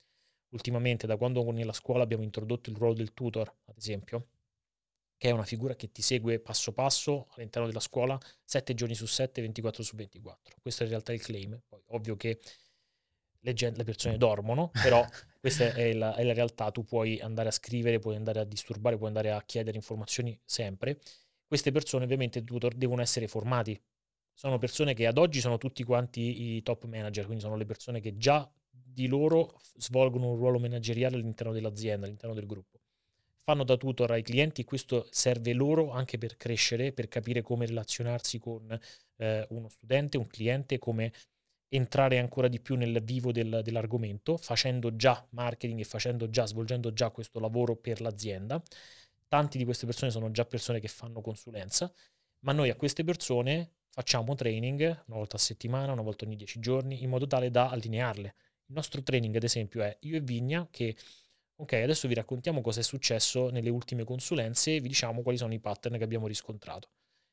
Ultimamente 0.48 1.06
da 1.06 1.16
quando 1.16 1.48
nella 1.52 1.72
scuola 1.72 2.02
abbiamo 2.02 2.24
introdotto 2.24 2.68
il 2.68 2.74
ruolo 2.74 2.94
del 2.94 3.14
tutor, 3.14 3.46
ad 3.66 3.76
esempio, 3.76 4.26
che 5.16 5.28
è 5.28 5.30
una 5.30 5.44
figura 5.44 5.76
che 5.76 5.92
ti 5.92 6.02
segue 6.02 6.40
passo 6.40 6.72
passo 6.72 7.28
all'interno 7.36 7.68
della 7.68 7.78
scuola 7.78 8.18
7 8.42 8.74
giorni 8.74 8.96
su 8.96 9.06
7, 9.06 9.40
24 9.40 9.84
su 9.84 9.94
24. 9.94 10.56
Questo 10.60 10.82
è 10.82 10.86
in 10.86 10.90
realtà 10.90 11.12
il 11.12 11.22
claim. 11.22 11.62
Poi 11.68 11.80
ovvio 11.90 12.16
che 12.16 12.40
le, 13.42 13.52
gen- 13.52 13.74
le 13.76 13.84
persone 13.84 14.16
dormono, 14.16 14.70
però 14.70 15.04
questa 15.40 15.72
è 15.74 15.92
la, 15.92 16.14
è 16.14 16.24
la 16.24 16.32
realtà. 16.32 16.70
Tu 16.70 16.84
puoi 16.84 17.20
andare 17.20 17.48
a 17.48 17.52
scrivere, 17.52 17.98
puoi 17.98 18.16
andare 18.16 18.40
a 18.40 18.44
disturbare, 18.44 18.96
puoi 18.96 19.08
andare 19.08 19.30
a 19.30 19.42
chiedere 19.42 19.76
informazioni 19.76 20.38
sempre. 20.44 20.98
Queste 21.46 21.70
persone 21.70 22.04
ovviamente 22.04 22.42
tutor 22.44 22.74
devono 22.74 23.02
essere 23.02 23.28
formati. 23.28 23.80
Sono 24.34 24.58
persone 24.58 24.94
che 24.94 25.06
ad 25.06 25.18
oggi 25.18 25.40
sono 25.40 25.58
tutti 25.58 25.84
quanti 25.84 26.54
i 26.54 26.62
top 26.62 26.86
manager, 26.86 27.24
quindi 27.26 27.42
sono 27.42 27.56
le 27.56 27.66
persone 27.66 28.00
che 28.00 28.16
già 28.16 28.50
di 28.70 29.06
loro 29.06 29.60
svolgono 29.76 30.30
un 30.30 30.36
ruolo 30.36 30.58
manageriale 30.58 31.16
all'interno 31.16 31.52
dell'azienda, 31.52 32.06
all'interno 32.06 32.34
del 32.34 32.46
gruppo. 32.46 32.80
Fanno 33.44 33.64
da 33.64 33.76
tutor 33.76 34.12
ai 34.12 34.22
clienti 34.22 34.60
e 34.62 34.64
questo 34.64 35.06
serve 35.10 35.52
loro 35.52 35.90
anche 35.90 36.16
per 36.16 36.36
crescere, 36.36 36.92
per 36.92 37.08
capire 37.08 37.42
come 37.42 37.66
relazionarsi 37.66 38.38
con 38.38 38.78
eh, 39.16 39.46
uno 39.50 39.68
studente, 39.68 40.16
un 40.16 40.28
cliente, 40.28 40.78
come 40.78 41.12
entrare 41.74 42.18
ancora 42.18 42.48
di 42.48 42.60
più 42.60 42.74
nel 42.76 43.02
vivo 43.02 43.32
del- 43.32 43.60
dell'argomento, 43.64 44.36
facendo 44.36 44.94
già 44.94 45.26
marketing 45.30 45.80
e 45.80 45.84
facendo 45.84 46.28
già, 46.28 46.46
svolgendo 46.46 46.92
già 46.92 47.10
questo 47.10 47.40
lavoro 47.40 47.76
per 47.76 48.02
l'azienda. 48.02 48.62
Tanti 49.26 49.56
di 49.56 49.64
queste 49.64 49.86
persone 49.86 50.10
sono 50.10 50.30
già 50.30 50.44
persone 50.44 50.80
che 50.80 50.88
fanno 50.88 51.22
consulenza, 51.22 51.90
ma 52.40 52.52
noi 52.52 52.68
a 52.68 52.76
queste 52.76 53.04
persone 53.04 53.70
facciamo 53.88 54.34
training 54.34 54.80
una 55.06 55.16
volta 55.16 55.36
a 55.36 55.38
settimana, 55.38 55.92
una 55.92 56.02
volta 56.02 56.26
ogni 56.26 56.36
dieci 56.36 56.60
giorni, 56.60 57.02
in 57.02 57.08
modo 57.08 57.26
tale 57.26 57.50
da 57.50 57.70
allinearle. 57.70 58.34
Il 58.66 58.74
nostro 58.74 59.02
training, 59.02 59.34
ad 59.36 59.42
esempio, 59.42 59.82
è 59.82 59.96
io 60.00 60.16
e 60.16 60.20
Vigna 60.20 60.68
che, 60.70 60.94
ok, 61.56 61.72
adesso 61.72 62.06
vi 62.06 62.14
raccontiamo 62.14 62.60
cosa 62.60 62.80
è 62.80 62.82
successo 62.82 63.48
nelle 63.48 63.70
ultime 63.70 64.04
consulenze 64.04 64.76
e 64.76 64.80
vi 64.80 64.88
diciamo 64.88 65.22
quali 65.22 65.38
sono 65.38 65.54
i 65.54 65.58
pattern 65.58 65.96
che 65.96 66.04
abbiamo 66.04 66.26
riscontrato. 66.26 66.90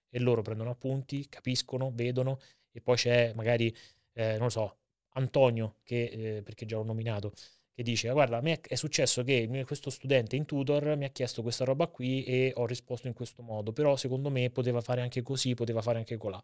E 0.10 0.20
loro 0.20 0.42
prendono 0.42 0.70
appunti, 0.70 1.28
capiscono, 1.28 1.92
vedono, 1.94 2.40
e 2.72 2.82
poi 2.82 2.96
c'è 2.96 3.34
magari, 3.36 3.74
eh, 4.20 4.34
non 4.34 4.44
lo 4.44 4.50
so, 4.50 4.78
Antonio, 5.14 5.78
che, 5.84 6.38
eh, 6.38 6.42
perché 6.44 6.66
già 6.66 6.76
l'ho 6.78 6.84
nominato, 6.84 7.34
che 7.74 7.84
dice, 7.84 8.10
"Ah, 8.10 8.14
guarda, 8.14 8.38
a 8.38 8.42
me 8.42 8.60
è 8.62 8.76
successo 8.76 9.24
che 9.24 9.64
questo 9.66 9.90
studente 9.90 10.36
in 10.36 10.46
tutor 10.46 10.98
mi 10.98 11.06
ha 11.06 11.10
chiesto 11.10 11.42
questa 11.42 11.64
roba 11.64 11.88
qui 11.88 12.24
e 12.26 12.52
ho 12.56 12.66
risposto 12.66 13.08
in 13.08 13.14
questo 13.14 13.42
modo, 13.42 13.72
però 13.72 13.96
secondo 13.96 14.30
me 14.30 14.50
poteva 14.50 14.82
fare 14.82 15.02
anche 15.02 15.22
così, 15.22 15.54
poteva 15.54 15.82
fare 15.82 16.00
anche 16.00 16.18
colà. 16.18 16.42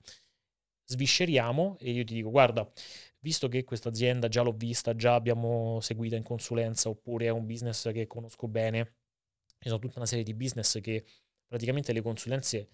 Svisceriamo 0.87 1.77
e 1.79 1.91
io 1.91 2.03
ti 2.03 2.13
dico, 2.13 2.29
guarda, 2.29 2.69
visto 3.19 3.47
che 3.47 3.63
questa 3.63 3.89
azienda 3.89 4.27
già 4.27 4.41
l'ho 4.43 4.53
vista, 4.53 4.95
già 4.95 5.15
abbiamo 5.15 5.79
seguita 5.81 6.15
in 6.15 6.23
consulenza, 6.23 6.89
oppure 6.89 7.25
è 7.25 7.29
un 7.29 7.45
business 7.45 7.91
che 7.91 8.07
conosco 8.07 8.47
bene, 8.47 8.95
ci 9.59 9.69
sono 9.69 9.79
tutta 9.79 9.97
una 9.97 10.05
serie 10.05 10.23
di 10.23 10.33
business 10.33 10.79
che 10.79 11.03
praticamente 11.47 11.91
le 11.91 12.01
consulenze 12.01 12.69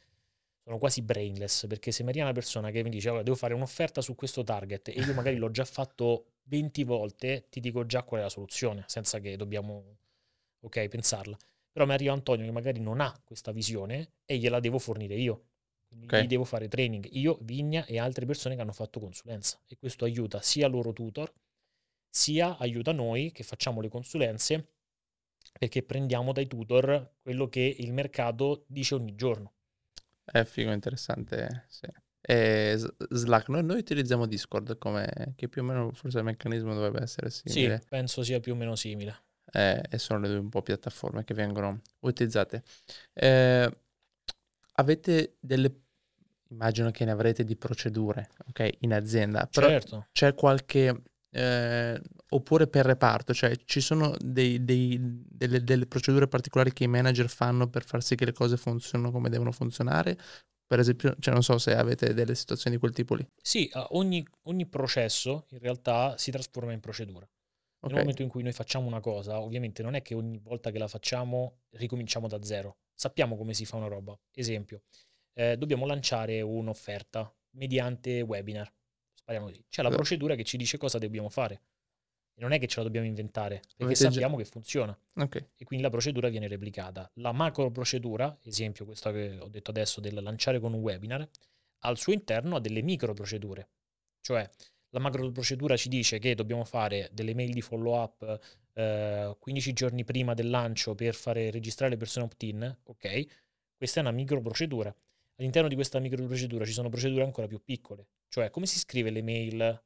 sono 0.64 0.78
quasi 0.78 1.02
brainless, 1.02 1.68
perché 1.68 1.92
se 1.92 2.04
mi 2.04 2.10
arriva 2.10 2.26
una 2.26 2.34
persona 2.34 2.70
che 2.72 2.84
mi 2.84 2.90
dice, 2.90 3.08
"Allora, 3.10 3.24
devo 3.24 3.36
fare 3.36 3.54
un'offerta 3.54 4.02
su 4.02 4.16
questo 4.16 4.44
target 4.44 4.90
e 4.90 5.02
io 5.02 5.14
magari 5.14 5.38
l'ho 5.38 5.52
già 5.52 5.66
fatto 5.66 6.34
20 6.44 6.84
volte, 6.84 7.48
ti 7.50 7.60
dico 7.60 7.86
già 7.86 8.04
qual 8.04 8.22
è 8.22 8.24
la 8.24 8.30
soluzione, 8.30 8.84
senza 8.88 9.20
che 9.20 9.36
dobbiamo, 9.38 9.98
ok, 10.62 10.88
pensarla. 10.88 11.38
Però 11.72 11.86
mi 11.86 11.94
arriva 11.94 12.14
Antonio 12.14 12.46
che 12.46 12.52
magari 12.52 12.80
non 12.80 13.00
ha 13.02 13.20
questa 13.24 13.52
visione 13.52 14.14
e 14.26 14.38
gliela 14.38 14.60
devo 14.60 14.78
fornire 14.80 15.16
io. 15.16 15.46
Quindi 15.88 16.08
Ok. 16.08 16.14
gli 16.24 16.28
devo 16.28 16.44
fare 16.46 16.68
training 16.68 17.08
io, 17.12 17.38
Vigna 17.42 17.86
e 17.86 18.00
altre 18.00 18.26
persone 18.26 18.56
che 18.56 18.62
hanno 18.62 18.72
fatto 18.74 19.00
consulenza. 19.00 19.62
E 19.68 19.78
questo 19.78 20.06
aiuta 20.06 20.42
sia 20.42 20.68
loro 20.68 20.94
tutor, 20.94 21.34
sia 22.10 22.58
aiuta 22.58 22.92
noi 22.92 23.32
che 23.32 23.44
facciamo 23.44 23.82
le 23.82 23.90
consulenze 23.90 24.74
perché 25.58 25.84
prendiamo 25.84 26.32
dai 26.34 26.48
tutor 26.48 27.16
quello 27.22 27.48
che 27.48 27.62
il 27.62 27.94
mercato 27.94 28.66
dice 28.68 28.96
ogni 28.96 29.16
giorno. 29.16 29.54
È 30.32 30.44
figo, 30.44 30.72
interessante, 30.72 31.66
sì. 31.68 31.88
E 32.24 32.80
Slack, 33.10 33.50
noi, 33.50 33.64
noi 33.64 33.80
utilizziamo 33.80 34.28
Discord 34.28 34.78
come, 34.78 35.34
che 35.36 35.50
più 35.50 35.64
o 35.64 35.66
meno 35.66 35.92
forse 35.92 36.20
il 36.20 36.24
meccanismo 36.24 36.74
dovrebbe 36.74 37.02
essere 37.02 37.30
simile. 37.30 37.80
Sì, 37.80 37.88
penso 37.90 38.24
sia 38.24 38.40
più 38.40 38.54
o 38.54 38.56
meno 38.56 38.76
simile. 38.76 39.24
eh, 39.52 39.82
e 39.90 39.98
sono 39.98 40.20
le 40.20 40.28
due 40.28 40.38
un 40.38 40.50
po' 40.50 40.62
piattaforme 40.62 41.24
che 41.24 41.34
vengono 41.34 41.82
utilizzate. 42.02 42.64
Eh, 43.14 43.72
avete 44.74 45.36
delle, 45.40 45.82
immagino 46.50 46.92
che 46.92 47.06
ne 47.06 47.12
avrete 47.12 47.44
di 47.44 47.56
procedure, 47.56 48.30
ok, 48.48 48.78
in 48.80 48.94
azienda, 48.94 49.48
però 49.52 49.68
certo. 49.68 50.08
c'è 50.12 50.34
qualche, 50.34 51.04
eh, 51.30 52.02
oppure 52.34 52.68
per 52.68 52.86
reparto, 52.86 53.34
cioè 53.34 53.56
ci 53.66 53.82
sono 53.82 54.16
dei- 54.20 54.64
dei- 54.64 54.98
delle, 55.02 55.64
delle 55.64 55.86
procedure 55.88 56.28
particolari 56.28 56.74
che 56.74 56.84
i 56.86 56.88
manager 56.88 57.30
fanno 57.30 57.70
per 57.70 57.84
far 57.86 58.02
sì 58.04 58.16
che 58.16 58.26
le 58.26 58.34
cose 58.34 58.58
funzionino 58.58 59.12
come 59.12 59.30
devono 59.30 59.52
funzionare? 59.52 60.18
Per 60.66 60.80
esempio, 60.80 61.16
cioè 61.20 61.34
non 61.34 61.44
so 61.44 61.58
se 61.58 61.76
avete 61.76 62.14
delle 62.14 62.36
situazioni 62.36 62.76
di 62.76 62.82
quel 62.82 62.94
tipo 62.94 63.16
lì. 63.16 63.28
Sì, 63.42 63.68
eh, 63.68 63.86
ogni, 63.92 64.26
ogni 64.44 64.66
processo 64.68 65.46
in 65.50 65.60
realtà 65.60 66.18
si 66.18 66.32
trasforma 66.32 66.74
in 66.74 66.80
procedura. 66.80 67.28
Nel 67.86 67.98
Ok, 67.98 67.98
momento 67.98 68.22
in 68.22 68.30
cui 68.30 68.44
noi 68.44 68.52
facciamo 68.54 68.88
una 68.88 69.00
cosa, 69.00 69.40
ovviamente 69.42 69.82
non 69.82 69.96
è 69.96 70.02
che 70.02 70.14
ogni 70.14 70.38
volta 70.38 70.70
che 70.72 70.78
la 70.78 70.88
facciamo 70.88 71.62
ricominciamo 71.72 72.28
da 72.28 72.42
zero. 72.44 72.78
Sappiamo 72.94 73.36
come 73.36 73.54
si 73.54 73.66
fa 73.66 73.78
una 73.78 73.88
roba. 73.88 74.18
Esempio, 74.34 74.84
eh, 75.34 75.58
dobbiamo 75.58 75.86
lanciare 75.88 76.42
un'offerta 76.42 77.34
mediante 77.56 78.22
webinar. 78.22 78.72
Spariamo 79.14 79.48
così. 79.48 79.66
C'è 79.68 79.82
la 79.82 79.90
Sì. 79.90 79.96
procedura 79.96 80.36
che 80.36 80.44
ci 80.44 80.58
dice 80.58 80.78
cosa 80.78 81.00
dobbiamo 81.00 81.30
fare. 81.30 81.62
Non 82.42 82.54
è 82.54 82.60
che 82.60 82.66
ce 82.68 82.78
la 82.78 82.84
dobbiamo 82.86 83.06
inventare, 83.06 83.58
perché 83.60 83.84
Avete 83.84 84.00
già- 84.04 84.12
sappiamo 84.12 84.36
che 84.36 84.46
funziona. 84.46 84.98
ok, 85.16 85.36
e 85.58 85.64
quindi 85.64 85.86
la 85.86 85.92
procedura 85.92 86.28
viene 86.30 86.48
replicata. 86.48 87.10
La 87.16 87.32
macro 87.32 87.70
procedura, 87.72 88.36
esempio 88.44 88.84
questa 88.86 89.12
che 89.12 89.38
ho 89.40 89.48
detto 89.48 89.70
adesso 89.70 90.02
del 90.02 90.16
lanciare 90.24 90.60
con 90.60 90.74
un 90.74 90.80
webinar, 90.82 91.28
al 91.84 91.98
suo 91.98 92.14
interno 92.14 92.56
ha 92.56 92.60
delle 92.60 92.82
micro 92.82 93.14
procedure. 93.14 93.70
Cioè 94.22 94.48
la 94.90 95.00
macro 95.00 95.30
procedura 95.32 95.78
ci 95.78 95.88
dice 95.88 96.18
che 96.20 96.34
dobbiamo 96.36 96.64
fare 96.64 97.10
delle 97.14 97.34
mail 97.36 97.54
di 97.54 97.62
follow 97.62 97.96
up 97.96 98.40
eh, 98.74 99.36
15 99.40 99.74
giorni 99.74 100.04
prima 100.04 100.34
del 100.34 100.50
lancio 100.50 100.96
per 100.96 101.14
fare 101.14 101.52
registrare 101.52 101.92
le 101.92 101.98
persone 101.98 102.26
opt-in, 102.26 102.78
ok? 102.84 103.26
Questa 103.78 104.00
è 104.00 104.02
una 104.04 104.12
micro 104.12 104.42
procedura. 104.42 104.94
All'interno 105.38 105.68
di 105.68 105.76
questa 105.76 106.00
micro 106.00 106.24
procedura 106.26 106.66
ci 106.66 106.72
sono 106.72 106.90
procedure 106.90 107.24
ancora 107.24 107.48
più 107.48 107.64
piccole, 107.64 108.08
cioè 108.30 108.50
come 108.50 108.66
si 108.66 108.78
scrive 108.80 109.10
le 109.12 109.22
mail 109.24 109.84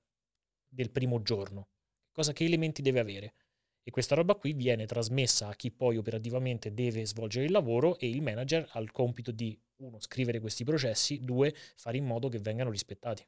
del 0.67 0.89
primo 0.91 1.21
giorno, 1.21 1.69
cosa 2.15 2.31
che 2.31 2.45
elementi 2.45 2.81
deve 2.81 3.01
avere. 3.01 3.33
E 3.83 3.91
questa 3.91 4.15
roba 4.15 4.35
qui 4.35 4.53
viene 4.53 4.85
trasmessa 4.85 5.49
a 5.49 5.55
chi 5.55 5.69
poi 5.69 5.97
operativamente 5.97 6.73
deve 6.73 7.05
svolgere 7.05 7.45
il 7.45 7.51
lavoro 7.51 7.99
e 7.99 8.09
il 8.09 8.21
manager 8.21 8.65
ha 8.71 8.79
il 8.79 8.91
compito 8.91 9.31
di, 9.31 9.59
uno, 9.81 9.99
scrivere 9.99 10.39
questi 10.39 10.63
processi, 10.63 11.19
due, 11.19 11.53
fare 11.75 11.97
in 11.97 12.05
modo 12.05 12.29
che 12.29 12.39
vengano 12.39 12.71
rispettati. 12.71 13.27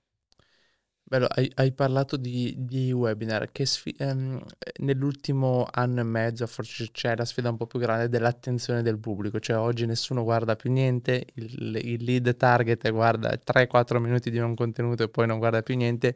Bello, 1.09 1.25
hai, 1.29 1.49
hai 1.55 1.71
parlato 1.71 2.17
di, 2.17 2.53
di 2.57 2.91
webinar, 2.91 3.49
che 3.53 3.65
sfi- 3.65 3.95
ehm, 3.97 4.43
nell'ultimo 4.79 5.65
anno 5.71 6.01
e 6.01 6.03
mezzo 6.03 6.45
forse 6.47 6.91
c'è 6.91 7.15
la 7.15 7.23
sfida 7.23 7.49
un 7.49 7.55
po' 7.55 7.65
più 7.65 7.79
grande 7.79 8.09
dell'attenzione 8.09 8.81
del 8.81 8.99
pubblico, 8.99 9.39
cioè 9.39 9.55
oggi 9.57 9.85
nessuno 9.85 10.23
guarda 10.23 10.57
più 10.57 10.69
niente, 10.69 11.25
il, 11.35 11.79
il 11.81 12.03
lead 12.03 12.35
target 12.35 12.91
guarda 12.91 13.37
3-4 13.37 14.01
minuti 14.01 14.29
di 14.29 14.39
un 14.39 14.53
contenuto 14.53 15.03
e 15.03 15.09
poi 15.09 15.27
non 15.27 15.37
guarda 15.37 15.61
più 15.61 15.77
niente. 15.77 16.13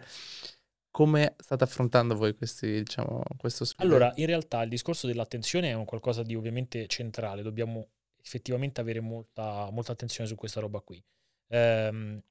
Come 0.92 1.36
state 1.38 1.64
affrontando 1.64 2.16
voi 2.16 2.36
questi, 2.36 2.84
diciamo, 2.84 3.24
questo 3.38 3.64
sfida? 3.64 3.84
Allora, 3.84 4.12
in 4.16 4.26
realtà 4.26 4.62
il 4.62 4.70
discorso 4.70 5.08
dell'attenzione 5.08 5.70
è 5.70 5.74
un 5.74 5.86
qualcosa 5.86 6.22
di 6.22 6.36
ovviamente 6.36 6.86
centrale, 6.88 7.42
dobbiamo 7.42 7.88
effettivamente 8.22 8.82
avere 8.82 9.00
molta, 9.00 9.70
molta 9.72 9.94
attenzione 9.94 10.30
su 10.30 10.36
questa 10.36 10.60
roba 10.60 10.82
qui. 10.82 11.02
Ehm, 11.48 12.22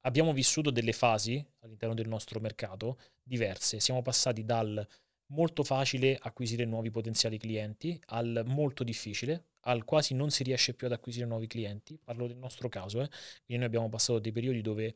abbiamo 0.00 0.32
vissuto 0.32 0.70
delle 0.70 0.92
fasi 0.92 1.44
all'interno 1.60 1.94
del 1.94 2.08
nostro 2.08 2.40
mercato 2.40 2.98
diverse. 3.22 3.80
Siamo 3.80 4.02
passati 4.02 4.44
dal 4.44 4.86
molto 5.28 5.62
facile 5.64 6.18
acquisire 6.20 6.64
nuovi 6.64 6.90
potenziali 6.90 7.38
clienti 7.38 7.98
al 8.06 8.42
molto 8.46 8.84
difficile, 8.84 9.46
al 9.60 9.84
quasi 9.84 10.14
non 10.14 10.30
si 10.30 10.42
riesce 10.42 10.74
più 10.74 10.86
ad 10.86 10.92
acquisire 10.92 11.26
nuovi 11.26 11.46
clienti. 11.46 11.98
Parlo 12.02 12.26
del 12.26 12.36
nostro 12.36 12.68
caso, 12.68 13.00
eh. 13.00 13.08
quindi 13.08 13.56
noi 13.56 13.64
abbiamo 13.64 13.88
passato 13.88 14.18
dei 14.18 14.32
periodi 14.32 14.60
dove 14.60 14.94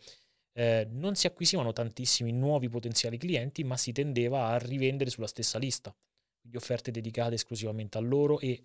eh, 0.58 0.88
non 0.90 1.14
si 1.14 1.28
acquisivano 1.28 1.72
tantissimi 1.72 2.32
nuovi 2.32 2.68
potenziali 2.68 3.16
clienti, 3.16 3.62
ma 3.62 3.76
si 3.76 3.92
tendeva 3.92 4.48
a 4.48 4.58
rivendere 4.58 5.08
sulla 5.08 5.28
stessa 5.28 5.56
lista, 5.56 5.94
quindi 6.40 6.58
offerte 6.58 6.90
dedicate 6.90 7.34
esclusivamente 7.34 7.96
a 7.96 8.00
loro 8.00 8.40
e 8.40 8.64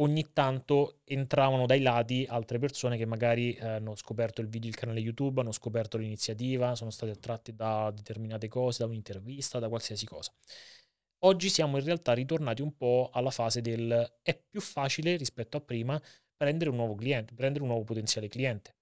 ogni 0.00 0.32
tanto 0.32 0.98
entravano 1.04 1.66
dai 1.66 1.80
lati 1.80 2.26
altre 2.28 2.58
persone 2.58 2.96
che 2.96 3.06
magari 3.06 3.54
eh, 3.54 3.64
hanno 3.64 3.94
scoperto 3.94 4.40
il 4.40 4.48
video, 4.48 4.68
il 4.68 4.74
canale 4.74 4.98
YouTube, 4.98 5.40
hanno 5.40 5.52
scoperto 5.52 5.96
l'iniziativa, 5.96 6.74
sono 6.74 6.90
state 6.90 7.12
attratte 7.12 7.54
da 7.54 7.92
determinate 7.94 8.48
cose, 8.48 8.82
da 8.82 8.88
un'intervista, 8.88 9.60
da 9.60 9.68
qualsiasi 9.68 10.04
cosa. 10.06 10.32
Oggi 11.24 11.50
siamo 11.50 11.78
in 11.78 11.84
realtà 11.84 12.14
ritornati 12.14 12.62
un 12.62 12.76
po' 12.76 13.10
alla 13.12 13.30
fase 13.30 13.60
del 13.60 14.12
è 14.22 14.36
più 14.36 14.60
facile 14.60 15.14
rispetto 15.16 15.56
a 15.56 15.60
prima 15.60 16.02
prendere 16.36 16.70
un 16.70 16.76
nuovo 16.76 16.96
cliente, 16.96 17.32
prendere 17.32 17.62
un 17.62 17.70
nuovo 17.70 17.84
potenziale 17.84 18.26
cliente 18.26 18.74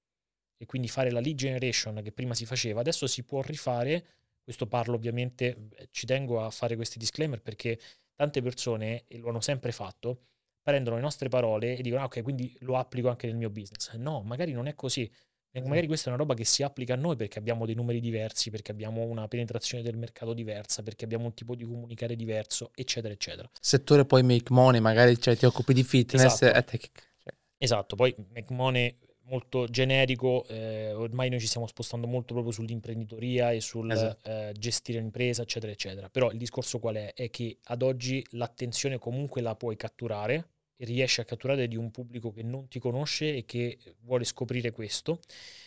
e 0.63 0.67
quindi 0.67 0.89
fare 0.89 1.11
la 1.11 1.21
lead 1.21 1.37
generation 1.37 2.03
che 2.03 2.13
prima 2.13 2.35
si 2.35 2.45
faceva, 2.45 2.81
adesso 2.81 3.07
si 3.07 3.23
può 3.23 3.41
rifare, 3.41 4.05
questo 4.45 4.67
parlo 4.67 4.95
ovviamente, 4.95 5.69
eh, 5.75 5.89
ci 5.91 6.05
tengo 6.05 6.45
a 6.45 6.51
fare 6.51 6.77
questi 6.77 6.99
disclaimer 6.99 7.41
perché 7.41 7.81
tante 8.15 8.43
persone, 8.43 9.05
e 9.09 9.17
lo 9.17 9.31
hanno 9.31 9.41
sempre 9.41 9.73
fatto, 9.73 10.25
prendono 10.61 10.97
le 10.97 11.03
nostre 11.03 11.31
parole 11.31 11.79
e 11.79 11.81
dicono, 11.81 12.03
ah, 12.03 12.05
ok, 12.05 12.23
quindi 12.23 12.55
lo 12.61 12.77
applico 12.77 13.09
anche 13.09 13.27
nel 13.27 13.37
mio 13.37 13.49
business. 13.49 13.95
No, 13.95 14.21
magari 14.21 14.53
non 14.53 14.67
è 14.67 14.75
così. 14.75 15.11
Magari 15.53 15.87
questa 15.87 16.11
è 16.11 16.13
una 16.13 16.19
roba 16.19 16.35
che 16.35 16.45
si 16.45 16.63
applica 16.63 16.93
a 16.93 16.97
noi 16.97 17.17
perché 17.17 17.39
abbiamo 17.39 17.65
dei 17.65 17.75
numeri 17.75 18.01
diversi, 18.01 18.51
perché 18.51 18.71
abbiamo 18.71 19.03
una 19.05 19.27
penetrazione 19.29 19.83
del 19.83 19.97
mercato 19.97 20.35
diversa, 20.35 20.83
perché 20.83 21.07
abbiamo 21.07 21.25
un 21.25 21.33
tipo 21.33 21.55
di 21.55 21.65
comunicare 21.65 22.15
diverso, 22.15 22.71
eccetera, 22.75 23.15
eccetera. 23.15 23.51
Settore 23.59 24.05
poi 24.05 24.23
make 24.23 24.53
money, 24.53 24.81
magari 24.81 25.19
cioè, 25.19 25.35
ti 25.37 25.47
occupi 25.47 25.73
di 25.73 25.83
fitness. 25.83 26.43
Esatto. 26.43 26.71
Te... 26.71 26.79
Cioè. 26.79 27.35
esatto, 27.57 27.97
poi 27.97 28.15
make 28.35 28.53
money 28.53 28.95
molto 29.31 29.67
generico, 29.69 30.45
eh, 30.49 30.93
ormai 30.93 31.31
noi 31.31 31.39
ci 31.39 31.47
stiamo 31.47 31.67
spostando 31.69 32.09
molto 32.09 32.35
proprio 32.35 32.53
sull'imprenditoria 32.53 33.53
e 33.53 33.61
sul 33.61 33.91
esatto. 33.91 34.29
eh, 34.29 34.53
gestire 34.59 34.99
l'impresa, 34.99 35.43
eccetera, 35.43 35.73
eccetera. 35.73 36.11
Però 36.11 36.31
il 36.33 36.37
discorso 36.39 36.81
qual 36.81 36.97
è? 36.97 37.15
È 37.15 37.31
che 37.31 37.59
ad 37.65 37.83
oggi 37.83 38.25
l'attenzione 38.31 38.99
comunque 38.99 39.41
la 39.41 39.55
puoi 39.55 39.77
catturare, 39.77 40.49
riesci 40.79 41.21
a 41.21 41.25
catturare 41.25 41.69
di 41.69 41.77
un 41.77 41.91
pubblico 41.91 42.33
che 42.33 42.43
non 42.43 42.69
ti 42.69 42.79
conosce 42.81 43.37
e 43.37 43.45
che 43.45 43.79
vuole 44.01 44.25
scoprire 44.25 44.73
questo. 44.73 45.21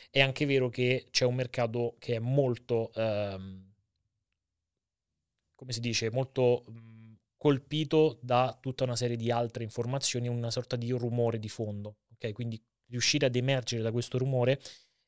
È 0.09 0.19
anche 0.19 0.45
vero 0.45 0.69
che 0.69 1.07
c'è 1.09 1.25
un 1.25 1.35
mercato 1.35 1.95
che 1.99 2.15
è 2.15 2.19
molto, 2.19 2.91
ehm, 2.93 3.71
come 5.55 5.71
si 5.71 5.79
dice, 5.79 6.11
molto 6.11 6.65
mh, 6.67 7.13
colpito 7.37 8.17
da 8.21 8.57
tutta 8.59 8.83
una 8.83 8.95
serie 8.95 9.15
di 9.15 9.31
altre 9.31 9.63
informazioni, 9.63 10.27
una 10.27 10.51
sorta 10.51 10.75
di 10.75 10.91
rumore 10.91 11.39
di 11.39 11.49
fondo. 11.49 11.95
Okay? 12.15 12.31
Quindi 12.33 12.61
riuscire 12.93 13.25
ad 13.25 13.35
emergere 13.35 13.81
da 13.81 13.91
questo 13.91 14.17
rumore 14.17 14.61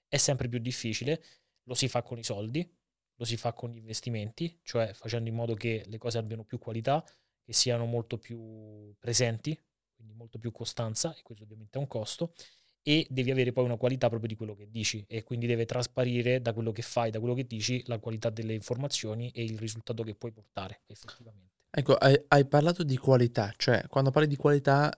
è 0.07 0.17
sempre 0.17 0.49
più 0.49 0.59
difficile. 0.59 1.23
Lo 1.63 1.73
si 1.73 1.87
fa 1.87 2.03
con 2.03 2.17
i 2.17 2.23
soldi, 2.23 2.69
lo 3.15 3.25
si 3.25 3.37
fa 3.37 3.53
con 3.53 3.71
gli 3.71 3.77
investimenti, 3.77 4.59
cioè 4.61 4.93
facendo 4.93 5.29
in 5.29 5.35
modo 5.35 5.53
che 5.53 5.83
le 5.87 5.97
cose 5.97 6.17
abbiano 6.17 6.43
più 6.43 6.57
qualità, 6.57 7.03
che 7.43 7.53
siano 7.53 7.85
molto 7.85 8.17
più 8.17 8.93
presenti 8.99 9.57
quindi 9.95 10.13
molto 10.13 10.37
più 10.37 10.51
costanza 10.51 11.15
e 11.15 11.21
questo 11.23 11.43
ovviamente 11.43 11.77
è 11.77 11.81
un 11.81 11.87
costo 11.87 12.33
e 12.81 13.07
devi 13.09 13.31
avere 13.31 13.51
poi 13.51 13.63
una 13.63 13.77
qualità 13.77 14.09
proprio 14.09 14.29
di 14.29 14.35
quello 14.35 14.53
che 14.53 14.69
dici 14.69 15.03
e 15.07 15.23
quindi 15.23 15.47
deve 15.47 15.65
trasparire 15.65 16.41
da 16.41 16.53
quello 16.53 16.71
che 16.71 16.83
fai, 16.83 17.09
da 17.09 17.19
quello 17.19 17.33
che 17.33 17.47
dici, 17.47 17.81
la 17.87 17.97
qualità 17.97 18.29
delle 18.29 18.53
informazioni 18.53 19.31
e 19.31 19.43
il 19.43 19.57
risultato 19.57 20.03
che 20.03 20.13
puoi 20.13 20.31
portare 20.31 20.81
effettivamente. 20.85 21.53
Ecco, 21.71 21.95
hai, 21.95 22.21
hai 22.27 22.45
parlato 22.45 22.83
di 22.83 22.95
qualità, 22.97 23.51
cioè 23.57 23.85
quando 23.87 24.11
parli 24.11 24.27
di 24.27 24.35
qualità 24.35 24.95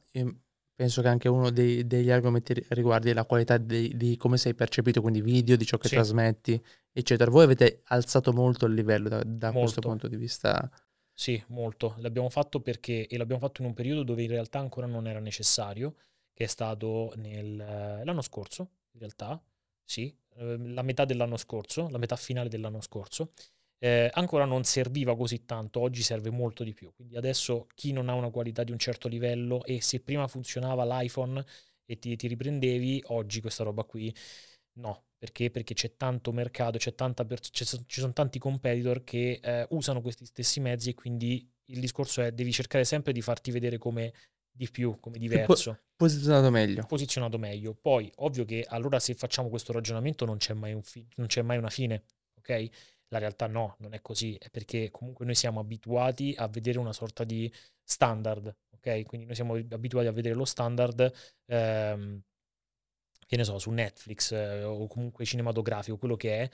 penso 0.77 1.01
che 1.01 1.07
anche 1.07 1.27
uno 1.27 1.49
dei, 1.49 1.87
degli 1.87 2.11
argomenti 2.11 2.53
riguardi 2.69 3.11
la 3.11 3.25
qualità 3.25 3.57
di, 3.57 3.97
di, 3.97 4.15
come 4.15 4.37
sei 4.37 4.53
percepito, 4.53 5.01
quindi 5.01 5.21
video, 5.21 5.55
di 5.55 5.65
ciò 5.65 5.79
che 5.79 5.87
sì. 5.87 5.95
trasmetti, 5.95 6.63
eccetera. 6.91 7.31
Voi 7.31 7.45
avete 7.45 7.81
alzato 7.85 8.31
molto 8.31 8.67
il 8.67 8.75
livello 8.75 9.09
da, 9.09 9.23
da 9.25 9.51
questo 9.51 9.81
punto 9.81 10.07
di 10.07 10.15
vista. 10.15 10.69
Sì, 11.11 11.43
molto. 11.47 11.95
L'abbiamo 11.97 12.29
fatto 12.29 12.61
perché, 12.61 13.07
e 13.07 13.17
l'abbiamo 13.17 13.41
fatto 13.41 13.63
in 13.63 13.69
un 13.69 13.73
periodo 13.73 14.03
dove 14.03 14.21
in 14.21 14.29
realtà 14.29 14.59
ancora 14.59 14.85
non 14.85 15.07
era 15.07 15.19
necessario, 15.19 15.95
che 16.31 16.43
è 16.43 16.47
stato 16.47 17.11
nel, 17.15 17.55
l'anno 17.55 18.21
scorso, 18.21 18.69
in 18.91 18.99
realtà, 18.99 19.41
sì, 19.83 20.15
ehm, 20.35 20.75
la 20.75 20.83
metà 20.83 21.05
dell'anno 21.05 21.37
scorso, 21.37 21.89
la 21.89 21.97
metà 21.97 22.15
finale 22.17 22.49
dell'anno 22.49 22.81
scorso. 22.81 23.31
Eh, 23.79 24.09
ancora 24.13 24.45
non 24.45 24.63
serviva 24.63 25.15
così 25.15 25.45
tanto, 25.45 25.79
oggi 25.79 26.01
serve 26.01 26.29
molto 26.31 26.63
di 26.63 26.73
più. 26.73 26.91
Quindi 26.93 27.15
adesso 27.15 27.67
chi 27.75 27.91
non 27.91 28.09
ha 28.09 28.13
una 28.13 28.31
qualità 28.31 28.63
di 28.63 28.71
un 28.71 28.79
certo 28.79 29.07
livello 29.07 29.63
e 29.63 29.81
se 29.81 29.99
prima 29.99 30.27
funzionava 30.27 30.83
l'iPhone 30.83 31.43
e 31.85 31.99
ti, 31.99 32.15
ti 32.15 32.27
riprendevi, 32.27 33.03
oggi 33.07 33.39
questa 33.41 33.63
roba 33.63 33.83
qui 33.83 34.13
no, 34.79 35.05
perché? 35.17 35.49
Perché 35.51 35.73
c'è 35.73 35.95
tanto 35.95 36.31
mercato, 36.31 36.77
c'è 36.77 36.95
tanta 36.95 37.25
per- 37.25 37.39
c'è, 37.39 37.65
ci 37.65 37.99
sono 37.99 38.13
tanti 38.13 38.39
competitor 38.39 39.03
che 39.03 39.39
eh, 39.41 39.65
usano 39.69 40.01
questi 40.01 40.25
stessi 40.25 40.59
mezzi 40.59 40.89
e 40.89 40.93
quindi 40.93 41.49
il 41.69 41.79
discorso 41.79 42.21
è 42.21 42.31
devi 42.31 42.51
cercare 42.51 42.83
sempre 42.83 43.13
di 43.13 43.21
farti 43.21 43.51
vedere 43.51 43.77
come 43.77 44.13
di 44.51 44.69
più, 44.69 44.99
come 44.99 45.17
diverso. 45.17 45.71
Po- 45.71 45.79
posizionato 45.95 46.49
meglio. 46.49 46.85
Posizionato 46.85 47.37
meglio. 47.37 47.73
Poi, 47.73 48.11
ovvio 48.17 48.43
che 48.45 48.65
allora 48.67 48.99
se 48.99 49.13
facciamo 49.13 49.49
questo 49.49 49.71
ragionamento 49.71 50.25
non 50.25 50.37
c'è 50.37 50.53
mai, 50.53 50.73
un 50.73 50.81
fi- 50.81 51.07
non 51.15 51.27
c'è 51.27 51.41
mai 51.41 51.57
una 51.57 51.69
fine, 51.69 52.03
ok? 52.39 52.69
La 53.09 53.19
realtà 53.19 53.47
no, 53.47 53.75
non 53.79 53.93
è 53.93 54.01
così, 54.01 54.35
è 54.35 54.49
perché 54.49 54.91
comunque 54.91 55.25
noi 55.25 55.35
siamo 55.35 55.59
abituati 55.59 56.33
a 56.37 56.47
vedere 56.47 56.79
una 56.79 56.93
sorta 56.93 57.23
di 57.23 57.51
standard, 57.83 58.53
ok? 58.71 59.05
Quindi 59.05 59.25
noi 59.25 59.35
siamo 59.35 59.55
abituati 59.55 60.07
a 60.07 60.11
vedere 60.11 60.35
lo 60.35 60.45
standard 60.45 61.11
ehm, 61.45 62.21
che 63.25 63.35
ne 63.35 63.43
so, 63.43 63.59
su 63.59 63.71
Netflix 63.71 64.31
eh, 64.31 64.63
o 64.63 64.87
comunque 64.87 65.25
cinematografico, 65.25 65.97
quello 65.97 66.15
che 66.15 66.41
è, 66.41 66.49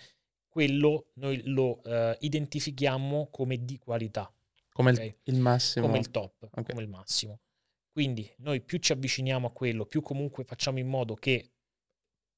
quello 0.47 1.07
noi 1.13 1.41
lo 1.45 1.81
eh, 1.83 2.17
identifichiamo 2.19 3.29
come 3.31 3.63
di 3.63 3.77
qualità. 3.77 4.31
Come 4.71 4.91
okay? 4.91 5.17
il, 5.23 5.39
massimo. 5.39 5.85
Come 5.85 5.99
il 5.99 6.09
top, 6.09 6.43
okay. 6.43 6.63
come 6.63 6.81
il 6.81 6.89
massimo. 6.89 7.39
Quindi 7.91 8.31
noi 8.37 8.61
più 8.61 8.79
ci 8.79 8.91
avviciniamo 8.91 9.47
a 9.47 9.51
quello, 9.51 9.85
più 9.85 10.01
comunque 10.01 10.43
facciamo 10.43 10.79
in 10.79 10.87
modo 10.87 11.13
che, 11.13 11.51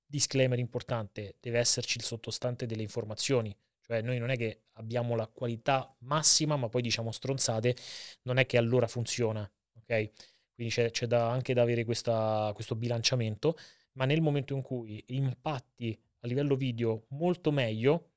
disclaimer 0.05 0.59
importante, 0.59 1.35
deve 1.39 1.59
esserci 1.59 1.97
il 1.97 2.03
sottostante 2.03 2.65
delle 2.65 2.81
informazioni. 2.81 3.55
Cioè 3.85 4.01
noi 4.01 4.17
non 4.17 4.29
è 4.29 4.37
che 4.37 4.63
abbiamo 4.73 5.15
la 5.15 5.27
qualità 5.27 5.95
massima, 5.99 6.55
ma 6.55 6.69
poi 6.69 6.81
diciamo 6.81 7.11
stronzate, 7.11 7.75
non 8.23 8.37
è 8.37 8.45
che 8.45 8.57
allora 8.57 8.87
funziona. 8.87 9.49
Ok? 9.77 10.11
Quindi 10.53 10.73
c'è, 10.73 10.89
c'è 10.91 11.05
da, 11.05 11.29
anche 11.29 11.53
da 11.53 11.61
avere 11.61 11.83
questa, 11.83 12.51
questo 12.53 12.75
bilanciamento 12.75 13.55
ma 13.95 14.05
nel 14.05 14.21
momento 14.21 14.53
in 14.53 14.61
cui 14.61 15.03
impatti 15.07 15.97
a 16.19 16.27
livello 16.27 16.55
video 16.55 17.05
molto 17.09 17.51
meglio, 17.51 18.11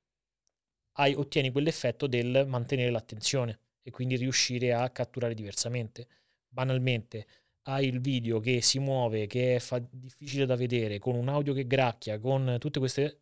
hai, 0.98 1.14
ottieni 1.14 1.50
quell'effetto 1.50 2.06
del 2.06 2.44
mantenere 2.46 2.90
l'attenzione 2.90 3.60
e 3.82 3.90
quindi 3.90 4.16
riuscire 4.16 4.72
a 4.72 4.90
catturare 4.90 5.34
diversamente. 5.34 6.08
Banalmente, 6.48 7.26
hai 7.62 7.86
il 7.86 8.00
video 8.00 8.40
che 8.40 8.60
si 8.60 8.78
muove, 8.78 9.26
che 9.26 9.56
è 9.56 9.58
fa- 9.60 9.82
difficile 9.90 10.46
da 10.46 10.56
vedere, 10.56 10.98
con 10.98 11.14
un 11.14 11.28
audio 11.28 11.52
che 11.52 11.66
gracchia, 11.66 12.18
con 12.18 12.56
tutte 12.58 12.78
queste... 12.78 13.20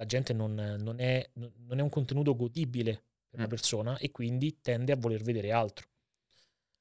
La 0.00 0.06
gente 0.06 0.32
non, 0.32 0.54
non, 0.54 0.98
è, 0.98 1.28
non 1.34 1.78
è, 1.78 1.82
un 1.82 1.90
contenuto 1.90 2.34
godibile 2.34 2.92
per 3.28 3.38
una 3.38 3.46
mm. 3.46 3.50
persona 3.50 3.98
e 3.98 4.10
quindi 4.10 4.60
tende 4.62 4.92
a 4.92 4.96
voler 4.96 5.22
vedere 5.22 5.52
altro. 5.52 5.86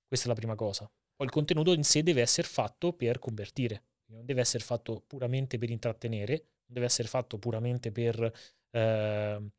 Questa 0.08 0.26
è 0.28 0.30
la 0.30 0.36
prima 0.36 0.56
cosa. 0.56 0.90
Poi 1.16 1.28
il 1.28 1.34
contenuto 1.34 1.74
in 1.74 1.84
sé 1.84 2.02
deve 2.02 2.22
essere 2.22 2.48
fatto 2.48 2.94
per 2.94 3.20
convertire 3.20 3.84
non 4.10 4.26
deve 4.26 4.41
essere 4.41 4.64
fatto 4.64 5.04
puramente 5.06 5.58
per 5.58 5.70
intrattenere, 5.70 6.34
non 6.66 6.74
deve 6.74 6.86
essere 6.86 7.08
fatto 7.08 7.38
puramente 7.38 7.91
per 7.91 8.32
eh, 8.72 9.50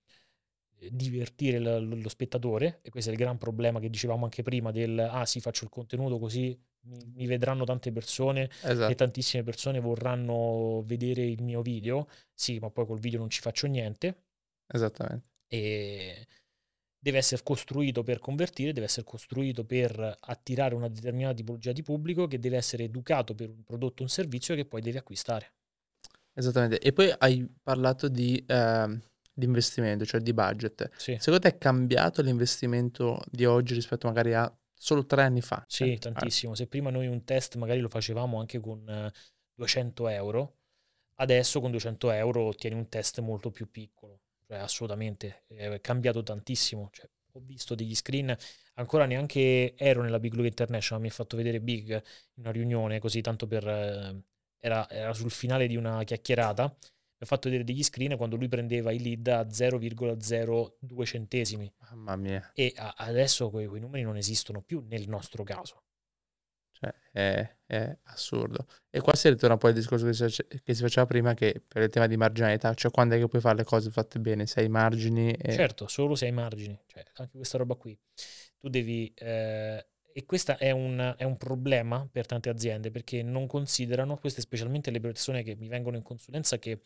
divertire 0.90 1.59
lo 1.59 2.09
spettatore, 2.09 2.78
e 2.82 2.90
questo 2.90 3.11
è 3.11 3.12
il 3.12 3.19
gran 3.19 3.36
problema 3.36 3.81
che 3.81 3.90
dicevamo 3.90 4.24
anche 4.24 4.43
prima 4.43 4.70
del 4.70 4.98
ah 4.98 5.27
sì 5.27 5.40
faccio 5.40 5.65
il 5.65 5.70
contenuto 5.70 6.19
così 6.19 6.59
mi, 6.82 7.27
vedranno 7.27 7.65
tante 7.65 7.93
persone 7.93 8.48
Esatto. 8.62 8.90
e 8.90 8.94
tantissime 8.94 9.43
persone 9.43 9.81
vorranno 9.81 10.82
vedere 10.86 11.23
il 11.23 11.43
mio 11.43 11.61
video, 11.61 12.09
sì 12.32 12.59
ma 12.59 12.70
poi 12.70 12.86
col 12.86 12.98
video 12.98 13.19
non 13.19 13.28
ci 13.28 13.40
faccio 13.40 13.66
niente 13.66 14.23
Esattamente. 14.66 15.27
e 15.48 16.27
deve 16.98 17.19
essere 17.19 17.43
costruito 17.43 18.02
per 18.02 18.19
convertire, 18.19 18.73
deve 18.73 18.86
essere 18.86 19.05
costruito 19.05 19.65
per 19.65 20.16
attirare 20.20 20.74
una 20.74 20.89
determinata 20.89 21.35
tipologia 21.35 21.73
di 21.73 21.82
pubblico 21.82 22.27
che 22.27 22.39
deve 22.39 22.57
essere 22.57 22.85
educato 22.85 23.35
per 23.35 23.48
un 23.51 23.62
prodotto 23.65 24.02
o 24.02 24.05
un 24.05 24.11
servizio 24.11 24.55
che 24.55 24.65
poi 24.65 24.81
deve 24.81 24.98
acquistare. 24.98 25.52
Esattamente. 26.32 26.78
E 26.78 26.93
poi 26.93 27.12
hai 27.19 27.47
parlato 27.62 28.09
di, 28.09 28.43
ehm, 28.47 29.01
di 29.32 29.44
investimento, 29.44 30.05
cioè 30.05 30.20
di 30.20 30.32
budget. 30.32 30.90
Sì, 30.97 31.16
Secondo 31.19 31.40
te 31.40 31.48
è 31.48 31.59
cambiato 31.59 32.23
l'investimento 32.23 33.20
di 33.31 33.44
oggi 33.44 33.74
rispetto 33.74 34.07
magari 34.07 34.35
a 34.35 34.52
solo 34.74 35.05
tre 35.07 35.23
anni 35.23 35.40
fa? 35.40 35.65
sì, 35.66 35.98
Cioè, 35.98 35.98
tantissimo. 35.98 36.55
Se 36.55 36.66
prima 36.66 36.90
noi 36.90 37.07
un 37.07 37.24
test 37.24 37.57
magari 37.57 37.81
lo 37.81 37.89
facevamo 37.89 38.39
anche 38.39 38.61
con 38.61 38.89
eh, 38.89 39.12
200 39.55 40.09
euro, 40.09 40.57
adesso 41.16 41.61
con 41.61 41.70
200 41.70 42.11
euro 42.11 42.43
ottieni 42.44 42.77
un 42.77 42.89
test 42.89 43.20
molto 43.20 43.51
più 43.51 43.70
piccolo. 43.70 44.20
Cioè, 44.47 44.59
assolutamente, 44.59 45.44
è 45.48 45.81
cambiato 45.81 46.23
tantissimo. 46.23 46.89
Cioè, 46.93 47.09
ho 47.32 47.40
visto 47.44 47.74
degli 47.74 47.94
screen, 47.94 48.36
ancora 48.74 49.05
neanche 49.07 49.74
ero 49.77 50.02
nella 50.02 50.19
Big 50.19 50.32
Blue 50.32 50.47
International, 50.47 51.01
mi 51.01 51.09
ha 51.09 51.12
fatto 51.12 51.36
vedere 51.36 51.61
Big 51.61 51.90
in 51.90 52.43
una 52.43 52.51
riunione, 52.51 52.98
così 52.98 53.20
tanto 53.20 53.47
per... 53.47 53.66
eh, 53.69 54.23
era, 54.62 54.89
era 54.90 55.15
sul 55.15 55.31
finale 55.31 55.66
di 55.66 55.77
una 55.77 56.02
chiacchierata, 56.05 56.77
ha 57.22 57.26
fatto 57.26 57.48
vedere 57.48 57.64
degli 57.64 57.82
screen 57.82 58.16
quando 58.16 58.36
lui 58.36 58.48
prendeva 58.48 58.92
il 58.92 59.02
lead 59.02 59.26
a 59.28 59.42
0,02 59.42 61.05
centesimi 61.05 61.72
Mamma 61.90 62.16
mia, 62.16 62.51
e 62.55 62.72
a- 62.76 62.94
adesso 62.97 63.51
quei, 63.51 63.66
quei 63.66 63.80
numeri 63.80 64.02
non 64.02 64.16
esistono 64.16 64.62
più 64.62 64.82
nel 64.88 65.09
nostro 65.09 65.44
caso. 65.44 65.82
cioè, 66.72 66.94
è, 67.12 67.56
è 67.66 67.98
assurdo. 68.05 68.66
E 68.88 69.01
qua 69.01 69.14
si 69.14 69.28
ritorna 69.28 69.56
poi 69.59 69.70
al 69.70 69.76
discorso 69.76 70.06
che 70.06 70.12
si, 70.14 70.44
che 70.64 70.74
si 70.74 70.80
faceva 70.80 71.05
prima, 71.06 71.34
che 71.34 71.62
per 71.66 71.82
il 71.82 71.90
tema 71.90 72.06
di 72.06 72.16
marginalità, 72.16 72.72
cioè 72.74 72.90
quando 72.90 73.14
è 73.14 73.18
che 73.18 73.28
puoi 73.28 73.42
fare 73.42 73.56
le 73.56 73.64
cose 73.64 73.90
fatte 73.90 74.18
bene, 74.18 74.47
se 74.47 74.60
hai 74.60 74.68
margini 74.68 75.32
e... 75.32 75.52
Certo, 75.52 75.86
solo 75.88 76.14
se 76.14 76.24
hai 76.24 76.32
margini, 76.32 76.78
cioè 76.86 77.05
anche 77.16 77.36
questa 77.36 77.59
roba 77.59 77.74
qui. 77.74 77.98
Tu 78.59 78.68
devi... 78.68 79.12
eh, 79.14 79.86
e 80.12 80.24
questo 80.27 80.57
è 80.59 80.70
un, 80.70 81.15
è 81.16 81.24
un 81.24 81.37
problema 81.37 82.07
per 82.11 82.27
tante 82.27 82.49
aziende 82.49 82.91
perché 82.91 83.23
non 83.23 83.47
considerano, 83.47 84.19
queste 84.19 84.41
specialmente 84.41 84.91
le 84.91 85.01
persone 85.01 85.43
che 85.43 85.57
mi 85.57 85.69
vengono 85.69 85.97
in 85.97 86.03
consulenza 86.03 86.59
che 86.59 86.82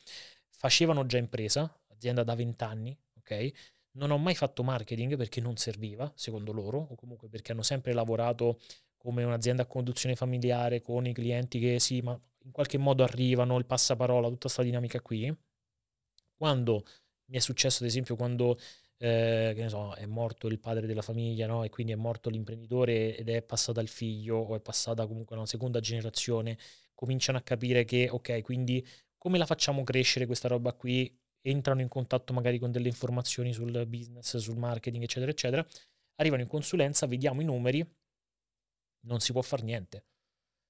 facevano 0.51 1.07
già 1.07 1.19
impresa, 1.19 1.73
azienda 1.89 2.23
da 2.23 2.35
20 2.35 2.65
anni, 2.65 2.97
ok? 3.19 3.51
Non 3.93 4.11
ho 4.11 4.19
mai 4.19 4.35
fatto 4.35 4.63
marketing 4.63 5.17
perché 5.17 5.41
non 5.41 5.57
serviva, 5.57 6.11
secondo 6.17 6.53
loro, 6.53 6.87
o 6.91 6.95
comunque 6.95 7.29
perché 7.29 7.53
hanno 7.53 7.63
sempre 7.63 7.93
lavorato 7.93 8.59
come 8.97 9.23
un'azienda 9.25 9.63
a 9.63 9.67
conduzione 9.67 10.17
familiare 10.17 10.81
con 10.81 11.07
i 11.07 11.13
clienti 11.13 11.61
che 11.61 11.79
sì, 11.79 12.01
ma 12.01 12.19
in 12.45 12.51
qualche 12.51 12.79
modo 12.79 13.05
arrivano, 13.05 13.59
il 13.59 13.67
passaparola, 13.67 14.29
tutta 14.29 14.41
questa 14.41 14.63
dinamica 14.63 15.01
qui. 15.01 15.35
Quando 16.37 16.85
mi 17.27 17.37
è 17.37 17.41
successo, 17.41 17.83
ad 17.83 17.89
esempio, 17.89 18.17
quando 18.17 18.59
eh, 19.05 19.53
che 19.55 19.61
ne 19.61 19.69
so, 19.69 19.93
è 19.93 20.07
morto 20.07 20.47
il 20.47 20.59
padre 20.59 20.87
della 20.87 21.03
famiglia, 21.03 21.47
no? 21.47 21.63
E 21.63 21.69
quindi 21.69 21.93
è 21.93 21.97
morto 21.97 22.31
l'imprenditore 22.31 23.15
ed 23.15 23.29
è 23.29 23.43
passata 23.43 23.81
al 23.81 23.89
figlio 23.89 24.37
o 24.39 24.57
è 24.57 24.61
passata 24.61 25.07
comunque 25.07 25.37
a 25.37 25.41
una 25.41 25.47
seconda 25.47 25.79
generazione, 25.81 26.57
cominciano 26.95 27.37
a 27.37 27.43
capire 27.43 27.85
che, 27.85 28.09
ok, 28.09 28.41
quindi 28.41 28.87
come 29.19 29.37
la 29.37 29.45
facciamo 29.45 29.85
crescere 29.85 30.25
questa 30.25 30.49
roba 30.49 30.73
qui? 30.73 31.15
Entrano 31.43 31.83
in 31.83 31.89
contatto 31.89 32.33
magari 32.33 32.59
con 32.59 32.71
delle 32.71 32.89
informazioni 32.89 33.53
sul 33.53 33.85
business, 33.87 34.39
sul 34.39 34.57
marketing, 34.57 35.03
eccetera, 35.03 35.31
eccetera. 35.31 35.67
Arrivano 36.17 36.41
in 36.41 36.49
consulenza, 36.49 37.07
vediamo 37.07 37.43
i 37.43 37.45
numeri, 37.45 37.87
non 39.07 39.21
si 39.21 39.33
può 39.33 39.43
fare 39.43 39.65
niente. 39.65 40.07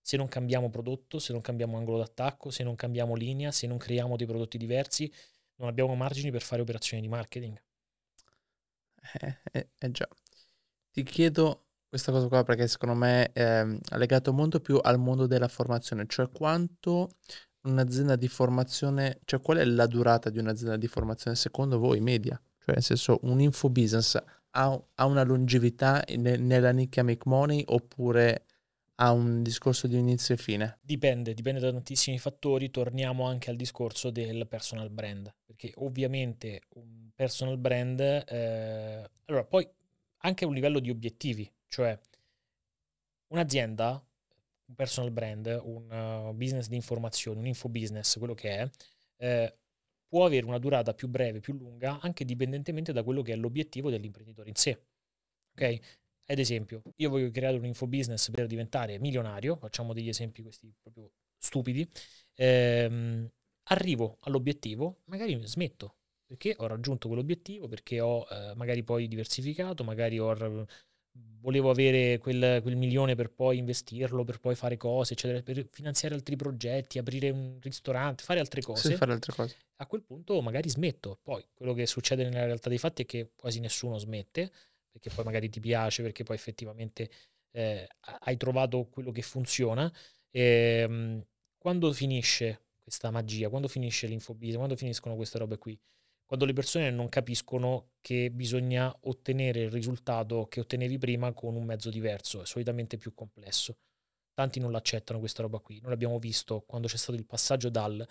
Se 0.00 0.16
non 0.16 0.26
cambiamo 0.26 0.70
prodotto, 0.70 1.20
se 1.20 1.32
non 1.32 1.40
cambiamo 1.40 1.76
angolo 1.76 1.98
d'attacco, 1.98 2.50
se 2.50 2.64
non 2.64 2.74
cambiamo 2.74 3.14
linea, 3.14 3.52
se 3.52 3.68
non 3.68 3.78
creiamo 3.78 4.16
dei 4.16 4.26
prodotti 4.26 4.58
diversi, 4.58 5.10
non 5.56 5.68
abbiamo 5.68 5.94
margini 5.94 6.32
per 6.32 6.42
fare 6.42 6.62
operazioni 6.62 7.00
di 7.00 7.08
marketing. 7.08 7.62
Eh, 9.12 9.36
eh, 9.52 9.68
eh 9.78 9.90
già. 9.90 10.08
Ti 10.90 11.02
chiedo 11.02 11.64
questa 11.88 12.12
cosa 12.12 12.28
qua 12.28 12.42
perché 12.42 12.66
secondo 12.66 12.94
me 12.94 13.30
ehm, 13.32 13.78
è 13.88 13.96
legato 13.96 14.32
molto 14.32 14.60
più 14.60 14.78
al 14.82 14.98
mondo 14.98 15.26
della 15.26 15.48
formazione, 15.48 16.06
cioè 16.08 16.30
quanto 16.30 17.10
un'azienda 17.62 18.16
di 18.16 18.28
formazione, 18.28 19.20
cioè 19.24 19.40
qual 19.40 19.58
è 19.58 19.64
la 19.64 19.86
durata 19.86 20.30
di 20.30 20.38
un'azienda 20.38 20.76
di 20.76 20.88
formazione 20.88 21.36
secondo 21.36 21.78
voi 21.78 22.00
media? 22.00 22.40
Cioè 22.58 22.74
nel 22.74 22.82
senso 22.82 23.18
un 23.22 23.40
infobusiness 23.40 24.20
ha, 24.50 24.84
ha 24.94 25.06
una 25.06 25.22
longevità 25.22 26.02
ne- 26.16 26.36
nella 26.36 26.72
nicchia 26.72 27.04
make 27.04 27.28
money 27.28 27.62
oppure 27.66 28.46
ha 28.96 29.12
un 29.12 29.42
discorso 29.42 29.86
di 29.86 29.98
inizio 29.98 30.34
e 30.34 30.38
fine? 30.38 30.78
Dipende, 30.82 31.34
dipende 31.34 31.60
da 31.60 31.70
tantissimi 31.70 32.18
fattori. 32.18 32.70
Torniamo 32.70 33.26
anche 33.26 33.50
al 33.50 33.56
discorso 33.56 34.10
del 34.10 34.46
personal 34.46 34.90
brand, 34.90 35.34
perché 35.44 35.72
ovviamente 35.76 36.62
un 36.74 37.10
personal 37.14 37.58
brand, 37.58 38.00
eh, 38.00 39.10
allora 39.26 39.44
poi 39.44 39.68
anche 40.18 40.44
a 40.44 40.48
un 40.48 40.54
livello 40.54 40.78
di 40.78 40.90
obiettivi, 40.90 41.50
cioè 41.68 41.98
un'azienda, 43.28 44.04
un 44.66 44.74
personal 44.74 45.10
brand, 45.10 45.60
un 45.62 45.90
uh, 45.90 46.34
business 46.34 46.68
di 46.68 46.76
informazione, 46.76 47.40
un 47.40 47.46
infobusiness, 47.46 48.18
quello 48.18 48.34
che 48.34 48.56
è, 48.56 48.70
eh, 49.16 49.56
può 50.08 50.24
avere 50.24 50.46
una 50.46 50.58
durata 50.58 50.94
più 50.94 51.08
breve, 51.08 51.40
più 51.40 51.54
lunga, 51.54 51.98
anche 52.00 52.24
dipendentemente 52.24 52.92
da 52.92 53.02
quello 53.02 53.22
che 53.22 53.32
è 53.32 53.36
l'obiettivo 53.36 53.90
dell'imprenditore 53.90 54.48
in 54.48 54.54
sé. 54.54 54.80
Ok? 55.52 55.80
Ad 56.26 56.38
esempio, 56.38 56.82
io 56.96 57.10
voglio 57.10 57.30
creare 57.30 57.56
un 57.56 57.66
infobusiness 57.66 58.30
per 58.30 58.46
diventare 58.46 58.98
milionario, 58.98 59.56
facciamo 59.56 59.92
degli 59.92 60.08
esempi 60.08 60.42
questi 60.42 60.72
proprio 60.80 61.10
stupidi, 61.38 61.86
ehm, 62.34 63.28
arrivo 63.64 64.18
all'obiettivo, 64.20 65.02
magari 65.04 65.38
smetto, 65.44 65.96
perché 66.26 66.54
ho 66.58 66.66
raggiunto 66.66 67.08
quell'obiettivo, 67.08 67.68
perché 67.68 68.00
ho 68.00 68.26
eh, 68.30 68.54
magari 68.56 68.82
poi 68.82 69.06
diversificato, 69.06 69.84
magari 69.84 70.18
ho, 70.18 70.66
volevo 71.40 71.70
avere 71.70 72.18
quel, 72.18 72.60
quel 72.62 72.76
milione 72.76 73.14
per 73.14 73.30
poi 73.30 73.58
investirlo, 73.58 74.24
per 74.24 74.40
poi 74.40 74.54
fare 74.54 74.76
cose, 74.76 75.12
eccetera, 75.12 75.42
per 75.42 75.68
finanziare 75.70 76.14
altri 76.14 76.36
progetti, 76.36 76.98
aprire 76.98 77.30
un 77.30 77.58
ristorante, 77.60 78.24
fare 78.24 78.40
altre 78.40 78.62
cose 78.62 78.90
Se 78.90 78.96
fare 78.96 79.12
altre 79.12 79.32
cose. 79.32 79.56
a 79.76 79.86
quel 79.86 80.02
punto 80.02 80.40
magari 80.40 80.68
smetto. 80.68 81.18
Poi 81.22 81.44
quello 81.54 81.74
che 81.74 81.86
succede 81.86 82.24
nella 82.24 82.46
realtà 82.46 82.68
dei 82.68 82.78
fatti 82.78 83.02
è 83.02 83.06
che 83.06 83.30
quasi 83.36 83.60
nessuno 83.60 83.98
smette, 83.98 84.50
perché 84.94 85.10
poi 85.10 85.24
magari 85.24 85.48
ti 85.48 85.58
piace, 85.58 86.02
perché 86.02 86.22
poi 86.22 86.36
effettivamente 86.36 87.10
eh, 87.50 87.88
hai 88.20 88.36
trovato 88.36 88.86
quello 88.86 89.10
che 89.10 89.22
funziona. 89.22 89.92
E, 90.30 90.86
mh, 90.86 91.26
quando 91.58 91.92
finisce 91.92 92.66
questa 92.80 93.10
magia, 93.10 93.48
quando 93.48 93.66
finisce 93.66 94.06
l'infobusiness, 94.06 94.56
quando 94.56 94.76
finiscono 94.76 95.16
queste 95.16 95.38
robe 95.38 95.58
qui, 95.58 95.76
quando 96.24 96.44
le 96.46 96.52
persone 96.52 96.90
non 96.90 97.08
capiscono 97.08 97.90
che 98.00 98.30
bisogna 98.30 98.94
ottenere 99.02 99.62
il 99.62 99.70
risultato 99.70 100.46
che 100.46 100.60
ottenevi 100.60 100.96
prima 100.98 101.32
con 101.32 101.56
un 101.56 101.64
mezzo 101.64 101.90
diverso, 101.90 102.42
è 102.42 102.46
solitamente 102.46 102.96
più 102.96 103.14
complesso. 103.14 103.78
Tanti 104.32 104.60
non 104.60 104.70
l'accettano 104.70 105.18
questa 105.18 105.42
roba 105.42 105.58
qui. 105.58 105.80
Noi 105.80 105.90
l'abbiamo 105.90 106.18
visto 106.18 106.62
quando 106.66 106.86
c'è 106.86 106.96
stato 106.96 107.18
il 107.18 107.26
passaggio 107.26 107.68
dal 107.68 108.06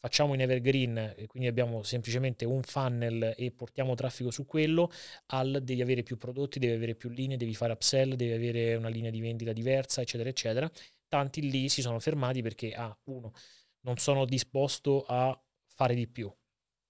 facciamo 0.00 0.34
in 0.34 0.40
evergreen 0.40 1.14
e 1.16 1.26
quindi 1.26 1.48
abbiamo 1.48 1.82
semplicemente 1.82 2.44
un 2.44 2.62
funnel 2.62 3.34
e 3.36 3.50
portiamo 3.50 3.94
traffico 3.94 4.30
su 4.30 4.46
quello, 4.46 4.90
al 5.26 5.60
devi 5.62 5.82
avere 5.82 6.02
più 6.02 6.16
prodotti, 6.16 6.58
devi 6.58 6.74
avere 6.74 6.94
più 6.94 7.10
linee, 7.10 7.36
devi 7.36 7.54
fare 7.54 7.72
upsell, 7.72 8.14
devi 8.14 8.32
avere 8.32 8.76
una 8.76 8.88
linea 8.88 9.10
di 9.10 9.20
vendita 9.20 9.52
diversa, 9.52 10.00
eccetera, 10.00 10.28
eccetera. 10.28 10.70
Tanti 11.08 11.50
lì 11.50 11.68
si 11.68 11.80
sono 11.80 11.98
fermati 12.00 12.42
perché, 12.42 12.72
ah, 12.74 12.96
uno, 13.04 13.32
non 13.80 13.96
sono 13.96 14.24
disposto 14.24 15.04
a 15.06 15.38
fare 15.74 15.94
di 15.94 16.06
più, 16.08 16.32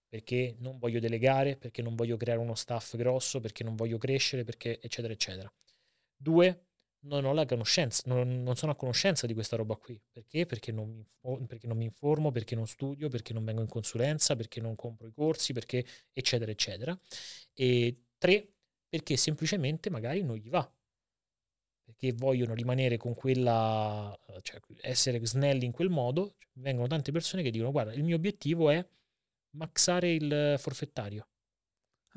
perché 0.09 0.57
non 0.59 0.79
voglio 0.79 1.01
delegare, 1.01 1.57
perché 1.57 1.83
non 1.83 1.95
voglio 1.95 2.17
creare 2.17 2.41
uno 2.41 2.55
staff 2.55 2.97
grosso, 2.97 3.41
perché 3.41 3.65
non 3.65 3.77
voglio 3.77 3.99
crescere, 3.99 4.45
perché 4.45 4.81
eccetera, 4.81 5.13
eccetera. 5.13 5.53
Due, 6.17 6.68
non 7.01 7.25
ho 7.25 7.33
la 7.33 7.47
conoscenza, 7.47 8.03
non, 8.07 8.43
non 8.43 8.57
sono 8.57 8.73
a 8.73 8.77
conoscenza 8.77 9.27
di 9.27 9.35
questa 9.35 9.57
roba 9.57 9.77
qui. 9.77 10.01
Perché? 10.11 10.47
Perché 10.47 10.73
non, 10.73 10.89
mi, 10.89 11.47
perché 11.47 11.67
non 11.67 11.77
mi 11.77 11.85
informo, 11.85 12.31
perché 12.31 12.55
non 12.55 12.67
studio, 12.67 13.09
perché 13.09 13.33
non 13.33 13.45
vengo 13.45 13.63
in 13.63 13.69
consulenza, 13.69 14.37
perché 14.37 14.61
non 14.61 14.75
compro 14.75 15.07
i 15.07 15.13
corsi, 15.13 15.53
perché 15.53 15.85
eccetera, 16.13 16.51
eccetera. 16.51 16.99
E 17.55 18.05
tre, 18.19 18.55
perché 18.89 19.17
semplicemente 19.17 19.91
magari 19.91 20.23
non 20.23 20.37
gli 20.37 20.49
va. 20.51 20.71
Perché 21.85 22.13
vogliono 22.13 22.53
rimanere 22.55 22.99
con 22.99 23.15
quella, 23.15 24.17
cioè 24.43 24.61
essere 24.83 25.25
snelli 25.25 25.65
in 25.65 25.73
quel 25.73 25.89
modo. 25.89 26.37
Vengono 26.55 26.87
tante 26.87 27.13
persone 27.13 27.43
che 27.43 27.51
dicono: 27.51 27.71
Guarda, 27.71 27.95
il 27.95 28.05
mio 28.05 28.17
obiettivo 28.17 28.71
è 28.71 28.87
maxare 29.53 30.13
il 30.13 30.57
forfettario. 30.59 31.29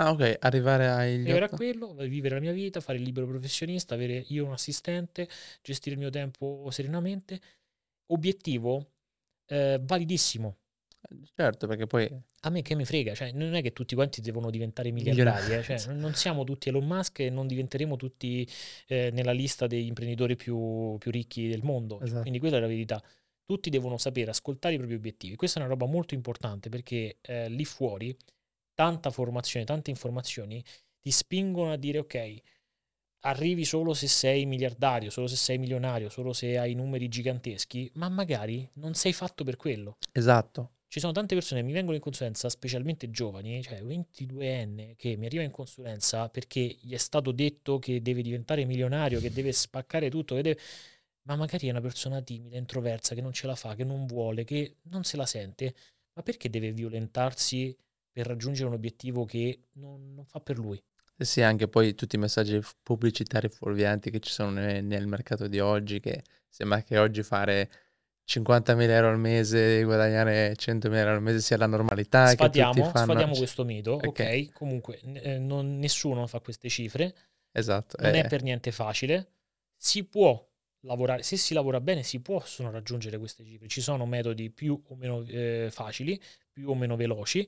Ah 0.01 0.11
ok, 0.11 0.37
arrivare 0.39 0.87
agli 0.87 1.21
Arrivare 1.21 1.45
a 1.45 1.49
quello, 1.49 1.93
vivere 1.93 2.35
la 2.35 2.41
mia 2.41 2.53
vita, 2.53 2.81
fare 2.81 2.97
il 2.97 3.03
libero 3.03 3.27
professionista, 3.27 3.93
avere 3.93 4.25
io 4.29 4.45
un 4.45 4.53
assistente, 4.53 5.29
gestire 5.61 5.93
il 5.93 6.01
mio 6.01 6.09
tempo 6.09 6.67
serenamente. 6.71 7.39
Obiettivo 8.07 8.93
eh, 9.45 9.79
validissimo, 9.79 10.57
Certo, 11.35 11.67
perché 11.67 11.87
poi 11.87 12.09
A 12.41 12.49
me 12.49 12.61
che 12.61 12.75
mi 12.75 12.85
frega, 12.85 13.13
cioè 13.13 13.31
non 13.31 13.53
è 13.53 13.61
che 13.61 13.73
tutti 13.73 13.95
quanti 13.95 14.21
devono 14.21 14.49
diventare 14.49 14.91
miliardari, 14.91 15.53
eh, 15.55 15.63
cioè, 15.63 15.93
non- 15.93 16.13
siamo 16.13 16.43
tutti 16.43 16.69
Elon 16.69 16.85
Musk 16.85 17.19
e 17.19 17.29
non 17.29 17.47
diventeremo 17.47 17.95
tutti 17.95 18.47
eh, 18.87 19.09
nella 19.11 19.31
lista 19.31 19.67
degli 19.67 19.85
imprenditori 19.87 20.35
più, 20.35 20.97
più 20.97 21.11
ricchi 21.11 21.47
del 21.47 21.63
mondo. 21.63 21.97
Cioè, 21.97 22.05
Esatto. 22.05 22.21
Quindi 22.21 22.39
quella 22.39 22.57
è 22.57 22.59
la 22.59 22.67
verità. 22.67 23.01
Tutti 23.45 23.69
devono 23.69 23.97
sapere 23.97 24.31
ascoltare 24.31 24.75
i 24.75 24.77
propri 24.77 24.95
obiettivi. 24.95 25.35
Questa 25.35 25.59
è 25.59 25.61
una 25.61 25.71
roba 25.71 25.85
molto 25.85 26.13
importante 26.13 26.69
perché 26.69 27.17
eh, 27.21 27.49
lì 27.49 27.65
fuori 27.65 28.15
tanta 28.81 29.11
formazione, 29.11 29.63
tante 29.63 29.91
informazioni 29.91 30.63
ti 30.99 31.11
spingono 31.11 31.71
a 31.71 31.75
dire 31.75 31.99
ok, 31.99 32.41
arrivi 33.25 33.63
solo 33.63 33.93
se 33.93 34.07
sei 34.07 34.47
miliardario, 34.47 35.11
solo 35.11 35.27
se 35.27 35.35
sei 35.35 35.59
milionario, 35.59 36.09
solo 36.09 36.33
se 36.33 36.57
hai 36.57 36.73
numeri 36.73 37.07
giganteschi, 37.07 37.91
ma 37.93 38.09
magari 38.09 38.67
non 38.73 38.95
sei 38.95 39.13
fatto 39.13 39.43
per 39.43 39.55
quello. 39.55 39.97
esatto. 40.11 40.71
Ci 40.87 40.99
sono 40.99 41.11
tante 41.13 41.35
persone 41.35 41.61
che 41.61 41.67
mi 41.67 41.73
vengono 41.73 41.95
in 41.95 42.01
consulenza, 42.01 42.49
specialmente 42.49 43.11
giovani, 43.11 43.61
cioè 43.61 43.83
22enne, 43.83 44.95
che 44.95 45.15
mi 45.15 45.27
arriva 45.27 45.43
in 45.43 45.51
consulenza 45.51 46.27
perché 46.27 46.59
gli 46.81 46.93
è 46.93 46.97
stato 46.97 47.31
detto 47.31 47.77
che 47.77 48.01
deve 48.01 48.23
diventare 48.23 48.65
milionario, 48.65 49.19
che 49.19 49.31
deve 49.31 49.51
spaccare 49.51 50.09
tutto, 50.09 50.33
che 50.33 50.41
deve- 50.41 50.59
ma 51.27 51.35
magari 51.35 51.67
è 51.67 51.69
una 51.69 51.81
persona 51.81 52.19
timida, 52.23 52.57
introversa, 52.57 53.13
che 53.13 53.21
non 53.21 53.31
ce 53.31 53.45
la 53.45 53.55
fa, 53.55 53.75
che 53.75 53.83
non 53.83 54.07
vuole, 54.07 54.43
che 54.43 54.77
non 54.89 55.03
se 55.03 55.17
la 55.17 55.27
sente. 55.27 55.75
Ma 56.13 56.23
perché 56.23 56.49
deve 56.49 56.71
violentarsi 56.73 57.77
per 58.11 58.27
raggiungere 58.27 58.67
un 58.67 58.73
obiettivo 58.75 59.25
che 59.25 59.67
non, 59.73 60.13
non 60.13 60.25
fa 60.25 60.39
per 60.39 60.57
lui? 60.57 60.81
Sì, 61.17 61.41
anche 61.41 61.67
poi 61.67 61.93
tutti 61.93 62.15
i 62.15 62.19
messaggi 62.19 62.59
pubblicitari 62.81 63.47
fuorvianti 63.47 64.09
che 64.09 64.19
ci 64.19 64.31
sono 64.31 64.49
ne- 64.51 64.81
nel 64.81 65.05
mercato 65.07 65.47
di 65.47 65.59
oggi, 65.59 65.99
che 65.99 66.23
sembra 66.49 66.81
che 66.81 66.97
oggi 66.97 67.21
fare 67.21 67.69
50.000 68.23 68.95
euro 68.95 69.09
al 69.09 69.19
mese 69.19 69.79
e 69.79 69.83
guadagnare 69.83 70.55
100.000 70.55 71.03
euro 71.03 71.15
al 71.17 71.21
mese 71.21 71.39
sia 71.41 71.57
la 71.57 71.67
normalità, 71.67 72.33
che 72.35 72.49
tutti 72.49 72.81
Sfatiamo, 72.81 72.83
fanno... 72.83 73.13
sfatiamo 73.13 73.35
questo 73.35 73.63
mito, 73.65 73.91
ok? 73.93 74.07
ok. 74.07 74.51
Comunque, 74.53 74.99
eh, 74.99 75.37
non- 75.39 75.77
nessuno 75.79 76.27
fa 76.27 76.39
queste 76.39 76.69
cifre, 76.69 77.15
Esatto. 77.53 77.97
non 77.99 78.15
eh, 78.15 78.21
è 78.21 78.27
per 78.27 78.43
niente 78.43 78.71
facile. 78.71 79.31
Si 79.75 80.03
può 80.05 80.47
lavorare, 80.81 81.23
se 81.23 81.37
si 81.37 81.53
lavora 81.53 81.81
bene, 81.81 82.03
si 82.03 82.21
possono 82.21 82.69
raggiungere 82.71 83.17
queste 83.17 83.43
cifre. 83.43 83.67
Ci 83.67 83.81
sono 83.81 84.05
metodi 84.05 84.49
più 84.51 84.79
o 84.87 84.95
meno 84.95 85.23
eh, 85.27 85.69
facili, 85.71 86.19
più 86.51 86.69
o 86.69 86.75
meno 86.75 86.95
veloci. 86.95 87.47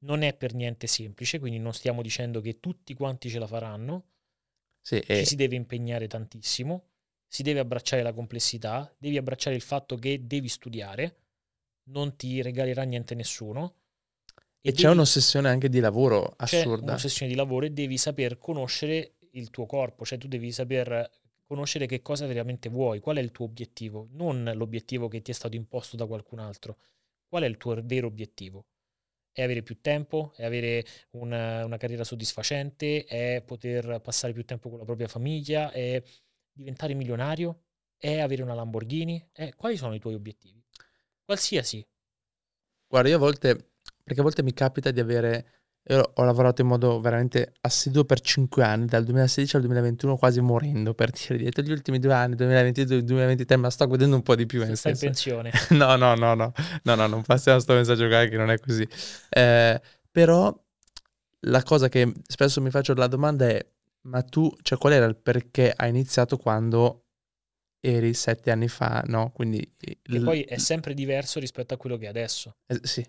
Non 0.00 0.20
è 0.22 0.34
per 0.36 0.52
niente 0.54 0.86
semplice, 0.86 1.38
quindi 1.38 1.58
non 1.58 1.72
stiamo 1.72 2.02
dicendo 2.02 2.42
che 2.42 2.60
tutti 2.60 2.92
quanti 2.92 3.30
ce 3.30 3.38
la 3.38 3.46
faranno. 3.46 4.04
sì, 4.82 5.02
Ci 5.10 5.12
e- 5.12 5.24
si 5.24 5.36
deve 5.36 5.56
impegnare 5.56 6.06
tantissimo, 6.08 6.88
si 7.26 7.42
deve 7.42 7.60
abbracciare 7.60 8.02
la 8.02 8.12
complessità, 8.12 8.92
devi 8.98 9.16
abbracciare 9.16 9.54
il 9.56 9.62
fatto 9.62 9.96
che 9.96 10.26
devi 10.26 10.48
studiare, 10.48 11.16
non 11.90 12.16
ti 12.16 12.42
regalerà 12.42 12.82
niente 12.82 13.14
nessuno. 13.14 13.74
e 14.62 14.72
c'è 14.72 14.88
devi- 14.88 14.90
un'ossessione 14.90 15.48
anche 15.50 15.68
di 15.68 15.80
lavoro 15.80 16.32
c'è 16.42 16.62
assurda. 16.62 16.76
un'ossessione 16.80 17.30
di 17.30 17.36
lavoro 17.36 17.64
e 17.66 17.70
devi 17.70 17.96
saper 17.96 18.36
conoscere 18.38 19.14
il 19.32 19.48
tuo 19.50 19.64
corpo, 19.66 20.04
cioè 20.04 20.18
tu 20.18 20.28
devi 20.28 20.52
saper 20.52 21.08
conoscere 21.46 21.86
che 21.86 22.02
cosa 22.02 22.26
veramente 22.26 22.68
vuoi, 22.68 23.00
qual 23.00 23.16
è 23.16 23.20
il 23.20 23.30
tuo 23.30 23.46
obiettivo, 23.46 24.08
non 24.12 24.50
l'obiettivo 24.54 25.08
che 25.08 25.22
ti 25.22 25.30
è 25.30 25.34
stato 25.34 25.56
imposto 25.56 25.96
da 25.96 26.06
qualcun 26.06 26.38
altro. 26.40 26.78
Qual 27.28 27.42
è 27.42 27.46
il 27.46 27.56
tuo 27.56 27.80
vero 27.84 28.06
obiettivo? 28.08 28.66
È 29.32 29.42
avere 29.42 29.62
più 29.62 29.80
tempo? 29.80 30.32
È 30.36 30.44
avere 30.44 30.84
una, 31.10 31.64
una 31.64 31.76
carriera 31.76 32.04
soddisfacente? 32.04 33.04
È 33.04 33.42
poter 33.44 34.00
passare 34.00 34.32
più 34.32 34.44
tempo 34.44 34.68
con 34.68 34.78
la 34.78 34.84
propria 34.84 35.08
famiglia? 35.08 35.70
È 35.70 36.02
diventare 36.52 36.94
milionario? 36.94 37.62
È 37.96 38.18
avere 38.18 38.42
una 38.42 38.54
Lamborghini? 38.54 39.28
È- 39.32 39.54
quali 39.54 39.76
sono 39.76 39.94
i 39.94 39.98
tuoi 40.00 40.14
obiettivi? 40.14 40.62
Qualsiasi. 41.24 41.86
Guarda, 42.86 43.08
io 43.08 43.16
a 43.16 43.18
volte, 43.18 43.72
perché 44.02 44.20
a 44.20 44.22
volte 44.22 44.42
mi 44.42 44.52
capita 44.52 44.90
di 44.90 45.00
avere, 45.00 45.59
io 45.82 46.12
ho 46.14 46.22
lavorato 46.24 46.60
in 46.60 46.68
modo 46.68 47.00
veramente 47.00 47.54
assiduo 47.62 48.04
per 48.04 48.20
5 48.20 48.62
anni, 48.62 48.86
dal 48.86 49.02
2016 49.04 49.56
al 49.56 49.62
2021, 49.62 50.16
quasi 50.16 50.40
morendo, 50.40 50.94
per 50.94 51.10
dire, 51.10 51.36
dietro 51.38 51.62
gli 51.62 51.72
ultimi 51.72 51.98
due 51.98 52.12
anni, 52.12 52.36
2022 52.36 52.96
e 52.98 53.02
2023, 53.02 53.56
ma 53.56 53.70
sto 53.70 53.86
godendo 53.86 54.16
un 54.16 54.22
po' 54.22 54.36
di 54.36 54.46
più. 54.46 54.62
Stai 54.74 54.92
in 54.92 54.98
pensione. 54.98 55.50
No, 55.70 55.96
no, 55.96 56.14
no, 56.14 56.34
no, 56.34 56.52
no, 56.82 56.94
no, 56.94 57.06
non 57.06 57.22
passiamo 57.22 57.58
sto 57.58 57.74
messaggio 57.74 58.06
qua 58.08 58.24
che 58.26 58.36
non 58.36 58.50
è 58.50 58.58
così. 58.58 58.86
Eh, 59.30 59.80
però 60.10 60.56
la 61.44 61.62
cosa 61.62 61.88
che 61.88 62.12
spesso 62.26 62.60
mi 62.60 62.70
faccio 62.70 62.94
la 62.94 63.06
domanda 63.06 63.48
è, 63.48 63.66
ma 64.02 64.22
tu, 64.22 64.54
cioè 64.62 64.78
qual 64.78 64.92
era 64.92 65.06
il 65.06 65.16
perché 65.16 65.72
hai 65.74 65.88
iniziato 65.88 66.36
quando 66.36 67.04
eri 67.80 68.12
sette 68.12 68.50
anni 68.50 68.68
fa, 68.68 69.02
no? 69.06 69.30
Quindi... 69.32 69.72
Che 69.76 69.98
il- 70.02 70.22
poi 70.22 70.42
è 70.42 70.58
sempre 70.58 70.92
diverso 70.94 71.40
rispetto 71.40 71.72
a 71.74 71.76
quello 71.78 71.96
che 71.96 72.04
è 72.06 72.08
adesso. 72.08 72.56
eh, 72.66 72.78
sì, 72.82 73.04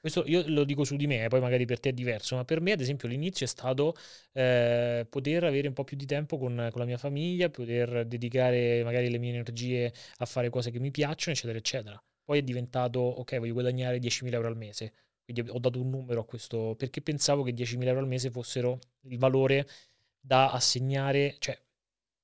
Questo 0.00 0.24
io 0.26 0.42
lo 0.46 0.64
dico 0.64 0.84
su 0.84 0.96
di 0.96 1.06
me, 1.06 1.28
poi 1.28 1.40
magari 1.40 1.66
per 1.66 1.78
te 1.78 1.90
è 1.90 1.92
diverso, 1.92 2.34
ma 2.34 2.44
per 2.46 2.62
me 2.62 2.72
ad 2.72 2.80
esempio 2.80 3.06
l'inizio 3.06 3.44
è 3.44 3.48
stato 3.48 3.94
eh, 4.32 5.06
poter 5.08 5.44
avere 5.44 5.68
un 5.68 5.74
po' 5.74 5.84
più 5.84 5.94
di 5.96 6.06
tempo 6.06 6.38
con, 6.38 6.68
con 6.70 6.80
la 6.80 6.86
mia 6.86 6.96
famiglia, 6.96 7.50
poter 7.50 8.06
dedicare 8.06 8.82
magari 8.82 9.10
le 9.10 9.18
mie 9.18 9.34
energie 9.34 9.92
a 10.16 10.24
fare 10.24 10.48
cose 10.48 10.70
che 10.70 10.78
mi 10.80 10.90
piacciono, 10.90 11.34
eccetera, 11.36 11.58
eccetera. 11.58 12.02
Poi 12.24 12.38
è 12.38 12.42
diventato, 12.42 12.98
ok, 12.98 13.38
voglio 13.38 13.52
guadagnare 13.52 13.98
10.000 13.98 14.32
euro 14.32 14.48
al 14.48 14.56
mese, 14.56 14.92
quindi 15.22 15.50
ho 15.50 15.58
dato 15.58 15.78
un 15.78 15.90
numero 15.90 16.20
a 16.20 16.24
questo, 16.24 16.74
perché 16.78 17.02
pensavo 17.02 17.42
che 17.42 17.52
10.000 17.52 17.88
euro 17.88 18.00
al 18.00 18.08
mese 18.08 18.30
fossero 18.30 18.78
il 19.02 19.18
valore 19.18 19.66
da 20.18 20.50
assegnare, 20.50 21.36
cioè 21.40 21.58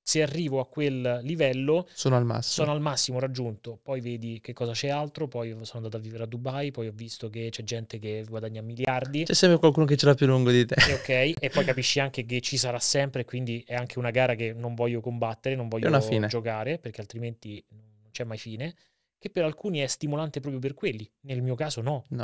se 0.07 0.21
arrivo 0.21 0.61
a 0.61 0.67
quel 0.67 1.19
livello 1.23 1.85
sono 1.93 2.15
al 2.15 2.23
massimo. 2.23 2.63
sono 2.63 2.71
al 2.71 2.79
massimo 2.79 3.19
raggiunto, 3.19 3.77
poi 3.83 3.99
vedi 3.99 4.39
che 4.39 4.53
cosa 4.53 4.71
c'è 4.71 4.87
altro, 4.87 5.27
poi 5.27 5.49
sono 5.49 5.67
andato 5.73 5.97
a 5.97 5.99
vivere 5.99 6.23
a 6.23 6.25
Dubai, 6.25 6.71
poi 6.71 6.87
ho 6.87 6.93
visto 6.95 7.29
che 7.29 7.49
c'è 7.51 7.61
gente 7.63 7.99
che 7.99 8.23
guadagna 8.25 8.61
miliardi, 8.61 9.25
C'è 9.25 9.33
sempre 9.33 9.59
qualcuno 9.59 9.85
che 9.85 9.97
ce 9.97 10.05
l'ha 10.05 10.13
più 10.13 10.25
lungo 10.25 10.49
di 10.49 10.65
te. 10.65 10.75
e 10.75 10.93
ok, 10.93 11.43
e 11.43 11.49
poi 11.49 11.65
capisci 11.65 11.99
anche 11.99 12.25
che 12.25 12.39
ci 12.39 12.55
sarà 12.55 12.79
sempre, 12.79 13.25
quindi 13.25 13.61
è 13.67 13.75
anche 13.75 13.99
una 13.99 14.09
gara 14.09 14.35
che 14.35 14.53
non 14.53 14.75
voglio 14.75 15.01
combattere, 15.01 15.55
non 15.55 15.67
voglio 15.67 15.89
giocare, 16.27 16.79
perché 16.79 17.01
altrimenti 17.01 17.61
non 17.67 18.09
c'è 18.11 18.23
mai 18.23 18.37
fine, 18.37 18.75
che 19.19 19.29
per 19.29 19.43
alcuni 19.43 19.79
è 19.79 19.87
stimolante 19.87 20.39
proprio 20.39 20.61
per 20.61 20.73
quelli, 20.73 21.05
nel 21.23 21.41
mio 21.41 21.55
caso 21.55 21.81
no, 21.81 22.05
No, 22.11 22.23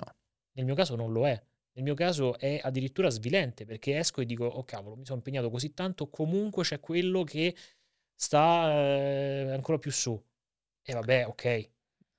nel 0.54 0.64
mio 0.64 0.74
caso 0.76 0.96
non 0.96 1.12
lo 1.12 1.28
è. 1.28 1.38
Nel 1.74 1.84
mio 1.84 1.96
caso 1.96 2.38
è 2.38 2.60
addirittura 2.64 3.10
svilente 3.10 3.66
perché 3.66 3.98
esco 3.98 4.22
e 4.22 4.26
dico, 4.26 4.46
oh 4.46 4.64
cavolo, 4.64 4.96
mi 4.96 5.06
sono 5.06 5.18
impegnato 5.18 5.50
così 5.50 5.74
tanto, 5.74 6.10
comunque 6.10 6.64
c'è 6.64 6.80
quello 6.80 7.24
che 7.24 7.56
sta 8.16 8.72
eh, 8.72 9.52
ancora 9.52 9.80
più 9.80 9.92
su. 9.92 10.22
E 10.84 10.94
vabbè, 10.94 11.28
ok. 11.28 11.70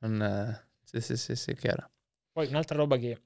non, 0.01 0.22
eh, 0.22 0.68
sì, 0.82 1.01
sì, 1.01 1.16
sì, 1.16 1.36
sì, 1.36 1.55
chiaro. 1.55 1.90
Poi 2.32 2.47
un'altra 2.48 2.76
roba 2.76 2.97
che, 2.97 3.20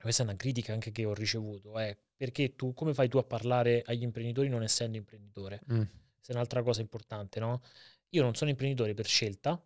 questa 0.00 0.22
è 0.22 0.26
una 0.26 0.36
critica 0.36 0.72
anche 0.72 0.90
che 0.90 1.04
ho 1.04 1.14
ricevuto, 1.14 1.78
è 1.78 1.96
perché 2.16 2.54
tu, 2.56 2.72
come 2.74 2.94
fai 2.94 3.08
tu 3.08 3.18
a 3.18 3.24
parlare 3.24 3.82
agli 3.86 4.02
imprenditori 4.02 4.48
non 4.48 4.62
essendo 4.62 4.96
imprenditore? 4.96 5.60
Mm. 5.72 5.82
Questa 6.14 6.32
è 6.32 6.34
un'altra 6.34 6.62
cosa 6.62 6.80
importante, 6.80 7.40
no? 7.40 7.62
Io 8.10 8.22
non 8.22 8.34
sono 8.34 8.50
imprenditore 8.50 8.94
per 8.94 9.06
scelta, 9.06 9.62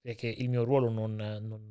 perché 0.00 0.28
il 0.28 0.48
mio 0.48 0.64
ruolo 0.64 0.90
non, 0.90 1.14
non- 1.16 1.66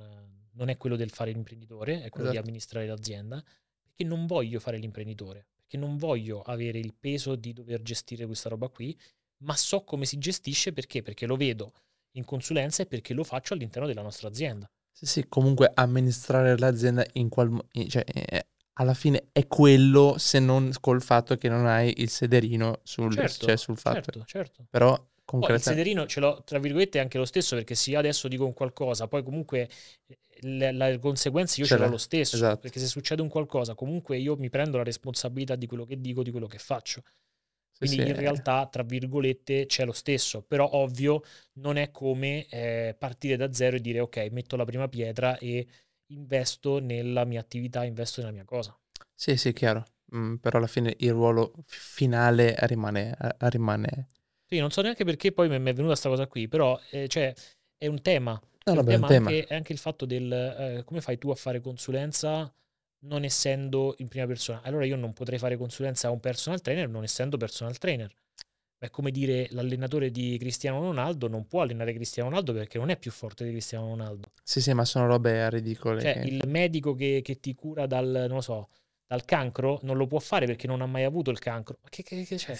non 0.56 0.70
è 0.70 0.78
quello 0.78 0.96
del 0.96 1.10
fare 1.12 1.32
l'imprenditore, 1.32 2.04
è 2.04 2.10
quello 2.10 2.28
di 2.30 2.36
Esatto. 2.36 2.48
amministrare 2.50 2.88
l'azienda, 2.88 3.44
perché 3.82 4.04
non 4.04 4.26
voglio 4.26 4.60
fare 4.60 4.78
l'imprenditore, 4.78 5.48
perché 5.56 5.78
non 5.78 5.98
voglio 5.98 6.42
avere 6.42 6.80
il 6.80 6.94
peso 6.94 7.36
di 7.36 7.54
dover 7.54 7.82
gestire 7.82 8.26
questa 8.26 8.50
roba 8.50 8.70
qui, 8.70 8.98
ma 9.44 9.56
so 9.56 9.84
come 9.84 10.06
si 10.06 10.18
gestisce 10.18 10.74
perché? 10.74 11.02
Perché 11.02 11.26
lo 11.26 11.36
vedo 11.36 11.74
in 12.16 12.26
consulenza 12.26 12.84
e 12.84 12.86
perché 12.86 13.14
lo 13.14 13.24
faccio 13.24 13.54
all'interno 13.54 13.88
della 13.88 14.02
nostra 14.02 14.28
azienda. 14.28 14.70
Sì, 14.92 15.06
sì, 15.06 15.28
comunque 15.28 15.72
amministrare 15.74 16.58
l'azienda 16.58 17.04
in 17.14 17.30
qual 17.30 17.50
mo- 17.50 17.66
in- 17.74 17.90
cioè, 17.90 18.04
eh, 18.06 18.46
alla 18.74 18.94
fine 18.94 19.30
è 19.32 19.48
quello 19.48 20.18
se 20.18 20.40
non 20.40 20.72
col 20.80 21.02
fatto 21.02 21.36
che 21.38 21.50
non 21.50 21.66
hai 21.66 21.94
il 21.98 22.10
sederino 22.10 22.80
sul, 22.84 23.14
Certo, 23.16 23.46
cioè, 23.46 23.58
sul 23.58 23.78
fatto. 23.78 24.00
certo, 24.12 24.24
certo. 24.26 24.68
Però 24.70 24.92
Poi 24.94 25.00
il 25.02 25.26
concretamente 25.26 25.62
sederino 25.62 26.06
ce 26.08 26.20
l'ho, 26.20 26.44
tra 26.44 26.60
virgolette, 26.60 27.00
anche 27.00 27.18
lo 27.18 27.26
stesso, 27.26 27.56
perché 27.56 27.76
se 27.76 27.92
io 27.92 28.00
adesso 28.00 28.28
dico 28.28 28.46
un 28.46 28.54
qualcosa, 28.54 29.08
poi 29.08 29.24
comunque 29.24 29.70
eh, 30.08 30.18
le, 30.44 30.72
le 30.72 31.00
conseguenze 31.00 31.60
io 31.60 31.66
Ce 31.66 31.76
ce 31.76 31.82
l'ho 31.82 31.88
lo 31.88 31.98
stesso, 31.98 32.36
esatto. 32.36 32.60
perché 32.60 32.80
se 32.80 32.88
succede 32.88 33.22
un 33.22 33.30
qualcosa, 33.30 33.76
comunque 33.76 34.18
io 34.18 34.36
mi 34.38 34.50
prendo 34.50 34.78
la 34.78 34.84
responsabilità 34.84 35.56
di 35.56 35.68
quello 35.68 35.86
che 35.86 36.00
dico, 36.00 36.24
di 36.24 36.32
quello 36.32 36.48
che 36.48 36.58
faccio. 36.58 37.04
Quindi 37.78 37.98
sì, 37.98 38.02
in 38.04 38.16
eh, 38.16 38.20
realtà, 38.20 38.68
tra 38.68 38.84
virgolette, 38.84 39.66
c'è 39.66 39.84
lo 39.84 39.92
stesso, 39.92 40.42
però 40.42 40.70
ovvio 40.74 41.22
non 41.54 41.78
è 41.78 41.92
come 41.92 42.46
eh, 42.48 42.96
partire 42.98 43.36
da 43.36 43.52
zero 43.52 43.76
e 43.76 43.82
dire 43.82 44.00
ok, 44.00 44.30
metto 44.32 44.56
la 44.56 44.64
prima 44.66 44.88
pietra 44.88 45.38
e 45.38 45.68
investo 46.08 46.80
nella 46.80 47.26
mia 47.26 47.40
attività, 47.42 47.84
investo 47.84 48.22
nella 48.22 48.32
mia 48.32 48.46
cosa. 48.46 48.78
Sì, 49.14 49.36
sì, 49.36 49.52
chiaro. 49.54 49.86
Mm, 50.16 50.36
però 50.36 50.60
alla 50.60 50.68
fine 50.68 50.96
il 51.00 51.12
ruolo 51.12 51.54
finale 51.66 52.56
rimane, 52.62 53.18
eh, 53.20 53.50
rimane... 53.50 54.08
Sì, 54.46 54.60
non 54.60 54.70
so 54.70 54.82
neanche 54.82 55.04
perché 55.04 55.32
poi 55.32 55.50
mi 55.50 55.58
mi 55.60 55.70
è 55.72 55.74
venuta 55.74 55.94
questa 55.94 56.10
cosa 56.10 56.28
qui, 56.28 56.48
però 56.48 56.80
eh, 56.92 57.08
cioè, 57.08 57.34
è 57.84 57.88
un 57.88 58.02
tema. 58.02 58.40
È 58.64 58.70
No, 58.72 58.78
è 58.78 58.80
un 58.80 58.86
tema 58.86 59.08
tema. 59.08 59.30
Anche, 59.30 59.46
è 59.46 59.56
anche 59.56 59.74
il 59.74 59.78
fatto 59.80 60.06
del 60.06 60.32
eh, 60.32 60.84
come 60.86 61.02
fai 61.02 61.18
tu 61.18 61.30
a 61.32 61.36
fare 61.36 61.60
consulenza 61.60 62.52
non 63.06 63.26
essendo 63.26 63.96
in 63.98 64.08
prima 64.08 64.26
persona. 64.26 64.62
Allora 64.64 64.86
io 64.86 64.96
non 64.96 65.12
potrei 65.12 65.38
fare 65.38 65.58
consulenza 65.58 66.08
a 66.08 66.12
un 66.12 66.22
personal 66.22 66.62
trainer 66.62 66.88
non 66.88 67.04
essendo 67.04 67.36
personal 67.36 67.78
trainer. 67.78 68.10
È 68.78 68.90
come 68.90 69.12
dire 69.12 69.48
l'allenatore 69.52 70.12
di 70.12 70.38
Cristiano 70.38 70.80
Ronaldo 70.80 71.28
non 71.28 71.46
può 71.48 71.62
allenare 71.62 71.94
Cristiano 71.94 72.30
Ronaldo 72.30 72.54
perché 72.54 72.78
non 72.78 72.90
è 72.90 72.98
più 72.98 73.12
forte 73.12 73.44
di 73.44 73.52
Cristiano 73.52 73.88
Ronaldo. 73.88 74.30
Sì, 74.44 74.62
sì, 74.62 74.74
ma 74.74 74.86
sono 74.86 75.06
robe 75.08 75.50
ridicole. 75.50 76.02
Cioè, 76.02 76.22
che- 76.22 76.28
il 76.28 76.48
medico 76.48 76.94
che, 76.94 77.22
che 77.22 77.40
ti 77.40 77.54
cura 77.56 77.86
dal, 77.86 78.08
non 78.08 78.36
lo 78.36 78.42
so, 78.42 78.70
dal 79.06 79.26
cancro 79.26 79.80
non 79.84 79.98
lo 79.98 80.08
può 80.08 80.20
fare 80.20 80.46
perché 80.46 80.68
non 80.68 80.82
ha 80.82 80.86
mai 80.86 81.04
avuto 81.04 81.32
il 81.32 81.40
cancro. 81.40 81.78
Ma 81.82 81.90
che, 81.90 82.04
che, 82.04 82.24
che 82.24 82.36
c'è? 82.36 82.58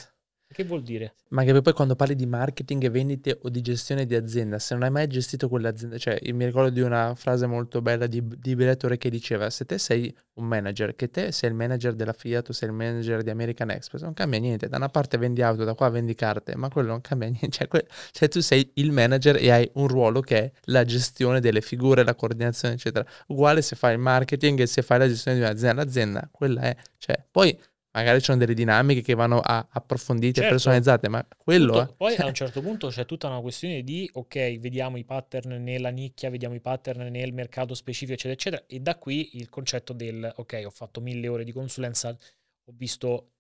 Che 0.54 0.64
vuol 0.66 0.84
dire? 0.84 1.16
Ma 1.30 1.44
che 1.44 1.62
poi 1.62 1.74
quando 1.74 1.96
parli 1.96 2.14
di 2.16 2.28
marketing 2.28 2.84
e 2.84 2.90
vendite 2.92 3.40
o 3.42 3.50
di 3.50 3.62
gestione 3.62 4.06
di 4.06 4.14
azienda, 4.14 4.60
se 4.60 4.76
non 4.76 4.84
hai 4.84 4.92
mai 4.92 5.08
gestito 5.08 5.50
quell'azienda, 5.50 5.98
cioè 5.98 6.20
io 6.22 6.36
mi 6.36 6.46
ricordo 6.46 6.70
di 6.70 6.82
una 6.82 7.16
frase 7.16 7.48
molto 7.48 7.82
bella 7.82 8.06
di, 8.06 8.24
di 8.38 8.56
Briatore 8.56 8.98
che 8.98 9.10
diceva, 9.10 9.50
se 9.50 9.66
te 9.66 9.80
sei 9.80 10.16
un 10.36 10.46
manager, 10.46 10.96
che 10.96 11.10
te 11.10 11.32
sei 11.32 11.50
il 11.50 11.56
manager 11.56 11.96
della 11.96 12.14
Fiat 12.14 12.50
o 12.50 12.54
sei 12.54 12.70
il 12.70 12.76
manager 12.76 13.24
di 13.24 13.32
American 13.32 13.72
Express, 13.72 14.04
non 14.04 14.14
cambia 14.14 14.40
niente, 14.40 14.68
da 14.70 14.78
una 14.78 14.90
parte 14.90 15.18
vendi 15.18 15.42
auto, 15.42 15.64
da 15.64 15.74
qua 15.74 15.90
vendi 15.90 16.14
carte, 16.14 16.56
ma 16.56 16.70
quello 16.70 16.90
non 16.90 17.02
cambia 17.02 17.30
niente, 17.30 17.50
cioè, 17.58 17.68
que- 17.68 17.88
cioè 18.12 18.28
tu 18.28 18.40
sei 18.40 18.70
il 18.76 18.92
manager 18.92 19.38
e 19.38 19.50
hai 19.50 19.68
un 19.74 19.88
ruolo 19.88 20.22
che 20.22 20.38
è 20.38 20.52
la 20.66 20.86
gestione 20.86 21.40
delle 21.40 21.62
figure, 21.62 22.04
la 22.04 22.14
coordinazione, 22.14 22.76
eccetera. 22.76 23.04
Uguale 23.28 23.64
se 23.64 23.76
fai 23.76 23.94
il 23.94 24.00
marketing 24.00 24.60
e 24.60 24.68
se 24.68 24.84
fai 24.84 25.00
la 25.00 25.08
gestione 25.08 25.38
di 25.38 25.44
un'azienda, 25.44 25.84
l'azienda, 25.84 26.30
quella 26.32 26.62
è, 26.62 26.76
cioè, 27.00 27.26
poi 27.32 27.58
magari 27.94 28.20
ci 28.20 28.26
sono 28.26 28.38
delle 28.38 28.54
dinamiche 28.54 29.02
che 29.02 29.14
vanno 29.14 29.40
approfondite, 29.40 30.34
Certo. 30.42 30.50
personalizzate, 30.50 31.10
ma 31.10 31.26
quello 31.38 31.74
Tutto- 31.74 31.92
è. 31.92 31.96
poi 31.96 32.16
a 32.16 32.26
un 32.26 32.34
certo 32.36 32.62
punto 32.62 32.90
c'è 32.90 33.06
tutta 33.06 33.28
una 33.28 33.40
questione 33.42 33.84
di, 33.84 34.10
ok, 34.14 34.60
vediamo 34.60 34.98
i 34.98 35.04
pattern 35.06 35.62
nella 35.64 35.90
nicchia, 35.90 36.30
vediamo 36.30 36.56
i 36.56 36.60
pattern 36.62 37.08
nel 37.12 37.34
mercato 37.34 37.74
specifico, 37.74 38.14
eccetera, 38.14 38.34
eccetera, 38.34 38.64
e 38.68 38.80
da 38.80 38.98
qui 38.98 39.38
il 39.38 39.50
concetto 39.50 39.94
del, 39.94 40.32
ok, 40.36 40.64
ho 40.66 40.70
fatto 40.72 41.02
mille 41.02 41.28
ore 41.28 41.44
di 41.44 41.52
consulenza, 41.52 42.10
ho 42.10 42.74
visto, 42.76 43.32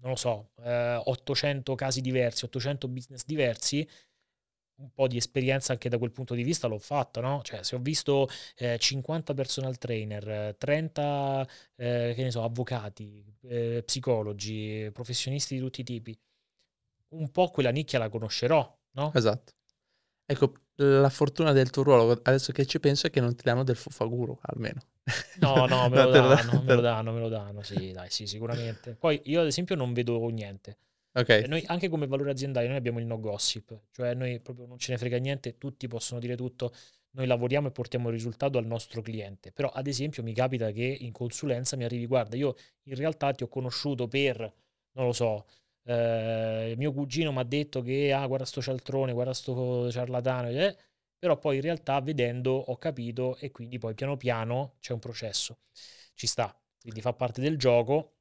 non 0.00 0.10
lo 0.10 0.16
so, 0.16 0.50
eh, 0.64 1.00
800 1.04 1.74
casi 1.74 2.00
diversi, 2.00 2.44
800 2.46 2.88
business 2.88 3.24
diversi, 3.24 3.86
un 4.80 4.92
po' 4.92 5.06
di 5.06 5.16
esperienza 5.16 5.72
anche 5.72 5.88
da 5.88 5.98
quel 5.98 6.10
punto 6.10 6.34
di 6.34 6.42
vista 6.42 6.66
l'ho 6.66 6.78
fatta, 6.78 7.20
no? 7.20 7.42
Cioè, 7.42 7.62
se 7.62 7.76
ho 7.76 7.78
visto 7.78 8.28
eh, 8.56 8.78
50 8.78 9.34
personal 9.34 9.78
trainer, 9.78 10.28
eh, 10.28 10.56
30, 10.58 11.46
eh, 11.76 12.12
che 12.16 12.22
ne 12.22 12.30
so, 12.30 12.42
avvocati, 12.42 13.24
eh, 13.42 13.82
psicologi, 13.84 14.90
professionisti 14.92 15.54
di 15.54 15.60
tutti 15.60 15.80
i 15.82 15.84
tipi, 15.84 16.18
un 17.10 17.30
po' 17.30 17.50
quella 17.50 17.70
nicchia 17.70 17.98
la 17.98 18.08
conoscerò, 18.08 18.78
no? 18.92 19.12
Esatto. 19.14 19.52
Ecco, 20.26 20.52
la 20.76 21.10
fortuna 21.10 21.52
del 21.52 21.70
tuo 21.70 21.82
ruolo, 21.82 22.18
adesso 22.22 22.52
che 22.52 22.64
ci 22.64 22.78
penso, 22.78 23.06
è 23.06 23.10
che 23.10 23.20
non 23.20 23.34
ti 23.34 23.42
danno 23.44 23.64
del 23.64 23.76
fufaguru, 23.76 24.38
almeno. 24.42 24.80
No, 25.40 25.66
no, 25.66 25.88
me 25.90 26.04
lo 26.04 26.10
danno, 26.10 26.62
me 26.62 26.74
lo 26.74 26.80
danno, 26.80 27.12
me 27.12 27.20
lo 27.20 27.28
danno, 27.28 27.62
sì, 27.62 27.90
dai, 27.92 28.10
sì, 28.10 28.26
sicuramente. 28.26 28.94
Poi 28.94 29.20
io 29.24 29.40
ad 29.40 29.46
esempio 29.46 29.74
non 29.74 29.92
vedo 29.92 30.26
niente. 30.28 30.78
Ok, 31.12 31.26
Cioè, 31.26 31.46
Noi, 31.46 31.62
anche 31.66 31.88
come 31.88 32.06
valore 32.06 32.30
aziendale, 32.30 32.68
noi 32.68 32.76
abbiamo 32.76 33.00
il 33.00 33.06
no 33.06 33.18
gossip, 33.18 33.78
cioè 33.90 34.14
noi 34.14 34.38
proprio 34.40 34.66
non 34.66 34.78
ce 34.78 34.92
ne 34.92 34.98
frega 34.98 35.16
niente, 35.18 35.58
tutti 35.58 35.88
possono 35.88 36.20
dire 36.20 36.36
tutto, 36.36 36.72
noi 37.12 37.26
lavoriamo 37.26 37.66
e 37.68 37.70
portiamo 37.72 38.08
il 38.08 38.14
risultato 38.14 38.58
al 38.58 38.66
nostro 38.66 39.02
cliente. 39.02 39.50
Però, 39.52 39.68
ad 39.70 39.86
esempio, 39.88 40.22
mi 40.22 40.32
capita 40.32 40.70
che 40.70 40.84
in 41.00 41.10
consulenza 41.12 41.76
mi 41.76 41.84
arrivi, 41.84 42.06
guarda, 42.06 42.36
io 42.36 42.54
in 42.84 42.94
realtà 42.94 43.32
ti 43.32 43.42
ho 43.42 43.48
conosciuto 43.48 44.06
per, 44.06 44.38
non 44.92 45.06
lo 45.06 45.12
so, 45.12 45.46
eh, 45.84 46.74
mio 46.76 46.92
cugino 46.92 47.32
mi 47.32 47.38
ha 47.38 47.44
detto 47.44 47.82
che, 47.82 48.12
ah, 48.12 48.24
guarda 48.26 48.44
sto 48.44 48.62
cialtrone, 48.62 49.12
guarda 49.12 49.32
sto 49.34 49.90
ciarlatano, 49.90 50.48
eh, 50.50 50.76
però 51.18 51.38
poi 51.38 51.56
in 51.56 51.62
realtà 51.62 52.00
vedendo 52.00 52.52
ho 52.52 52.76
capito 52.76 53.36
e 53.38 53.50
quindi 53.50 53.78
poi 53.78 53.94
piano 53.94 54.16
piano 54.16 54.74
c'è 54.80 54.92
un 54.92 55.00
processo. 55.00 55.58
Ci 56.14 56.26
sta, 56.26 56.56
quindi 56.80 57.00
fa 57.00 57.12
parte 57.12 57.40
del 57.40 57.56
gioco. 57.58 58.12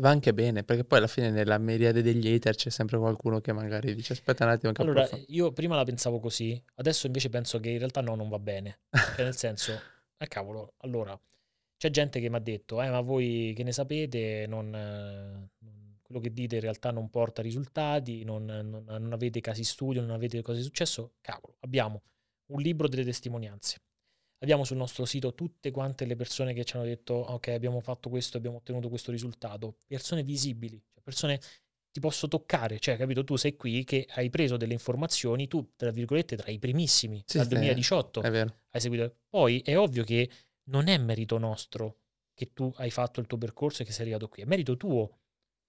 Va 0.00 0.10
anche 0.10 0.32
bene, 0.32 0.64
perché 0.64 0.84
poi 0.84 0.98
alla 0.98 1.06
fine 1.06 1.30
nella 1.30 1.58
miriade 1.58 2.02
degli 2.02 2.32
hater 2.32 2.54
c'è 2.54 2.70
sempre 2.70 2.98
qualcuno 2.98 3.40
che 3.40 3.52
magari 3.52 3.94
dice 3.94 4.14
aspetta 4.14 4.44
un 4.44 4.50
attimo 4.50 4.72
che 4.72 4.82
Allora, 4.82 5.02
approfond-" 5.02 5.30
io 5.30 5.52
prima 5.52 5.76
la 5.76 5.84
pensavo 5.84 6.18
così, 6.20 6.62
adesso 6.76 7.06
invece 7.06 7.28
penso 7.28 7.60
che 7.60 7.70
in 7.70 7.78
realtà 7.78 8.00
no, 8.00 8.14
non 8.14 8.28
va 8.28 8.38
bene. 8.38 8.80
Cioè, 8.90 9.24
nel 9.24 9.36
senso, 9.36 9.72
eh 10.16 10.28
cavolo, 10.28 10.74
allora, 10.78 11.18
c'è 11.76 11.90
gente 11.90 12.20
che 12.20 12.28
mi 12.30 12.36
ha 12.36 12.40
detto, 12.40 12.80
eh, 12.80 12.88
ma 12.88 13.00
voi 13.00 13.52
che 13.54 13.64
ne 13.64 13.72
sapete, 13.72 14.46
non, 14.48 14.74
eh, 14.74 15.50
quello 16.00 16.20
che 16.20 16.32
dite 16.32 16.56
in 16.56 16.60
realtà 16.60 16.90
non 16.90 17.10
porta 17.10 17.42
risultati, 17.42 18.24
non, 18.24 18.44
non- 18.44 18.84
non 18.86 19.12
avete 19.12 19.40
casi 19.40 19.64
studio, 19.64 20.00
non 20.00 20.10
avete 20.10 20.42
cose 20.42 20.62
successo. 20.62 21.14
Cavolo, 21.20 21.56
abbiamo 21.60 22.02
un 22.46 22.60
libro 22.60 22.88
delle 22.88 23.04
testimonianze. 23.04 23.80
Abbiamo 24.42 24.64
sul 24.64 24.76
nostro 24.76 25.04
sito 25.04 25.34
tutte 25.34 25.70
quante 25.70 26.04
le 26.04 26.16
persone 26.16 26.52
che 26.52 26.64
ci 26.64 26.74
hanno 26.74 26.84
detto, 26.84 27.14
ok, 27.14 27.48
abbiamo 27.48 27.80
fatto 27.80 28.08
questo, 28.08 28.36
abbiamo 28.36 28.56
ottenuto 28.56 28.88
questo 28.88 29.12
risultato. 29.12 29.76
Persone 29.86 30.24
visibili, 30.24 30.82
cioè 30.92 31.00
persone 31.00 31.40
ti 31.92 32.00
posso 32.00 32.26
toccare, 32.26 32.80
cioè, 32.80 32.96
capito? 32.96 33.22
Tu 33.22 33.36
sei 33.36 33.54
qui 33.54 33.84
che 33.84 34.04
hai 34.14 34.30
preso 34.30 34.56
delle 34.56 34.72
informazioni, 34.72 35.46
tu, 35.46 35.72
tra 35.76 35.90
virgolette, 35.90 36.36
tra 36.36 36.50
i 36.50 36.58
primissimi, 36.58 37.22
Sì, 37.24 37.36
dal 37.36 37.46
sì, 37.46 37.52
2018 37.52 38.22
È 38.22 38.30
vero. 38.30 38.54
hai 38.70 38.80
seguito. 38.80 39.16
Poi 39.28 39.60
è 39.60 39.78
ovvio 39.78 40.02
che 40.02 40.28
non 40.70 40.88
è 40.88 40.98
merito 40.98 41.38
nostro 41.38 41.98
che 42.34 42.52
tu 42.52 42.72
hai 42.78 42.90
fatto 42.90 43.20
il 43.20 43.26
tuo 43.26 43.38
percorso 43.38 43.82
e 43.82 43.84
che 43.84 43.92
sei 43.92 44.02
arrivato 44.02 44.28
qui, 44.28 44.42
è 44.42 44.46
merito 44.46 44.76
tuo. 44.76 45.18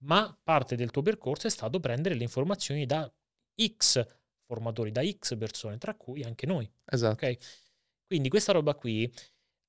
Ma 0.04 0.36
parte 0.42 0.74
del 0.74 0.90
tuo 0.90 1.02
percorso 1.02 1.46
è 1.46 1.50
stato 1.50 1.78
prendere 1.78 2.16
le 2.16 2.24
informazioni 2.24 2.86
da 2.86 3.08
X 3.54 4.04
formatori, 4.46 4.90
da 4.90 5.02
X 5.06 5.36
persone, 5.36 5.78
tra 5.78 5.94
cui 5.94 6.22
anche 6.24 6.46
noi. 6.46 6.68
Esatto. 6.86 7.24
Ok? 7.24 7.38
Quindi 8.06 8.28
questa 8.28 8.52
roba 8.52 8.74
qui 8.74 9.10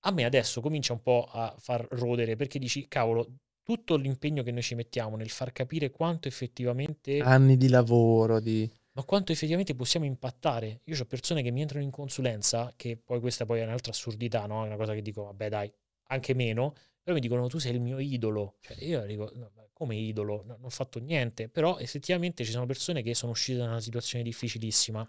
a 0.08 0.12
me 0.12 0.24
adesso 0.24 0.62
comincia 0.62 0.94
un 0.94 1.02
po' 1.02 1.28
a 1.32 1.56
far 1.58 1.88
rodere 1.92 2.36
perché 2.36 2.60
dici, 2.60 2.88
cavolo, 2.88 3.38
tutto 3.64 3.96
l'impegno 3.96 4.44
che 4.44 4.52
noi 4.52 4.62
ci 4.62 4.76
mettiamo 4.76 5.16
nel 5.16 5.30
far 5.30 5.52
capire 5.52 5.90
quanto 5.90 6.28
effettivamente 6.28 7.20
Anni 7.20 7.58
di 7.58 7.68
lavoro, 7.70 8.40
di... 8.40 8.70
ma 8.92 9.04
quanto 9.04 9.32
effettivamente 9.32 9.74
possiamo 9.74 10.06
impattare? 10.06 10.82
Io 10.84 10.96
ho 11.00 11.06
persone 11.06 11.42
che 11.42 11.50
mi 11.52 11.62
entrano 11.62 11.84
in 11.84 11.90
consulenza, 11.90 12.72
che 12.76 12.98
poi 12.98 13.20
questa 13.20 13.46
poi 13.46 13.62
è 13.62 13.64
un'altra 13.64 13.92
assurdità, 13.92 14.46
no? 14.46 14.64
È 14.64 14.68
una 14.68 14.78
cosa 14.78 14.94
che 14.94 15.02
dico, 15.02 15.24
vabbè 15.24 15.50
dai, 15.50 15.72
anche 16.10 16.36
meno, 16.36 16.76
però 17.02 17.16
mi 17.16 17.22
dicono 17.22 17.48
tu 17.48 17.58
sei 17.58 17.74
il 17.74 17.82
mio 17.82 17.98
idolo. 17.98 18.58
Cioè, 18.62 18.84
io 18.84 19.04
dico, 19.06 19.32
"No, 19.34 19.52
come 19.74 19.96
idolo? 19.98 20.44
No, 20.46 20.54
non 20.56 20.66
ho 20.66 20.70
fatto 20.70 21.00
niente. 21.00 21.50
Però 21.50 21.78
effettivamente 21.80 22.46
ci 22.46 22.52
sono 22.52 22.66
persone 22.66 23.02
che 23.02 23.14
sono 23.14 23.32
uscite 23.34 23.58
da 23.58 23.66
una 23.66 23.82
situazione 23.82 24.24
difficilissima, 24.24 25.08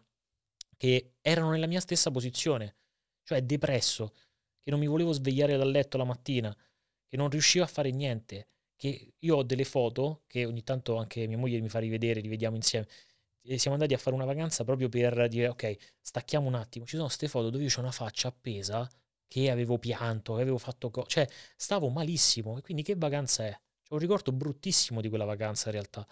che 0.76 1.14
erano 1.20 1.50
nella 1.50 1.66
mia 1.66 1.80
stessa 1.80 2.10
posizione, 2.10 2.76
cioè 3.26 3.42
depresso, 3.42 4.14
che 4.60 4.70
non 4.70 4.78
mi 4.78 4.86
volevo 4.86 5.12
svegliare 5.12 5.56
dal 5.56 5.70
letto 5.70 5.98
la 5.98 6.04
mattina, 6.04 6.56
che 7.08 7.16
non 7.16 7.28
riuscivo 7.28 7.64
a 7.64 7.66
fare 7.66 7.90
niente, 7.90 8.48
che 8.76 9.14
io 9.18 9.36
ho 9.36 9.42
delle 9.42 9.64
foto 9.64 10.22
che 10.28 10.44
ogni 10.44 10.62
tanto 10.62 10.96
anche 10.96 11.26
mia 11.26 11.36
moglie 11.36 11.60
mi 11.60 11.68
fa 11.68 11.80
rivedere, 11.80 12.20
rivediamo 12.20 12.54
insieme. 12.56 12.86
E 13.42 13.58
siamo 13.58 13.76
andati 13.76 13.94
a 13.94 13.98
fare 13.98 14.14
una 14.14 14.24
vacanza 14.24 14.64
proprio 14.64 14.88
per 14.88 15.28
dire 15.28 15.48
ok, 15.48 15.76
stacchiamo 16.00 16.46
un 16.46 16.54
attimo. 16.54 16.84
Ci 16.84 16.92
sono 16.92 17.06
queste 17.06 17.28
foto 17.28 17.50
dove 17.50 17.64
io 17.64 17.70
ho 17.76 17.80
una 17.80 17.92
faccia 17.92 18.28
appesa 18.28 18.88
che 19.28 19.50
avevo 19.50 19.78
pianto, 19.78 20.34
che 20.34 20.42
avevo 20.42 20.58
fatto 20.58 20.90
cose, 20.90 21.08
cioè 21.08 21.28
stavo 21.56 21.88
malissimo. 21.88 22.58
E 22.58 22.62
quindi 22.62 22.82
che 22.82 22.94
vacanza 22.96 23.44
è? 23.46 23.50
C'ho 23.88 23.94
un 23.94 24.00
ricordo 24.00 24.32
bruttissimo 24.32 25.00
di 25.00 25.08
quella 25.08 25.24
vacanza 25.24 25.66
in 25.68 25.72
realtà. 25.72 26.06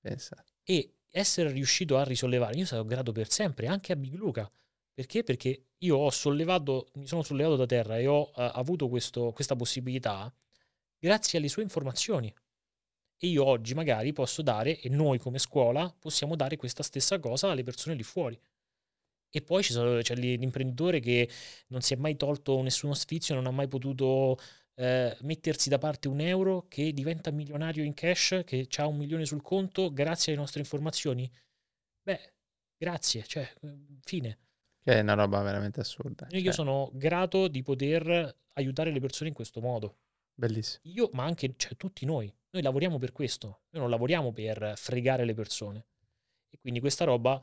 pensa. 0.00 0.42
E 0.62 0.96
essere 1.10 1.50
riuscito 1.52 1.96
a 1.98 2.04
risollevare, 2.04 2.56
io 2.56 2.66
sarò 2.66 2.84
grato 2.84 3.12
per 3.12 3.30
sempre, 3.30 3.66
anche 3.66 3.92
a 3.92 3.96
Big 3.96 4.14
Luca. 4.14 4.50
Perché? 4.92 5.22
Perché 5.22 5.69
io 5.82 5.96
ho 5.96 6.10
sollevato, 6.10 6.88
mi 6.94 7.06
sono 7.06 7.22
sollevato 7.22 7.56
da 7.56 7.66
terra 7.66 7.98
e 7.98 8.06
ho 8.06 8.30
eh, 8.36 8.50
avuto 8.54 8.88
questo- 8.88 9.32
questa 9.32 9.56
possibilità 9.56 10.32
grazie 10.98 11.38
alle 11.38 11.48
sue 11.48 11.62
informazioni. 11.62 12.32
E 13.22 13.26
io 13.28 13.44
oggi 13.44 13.74
magari 13.74 14.12
posso 14.12 14.42
dare, 14.42 14.80
e 14.80 14.88
noi 14.88 15.18
come 15.18 15.38
scuola 15.38 15.94
possiamo 15.98 16.36
dare 16.36 16.56
questa 16.56 16.82
stessa 16.82 17.18
cosa 17.20 17.50
alle 17.50 17.62
persone 17.62 17.94
lì 17.94 18.02
fuori. 18.02 18.38
E 19.32 19.42
poi 19.42 19.62
sono- 19.62 20.00
c'è 20.02 20.14
l'imprenditore 20.16 21.00
che 21.00 21.28
non 21.68 21.82
si 21.82 21.94
è 21.94 21.96
mai 21.96 22.16
tolto 22.16 22.60
nessuno 22.62 22.94
sfizio, 22.94 23.34
non 23.34 23.46
ha 23.46 23.50
mai 23.50 23.68
potuto 23.68 24.38
eh, 24.76 25.14
mettersi 25.22 25.68
da 25.68 25.76
parte 25.78 26.08
un 26.08 26.20
euro, 26.20 26.66
che 26.68 26.92
diventa 26.94 27.30
milionario 27.30 27.84
in 27.84 27.92
cash, 27.94 28.42
che 28.46 28.66
ha 28.78 28.86
un 28.86 28.96
milione 28.96 29.26
sul 29.26 29.42
conto 29.42 29.92
grazie 29.92 30.32
alle 30.32 30.40
nostre 30.40 30.60
informazioni. 30.60 31.30
Beh, 32.02 32.34
grazie, 32.78 33.24
cioè, 33.24 33.46
fine. 34.02 34.38
Che 34.82 34.92
è 34.92 35.00
una 35.00 35.14
roba 35.14 35.42
veramente 35.42 35.80
assurda. 35.80 36.26
Io 36.30 36.42
cioè, 36.42 36.52
sono 36.52 36.90
grato 36.94 37.48
di 37.48 37.62
poter 37.62 38.36
aiutare 38.54 38.90
le 38.90 39.00
persone 39.00 39.28
in 39.28 39.34
questo 39.34 39.60
modo. 39.60 39.98
Bellissimo. 40.34 40.80
Io, 40.94 41.10
ma 41.12 41.24
anche 41.24 41.52
cioè, 41.56 41.76
tutti 41.76 42.06
noi. 42.06 42.32
Noi 42.50 42.62
lavoriamo 42.62 42.98
per 42.98 43.12
questo. 43.12 43.62
Noi 43.70 43.82
non 43.82 43.90
lavoriamo 43.90 44.32
per 44.32 44.74
fregare 44.76 45.24
le 45.24 45.34
persone. 45.34 45.86
E 46.48 46.58
quindi 46.58 46.80
questa 46.80 47.04
roba 47.04 47.40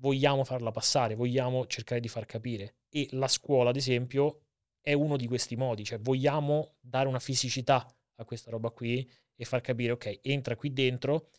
vogliamo 0.00 0.44
farla 0.44 0.70
passare, 0.70 1.14
vogliamo 1.14 1.66
cercare 1.66 2.00
di 2.00 2.08
far 2.08 2.26
capire. 2.26 2.76
E 2.88 3.06
la 3.12 3.28
scuola, 3.28 3.70
ad 3.70 3.76
esempio, 3.76 4.46
è 4.80 4.92
uno 4.92 5.16
di 5.16 5.26
questi 5.26 5.56
modi. 5.56 5.84
Cioè, 5.84 6.00
vogliamo 6.00 6.74
dare 6.80 7.06
una 7.06 7.20
fisicità 7.20 7.86
a 8.16 8.24
questa 8.24 8.50
roba 8.50 8.70
qui 8.70 9.08
e 9.34 9.44
far 9.44 9.60
capire, 9.60 9.92
ok, 9.92 10.20
entra 10.22 10.56
qui 10.56 10.72
dentro 10.72 11.30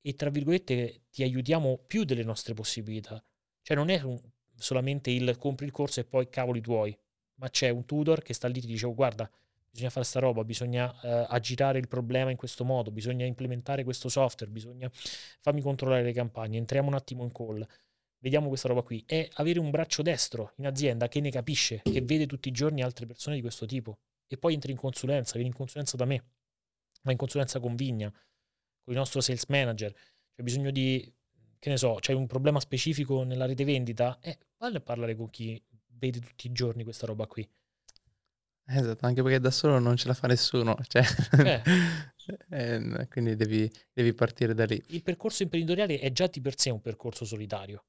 e 0.00 0.14
tra 0.14 0.30
virgolette 0.30 1.02
ti 1.10 1.22
aiutiamo 1.22 1.78
più 1.86 2.04
delle 2.04 2.24
nostre 2.24 2.54
possibilità. 2.54 3.22
Cioè, 3.62 3.76
non 3.76 3.88
è 3.90 4.00
un- 4.02 4.20
solamente 4.56 5.10
il 5.10 5.36
compri 5.38 5.66
il 5.66 5.72
corso 5.72 6.00
e 6.00 6.04
poi 6.04 6.28
cavoli 6.28 6.60
tuoi, 6.60 6.96
ma 7.36 7.48
c'è 7.48 7.68
un 7.68 7.84
tutor 7.84 8.22
che 8.22 8.34
sta 8.34 8.48
lì 8.48 8.58
e 8.58 8.62
ti 8.62 8.66
dice, 8.66 8.86
"Oh, 8.86 8.94
guarda, 8.94 9.30
bisogna 9.76 9.90
fare 9.90 10.06
sta 10.06 10.20
roba, 10.20 10.42
bisogna 10.42 10.90
eh, 11.02 11.26
aggirare 11.28 11.78
il 11.78 11.86
problema 11.86 12.30
in 12.30 12.36
questo 12.38 12.64
modo, 12.64 12.90
bisogna 12.90 13.26
implementare 13.26 13.84
questo 13.84 14.08
software, 14.08 14.50
bisogna 14.50 14.90
fammi 15.40 15.60
controllare 15.60 16.02
le 16.02 16.12
campagne, 16.12 16.56
entriamo 16.56 16.88
un 16.88 16.94
attimo 16.94 17.24
in 17.24 17.32
call, 17.32 17.66
vediamo 18.18 18.48
questa 18.48 18.68
roba 18.68 18.82
qui, 18.82 19.04
è 19.06 19.28
avere 19.34 19.58
un 19.58 19.70
braccio 19.70 20.00
destro 20.00 20.54
in 20.56 20.66
azienda 20.66 21.08
che 21.08 21.20
ne 21.20 21.30
capisce, 21.30 21.82
che 21.82 22.00
vede 22.00 22.26
tutti 22.26 22.48
i 22.48 22.52
giorni 22.52 22.82
altre 22.82 23.04
persone 23.04 23.36
di 23.36 23.42
questo 23.42 23.66
tipo. 23.66 23.98
E 24.26 24.38
poi 24.38 24.54
entri 24.54 24.72
in 24.72 24.78
consulenza, 24.78 25.34
vieni 25.34 25.48
in 25.48 25.54
consulenza 25.54 25.96
da 25.96 26.06
me, 26.06 26.24
ma 27.02 27.12
in 27.12 27.18
consulenza 27.18 27.60
con 27.60 27.76
Vigna, 27.76 28.10
con 28.10 28.94
il 28.94 28.98
nostro 28.98 29.20
sales 29.20 29.44
manager, 29.46 29.92
c'è 29.92 30.42
bisogno 30.42 30.70
di, 30.70 31.14
che 31.66 31.72
ne 31.72 31.78
so, 31.78 31.96
c'è 31.96 32.12
un 32.12 32.28
problema 32.28 32.60
specifico 32.60 33.24
nella 33.24 33.44
rete 33.44 33.64
vendita, 33.64 34.20
eh, 34.20 34.38
vale 34.58 34.76
a 34.76 34.80
parlare 34.80 35.16
con 35.16 35.28
chi 35.30 35.60
vede 35.98 36.20
tutti 36.20 36.46
i 36.46 36.52
giorni 36.52 36.84
questa 36.84 37.06
roba 37.06 37.26
qui. 37.26 37.46
Esatto, 38.68 39.04
anche 39.04 39.20
perché 39.20 39.40
da 39.40 39.50
solo 39.50 39.80
non 39.80 39.96
ce 39.96 40.06
la 40.06 40.14
fa 40.14 40.28
nessuno, 40.28 40.78
cioè, 40.86 41.02
eh. 41.44 41.62
eh, 42.50 43.08
quindi 43.08 43.34
devi, 43.34 43.68
devi, 43.92 44.14
partire 44.14 44.54
da 44.54 44.64
lì. 44.64 44.80
Il 44.90 45.02
percorso 45.02 45.42
imprenditoriale 45.42 45.98
è 45.98 46.12
già 46.12 46.28
di 46.28 46.40
per 46.40 46.56
sé 46.56 46.70
un 46.70 46.80
percorso 46.80 47.24
solitario. 47.24 47.86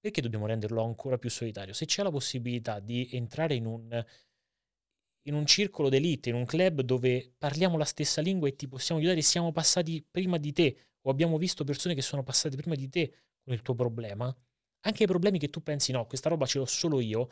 Perché 0.00 0.20
dobbiamo 0.20 0.46
renderlo 0.46 0.82
ancora 0.82 1.16
più 1.16 1.30
solitario? 1.30 1.72
Se 1.72 1.86
c'è 1.86 2.02
la 2.02 2.10
possibilità 2.10 2.80
di 2.80 3.10
entrare 3.12 3.54
in 3.54 3.66
un, 3.66 4.04
in 5.28 5.34
un 5.34 5.46
circolo 5.46 5.88
d'elite, 5.88 6.30
in 6.30 6.34
un 6.34 6.46
club 6.46 6.80
dove 6.80 7.32
parliamo 7.38 7.76
la 7.76 7.84
stessa 7.84 8.20
lingua 8.20 8.48
e 8.48 8.56
ti 8.56 8.66
possiamo 8.66 9.00
aiutare, 9.00 9.22
siamo 9.22 9.52
passati 9.52 10.04
prima 10.10 10.36
di 10.36 10.52
te 10.52 10.89
o 11.02 11.10
abbiamo 11.10 11.38
visto 11.38 11.64
persone 11.64 11.94
che 11.94 12.02
sono 12.02 12.22
passate 12.22 12.56
prima 12.56 12.74
di 12.74 12.88
te 12.88 13.12
con 13.42 13.54
il 13.54 13.62
tuo 13.62 13.74
problema, 13.74 14.34
anche 14.82 15.02
i 15.04 15.06
problemi 15.06 15.38
che 15.38 15.48
tu 15.50 15.62
pensi 15.62 15.92
no, 15.92 16.06
questa 16.06 16.28
roba 16.28 16.46
ce 16.46 16.58
l'ho 16.58 16.66
solo 16.66 17.00
io, 17.00 17.28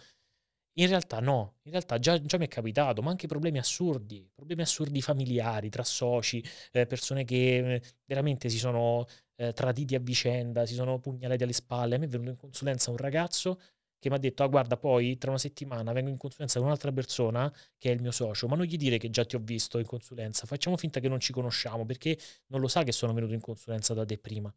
in 0.78 0.86
realtà 0.86 1.18
no, 1.20 1.56
in 1.62 1.72
realtà 1.72 1.98
già, 1.98 2.20
già 2.20 2.38
mi 2.38 2.44
è 2.44 2.48
capitato, 2.48 3.02
ma 3.02 3.10
anche 3.10 3.26
problemi 3.26 3.58
assurdi, 3.58 4.30
problemi 4.32 4.62
assurdi 4.62 5.02
familiari 5.02 5.70
tra 5.70 5.82
soci, 5.82 6.42
eh, 6.72 6.86
persone 6.86 7.24
che 7.24 7.74
eh, 7.74 7.82
veramente 8.04 8.48
si 8.48 8.58
sono 8.58 9.04
eh, 9.36 9.52
traditi 9.52 9.96
a 9.96 9.98
vicenda, 10.00 10.66
si 10.66 10.74
sono 10.74 11.00
pugnalati 11.00 11.42
alle 11.42 11.52
spalle. 11.52 11.96
A 11.96 11.98
me 11.98 12.04
è 12.04 12.08
venuto 12.08 12.30
in 12.30 12.36
consulenza 12.36 12.90
un 12.90 12.96
ragazzo 12.96 13.60
che 13.98 14.08
mi 14.08 14.16
ha 14.16 14.18
detto, 14.18 14.42
ah 14.42 14.46
guarda, 14.46 14.76
poi 14.76 15.18
tra 15.18 15.30
una 15.30 15.38
settimana 15.38 15.92
vengo 15.92 16.10
in 16.10 16.16
consulenza 16.16 16.58
con 16.58 16.68
un'altra 16.68 16.92
persona 16.92 17.52
che 17.76 17.90
è 17.90 17.94
il 17.94 18.00
mio 18.00 18.12
socio, 18.12 18.46
ma 18.48 18.56
non 18.56 18.64
gli 18.66 18.76
dire 18.76 18.98
che 18.98 19.10
già 19.10 19.24
ti 19.24 19.36
ho 19.36 19.40
visto 19.40 19.78
in 19.78 19.86
consulenza, 19.86 20.46
facciamo 20.46 20.76
finta 20.76 21.00
che 21.00 21.08
non 21.08 21.20
ci 21.20 21.32
conosciamo 21.32 21.84
perché 21.84 22.18
non 22.46 22.60
lo 22.60 22.68
sa 22.68 22.82
che 22.84 22.92
sono 22.92 23.12
venuto 23.12 23.34
in 23.34 23.40
consulenza 23.40 23.94
da 23.94 24.04
te 24.04 24.18
prima. 24.18 24.52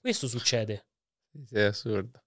Questo 0.00 0.26
succede. 0.26 0.86
Sì, 1.46 1.54
è 1.54 1.62
assurdo 1.62 2.22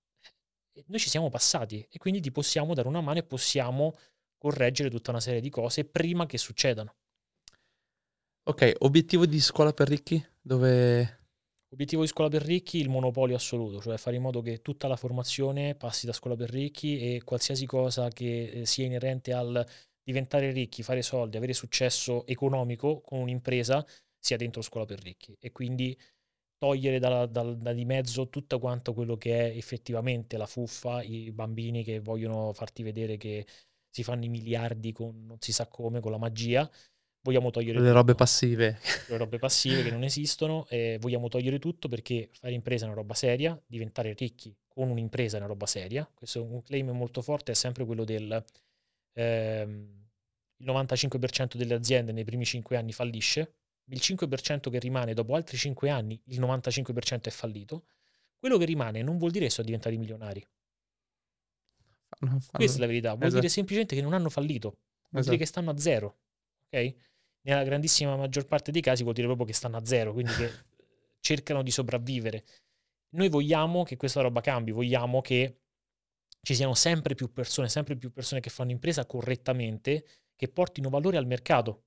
noi 0.88 1.00
ci 1.00 1.10
siamo 1.10 1.30
passati 1.30 1.86
e 1.90 1.98
quindi 1.98 2.20
ti 2.20 2.32
possiamo 2.32 2.74
dare 2.74 2.88
una 2.88 3.02
mano 3.02 3.20
e 3.20 3.24
possiamo 3.24 3.96
correggere 4.38 4.90
tutta 4.90 5.12
una 5.12 5.20
serie 5.20 5.40
di 5.40 5.50
cose 5.50 5.86
prima 5.86 6.26
che 6.26 6.38
succedano. 6.38 6.96
Ok, 8.44 8.74
obiettivo 8.80 9.26
di 9.26 9.40
scuola 9.40 9.74
per 9.74 9.88
ricchi? 9.88 10.24
Dove... 10.40 11.24
Obiettivo 11.76 12.03
di 12.03 12.07
scuola 12.07 12.30
per 12.30 12.41
ricchi, 12.41 12.77
il 12.77 12.88
monopolio 12.88 13.35
assoluto, 13.35 13.81
cioè 13.81 13.97
fare 13.97 14.15
in 14.15 14.22
modo 14.22 14.39
che 14.39 14.61
tutta 14.61 14.88
la 14.88 14.95
formazione 14.95 15.76
passi 15.76 16.06
da 16.06 16.14
scuola 16.14 16.38
per 16.38 16.49
ricchi 16.49 16.99
e 17.15 17.22
qualsiasi 17.26 17.65
cosa 17.65 18.07
che 18.07 18.43
eh, 18.43 18.65
sia 18.65 18.85
inerente 18.85 19.34
al 19.34 19.61
diventare 20.02 20.52
ricchi, 20.52 20.84
fare 20.84 21.02
soldi, 21.02 21.35
avere 21.35 21.52
successo 21.52 22.26
economico 22.27 23.02
con 23.02 23.19
un'impresa 23.19 23.85
sia 24.18 24.38
dentro 24.38 24.61
scuola 24.61 24.85
per 24.85 25.02
ricchi. 25.02 25.35
E 25.38 25.52
quindi 25.52 25.99
togliere 26.57 26.97
da, 26.97 27.26
da, 27.26 27.43
da, 27.43 27.73
di 27.73 27.84
mezzo 27.84 28.30
tutto 28.30 28.57
quanto 28.57 28.93
quello 28.93 29.18
che 29.18 29.52
è 29.52 29.57
effettivamente 29.57 30.38
la 30.38 30.45
fuffa, 30.45 31.03
i 31.03 31.30
bambini 31.34 31.84
che 31.84 31.99
vogliono 31.99 32.53
farti 32.53 32.84
vedere 32.84 33.18
che 33.18 33.45
si 33.89 34.02
fanno 34.02 34.23
i 34.23 34.30
miliardi 34.30 34.93
con 34.93 35.26
non 35.26 35.41
si 35.41 35.52
sa 35.52 35.68
come, 35.68 35.99
con 35.99 36.11
la 36.11 36.18
magia. 36.19 36.72
Vogliamo 37.26 37.49
togliere 37.49 37.80
le 37.80 37.85
tutto. 37.85 37.93
robe 37.95 38.14
passive. 38.14 38.80
Le 39.07 39.18
robe 39.18 39.39
passive 39.39 39.81
che 39.81 39.89
non 39.89 40.03
esistono. 40.03 40.68
E 40.69 40.99
vogliamo 41.02 41.27
togliere 41.27 41.57
tutto 41.57 41.88
perché 41.88 42.30
fare 42.31 42.53
impresa 42.53 42.85
è 42.85 42.88
una 42.88 42.97
roba 42.97 43.15
seria, 43.15 43.60
diventare 43.65 44.14
ricchi 44.14 44.56
con 44.68 44.91
un'impresa 44.91 45.38
è 45.38 45.39
una 45.39 45.47
roba 45.47 45.65
seria. 45.65 46.07
Questo 46.14 46.39
è 46.39 46.41
un 46.41 46.61
claim 46.61 46.91
molto 46.91 47.23
forte, 47.23 47.53
è 47.53 47.56
sempre 47.56 47.84
quello 47.84 48.03
del... 48.03 48.43
Ehm, 49.14 50.03
il 50.57 50.65
95% 50.68 51.56
delle 51.56 51.73
aziende 51.73 52.11
nei 52.11 52.23
primi 52.23 52.45
5 52.45 52.77
anni 52.77 52.93
fallisce, 52.93 53.53
il 53.85 53.99
5% 54.02 54.69
che 54.69 54.80
rimane 54.80 55.14
dopo 55.14 55.34
altri 55.35 55.57
5 55.57 55.89
anni, 55.89 56.22
il 56.26 56.39
95% 56.39 57.23
è 57.23 57.30
fallito, 57.31 57.85
quello 58.38 58.57
che 58.57 58.65
rimane 58.65 59.02
non 59.02 59.18
vuol 59.18 59.31
dire 59.31 59.45
che 59.45 59.52
sono 59.52 59.65
diventati 59.65 59.97
milionari. 59.97 60.45
Questa 62.52 62.77
è 62.77 62.80
la 62.80 62.88
verità, 62.88 63.10
vuol 63.10 63.23
esatto. 63.23 63.39
dire 63.41 63.49
semplicemente 63.49 63.95
che 63.95 64.02
non 64.02 64.14
hanno 64.14 64.30
fallito, 64.30 64.69
vuol 65.10 65.22
esatto. 65.22 65.30
dire 65.31 65.38
che 65.38 65.45
stanno 65.45 65.72
a 65.72 65.77
zero. 65.77 66.18
Ok? 66.69 66.95
Nella 67.46 67.64
grandissima 67.64 68.16
maggior 68.16 68.46
parte 68.46 68.72
dei 68.72 68.82
casi 68.82 69.04
vuol 69.04 69.14
dire 69.14 69.28
proprio 69.28 69.46
che 69.46 69.54
stanno 69.54 69.78
a 69.78 69.86
zero, 69.86 70.14
quindi 70.14 70.34
che 70.34 70.52
cercano 71.20 71.62
di 71.62 71.72
sopravvivere. 71.72 72.44
Noi 73.16 73.30
vogliamo 73.30 73.84
che 73.84 73.98
questa 73.98 74.22
roba 74.22 74.42
cambi, 74.42 74.72
vogliamo 74.72 75.22
che 75.22 75.62
ci 76.42 76.56
siano 76.56 76.74
sempre 76.74 77.16
più 77.16 77.32
persone, 77.32 77.70
sempre 77.70 77.96
più 77.96 78.12
persone 78.12 78.42
che 78.42 78.50
fanno 78.50 78.72
impresa 78.72 79.06
correttamente, 79.06 80.06
che 80.36 80.48
portino 80.48 80.90
valore 80.90 81.18
al 81.18 81.28
mercato. 81.28 81.86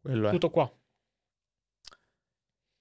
Quello 0.00 0.30
Tutto 0.30 0.50
qua. 0.50 0.78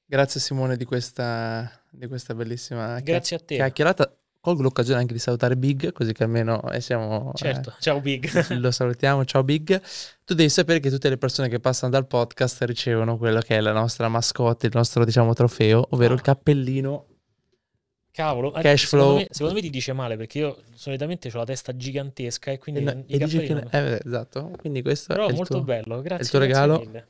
Grazie 0.06 0.40
Simone 0.40 0.76
di 0.76 0.86
questa, 0.86 1.86
di 1.90 2.08
questa 2.08 2.36
bellissima 2.36 3.00
Grazie 3.00 3.38
a 3.38 3.40
te. 3.40 3.56
chiacchierata. 3.56 4.23
Colgo 4.44 4.62
l'occasione 4.62 5.00
anche 5.00 5.14
di 5.14 5.20
salutare 5.20 5.56
Big, 5.56 5.94
così 5.94 6.12
che 6.12 6.24
almeno 6.24 6.62
eh, 6.70 6.82
siamo... 6.82 7.32
Certo, 7.34 7.70
eh, 7.70 7.74
ciao 7.80 8.02
Big. 8.02 8.30
lo 8.60 8.72
salutiamo, 8.72 9.24
ciao 9.24 9.42
Big. 9.42 9.82
Tu 10.26 10.34
devi 10.34 10.50
sapere 10.50 10.82
che 10.82 10.90
tutte 10.90 11.08
le 11.08 11.18
persone 11.18 11.48
che 11.48 11.62
passano 11.62 11.94
dal 11.94 12.06
podcast 12.06 12.62
ricevono 12.64 13.18
quello 13.18 13.40
che 13.40 13.56
è 13.56 13.62
la 13.62 13.72
nostra 13.72 14.10
mascotte, 14.10 14.66
il 14.66 14.74
nostro, 14.76 15.06
diciamo, 15.06 15.34
trofeo, 15.34 15.88
ovvero 15.92 16.12
ah. 16.12 16.16
il 16.18 16.22
cappellino 16.22 17.06
Cavolo, 18.12 18.52
cash 18.52 18.84
flow. 18.84 19.04
Secondo 19.04 19.20
me, 19.22 19.28
secondo 19.32 19.54
me, 19.54 19.62
ti 19.62 19.70
dice 19.70 19.94
male 19.94 20.18
perché 20.18 20.40
io 20.40 20.58
solitamente 20.76 21.32
ho 21.34 21.38
la 21.38 21.46
testa 21.46 21.74
gigantesca 21.76 22.52
e 22.52 22.60
quindi 22.60 22.84
e, 22.84 23.06
e 23.08 23.18
dice 23.20 23.44
che, 23.44 23.66
eh, 23.72 24.02
esatto, 24.04 24.52
quindi 24.60 24.82
questo 24.82 25.14
Però 25.14 25.30
è 25.30 25.34
molto 25.34 25.54
tuo, 25.56 25.64
bello, 25.64 26.02
grazie. 26.02 26.18
È 26.18 26.22
il 26.22 26.30
tuo 26.30 26.40
regalo. 26.40 26.80
Mille. 26.80 27.08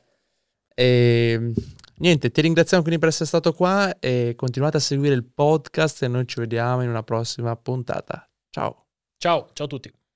E 0.74 1.52
niente, 1.98 2.30
ti 2.30 2.40
ringraziamo 2.40 2.82
quindi 2.82 3.00
per 3.00 3.10
essere 3.10 3.26
stato 3.26 3.52
qua 3.52 3.98
e 3.98 4.34
continuate 4.36 4.76
a 4.78 4.80
seguire 4.80 5.14
il 5.14 5.24
podcast 5.24 6.02
e 6.02 6.08
noi 6.08 6.26
ci 6.26 6.40
vediamo 6.40 6.82
in 6.82 6.88
una 6.88 7.02
prossima 7.02 7.54
puntata. 7.56 8.28
Ciao. 8.50 8.86
Ciao, 9.16 9.48
ciao 9.52 9.66
a 9.66 9.68
tutti. 9.68 10.03